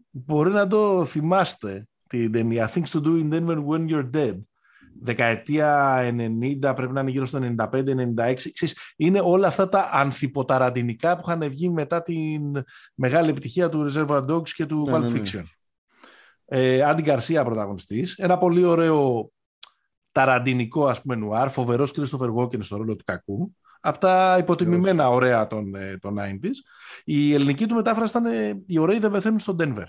Μπορεί 0.10 0.50
να 0.50 0.68
το 0.68 1.06
θυμάστε 1.06 1.88
την 2.08 2.32
ταινία 2.32 2.72
Things 2.74 2.90
to 2.92 3.02
do 3.02 3.24
in 3.24 3.34
Denver 3.34 3.66
when 3.66 3.88
you're 3.90 4.10
dead. 4.14 4.40
Δεκαετία 5.02 5.98
90, 6.62 6.76
πρέπει 6.76 6.94
να 6.94 7.02
είναι 7.02 7.12
γύρω 7.12 7.26
στο 7.26 7.56
95-96. 7.58 8.34
Είναι 8.96 9.20
όλα 9.24 9.48
αυτά 9.48 9.70
τα 9.70 9.90
ανθυποταραντινικά 9.92 11.16
που 11.16 11.22
είχαν 11.26 11.50
βγει 11.50 11.70
μετά 11.70 12.02
την 12.02 12.42
μεγάλη 12.96 13.30
επιτυχία 13.30 13.70
του 13.70 13.92
Reservoir 13.92 14.26
Dogs 14.26 14.50
και 14.50 14.66
του 14.66 14.86
ναι, 14.90 14.96
Pulp 14.96 15.02
ναι, 15.02 15.10
ναι. 15.10 15.22
Fiction. 15.22 15.44
Ε, 16.46 16.82
Άντι 16.82 17.02
Γκαρσία 17.02 17.44
πρωταγωνιστής. 17.44 18.18
Ένα 18.18 18.38
πολύ 18.38 18.64
ωραίο 18.64 19.30
ταραντινικό 20.12 20.88
ας 20.88 21.02
πούμε 21.02 21.16
νουάρ, 21.16 21.50
φοβερός 21.50 21.94
Christopher 21.96 22.34
Walken 22.36 22.64
στο 22.64 22.78
ρόλο 22.78 22.96
του 22.96 23.04
κακού. 23.04 23.56
Αυτά 23.82 24.38
υποτιμημένα 24.40 25.10
ωραία 25.10 25.48
των, 25.48 25.76
ε, 25.76 25.98
των 25.98 26.16
90s. 26.20 26.56
Η 27.04 27.34
ελληνική 27.34 27.66
του 27.66 27.76
μετάφραση 27.76 28.18
ήταν 28.18 28.34
ε, 28.34 28.64
«Οι 28.68 28.78
ωραίοι 28.78 29.00
δεν 29.00 29.12
πεθαίνουν 29.12 29.40
στο 29.40 29.56
Denver» 29.60 29.86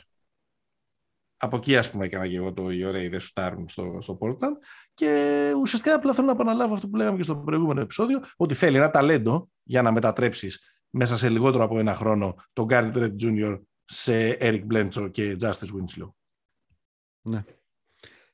από 1.36 1.56
εκεί 1.56 1.76
ας 1.76 1.90
πούμε 1.90 2.04
έκανα 2.04 2.28
και 2.28 2.36
εγώ 2.36 2.52
το 2.52 2.70
οι 2.70 2.84
ωραίοι 2.84 3.08
δεν 3.08 3.20
σουτάρουν 3.20 3.68
στο, 3.68 3.98
στο 4.00 4.18
Portland 4.20 4.56
και 4.94 5.52
ουσιαστικά 5.60 5.94
απλά 5.94 6.14
θέλω 6.14 6.26
να 6.26 6.32
επαναλάβω 6.32 6.74
αυτό 6.74 6.88
που 6.88 6.96
λέγαμε 6.96 7.16
και 7.16 7.22
στο 7.22 7.36
προηγούμενο 7.36 7.80
επεισόδιο 7.80 8.20
ότι 8.36 8.54
θέλει 8.54 8.76
ένα 8.76 8.90
ταλέντο 8.90 9.48
για 9.62 9.82
να 9.82 9.92
μετατρέψεις 9.92 10.60
μέσα 10.90 11.16
σε 11.16 11.28
λιγότερο 11.28 11.64
από 11.64 11.78
ένα 11.78 11.94
χρόνο 11.94 12.34
τον 12.52 12.66
Gary 12.70 12.92
Trent 12.92 13.12
Jr. 13.20 13.60
σε 13.84 14.36
Eric 14.40 14.62
Bledsoe 14.72 15.10
και 15.10 15.36
Justice 15.40 15.48
Winslow. 15.50 16.10
Ναι. 17.26 17.44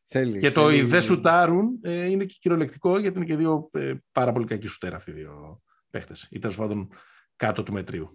Θέλει, 0.05 0.41
και 0.41 0.51
το 0.51 0.71
οι 0.71 0.83
δεν 0.83 1.03
σουτάρουν 1.03 1.79
ε, 1.83 2.07
είναι 2.07 2.25
και 2.25 2.37
κυριολεκτικό 2.41 2.99
γιατί 2.99 3.17
είναι 3.17 3.27
και 3.27 3.37
δύο 3.37 3.69
ε, 3.73 3.95
πάρα 4.13 4.33
πολύ 4.33 4.47
κακοί 4.47 4.67
σουτέρα 4.67 4.97
αυτοί 4.97 5.11
οι 5.11 5.15
δύο 5.15 5.63
παίχτες 5.91 6.27
ή 6.31 6.39
τέλος 6.39 6.57
πάντων 6.57 6.89
κάτω 7.37 7.63
του 7.63 7.73
μετρίου. 7.73 8.11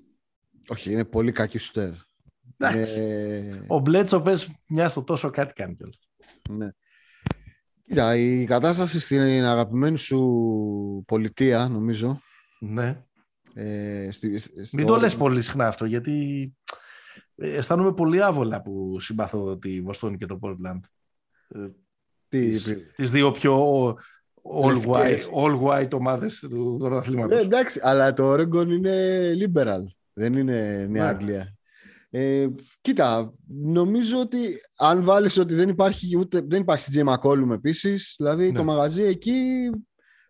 Όχι, 0.67 0.91
είναι 0.91 1.05
πολύ 1.05 1.31
κακοί 1.31 1.57
σουτέρ. 1.57 1.91
Ε... 2.57 3.61
Ο 3.67 3.79
Μπλέτσο 3.79 4.21
πες 4.21 4.51
μιας 4.67 4.91
στο 4.91 5.03
τόσο 5.03 5.29
κάτι 5.29 5.53
κάνει 5.53 5.75
κιόλας. 5.75 6.09
Ναι. 6.49 6.69
Κοίτα, 7.85 8.15
η 8.15 8.45
κατάσταση 8.45 8.99
στην 8.99 9.45
αγαπημένη 9.45 9.97
σου 9.97 11.03
πολιτεία, 11.07 11.67
νομίζω. 11.67 12.21
Ναι. 12.59 13.03
Ε, 13.53 14.09
στη, 14.11 14.41
Μην 14.73 14.85
το 14.85 14.95
λες 14.95 15.15
πολύ 15.15 15.41
συχνά 15.41 15.67
αυτό, 15.67 15.85
γιατί 15.85 16.41
ε, 16.73 16.77
αισθάνομαι 17.37 17.93
πολύ 17.93 18.21
άβολα 18.21 18.61
που 18.61 18.99
συμπαθώ 18.99 19.57
τη 19.57 19.81
Βοστόνη 19.81 20.17
και 20.17 20.25
το 20.25 20.39
Portland. 20.41 20.79
Ε, 21.47 21.67
Τι, 22.29 22.49
τις, 22.49 22.77
τις 22.95 23.11
δύο 23.11 23.31
πιο 23.31 23.87
all 24.63 24.81
white, 24.85 25.21
all 25.43 25.61
white 25.61 25.91
ομάδες 25.91 26.39
του 26.39 26.75
πρωταθλήματος. 26.79 27.37
Ε, 27.37 27.41
εντάξει, 27.41 27.79
αλλά 27.83 28.13
το 28.13 28.33
Oregon 28.33 28.67
είναι 28.67 29.31
liberal. 29.39 29.83
Δεν 30.13 30.33
είναι 30.33 30.85
Νέα 30.89 31.03
ναι. 31.03 31.09
Αγγλία. 31.09 31.57
Ε, 32.09 32.47
κοίτα, 32.81 33.33
νομίζω 33.47 34.19
ότι 34.19 34.37
αν 34.77 35.03
βάλεις 35.03 35.37
ότι 35.37 35.53
δεν 35.53 35.69
υπάρχει 35.69 36.17
ούτε, 36.17 36.41
δεν 36.47 36.61
υπάρχει 36.61 36.89
CJ 36.93 37.13
McCollum 37.13 37.49
επίσης, 37.51 38.15
δηλαδή 38.17 38.51
ναι. 38.51 38.57
το 38.57 38.63
μαγαζί 38.63 39.03
εκεί 39.03 39.69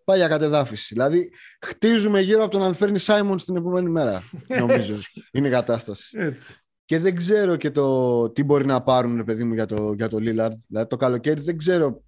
πάει 0.03 0.17
για 0.17 0.27
κατεδάφιση. 0.27 0.93
Δηλαδή 0.93 1.31
χτίζουμε 1.61 2.19
γύρω 2.21 2.43
από 2.43 2.51
τον 2.51 2.63
Αλφέρνη 2.63 2.99
Σάιμον 2.99 3.39
στην 3.39 3.55
επόμενη 3.55 3.89
μέρα, 3.89 4.23
νομίζω. 4.59 5.01
είναι 5.31 5.47
η 5.47 5.51
κατάσταση. 5.51 6.17
Έτσι. 6.19 6.66
Και 6.87 6.99
δεν 6.99 7.15
ξέρω 7.15 7.55
και 7.55 7.71
το 7.71 8.29
τι 8.29 8.43
μπορεί 8.43 8.65
να 8.65 8.81
πάρουν, 8.81 9.23
παιδί 9.23 9.43
μου, 9.43 9.53
για 9.53 9.65
το, 9.65 9.93
για 9.93 10.09
το 10.09 10.17
Lillard. 10.17 10.51
Δηλαδή 10.67 10.87
το 10.89 10.95
καλοκαίρι 10.97 11.41
δεν 11.41 11.57
ξέρω. 11.57 12.01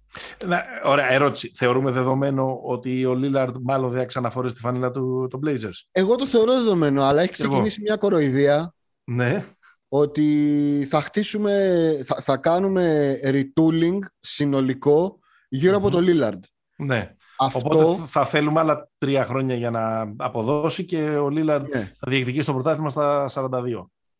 Να, 0.46 0.62
ωραία, 0.84 1.10
ερώτηση. 1.12 1.50
Θεωρούμε 1.54 1.90
δεδομένο 1.90 2.60
ότι 2.64 3.04
ο 3.04 3.18
Lillard 3.22 3.52
μάλλον 3.62 3.90
δεν 3.90 3.98
θα 4.00 4.04
ξαναφορέσει 4.06 4.54
τη 4.54 4.60
φανέλα 4.60 4.90
του 4.90 5.26
το 5.30 5.38
Blazers; 5.46 5.86
Εγώ 5.90 6.16
το 6.16 6.26
θεωρώ 6.26 6.52
δεδομένο, 6.52 7.02
αλλά 7.02 7.22
έχει 7.22 7.32
ξεκινήσει 7.32 7.80
μια 7.82 7.96
κοροϊδία 7.96 8.74
Ναι. 9.04 9.44
ότι 9.88 10.86
θα 10.90 11.00
χτίσουμε, 11.00 11.80
θα, 12.04 12.20
θα 12.20 12.36
κάνουμε 12.36 13.14
retooling 13.24 13.98
συνολικό 14.20 15.18
γύρω 15.48 15.76
από 15.76 15.86
Μμμ. 15.88 15.92
το 15.92 16.00
Lillard. 16.06 16.40
ναι. 16.76 17.14
Αυτό, 17.42 17.58
Οπότε 17.64 18.02
θα 18.06 18.24
θέλουμε 18.24 18.60
άλλα 18.60 18.88
τρία 18.98 19.24
χρόνια 19.24 19.54
για 19.54 19.70
να 19.70 20.12
αποδώσει 20.16 20.84
και 20.84 21.02
ο 21.02 21.28
Λίλαρντ 21.28 21.66
ναι. 21.74 21.80
θα 21.98 22.10
διεκδικήσει 22.10 22.46
το 22.46 22.52
πρωτάθλημα 22.52 22.90
στα 22.90 23.26
42. 23.34 23.48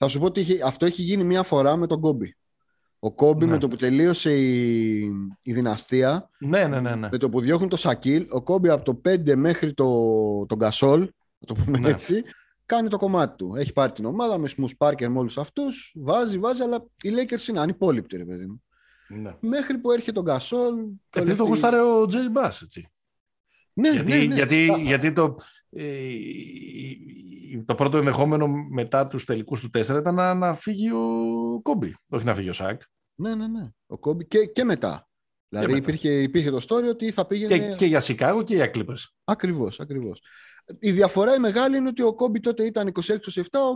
Θα 0.03 0.09
σου 0.09 0.19
πω 0.19 0.25
ότι 0.25 0.41
είχε- 0.41 0.63
αυτό 0.65 0.87
έχει 0.87 1.03
γίνει 1.03 1.25
μία 1.25 1.43
φορά 1.43 1.77
με 1.77 1.87
τον 1.87 2.01
Κόμπι. 2.01 2.37
Ο 2.99 3.13
Κόμπι 3.13 3.45
Ναι. 3.45 3.51
με 3.51 3.59
το 3.59 3.69
που 3.69 3.77
τελείωσε 3.77 4.37
η, 4.37 4.99
η 5.43 5.53
δυναστεία, 5.53 6.31
Ναι, 6.39 6.65
ναι, 6.67 6.81
ναι. 6.81 6.95
ναι. 6.95 7.09
με 7.13 7.19
το 7.19 7.29
που 7.29 7.41
διώχνουν 7.41 7.69
το 7.69 7.77
Σακίλ, 7.77 8.27
ο 8.31 8.43
Κόμπι 8.43 8.69
από 8.69 8.85
το 8.85 9.01
5 9.09 9.35
μέχρι 9.37 9.75
το, 9.75 9.87
τον 10.47 10.59
Κασόλ, 10.59 11.01
να 11.39 11.47
το 11.47 11.55
πούμε 11.55 11.79
Ναι. 11.79 11.89
έτσι, 11.89 12.23
κάνει 12.67 12.89
το 12.89 12.97
κομμάτι 12.97 13.37
του. 13.37 13.55
Έχει 13.57 13.73
πάρει 13.73 13.93
την 13.93 14.05
ομάδα 14.05 14.39
με 14.39 14.49
Σμους 14.49 14.77
Πάρκερ 14.77 15.11
με 15.11 15.19
όλους 15.19 15.39
αυτούς, 15.39 15.93
βάζει, 15.97 16.39
βάζει, 16.39 16.63
αλλά 16.63 16.85
οι 17.03 17.11
Lakers 17.17 17.49
είναι 17.49 17.61
ανυπόλοιπτοι, 17.61 18.17
ρε 18.17 18.25
παιδί 18.25 18.47
μου. 18.47 18.63
ναι. 19.09 19.37
Μέχρι 19.41 19.79
που 19.79 19.91
έρχεται 19.91 20.13
τον 20.13 20.25
Κασόλ... 20.25 20.75
Επειδή 21.17 21.37
το 21.37 21.45
γούσταρε 21.45 21.81
ο 21.81 22.07
Τζέρι 22.07 22.29
Μπάς, 22.29 22.61
έτσι. 22.63 22.91
Ναι, 23.73 23.91
γιατί, 23.91 24.11
ναι, 24.13 24.17
ναι, 24.25 24.35
γιατί, 24.35 24.57
ξεκάθαρα. 24.57 24.83
γιατί 24.89 25.13
το, 25.13 25.23
ε, 25.25 25.35
το 27.65 27.75
πρώτο 27.75 27.99
ενδεχόμενο 27.99 28.47
μετά 28.71 29.07
τους 29.07 29.25
τελικούς 29.25 29.61
του 29.61 29.71
4 29.79 29.81
ήταν 29.99 30.15
να, 30.15 30.35
να 30.35 30.55
φύγει 30.55 30.91
ο 30.91 31.61
Κόμπι, 31.63 31.95
όχι 32.09 32.25
να 32.25 32.35
φύγει 32.35 32.49
ο 32.49 32.53
Σάκ. 32.53 32.83
Ναι, 33.15 33.35
ναι, 33.35 33.47
ναι. 33.47 33.69
Ο 33.87 33.99
Κόμπι 33.99 34.27
και, 34.27 34.47
και 34.47 34.65
μετά. 34.65 35.09
Δηλαδή 35.49 35.73
μετά. 35.73 35.83
Υπήρχε, 35.83 36.23
υπήρχε 36.23 36.51
το 36.51 36.61
story 36.69 36.89
ότι 36.89 37.11
θα 37.11 37.27
πήγαινε... 37.27 37.59
Και, 37.59 37.75
και 37.75 37.87
για 37.87 38.01
Σικάγο 38.01 38.43
και 38.43 38.55
για 38.55 38.71
Clippers. 38.75 39.05
Ακριβώς, 39.25 39.81
ακριβώς. 39.81 40.23
Η 40.79 40.93
διαφορά 40.93 41.35
η 41.35 41.39
μεγάλη 41.39 41.77
είναι 41.77 41.89
ότι 41.89 42.03
ο 42.03 42.15
Κόμπι 42.15 42.41
τότε 42.41 42.65
ήταν 42.65 42.93
26-27, 43.07 43.13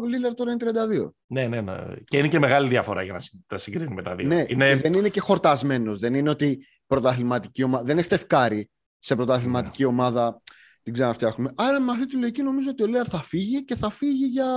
ο 0.03 0.07
Λίλαρ 0.07 0.34
τώρα 0.34 0.53
είναι 0.53 0.70
32. 1.05 1.11
Ναι, 1.26 1.47
ναι, 1.47 1.61
ναι. 1.61 1.76
Και 2.05 2.18
είναι 2.18 2.28
και 2.28 2.38
μεγάλη 2.38 2.68
διαφορά 2.68 3.03
για 3.03 3.12
να 3.12 3.18
συ- 3.18 3.40
τα 3.47 3.57
συγκρίνουμε 3.57 4.03
τα 4.03 4.14
δύο. 4.14 4.26
Ναι, 4.26 4.45
είναι... 4.49 4.68
και 4.74 4.80
δεν 4.80 4.92
είναι 4.92 5.09
και 5.09 5.20
χορτασμένος. 5.20 5.99
Δεν 6.01 6.14
είναι 6.14 6.30
ότι 6.30 6.66
πρωταθληματική 6.86 7.62
ομάδα... 7.62 7.84
Δεν 7.84 7.92
είναι 7.92 8.03
στεφκάρι 8.03 8.70
σε 8.99 9.16
πρωταθληματική 9.16 9.82
Ναι. 9.82 9.88
ομάδα 9.88 10.42
την 10.85 10.93
ξαναφτιάχνουμε. 10.93 11.51
Άρα 11.57 11.80
με 11.80 11.91
αυτή 11.93 12.07
τη 12.07 12.16
λογική 12.16 12.43
νομίζω 12.43 12.70
ότι 12.70 12.82
ο 12.82 12.87
Λίλαρ 12.87 13.07
θα 13.11 13.18
φύγει 13.22 13.64
και 13.64 13.74
θα 13.74 13.91
φύγει 13.91 14.26
για, 14.26 14.49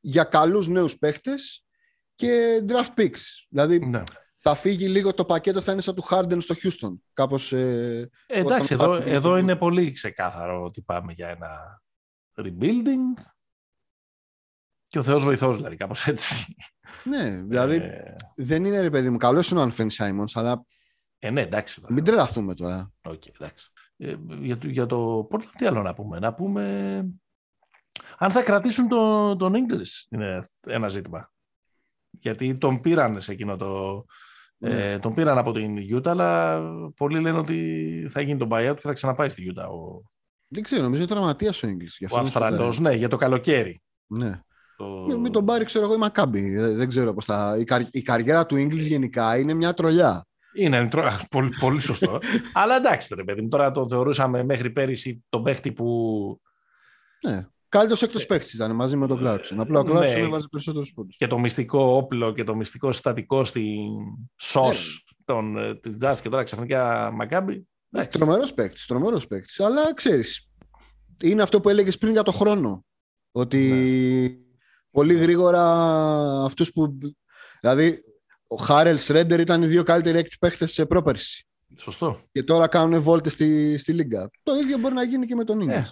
για 0.00 0.24
καλούς 0.24 0.68
νέους 0.68 0.98
παίχτες 0.98 1.66
και 2.14 2.62
draft 2.68 2.94
picks. 3.00 3.20
Δηλαδή 3.48 3.78
Ναι. 3.78 4.02
θα 4.38 4.54
φύγει 4.54 4.88
λίγο 4.88 5.14
το 5.14 5.24
πακέτο 5.24 5.60
θα 5.60 5.72
είναι 5.72 5.80
σαν 5.80 5.94
του 5.94 6.04
Harden 6.10 6.36
στο 6.40 6.54
Houston. 6.62 6.94
Κάπως... 7.12 7.52
Ε, 7.52 8.10
Ε, 8.26 8.38
εντάξει, 8.38 8.74
Όταν 8.74 8.90
εδώ, 8.90 8.96
θα- 9.02 9.10
εδώ 9.10 9.36
είναι 9.36 9.56
πολύ 9.56 9.92
ξεκάθαρο 9.92 10.62
ότι 10.64 10.82
πάμε 10.82 11.12
για 11.12 11.28
ένα 11.28 11.82
rebuilding 12.34 13.22
και 14.88 14.98
ο 14.98 15.02
Θεός 15.02 15.22
βοηθός 15.24 15.56
δηλαδή, 15.56 15.76
κάπως 15.76 16.06
έτσι. 16.06 16.54
ναι, 17.04 17.42
δηλαδή 17.46 17.74
Ε, 17.76 18.14
δεν 18.36 18.64
είναι 18.64 18.80
ρε 18.80 18.90
παιδί 18.90 19.10
μου. 19.10 19.16
Καλό 19.16 19.44
είναι 19.50 19.60
ο 19.60 19.62
Anfernee 19.62 19.90
Simons, 19.90 20.26
αλλά 20.34 20.64
ε, 21.18 21.30
ναι, 21.30 21.40
εντάξει. 21.42 21.82
μην 21.88 22.04
τρελαθούμε 22.04 22.54
τώρα. 22.54 22.92
Οκ, 23.02 23.26
εντάξει. 23.26 23.70
Ε, 23.96 24.14
για, 24.40 24.58
το- 24.58 24.68
για 24.68 24.86
το 24.86 25.28
Portland 25.30 25.50
τι 25.58 25.66
άλλο 25.66 25.82
να 25.82 25.94
πούμε. 25.94 26.18
Να 26.18 26.34
πούμε 26.34 26.62
αν 28.18 28.30
θα 28.30 28.42
κρατήσουν 28.42 28.88
τον, 28.88 29.38
τον 29.38 29.52
English 29.54 30.06
είναι 30.10 30.48
ένα 30.66 30.88
ζήτημα. 30.88 31.30
Γιατί 32.10 32.56
τον 32.56 32.80
πήραν 32.80 33.20
σε 33.20 33.32
εκείνο 33.32 33.56
το... 33.56 34.04
Ναι. 34.58 34.92
Ε, 34.92 34.98
τον 34.98 35.14
πήραν 35.14 35.38
από 35.38 35.52
την 35.52 35.76
Utah, 35.96 36.06
αλλά 36.08 36.60
πολλοί 36.96 37.20
λένε 37.20 37.38
ότι 37.38 38.06
θα 38.10 38.20
γίνει 38.20 38.38
τον 38.38 38.48
buyout 38.52 38.74
και 38.74 38.80
θα 38.86 38.92
ξαναπάει 38.92 39.28
στη 39.28 39.52
Utah 39.54 39.68
ο, 39.68 40.02
Δεν 40.48 40.62
ξέρω, 40.62 40.82
νομίζω 40.82 41.02
είναι 41.02 41.10
τραυματίας 41.10 41.62
ο 41.62 41.68
English. 41.68 41.96
Γι' 41.98 42.04
αυτό 42.04 42.16
ο 42.16 42.20
είναι 42.20 42.30
σοβαρό. 42.30 42.46
Αυστραλός. 42.54 42.78
Ναι, 42.80 42.92
για 42.94 43.08
το 43.08 43.16
καλοκαίρι. 43.16 43.82
Ναι. 44.06 44.40
Το... 44.76 45.04
Μην, 45.08 45.20
μην 45.20 45.32
τον 45.32 45.44
πάρει, 45.44 45.64
ξέρω 45.64 45.84
εγώ, 45.84 45.94
η 45.94 45.98
Μακάμπη. 45.98 46.50
Δεν, 46.56 46.76
δεν 46.76 46.88
ξέρω 46.88 47.14
πώς 47.14 47.24
θα. 47.24 47.56
Η, 47.58 47.64
καρ- 47.64 47.94
η 47.94 48.02
καριέρα 48.02 48.46
του 48.46 48.54
English 48.56 48.86
γενικά 48.86 49.38
είναι 49.38 49.54
μια 49.54 49.74
τρολιά. 49.74 50.26
Είναι 50.56 50.76
είναι 50.76 50.88
τρο- 50.88 51.28
πολύ, 51.30 51.50
πολύ 51.60 51.80
σωστό. 51.80 52.18
αλλά 52.52 52.76
εντάξει, 52.76 53.14
ρε 53.14 53.24
παιδί 53.24 53.42
μου, 53.42 53.48
τώρα 53.48 53.70
το 53.70 53.88
θεωρούσαμε 53.88 54.44
μέχρι 54.44 54.70
πέρυσι 54.70 55.24
τον 55.28 55.42
παίχτη 55.42 55.72
που 55.72 56.40
Ναι. 57.22 57.46
Καλύτερος 57.68 58.02
έκτος 58.02 58.26
παίχτης 58.26 58.52
ήταν 58.52 58.74
μαζί 58.74 58.96
με 58.96 59.06
τον 59.06 59.20
Clarkson. 59.22 59.56
Απλά 59.58 59.80
ο 59.80 59.82
Ναι. 59.82 59.90
Clarkson 59.92 60.16
έβαζε 60.16 60.46
περισσότερους 60.50 60.92
πόντους. 60.92 61.16
και 61.16 61.26
το 61.26 61.38
μυστικό 61.38 61.82
όπλο 61.96 62.32
και 62.32 62.44
το 62.44 62.54
μυστικό 62.54 62.92
συστατικό 62.92 63.44
στην 63.44 63.74
ΣΟΣ 64.36 65.04
των, 65.24 65.56
ε, 65.58 65.74
της 65.74 65.96
Jazz 66.00 66.16
και 66.22 66.28
τώρα 66.28 66.42
ξαφνικά 66.42 67.10
Μακάμπι. 67.14 67.68
Εντάξει. 67.90 68.18
Τρομερός 68.18 68.54
παίχτης, 68.54 68.86
τρομερός 68.86 69.26
παίχτης. 69.26 69.60
Αλλά 69.60 69.94
ξέρεις, 69.94 70.50
είναι 71.22 71.42
αυτό 71.42 71.60
που 71.60 71.68
έλεγες 71.68 71.98
πριν 71.98 72.12
για 72.12 72.22
το 72.22 72.32
χρόνο. 72.32 72.84
Ότι 73.32 73.58
Ναι. 73.58 74.28
πολύ 74.90 75.14
γρήγορα 75.14 75.62
αυτούς 76.44 76.72
που. 76.72 76.98
Δηλαδή, 77.60 78.00
ο 78.46 78.56
Χάρελ 78.56 78.98
Σρέντερ 78.98 79.40
ήταν 79.40 79.62
οι 79.62 79.66
δύο 79.66 79.82
καλύτεροι 79.82 80.18
έκτη 80.18 80.36
παίχτες 80.40 80.72
σε 80.72 80.86
πρόπερση. 80.86 81.46
Σωστό. 81.78 82.20
Και 82.32 82.42
τώρα 82.42 82.66
κάνουν 82.68 83.00
βόλτες 83.02 83.32
στη, 83.32 83.76
στη 83.78 83.92
Λίγκα. 83.92 84.30
Το 84.42 84.54
ίδιο 84.54 84.78
μπορεί 84.78 84.94
να 84.94 85.02
γίνει 85.04 85.26
και 85.26 85.34
με 85.34 85.44
τον 85.44 85.60
English. 85.62 85.72
Ε, 85.72 85.82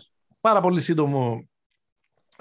Πάρα 0.40 0.60
πολύ 0.60 0.80
σύντομο 0.80 1.48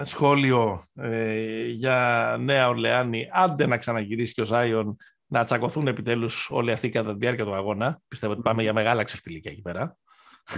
σχόλιο 0.02 0.84
ε, 0.94 1.66
για 1.66 2.36
Νέα 2.40 2.68
Ορλεάνη. 2.68 3.28
Άντε 3.32 3.66
να 3.66 3.76
ξαναγυρίσει 3.76 4.32
και 4.34 4.40
ο 4.40 4.44
Ζάιον 4.44 4.96
να 5.26 5.44
τσακωθούν 5.44 5.86
επιτέλους 5.86 6.48
όλοι 6.50 6.70
αυτοί 6.72 6.88
κατά 6.88 7.12
τη 7.12 7.18
διάρκεια 7.18 7.44
του 7.44 7.54
αγώνα. 7.54 8.00
Πιστεύω 8.08 8.32
ότι 8.32 8.42
πάμε 8.42 8.62
για 8.62 8.72
μεγάλα 8.72 9.02
ξεφτιλίκια 9.02 9.50
εκεί 9.50 9.60
πέρα. 9.60 9.96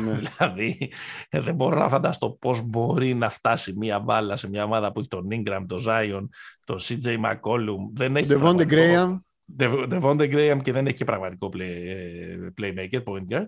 Ναι. 0.05 0.13
δηλαδή, 0.21 0.93
ε, 1.29 1.41
δεν 1.41 1.55
μπορώ 1.55 1.79
να 1.79 1.89
φανταστώ 1.89 2.31
πώς 2.31 2.61
μπορεί 2.63 3.15
να 3.15 3.31
φτάσει 3.31 3.73
μία 3.77 3.99
μπάλα 3.99 4.37
σε 4.37 4.49
μια 4.49 4.65
ομάδα 4.65 4.93
που 4.93 4.99
έχει 4.99 5.09
τον 5.09 5.29
Ingram, 5.31 5.65
τον 5.69 5.83
Zion, 5.87 6.29
τον 6.65 6.79
CJ 6.81 7.07
McCollum. 7.25 7.77
Δεν 7.93 8.17
έχει 8.17 8.29
Devonte 8.33 8.39
πραγματικό- 8.39 8.83
Graham. 8.83 9.19
Dev- 9.59 9.89
Devonte 9.93 10.33
Graham 10.35 10.59
και 10.63 10.73
δεν 10.73 10.87
έχει 10.87 10.97
και 10.97 11.05
πραγματικό 11.05 11.51
play, 11.55 11.61
ε, 11.61 12.49
playmaker, 12.61 13.05
point 13.05 13.25
guard. 13.29 13.47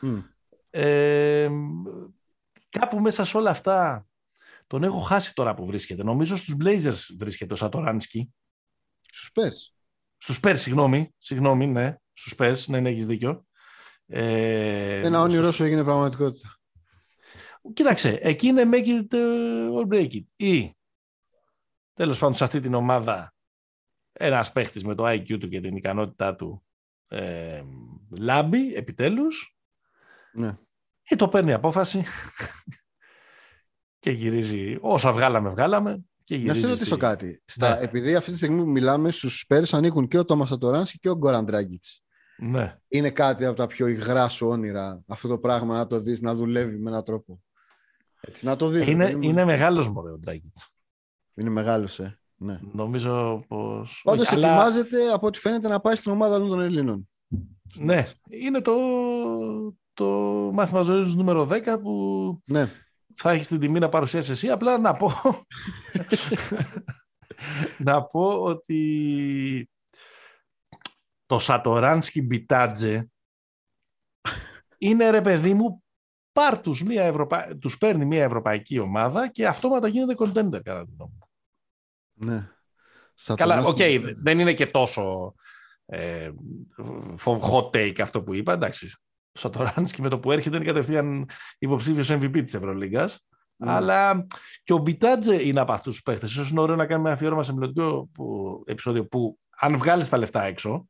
Μμ. 0.00 0.18
Ε, 0.70 1.50
κάπου 2.68 3.00
μέσα 3.00 3.24
σε 3.24 3.36
όλα 3.36 3.50
αυτά 3.50 4.06
τον 4.66 4.84
έχω 4.84 4.98
χάσει 5.00 5.34
τώρα 5.34 5.54
που 5.54 5.66
βρίσκεται. 5.66 6.02
Νομίζω 6.02 6.36
στους 6.36 6.54
Blazers 6.64 7.16
βρίσκεται 7.18 7.52
ο 7.52 7.56
Σατοράνσκι. 7.56 8.32
Στους 9.00 9.30
Spurs. 9.34 9.74
Στους 10.18 10.40
Spurs, 10.42 10.56
συγγνώμη. 10.56 11.14
Συγγνώμη, 11.18 11.66
ναι. 11.66 11.96
Στους 12.12 12.34
Spurs, 12.38 12.64
ναι, 12.66 12.80
ναι, 12.80 12.88
έχεις 12.90 13.06
δίκιο. 13.06 13.44
Ε, 14.06 15.00
Ένα 15.00 15.20
όνειρό 15.20 15.42
στους- 15.42 15.54
σου 15.56 15.64
έγινε 15.64 15.84
πραγματικότητα. 15.84 16.54
Κοίταξε, 17.72 18.18
εκεί 18.22 18.46
είναι 18.46 18.68
make 18.72 18.86
it 18.86 19.14
uh, 19.14 19.82
or 19.82 19.88
break 19.94 20.10
it. 20.12 20.24
Ή, 20.36 20.74
τέλος 21.94 22.18
πάντων, 22.18 22.34
σε 22.34 22.44
αυτή 22.44 22.60
την 22.60 22.74
ομάδα, 22.74 23.34
ένας 24.22 24.52
παίχτης 24.52 24.84
με 24.84 24.94
το 24.94 25.04
IQ 25.08 25.38
του 25.40 25.48
και 25.48 25.60
την 25.60 25.76
ικανότητά 25.76 26.36
του 26.36 26.64
ε, 27.08 27.62
λάμπει, 28.10 28.74
επιτέλους, 28.74 29.56
Ναι. 30.32 30.58
ή 31.08 31.16
το 31.16 31.28
παίρνει 31.28 31.52
απόφαση 31.52 32.04
και 33.98 34.10
γυρίζει, 34.10 34.78
όσα 34.80 35.12
βγάλαμε, 35.12 35.48
βγάλαμε 35.48 36.04
και 36.24 36.34
Να 36.34 36.40
γυρίζει 36.40 36.60
σε 36.60 36.66
ρωτήσω 36.68 36.84
στη- 36.84 36.96
κάτι. 36.96 37.42
Στα, 37.44 37.74
Ναι. 37.74 37.84
Επειδή 37.84 38.14
αυτή 38.14 38.30
τη 38.30 38.36
στιγμή 38.36 38.62
που 38.62 38.70
μιλάμε 38.70 39.10
στους 39.10 39.46
Spurs 39.48 39.64
ανήκουν 39.72 40.08
και 40.08 40.18
ο 40.18 40.24
Τόμας 40.24 40.48
Σατοράνσκι 40.48 40.98
και 40.98 41.08
ο 41.10 41.16
Γκόραν 41.16 41.44
Ντράγκητς. 41.44 42.02
Ναι. 42.38 42.78
Είναι 42.88 43.10
κάτι 43.10 43.44
από 43.44 43.56
τα 43.56 43.66
πιο 43.66 43.86
υγρά 43.86 44.28
σου 44.28 44.46
όνειρα 44.48 45.02
αυτό 45.06 45.28
το 45.28 45.38
πράγμα 45.38 45.74
να 45.74 45.86
το 45.86 45.98
δεις 45.98 46.20
να 46.20 46.34
δουλεύει 46.34 46.78
με 46.78 46.90
έναν 46.90 47.04
τρόπο; 47.04 47.42
Έτσι, 48.20 48.46
να 48.46 48.56
το 48.56 48.68
δεις. 48.68 48.84
ρε 48.84 48.90
Είναι, 48.90 49.04
παιδί 49.04 49.16
μου. 49.16 49.22
είναι 49.22 49.44
μεγάλος 49.44 49.88
μωρέ 49.88 50.10
ο 50.12 50.18
Ντράγκητς. 50.18 50.68
είναι 51.34 51.50
μεγάλος, 51.50 52.00
ε. 52.00 52.19
Ναι. 52.42 52.60
Νομίζω 52.72 53.44
πως... 53.48 54.00
Πάντως 54.04 54.26
όχι, 54.26 54.34
αλλά- 54.34 54.48
ετοιμάζεται 54.48 55.10
από 55.12 55.26
ό,τι 55.26 55.38
φαίνεται 55.38 55.68
να 55.68 55.80
πάει 55.80 55.94
στην 55.96 56.12
ομάδα 56.12 56.34
όλων 56.36 56.48
των 56.48 56.60
Ελλήνων. 56.60 57.08
Ναι, 57.74 58.04
είναι 58.30 58.60
το, 58.60 58.74
το 59.92 60.06
μάθημα 60.52 60.82
ζωής 60.82 61.14
νούμερο 61.14 61.48
10 61.50 61.76
που 61.82 62.38
Ναι. 62.44 62.70
θα 63.16 63.30
έχεις 63.30 63.48
την 63.48 63.58
τιμή 63.60 63.78
να 63.78 63.88
παρουσιάσεις 63.88 64.30
εσύ. 64.30 64.48
Απλά 64.50 64.78
να 64.78 64.94
πω, 64.96 65.10
να 67.78 68.04
πω 68.04 68.42
ότι 68.42 69.70
το 71.26 71.38
Σατοράνσκι 71.38 72.22
Μπιτάτζε 72.22 73.10
είναι 74.78 75.10
ρε 75.10 75.20
παιδί 75.20 75.54
μου 75.54 75.82
πάρ 76.32 76.60
τους, 76.60 76.82
μια 76.82 77.02
Ευρωπα... 77.02 77.56
τους 77.60 77.78
παίρνει 77.78 78.04
μια 78.04 78.22
ευρωπαϊκή 78.22 78.78
ομάδα 78.78 79.28
και 79.28 79.46
αυτόματα 79.46 79.88
γίνεται 79.88 80.14
contender 80.18 80.60
κατά 80.62 80.84
τη 80.84 80.90
γνώμη 80.96 81.12
μου. 81.18 81.19
Ναι. 82.20 82.48
Καλά, 83.34 83.60
οκ, 83.60 83.76
Σατοράνσκι. 83.76 84.12
δεν 84.22 84.38
είναι 84.38 84.54
και 84.54 84.66
τόσο 84.66 85.34
ε, 85.86 86.30
hot 87.24 87.70
take 87.70 88.00
αυτό 88.00 88.22
που 88.22 88.34
είπα, 88.34 88.52
εντάξει. 88.52 88.92
Ο 89.32 89.38
Σατοράνσκι 89.38 90.02
με 90.02 90.08
το 90.08 90.18
που 90.18 90.32
έρχεται 90.32 90.56
είναι 90.56 90.64
κατευθείαν 90.64 91.28
υποψήφιος 91.58 92.10
MVP 92.10 92.42
της 92.44 92.54
Ευρωλίγκας. 92.54 93.26
Ναι. 93.56 93.72
Αλλά 93.72 94.26
και 94.62 94.72
ο 94.72 94.78
Μπιτάντζε 94.78 95.42
είναι 95.42 95.60
από 95.60 95.72
αυτούς 95.72 95.92
τους 95.92 96.02
παίχτες. 96.02 96.30
Ίσως 96.30 96.46
είναι 96.50 96.60
ωραίο 96.60 96.76
να 96.76 96.86
κάνουμε 96.86 97.08
ένα 97.08 97.16
αφιέρωμα 97.16 97.42
σε 97.42 97.52
μελλοντικό 97.52 98.08
που, 98.12 98.62
επεισόδιο 98.66 99.06
που, 99.06 99.38
αν 99.56 99.76
βγάλεις 99.76 100.08
τα 100.08 100.16
λεφτά 100.16 100.42
έξω, 100.42 100.88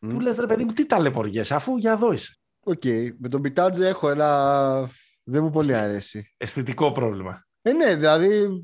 Μμ. 0.00 0.10
του 0.10 0.20
λες 0.20 0.36
ρε 0.36 0.46
παιδί 0.46 0.64
μου, 0.64 0.72
τι 0.72 0.86
ταλαιπωριέσαι, 0.86 1.54
αφού 1.54 1.76
για 1.76 1.92
εδώ 1.92 2.12
είσαι. 2.12 2.36
Οκ. 2.60 2.84
Με 3.18 3.28
τον 3.28 3.42
Μπιτάντζε 3.42 3.88
έχω 3.88 4.10
ένα... 4.10 4.90
Δεν 5.22 5.42
μου 5.42 5.50
πολύ 5.50 5.74
αρέσει. 5.74 6.34
Αισθητικό 6.36 6.92
πρόβλημα. 6.92 7.47
Ε, 7.68 7.72
ναι, 7.72 7.94
δηλαδή 7.94 8.60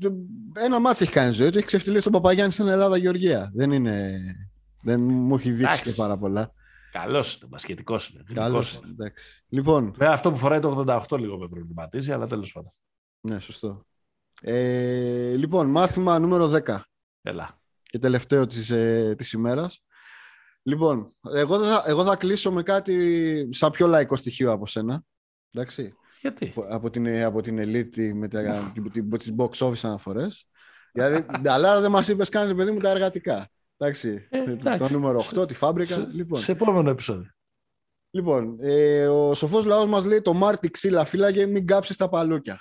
ένα 0.55 0.79
μάτσο 0.79 1.03
έχει 1.03 1.13
κάνει 1.13 1.31
ζωή 1.31 1.49
του. 1.49 1.57
Έχει 1.57 1.67
ξεφτυλίσει 1.67 2.03
τον 2.03 2.11
Παπαγιάννη 2.11 2.51
στην 2.51 2.67
Ελλάδα 2.67 2.97
Γεωργία. 2.97 3.51
Δεν 3.53 3.71
είναι. 3.71 4.19
Δεν 4.81 5.01
μου 5.01 5.35
έχει 5.35 5.51
δείξει 5.51 5.81
και 5.81 5.91
πάρα 5.91 6.17
πολλά. 6.17 6.51
Καλός 6.91 7.35
είναι, 7.35 7.45
μπασκετικός 7.49 8.09
είναι. 8.09 8.23
Καλός. 8.33 8.79
Λοιπόν. 9.49 9.91
Βέβαια, 9.91 10.13
αυτό 10.13 10.31
που 10.31 10.37
φοράει 10.37 10.59
το 10.59 10.83
88 11.09 11.19
λίγο 11.19 11.37
με 11.37 11.47
προβληματίζει, 11.47 12.11
αλλά 12.11 12.27
τέλος 12.27 12.51
πάντων. 12.51 12.73
Ναι, 13.21 13.39
σωστό. 13.39 13.85
Ε, 14.41 15.35
λοιπόν, 15.35 15.67
μάθημα 15.67 16.19
νούμερο 16.19 16.47
10. 16.65 16.79
Έλα. 17.21 17.59
Και 17.83 17.99
τελευταίο 17.99 18.47
της, 18.47 18.69
ε, 18.69 19.15
της 19.17 19.31
ημέρας. 19.31 19.83
Λοιπόν, 20.63 21.15
εγώ 21.33 21.63
θα, 21.63 21.83
εγώ 21.85 22.03
θα 22.03 22.15
κλείσω 22.15 22.51
με 22.51 22.63
κάτι 22.63 23.47
σαν 23.51 23.71
πιο 23.71 23.87
λαϊκό 23.87 24.15
στοιχείο 24.15 24.51
από 24.51 24.67
σένα. 24.67 25.03
Εντάξει. 25.51 25.95
Γιατί; 26.25 26.53
Από 26.69 26.89
την, 26.89 27.23
από 27.23 27.41
την 27.41 27.59
Elite 27.59 28.11
με 28.13 28.27
τα, 28.27 28.73
τις 29.17 29.33
box 29.37 29.67
office 29.67 29.79
αναφορές. 29.81 30.47
Γιατί, 30.93 31.25
αλλά 31.49 31.81
δεν 31.81 31.91
μας 31.91 32.07
είπες 32.07 32.29
καν, 32.29 32.55
παιδί 32.55 32.71
μου, 32.71 32.79
τα 32.79 32.89
εργατικά. 32.89 33.49
Εντάξει, 33.77 34.27
ε, 34.29 34.55
το 34.55 34.89
νούμερο 34.89 35.23
8, 35.35 35.47
τη 35.47 35.53
φάμπρικα. 35.53 35.93
Σε, 35.93 36.07
λοιπόν. 36.11 36.39
σε 36.39 36.51
επόμενο 36.51 36.89
επεισόδιο. 36.89 37.29
Λοιπόν, 38.09 38.57
ε, 38.59 39.07
ο 39.07 39.33
σοφός 39.33 39.65
λαός 39.65 39.85
μας 39.85 40.05
λέει 40.05 40.21
το 40.21 40.33
Μάρτι 40.33 40.69
ξύλα 40.69 41.05
φύλαγε 41.05 41.45
μην 41.45 41.67
κάψεις 41.67 41.97
τα 41.97 42.09
παλούκια. 42.09 42.59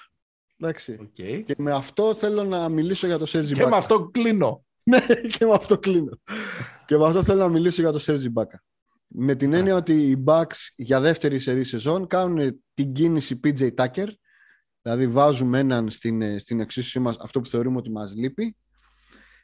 Εντάξει. 0.60 0.98
Okay. 1.02 1.42
Και 1.44 1.54
με 1.58 1.72
αυτό 1.72 2.14
θέλω 2.14 2.44
να 2.44 2.68
μιλήσω 2.68 3.06
για 3.06 3.18
το 3.18 3.26
Σέρτζι 3.26 3.54
Μπάκα. 3.54 3.64
Και 3.64 3.70
με 3.70 3.76
αυτό 3.76 4.08
κλείνω. 4.12 4.64
Ναι, 4.82 5.06
και 5.38 5.46
με 5.46 5.52
αυτό 5.52 5.78
κλείνω. 5.78 6.20
και 6.86 6.96
με 6.96 7.06
αυτό 7.06 7.22
θέλω 7.22 7.40
να 7.40 7.48
μιλήσω 7.48 7.80
για 7.80 7.92
το 7.92 7.98
Σέρτζι 7.98 8.30
Μπάκα. 8.30 8.62
Με 9.16 9.34
την 9.34 9.52
έννοια 9.52 9.74
ότι 9.74 9.92
οι 9.92 10.24
Bucks 10.26 10.68
για 10.76 11.00
δεύτερη 11.00 11.38
σερή 11.38 11.64
σεζόν 11.64 12.06
κάνουν 12.06 12.62
την 12.74 12.92
κίνηση 12.92 13.40
PJ 13.44 13.74
Tucker, 13.74 14.08
δηλαδή 14.82 15.06
βάζουμε 15.06 15.58
έναν 15.58 15.90
στην, 15.90 16.38
στην 16.38 16.60
εξίσωσή 16.60 16.98
μας 16.98 17.16
αυτό 17.20 17.40
που 17.40 17.48
θεωρούμε 17.48 17.76
ότι 17.76 17.90
μας 17.90 18.14
λείπει, 18.14 18.56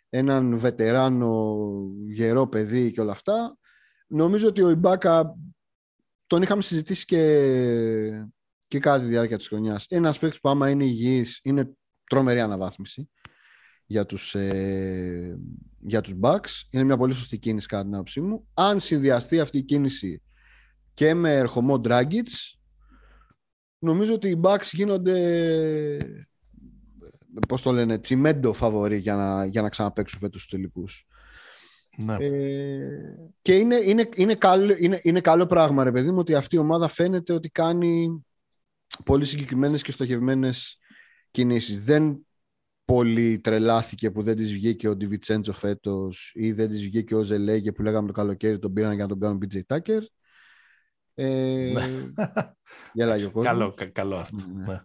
έναν 0.08 0.58
βετεράνο 0.58 1.56
γερό 2.06 2.46
παιδί 2.46 2.90
και 2.90 3.00
όλα 3.00 3.12
αυτά. 3.12 3.56
Νομίζω 4.06 4.48
ότι 4.48 4.62
ο 4.62 4.70
Ιμπάκα 4.70 5.36
τον 6.26 6.42
είχαμε 6.42 6.62
συζητήσει 6.62 7.04
και, 7.04 8.26
και 8.66 8.78
κατά 8.78 9.00
τη 9.00 9.08
διάρκεια 9.08 9.36
της 9.36 9.48
χρονιάς. 9.48 9.86
Ένας 9.88 10.18
παίκτης 10.18 10.40
που 10.40 10.48
άμα 10.48 10.70
είναι 10.70 10.84
υγιής 10.84 11.40
είναι 11.42 11.70
τρομερή 12.04 12.40
αναβάθμιση 12.40 13.10
για 13.90 14.06
τους, 14.06 14.34
ε, 14.34 15.38
για 15.78 16.00
τους 16.00 16.14
Bucks. 16.20 16.62
Είναι 16.70 16.84
μια 16.84 16.96
πολύ 16.96 17.14
σωστή 17.14 17.38
κίνηση 17.38 17.66
κατά 17.66 17.82
την 17.82 17.94
άποψή 17.94 18.20
μου. 18.20 18.46
Αν 18.54 18.80
συνδυαστεί 18.80 19.40
αυτή 19.40 19.58
η 19.58 19.62
κίνηση 19.62 20.22
και 20.94 21.14
με 21.14 21.36
ερχομό 21.36 21.80
Dragic, 21.84 22.28
νομίζω 23.78 24.14
ότι 24.14 24.28
οι 24.28 24.40
Bucks 24.42 24.68
γίνονται 24.72 26.26
πώς 27.48 27.62
το 27.62 27.72
λένε, 27.72 27.98
τσιμέντο 27.98 28.52
φαβορή 28.52 28.96
για 28.96 29.14
να, 29.14 29.44
για 29.44 29.62
να 29.62 29.68
ξαναπαίξουν 29.68 30.20
φέτος 30.20 30.42
στους 30.42 30.52
τελικούς. 30.52 31.06
Ναι. 31.96 32.16
Ε, 32.20 32.88
και 33.42 33.54
είναι, 33.54 33.76
είναι, 33.76 34.08
είναι, 34.14 34.34
καλό, 34.34 34.74
είναι, 34.78 35.00
είναι 35.02 35.20
καλό 35.20 35.46
πράγμα, 35.46 35.84
ρε 35.84 35.92
παιδί 35.92 36.10
μου, 36.10 36.18
ότι 36.18 36.34
αυτή 36.34 36.56
η 36.56 36.58
ομάδα 36.58 36.88
φαίνεται 36.88 37.32
ότι 37.32 37.48
κάνει 37.48 38.24
πολύ 39.04 39.24
συγκεκριμένες 39.24 39.82
και 39.82 39.92
στοχευμένες 39.92 40.78
κινήσεις. 41.30 41.84
Δεν 41.84 42.24
πολύ 42.90 43.40
τρελάθηκε 43.40 44.10
που 44.10 44.22
δεν 44.22 44.36
της 44.36 44.52
βγήκε 44.52 44.88
ο 44.88 44.96
Ντιβιτσέντζο 44.96 45.52
φέτος 45.52 46.32
ή 46.34 46.52
δεν 46.52 46.68
της 46.68 46.82
βγήκε 46.82 47.14
ο 47.14 47.22
Ζελέγε 47.22 47.72
που 47.72 47.82
λέγαμε 47.82 48.06
το 48.06 48.12
καλοκαίρι 48.12 48.58
τον 48.58 48.72
πήραν 48.72 48.92
για 48.92 49.02
να 49.02 49.08
τον 49.08 49.20
κάνουν 49.20 49.40
BJ 49.42 49.60
Tucker. 49.66 50.00
Ε, 51.14 51.72
ναι. 52.94 53.26
ο 53.34 53.40
Καλό, 53.40 53.74
καλό 53.92 54.16
αυτό. 54.16 54.46
Ναι. 54.46 54.66
ναι. 54.66 54.82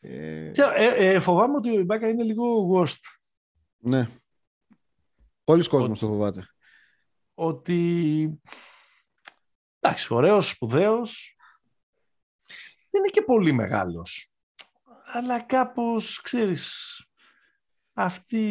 Ε... 0.00 0.50
Ε, 0.76 1.12
ε, 1.14 1.20
φοβάμαι 1.20 1.56
ότι 1.56 1.76
ο 1.76 1.80
Ιμπάκα 1.80 2.08
είναι 2.08 2.22
λίγο 2.22 2.70
ghost. 2.74 3.00
Ναι. 3.76 4.08
Πολλοί 5.44 5.68
κόσμος 5.68 5.98
το 5.98 6.06
φοβάται. 6.06 6.46
Ότι 7.34 8.40
εντάξει, 9.80 10.14
ωραίος, 10.14 10.48
σπουδαίος 10.48 11.36
δεν 12.90 13.00
είναι 13.00 13.10
και 13.10 13.22
πολύ 13.22 13.52
μεγάλος 13.52 14.29
αλλά 15.12 15.40
κάπως, 15.40 16.20
ξέρεις, 16.20 16.96
αυτοί 17.92 18.44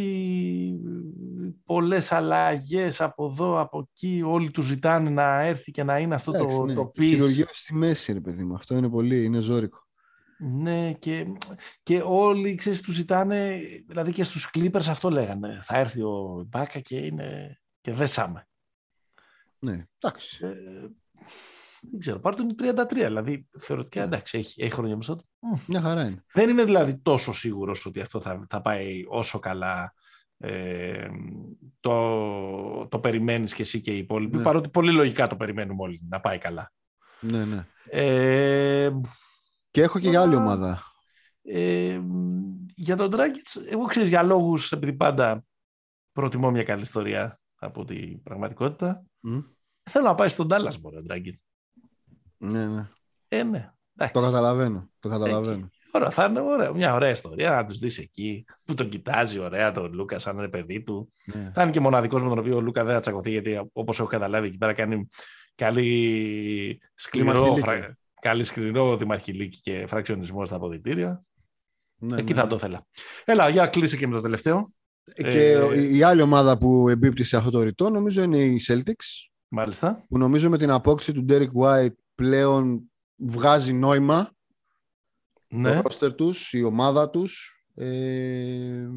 πολλές 1.66 2.12
αλλαγές 2.12 3.02
από 3.02 3.26
εδώ, 3.26 3.60
από 3.60 3.80
εκεί, 3.90 4.22
όλοι 4.26 4.52
τους 4.52 4.66
ζητάνε 4.66 5.10
να 5.10 5.42
έρθει 5.42 5.72
και 5.72 5.84
να 5.84 6.00
είναι 6.00 6.16
αυτό 6.16 6.32
το, 6.32 6.66
ναι. 6.66 6.74
το 6.74 6.86
πίσω. 6.86 7.46
στη 7.52 7.74
μέση, 7.74 8.14
ρε 8.14 8.20
παιδί 8.20 8.44
μου. 8.44 8.54
Αυτό 8.54 8.76
είναι 8.76 8.90
πολύ, 8.90 9.24
είναι 9.24 9.40
ζώρικο. 9.40 9.88
Ναι, 10.42 10.94
και, 10.94 11.26
και 11.84 12.02
όλοι, 12.06 12.56
ξέρεις, 12.56 12.82
τους 12.82 12.96
ζητάνε, 12.96 13.60
δηλαδή 13.88 14.12
και 14.12 14.24
στους 14.24 14.50
Clippers 14.54 14.88
αυτό 14.88 15.10
λέγανε. 15.10 15.62
Θα 15.64 15.78
έρθει 15.78 16.02
ο 16.02 16.46
Μπάκα 16.48 16.80
και 16.80 16.98
είναι 16.98 17.60
και 17.82 17.94
δέσαμε. 17.94 18.48
Ναι, 19.60 19.86
εντάξει. 20.00 20.46
Ε, 20.46 20.52
δεν 21.82 22.00
ξέρω, 22.00 22.20
πάρει 22.20 22.36
τον 22.36 22.56
33, 22.60 22.88
δηλαδή 22.92 23.48
θεωρητικά 23.60 24.02
εντάξει, 24.02 24.38
έχει, 24.38 24.64
έχει 24.64 24.72
χρόνια 24.72 24.96
μέσα 24.96 25.16
του. 25.16 25.30
Μια 25.66 25.82
χαρά 25.82 26.06
είναι. 26.06 26.24
Δεν 26.34 26.50
είμαι 26.50 26.64
δηλαδή 26.64 26.98
τόσο 26.98 27.34
σίγουρος 27.34 27.86
ότι 27.86 28.00
αυτό 28.02 28.22
θα, 28.22 28.46
θα 28.50 28.62
πάει 28.62 29.04
όσο 29.08 29.40
καλά 29.40 29.94
ε, 30.38 31.08
το, 31.80 32.88
το 32.88 33.00
περιμένεις 33.00 33.54
και 33.54 33.62
εσύ 33.62 33.82
και 33.82 33.92
οι 33.92 33.98
υπόλοιποι, 33.98 34.38
ναι. 34.38 34.44
παρότι 34.44 34.70
πολύ 34.70 34.92
λογικά 34.92 35.28
το 35.28 35.36
περιμένουμε 35.36 35.82
όλοι 35.82 36.02
να 36.10 36.20
πάει 36.20 36.38
καλά. 36.38 36.72
Ναι, 37.20 37.46
ναι. 37.46 37.66
Ε, 37.90 38.92
και 39.72 39.82
έχω 39.82 40.00
και 40.00 40.10
για 40.10 40.22
άλλη 40.22 40.36
ομάδα. 40.36 40.84
Ε, 41.42 42.02
για 42.76 42.96
τον 42.96 43.12
Dragic, 43.14 43.62
εγώ 43.70 43.86
ξέρεις 43.86 44.10
για 44.10 44.24
λόγους, 44.24 44.72
επειδή 44.72 44.94
πάντα 44.94 45.44
προτιμώ 46.12 46.52
μια 46.52 46.64
καλή 46.64 46.82
ιστορία 46.82 47.40
από 47.56 47.86
την 47.86 48.22
πραγματικότητα, 48.24 49.06
mm. 49.28 49.44
θέλω 49.84 50.06
να 50.06 50.16
πάει 50.16 50.30
στον 50.30 50.48
Dallas 50.52 50.80
μπορεί 50.80 50.98
ο 50.98 51.04
Dragic. 51.10 51.34
Ναι, 52.40 52.66
ναι. 52.66 52.88
Ε, 53.28 53.44
ναι. 53.44 53.72
Το 54.12 54.22
καταλαβαίνω. 54.22 54.90
Το 55.00 55.10
καταλαβαίνω. 55.10 55.70
Ωραία, 55.92 56.10
θα 56.10 56.26
είναι 56.26 56.40
ωραία, 56.40 56.74
μια 56.74 56.94
ωραία 56.94 57.10
ιστορία 57.10 57.50
να 57.50 57.66
τους 57.66 57.80
δεις 57.80 57.98
εκεί 57.98 58.46
που 58.66 58.74
τον 58.74 58.90
κοιτάζει 58.90 59.40
ωραία 59.40 59.72
τον 59.72 59.94
Λούκα, 59.94 60.20
σαν 60.20 60.38
είναι 60.38 60.48
παιδί 60.48 60.84
του. 60.84 61.14
Ναι. 61.34 61.52
Θα 61.54 61.62
είναι 61.62 61.72
και 61.72 61.80
μοναδικός 61.80 62.24
με 62.24 62.30
τον 62.30 62.38
οποίο 62.38 62.56
ο 62.56 62.62
Λούκα 62.62 62.84
δεν 62.84 62.94
θα 62.94 63.00
τσακωθεί, 63.00 63.32
γιατί 63.32 63.70
όπως 63.74 64.00
έχω 64.00 64.08
καταλάβει 64.08 64.48
εκεί 64.48 64.58
πέρα 64.58 64.74
κάνει 64.74 65.08
καλή 65.56 66.82
σκληρό, 66.94 67.56
φρα... 67.56 67.98
καλή 68.22 68.44
σκληρό 68.44 68.98
δημαρχηλίκη 68.98 69.60
και 69.60 69.86
φραξιονισμό 69.88 70.46
στα 70.46 70.56
αποδητήρια. 70.56 71.24
Ναι, 71.96 72.18
εκεί 72.18 72.34
ναι. 72.34 72.42
θα 72.42 72.48
το 72.48 72.56
ήθελα. 72.56 72.86
Έλα, 73.26 73.50
για 73.50 73.68
κλείσει 73.68 73.98
και 73.98 74.08
με 74.08 74.16
το 74.16 74.22
τελευταίο. 74.22 74.72
Ε, 75.04 75.30
και 75.30 75.52
ε... 75.52 75.96
η 75.96 76.04
άλλη 76.04 76.22
ομάδα 76.22 76.58
που 76.58 76.90
εμπίπτει 76.90 77.24
σε 77.24 77.38
αυτό 77.38 77.50
το 77.50 77.62
ρητό 77.62 77.90
νομίζω 77.90 78.24
είναι 78.24 78.38
η 78.38 78.60
Celtics. 78.68 79.30
Μάλιστα. 79.48 80.06
Που 80.10 80.18
νομίζω 80.18 80.50
με 80.50 80.58
την 80.58 80.70
απόκτηση 80.70 81.14
του 81.14 81.26
Derek 81.30 81.52
White 81.62 81.94
πλέον 82.20 82.92
βγάζει 83.16 83.74
νόημα 83.74 84.32
ναι. 85.48 85.82
το 85.82 85.90
roster 85.90 86.16
τους, 86.16 86.54
η 86.54 86.64
ομάδα 86.64 87.10
τους. 87.10 87.64
Ε... 87.76 88.88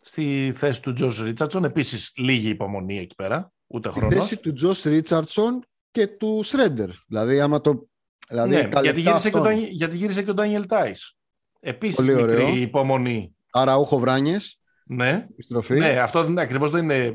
Στη 0.00 0.52
θέση 0.54 0.82
του 0.82 0.92
Τζος 0.92 1.22
Ρίτσαρτσον 1.22 1.64
επίσης 1.64 2.12
λίγη 2.16 2.48
υπομονή 2.48 2.98
εκεί 2.98 3.14
πέρα, 3.14 3.52
ούτε 3.66 3.88
χρόνος. 3.88 4.12
Στη 4.12 4.20
θέση 4.20 4.36
του 4.36 4.52
Τζος 4.52 4.82
Ρίτσαρτσον 4.82 5.64
και 5.90 6.06
του 6.06 6.40
Σρέντερ. 6.42 6.90
Δηλαδή 7.06 7.40
άμα 7.40 7.60
το... 7.60 7.88
Δηλαδή, 8.28 8.54
ναι, 8.54 8.68
γιατί 8.82 9.00
γύρισε, 9.00 9.30
και 9.30 9.38
ο, 9.38 9.50
γιατί 9.50 9.96
γύρισε 9.96 10.22
και 10.22 10.30
ο 10.30 10.34
Ντάνιελ 10.34 10.66
Τάις. 10.66 11.16
Επίσης 11.60 11.96
Πολύ 11.96 12.14
μικρή 12.14 12.32
ωραίο. 12.32 12.56
υπομονή. 12.56 13.36
Αραούχο 13.50 13.98
Βράνιες. 13.98 14.60
Ναι. 14.84 15.26
Επιστροφή. 15.30 15.78
Ναι, 15.78 15.98
αυτό 15.98 16.24
δεν, 16.24 16.38
ακριβώς 16.38 16.70
δεν 16.70 16.82
είναι... 16.82 17.14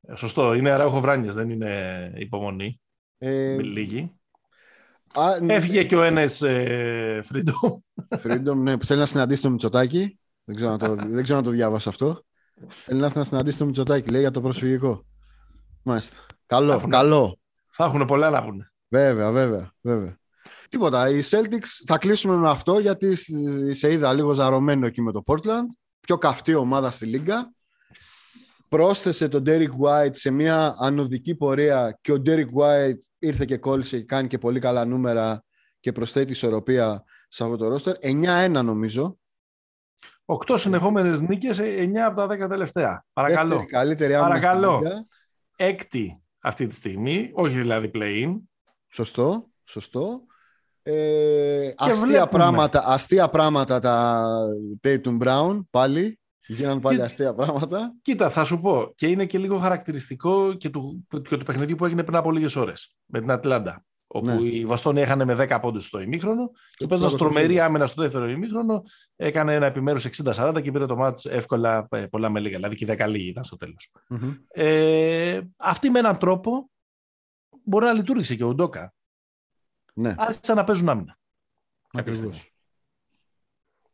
Ε, 0.00 0.16
σωστό, 0.16 0.54
είναι 0.54 0.70
Αραούχο 0.70 1.00
Βράνιες, 1.00 1.34
δεν 1.34 1.50
είναι 1.50 2.12
υπομονή. 2.16 2.80
Ε, 3.18 3.56
λίγη. 3.62 4.12
Α, 5.14 5.40
ναι. 5.40 5.54
Έφυγε 5.54 5.84
και 5.84 5.96
ο 5.96 6.02
Ένες 6.02 6.42
ε, 6.42 7.20
Freedom. 7.32 7.78
Freedom, 8.22 8.56
ναι, 8.56 8.78
που 8.78 8.86
θέλει 8.86 9.00
να 9.00 9.06
συναντήσει 9.06 9.42
το 9.42 9.50
Μητσοτάκι. 9.50 10.18
Δεν 10.44 10.56
ξέρω, 10.56 10.70
να 10.70 10.78
το, 10.78 10.94
δεν 11.14 11.22
ξέρω 11.22 11.38
να 11.38 11.44
το 11.44 11.50
διάβασα 11.50 11.88
αυτό. 11.88 12.22
Θέλει 12.68 13.00
να 13.14 13.24
συναντήσει 13.24 13.58
το 13.58 13.64
Μητσοτάκι, 13.64 14.10
λέει 14.10 14.20
για 14.20 14.30
το 14.30 14.40
προσφυγικό. 14.40 15.04
Μάλιστα. 15.82 16.16
Καλό, 16.46 16.80
θα 16.80 16.86
καλό. 16.86 17.38
Θα 17.68 17.84
έχουν 17.84 18.04
πολλά 18.04 18.30
να 18.30 18.44
πούνε. 18.44 18.72
Βέβαια, 18.88 19.32
βέβαια, 19.32 19.72
βέβαια. 19.80 20.16
Τίποτα. 20.68 21.08
Οι 21.08 21.20
Celtics 21.30 21.82
θα 21.86 21.98
κλείσουμε 21.98 22.36
με 22.36 22.48
αυτό 22.48 22.78
γιατί 22.78 23.16
σε 23.74 23.92
είδα 23.92 24.12
λίγο 24.12 24.32
ζαρωμένο 24.32 24.86
εκεί 24.86 25.02
με 25.02 25.12
το 25.12 25.22
Portland. 25.26 25.66
Πιο 26.00 26.18
καυτή 26.18 26.54
ομάδα 26.54 26.90
στη 26.90 27.06
Λίγκα. 27.06 27.52
Πρόσθεσε 28.68 29.28
τον 29.28 29.42
Derek 29.46 29.70
White 29.80 30.16
σε 30.16 30.30
μια 30.30 30.74
ανωδική 30.78 31.34
πορεία 31.34 31.98
και 32.00 32.12
ο 32.12 32.22
Derek 32.26 32.48
White 32.60 32.98
ήρθε 33.18 33.44
και 33.44 33.56
κόλλησε 33.56 33.98
και 33.98 34.04
κάνει 34.04 34.28
και 34.28 34.38
πολύ 34.38 34.60
καλά 34.60 34.84
νούμερα 34.84 35.44
και 35.80 35.92
προσθέτει 35.92 36.32
ισορροπία 36.32 37.04
σε 37.28 37.44
αυτό 37.44 37.56
το 37.56 37.68
ρόστερ. 37.68 37.96
9-1 38.02 38.50
νομίζω. 38.50 39.18
Οκτώ 40.24 40.56
συνεχόμενες 40.56 41.20
νίκες, 41.20 41.58
9 41.60 41.96
από 41.96 42.16
τα 42.16 42.26
10 42.26 42.48
τελευταία. 42.48 43.04
Παρακαλώ. 43.12 43.48
Δεύτερη, 43.48 43.70
καλύτερη 43.70 44.12
Παρακαλώ. 44.12 44.82
Έκτη 45.56 46.22
αυτή 46.40 46.66
τη 46.66 46.74
στιγμή, 46.74 47.30
όχι 47.34 47.58
δηλαδή 47.58 47.90
play-in. 47.94 48.36
Σωστό, 48.88 49.48
σωστό. 49.64 50.22
Ε, 50.82 51.72
αστεία, 51.76 52.06
βλέπουμε. 52.06 52.26
πράγματα, 52.26 52.82
αστεία 52.86 53.28
πράγματα 53.28 53.78
τα 53.78 54.26
Tatum 54.82 55.18
Brown 55.18 55.60
πάλι. 55.70 56.17
Γίναν 56.48 56.80
πάλι 56.80 56.96
Και- 56.96 57.02
αστεία 57.04 57.34
πράγματα. 57.34 57.94
Κοίτα, 58.02 58.30
θα 58.30 58.44
σου 58.44 58.60
πω. 58.60 58.92
Και 58.94 59.06
είναι 59.06 59.26
και 59.26 59.38
λίγο 59.38 59.58
χαρακτηριστικό 59.58 60.52
και 60.54 60.70
του, 60.70 61.06
και 61.28 61.36
του 61.36 61.44
παιχνιδιού 61.44 61.76
που 61.76 61.84
έγινε 61.84 62.04
πριν 62.04 62.16
από 62.16 62.30
λίγες 62.32 62.56
ώρες 62.56 62.96
με 63.06 63.20
την 63.20 63.30
Ατλάντα. 63.30 63.82
Όπου 64.10 64.26
Ναι. 64.26 64.34
η 64.34 64.64
Βοστόνη 64.64 65.00
έχανε 65.00 65.24
με 65.24 65.34
10 65.34 65.58
πόντους 65.60 65.86
στο 65.86 66.00
ημίχρονο 66.00 66.50
και 66.76 66.86
παίζοντας 66.86 67.18
τρομερή 67.18 67.62
άμυνα 67.62 67.86
στο 67.86 68.02
δεύτερο 68.02 68.28
ημίχρονο, 68.28 68.82
έκανε 69.16 69.54
ένα 69.54 69.66
επιμέρους 69.66 70.04
60-40 70.04 70.60
και 70.62 70.70
πήρε 70.72 70.86
το 70.86 70.96
μάτς 70.96 71.24
εύκολα 71.24 71.86
ε, 71.90 72.06
πολλά 72.06 72.28
με 72.30 72.40
λίγα. 72.40 72.56
Δηλαδή 72.56 72.74
και 72.76 72.84
οι 72.84 72.96
10 72.98 73.06
λίγοι 73.08 73.28
ήταν 73.28 73.44
στο 73.44 73.56
τέλος. 73.56 73.90
Μμμ. 74.08 74.34
Ε, 74.48 75.40
αυτή 75.56 75.90
με 75.90 75.98
έναν 75.98 76.18
τρόπο 76.18 76.70
μπορεί 77.64 77.84
να 77.84 77.92
λειτουργήσε 77.92 78.34
και 78.34 78.44
ο 78.44 78.54
Ντόκα. 78.54 78.94
Ναι, 79.94 80.14
Άρχισαν 80.18 80.56
να 80.56 80.64
παίζουν 80.64 80.88
άμυνα. 80.88 81.18
κάποια 81.90 82.12
ακριβώς. 82.12 82.34
στιγμή. 82.36 82.52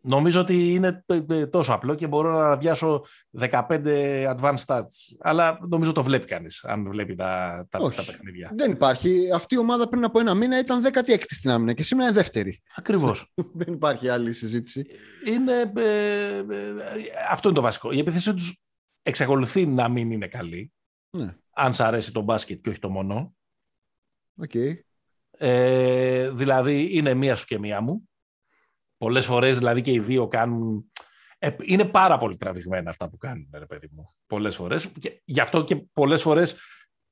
Νομίζω 0.07 0.41
ότι 0.41 0.75
είναι 0.75 1.05
ε, 1.07 1.21
ε, 1.29 1.47
τόσο 1.47 1.73
απλό 1.73 1.95
και 1.95 2.07
μπορώ 2.07 2.39
να 2.39 2.49
αδειάσω 2.51 3.05
15 3.39 3.61
advanced 4.37 4.65
stats. 4.67 4.87
Αλλά 5.19 5.59
νομίζω 5.69 5.93
το 5.93 6.03
βλέπει 6.03 6.27
κανείς, 6.27 6.65
αν 6.65 6.91
βλέπει 6.91 7.15
τα, 7.15 7.67
τα, 7.71 7.79
Όχι. 7.79 7.97
τα 7.97 8.05
παιχνίδια. 8.05 8.51
Δεν 8.55 8.71
υπάρχει. 8.71 9.31
Αυτή 9.35 9.55
η 9.55 9.59
ομάδα 9.59 9.89
πριν 9.89 10.05
από 10.05 10.21
ένα 10.21 10.35
μήνα 10.35 10.59
ήταν 10.59 10.83
16η 10.85 11.25
στην 11.29 11.51
άμυνα 11.51 11.73
και 11.73 11.83
σήμερα 11.83 12.09
είναι 12.09 12.17
δεύτερη. 12.17 12.63
Ακριβώς. 12.75 13.33
Δεν 13.61 13.75
υπάρχει 13.75 14.09
άλλη 14.09 14.33
συζήτηση. 14.33 14.87
είναι, 15.27 15.73
ε, 15.77 16.39
ε, 16.39 16.45
αυτό 17.31 17.49
είναι 17.49 17.57
το 17.57 17.63
βασικό. 17.63 17.93
Η 17.93 17.99
επίθεσή 17.99 18.35
τους 18.35 18.61
εξακολουθεί 19.03 19.67
να 19.67 19.89
μην 19.89 20.11
είναι 20.11 20.27
καλή. 20.27 20.73
Ναι. 21.11 21.35
Αν 21.55 21.75
σ' 21.75 21.81
αρέσει 21.81 22.13
το 22.13 22.21
μπάσκετ 22.21 22.61
και 22.61 22.69
όχι 22.71 22.79
το 22.79 22.91
μόνο. 22.91 23.35
Οκ. 24.37 24.55
Ε, 25.39 26.31
δηλαδή 26.31 26.97
είναι 26.97 27.15
μία 27.15 27.37
σου 27.37 27.47
και 27.47 27.59
μία 27.59 27.81
μου. 27.81 28.09
Πολλές 29.05 29.27
φορές 29.27 29.59
δηλαδή 29.59 29.81
και 29.83 29.93
οι 29.93 29.99
δύο 29.99 30.27
κάνουν. 30.29 30.85
Ε, 31.39 31.51
είναι 31.63 31.85
πάρα 31.85 32.19
πολύ 32.19 32.37
τραβηγμένα 32.37 32.91
αυτά 32.91 33.09
που 33.09 33.17
κάνουν, 33.17 33.49
ρε 33.53 33.67
παιδί 33.67 33.89
μου. 33.93 34.05
Πολλές 34.27 34.57
φορές. 34.57 34.89
Γι' 35.25 35.41
αυτό 35.41 35.65
και 35.65 35.77
πολλές 35.77 36.23
φορές 36.23 36.57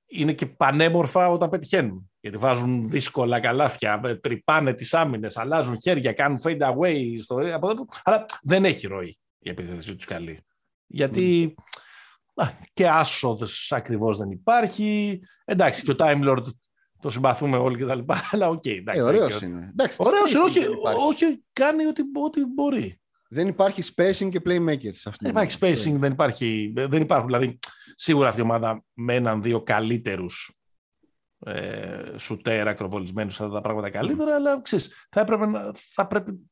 είναι 0.06 0.32
και 0.32 0.46
πανέμορφα 0.46 1.28
όταν 1.28 1.48
πετυχαίνουν. 1.48 2.10
Γιατί 2.20 2.36
βάζουν 2.36 2.90
δύσκολα 2.90 3.40
καλάθια, 3.40 4.00
ε, 4.04 4.14
τρυπάνε 4.14 4.74
τις 4.74 4.94
άμυνες, 4.94 5.36
αλλάζουν 5.36 5.76
χέρια, 5.82 6.12
κάνουν 6.12 6.38
fade 6.42 6.60
away. 6.60 6.96
Στο... 7.22 7.34
από 7.34 7.70
εδώ 7.70 7.74
που- 7.74 7.86
Αλλά 8.04 8.24
δεν 8.42 8.64
έχει 8.64 8.86
ροή 8.86 9.18
η 9.38 9.50
επίθεση 9.50 9.96
τους 9.96 10.04
καλή. 10.06 10.38
Γιατί 10.86 11.54
α, 12.34 12.46
και 12.72 12.88
άσοδος 12.88 13.72
ακριβώς 13.72 14.18
δεν 14.18 14.30
υπάρχει. 14.30 15.20
Εντάξει, 15.44 15.82
και 15.82 15.90
ο 15.90 15.96
Time 15.98 16.24
Lord 16.28 16.44
το 17.02 17.10
συμπαθούμε 17.10 17.56
όλοι 17.56 17.76
και 17.76 17.84
τα 17.84 17.94
λοιπά. 17.94 18.20
Αλλά 18.32 18.48
οκ, 18.48 18.66
εντάξει. 18.66 19.00
Ε, 19.00 19.04
δεν 19.04 19.14
ωραίος 19.14 19.34
έχει- 19.34 19.44
είναι. 19.44 19.68
Εντάξει, 19.70 19.98
Ωραίος 20.00 20.30
spacing 20.30 20.34
είναι, 20.34 20.42
όχι, 20.42 20.58
δεν 20.60 20.72
υπάρχει. 20.72 21.00
όχι, 21.04 21.44
κάνει 21.52 21.86
ό,τι, 21.86 22.02
ό,τι 22.24 22.44
μπορεί. 22.46 23.00
Δεν 23.28 23.48
υπάρχει 23.48 23.82
spacing 23.96 24.28
και 24.30 24.40
playmakers. 24.44 24.94
σε 24.94 25.08
αυτήν 25.08 25.32
Δεν 25.32 25.34
την 25.34 25.42
υπάρχει 25.42 25.58
ομάδα. 25.64 25.80
spacing, 25.82 25.98
δεν, 26.00 26.12
υπάρχει, 26.12 26.72
δεν 26.76 27.02
υπάρχουν. 27.02 27.26
Δηλαδή, 27.26 27.58
σίγουρα 27.94 28.28
αυτή 28.28 28.40
η 28.40 28.44
ομάδα 28.44 28.84
με 28.92 29.14
έναν-δύο 29.14 29.62
καλύτερους 29.62 30.56
ε, 31.46 32.02
σουτέρ 32.16 32.68
ακροβολισμένους 32.68 33.36
θα 33.36 33.50
τα 33.50 33.60
πράγματα 33.60 33.90
καλύτερα, 33.90 34.34
αλλά 34.34 34.62
ξέρεις, 34.62 35.06
θα, 35.10 35.20
έπρεπε 35.20 35.46
να, 35.46 35.70
θα 35.74 36.06
πρέπει 36.06 36.50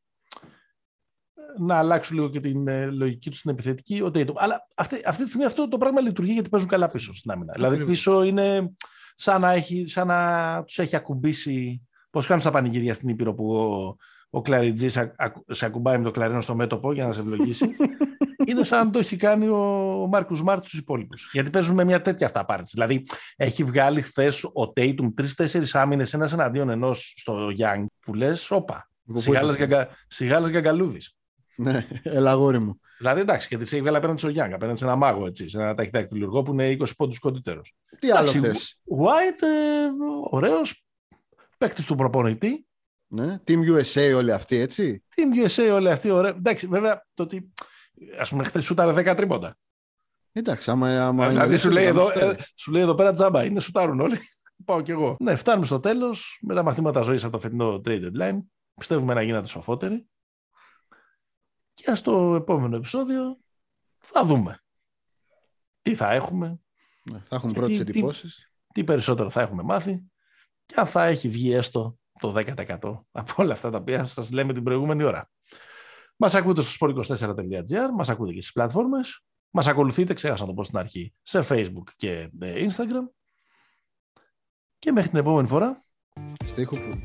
να 1.58 1.76
αλλάξουν 1.78 2.16
λίγο 2.16 2.28
και 2.30 2.40
την 2.40 2.68
ε, 2.68 2.86
λογική 2.90 3.30
τους 3.30 3.38
στην 3.38 3.50
επιθετική. 3.50 4.00
Ο 4.02 4.06
Tatum. 4.06 4.32
Αλλά 4.34 4.66
αυτή, 4.76 5.00
αυτή 5.06 5.22
τη 5.22 5.28
στιγμή 5.28 5.46
αυτό 5.46 5.68
το 5.68 5.78
πράγμα 5.78 6.00
λειτουργεί 6.00 6.32
γιατί 6.32 6.48
παίζουν 6.48 6.68
καλά 6.68 6.88
πίσω 6.88 7.14
στην 7.14 7.30
άμυνα. 7.30 7.52
Δηλαδή 7.52 7.74
Ακριβώς. 7.74 7.94
πίσω 7.94 8.22
είναι 8.22 8.72
σαν 9.14 9.40
να, 9.40 9.52
έχει, 9.52 9.86
σαν 9.86 10.06
να 10.06 10.62
τους 10.66 10.78
έχει 10.78 10.96
ακουμπήσει, 10.96 11.88
πώς 12.10 12.26
κάνουν 12.26 12.42
στα 12.42 12.50
πανηγύρια 12.50 12.94
στην 12.94 13.08
Ήπειρο 13.08 13.34
που 13.34 13.54
ο, 13.54 13.96
ο 14.30 14.42
Κλαριτζής 14.42 14.92
σε, 14.92 15.14
ακου- 15.16 15.54
σε 15.54 15.66
ακουμπάει 15.66 15.98
με 15.98 16.04
το 16.04 16.10
κλαρίνο 16.10 16.40
στο 16.40 16.54
μέτωπο 16.54 16.92
για 16.92 17.06
να 17.06 17.12
σε 17.12 17.20
ευλογήσει. 17.20 17.70
είναι 18.46 18.62
σαν 18.62 18.86
να 18.86 18.92
το 18.92 18.98
έχει 18.98 19.16
κάνει 19.16 19.48
ο 19.48 20.06
Μάρκους 20.10 20.42
Μάρτ 20.42 20.64
στους 20.64 20.78
υπόλοιπους. 20.78 21.30
Γιατί 21.32 21.50
παίζουν 21.50 21.74
με 21.74 21.84
μια 21.84 22.02
τέτοια 22.02 22.26
αυταπάρνηση. 22.26 22.70
Δηλαδή, 22.74 23.06
έχει 23.36 23.64
βγάλει 23.64 24.02
χθες 24.02 24.50
ο 24.52 24.72
Τέιτουμ 24.72 25.14
τρει-τέσσερι 25.14 25.66
άμυνες 25.72 26.14
ένας 26.14 26.32
εναντίον 26.32 26.70
ενός 26.70 27.14
στο 27.16 27.48
Young 27.58 27.84
που 28.00 28.14
λες, 28.14 28.50
όπα. 28.50 28.74
Από 28.74 29.12
πού 29.12 29.20
Σιγάλα 29.20 29.46
ήρθε 29.46 29.58
γαγκα, 29.58 29.88
σιγάλας 30.06 30.50
γκαγκαλούδης. 30.50 31.16
Ναι, 31.56 31.86
έλα 32.02 32.30
αγόρι 32.30 32.58
μου. 32.58 32.80
Δηλαδή 32.98 33.20
εντάξει, 33.20 33.48
και 33.48 33.56
τη 33.56 33.62
έχει 33.62 33.80
βγάλει 33.80 33.96
απέναντι 33.96 34.18
στο 34.18 34.28
Young, 34.28 34.50
απέναντι 34.52 34.78
σε 34.78 34.84
ένα 34.84 34.96
μάγο 34.96 35.26
έτσι, 35.26 35.48
σε 35.48 35.58
ένα 35.58 35.74
ταχυδακτηλουργό 35.74 36.42
που 36.42 36.52
είναι 36.52 36.76
20 36.80 36.86
πόντους 36.96 37.18
κοντύτερος. 37.18 37.74
Τι 37.98 38.10
άλλο 38.10 38.20
Εντάξει, 38.30 38.40
θες; 38.40 38.82
White, 38.98 39.42
ε, 39.42 39.88
ωραίος, 40.30 40.84
παίκτης 41.58 41.86
του 41.86 41.94
προπονητή. 41.94 42.66
Ναι. 43.06 43.40
Team 43.46 43.58
USA 43.58 44.12
όλοι 44.16 44.32
αυτοί, 44.32 44.56
έτσι. 44.56 45.04
Team 45.16 45.46
USA, 45.46 45.72
όλοι 45.72 45.90
αυτοί 45.90 46.10
ωραία. 46.10 46.30
Εντάξει, 46.30 46.66
βέβαια 46.66 47.06
το 47.14 47.22
ότι. 47.22 47.52
Α 48.20 48.28
πούμε, 48.28 48.44
χθες 48.44 48.64
σούταρε 48.64 49.12
10 49.12 49.14
τρίποντα. 49.16 49.56
Εντάξει, 50.32 50.70
άμα, 50.70 51.06
άμα 51.06 51.24
είναι 51.24 51.32
Δηλαδή 51.32 51.58
σου 51.58 51.68
δεύτερο, 51.70 51.74
λέει, 51.74 51.84
θα 51.84 51.90
εδώ, 52.00 52.10
τους 52.10 52.20
φέρει. 52.20 52.30
ε, 52.30 52.44
σου 52.54 52.70
λέει 52.72 52.82
εδώ 52.82 52.94
πέρα 52.94 53.12
τζάμπα, 53.12 53.44
είναι 53.44 53.60
σουτάρουν 53.60 54.00
όλοι. 54.00 54.18
Πάω 54.64 54.80
κι 54.80 54.90
εγώ. 54.90 55.16
Ναι, 55.20 55.34
φτάνουμε 55.34 55.66
στο 55.66 55.80
τέλος 55.80 56.38
με 56.42 56.54
τα 56.54 56.62
μαθήματα 56.62 57.00
ζωής 57.00 57.22
από 57.24 57.32
το 57.32 57.38
φετινό 57.38 57.80
trade 57.84 58.02
deadline. 58.04 58.38
Πιστεύουμε 58.74 59.14
να 59.14 59.22
γίνατε 59.22 59.46
σοφότεροι. 59.46 60.06
Και 61.84 61.94
στο 61.94 62.34
επόμενο 62.34 62.76
επεισόδιο 62.76 63.38
θα 63.98 64.24
δούμε 64.24 64.60
τι 65.82 65.94
θα 65.94 66.12
έχουμε, 66.12 66.60
Ναι, 67.02 67.18
θα 67.18 67.36
έχουν 67.36 67.48
Και 67.52 67.54
πρώτες 67.60 67.78
τι- 67.78 67.84
τι- 67.84 67.90
εντυπώσεις. 67.90 68.52
τι 68.74 68.84
περισσότερο 68.84 69.30
θα 69.30 69.40
έχουμε 69.40 69.62
μάθει 69.62 70.02
και 70.66 70.74
αν 70.78 70.86
θα 70.86 71.04
έχει 71.04 71.28
βγει 71.28 71.52
έστω 71.52 71.98
το 72.20 72.32
10% 72.32 73.06
από 73.10 73.32
όλα 73.42 73.52
αυτά 73.52 73.70
τα 73.70 73.78
οποία 73.78 74.04
σας 74.04 74.30
λέμε 74.30 74.52
την 74.52 74.62
προηγούμενη 74.62 75.02
ώρα. 75.02 75.30
Μας 76.16 76.34
ακούτε 76.34 76.60
στο 76.60 76.86
sport24.gr, 76.86 77.88
μας 77.94 78.08
ακούτε 78.08 78.32
και 78.32 78.40
στις 78.40 78.52
πλατφόρμες, 78.52 79.22
μας 79.50 79.66
ακολουθείτε, 79.66 80.14
ξέχασα 80.14 80.42
να 80.42 80.48
το 80.48 80.54
πω 80.54 80.64
στην 80.64 80.78
αρχή, 80.78 81.14
σε 81.22 81.40
Facebook 81.48 81.88
και 81.96 82.30
ε, 82.40 82.66
Instagram. 82.68 83.08
Και 84.78 84.92
μέχρι 84.92 85.10
την 85.10 85.18
επόμενη 85.18 85.48
φορά, 85.48 85.84
Stay 86.56 86.64
hopeful. 86.66 87.00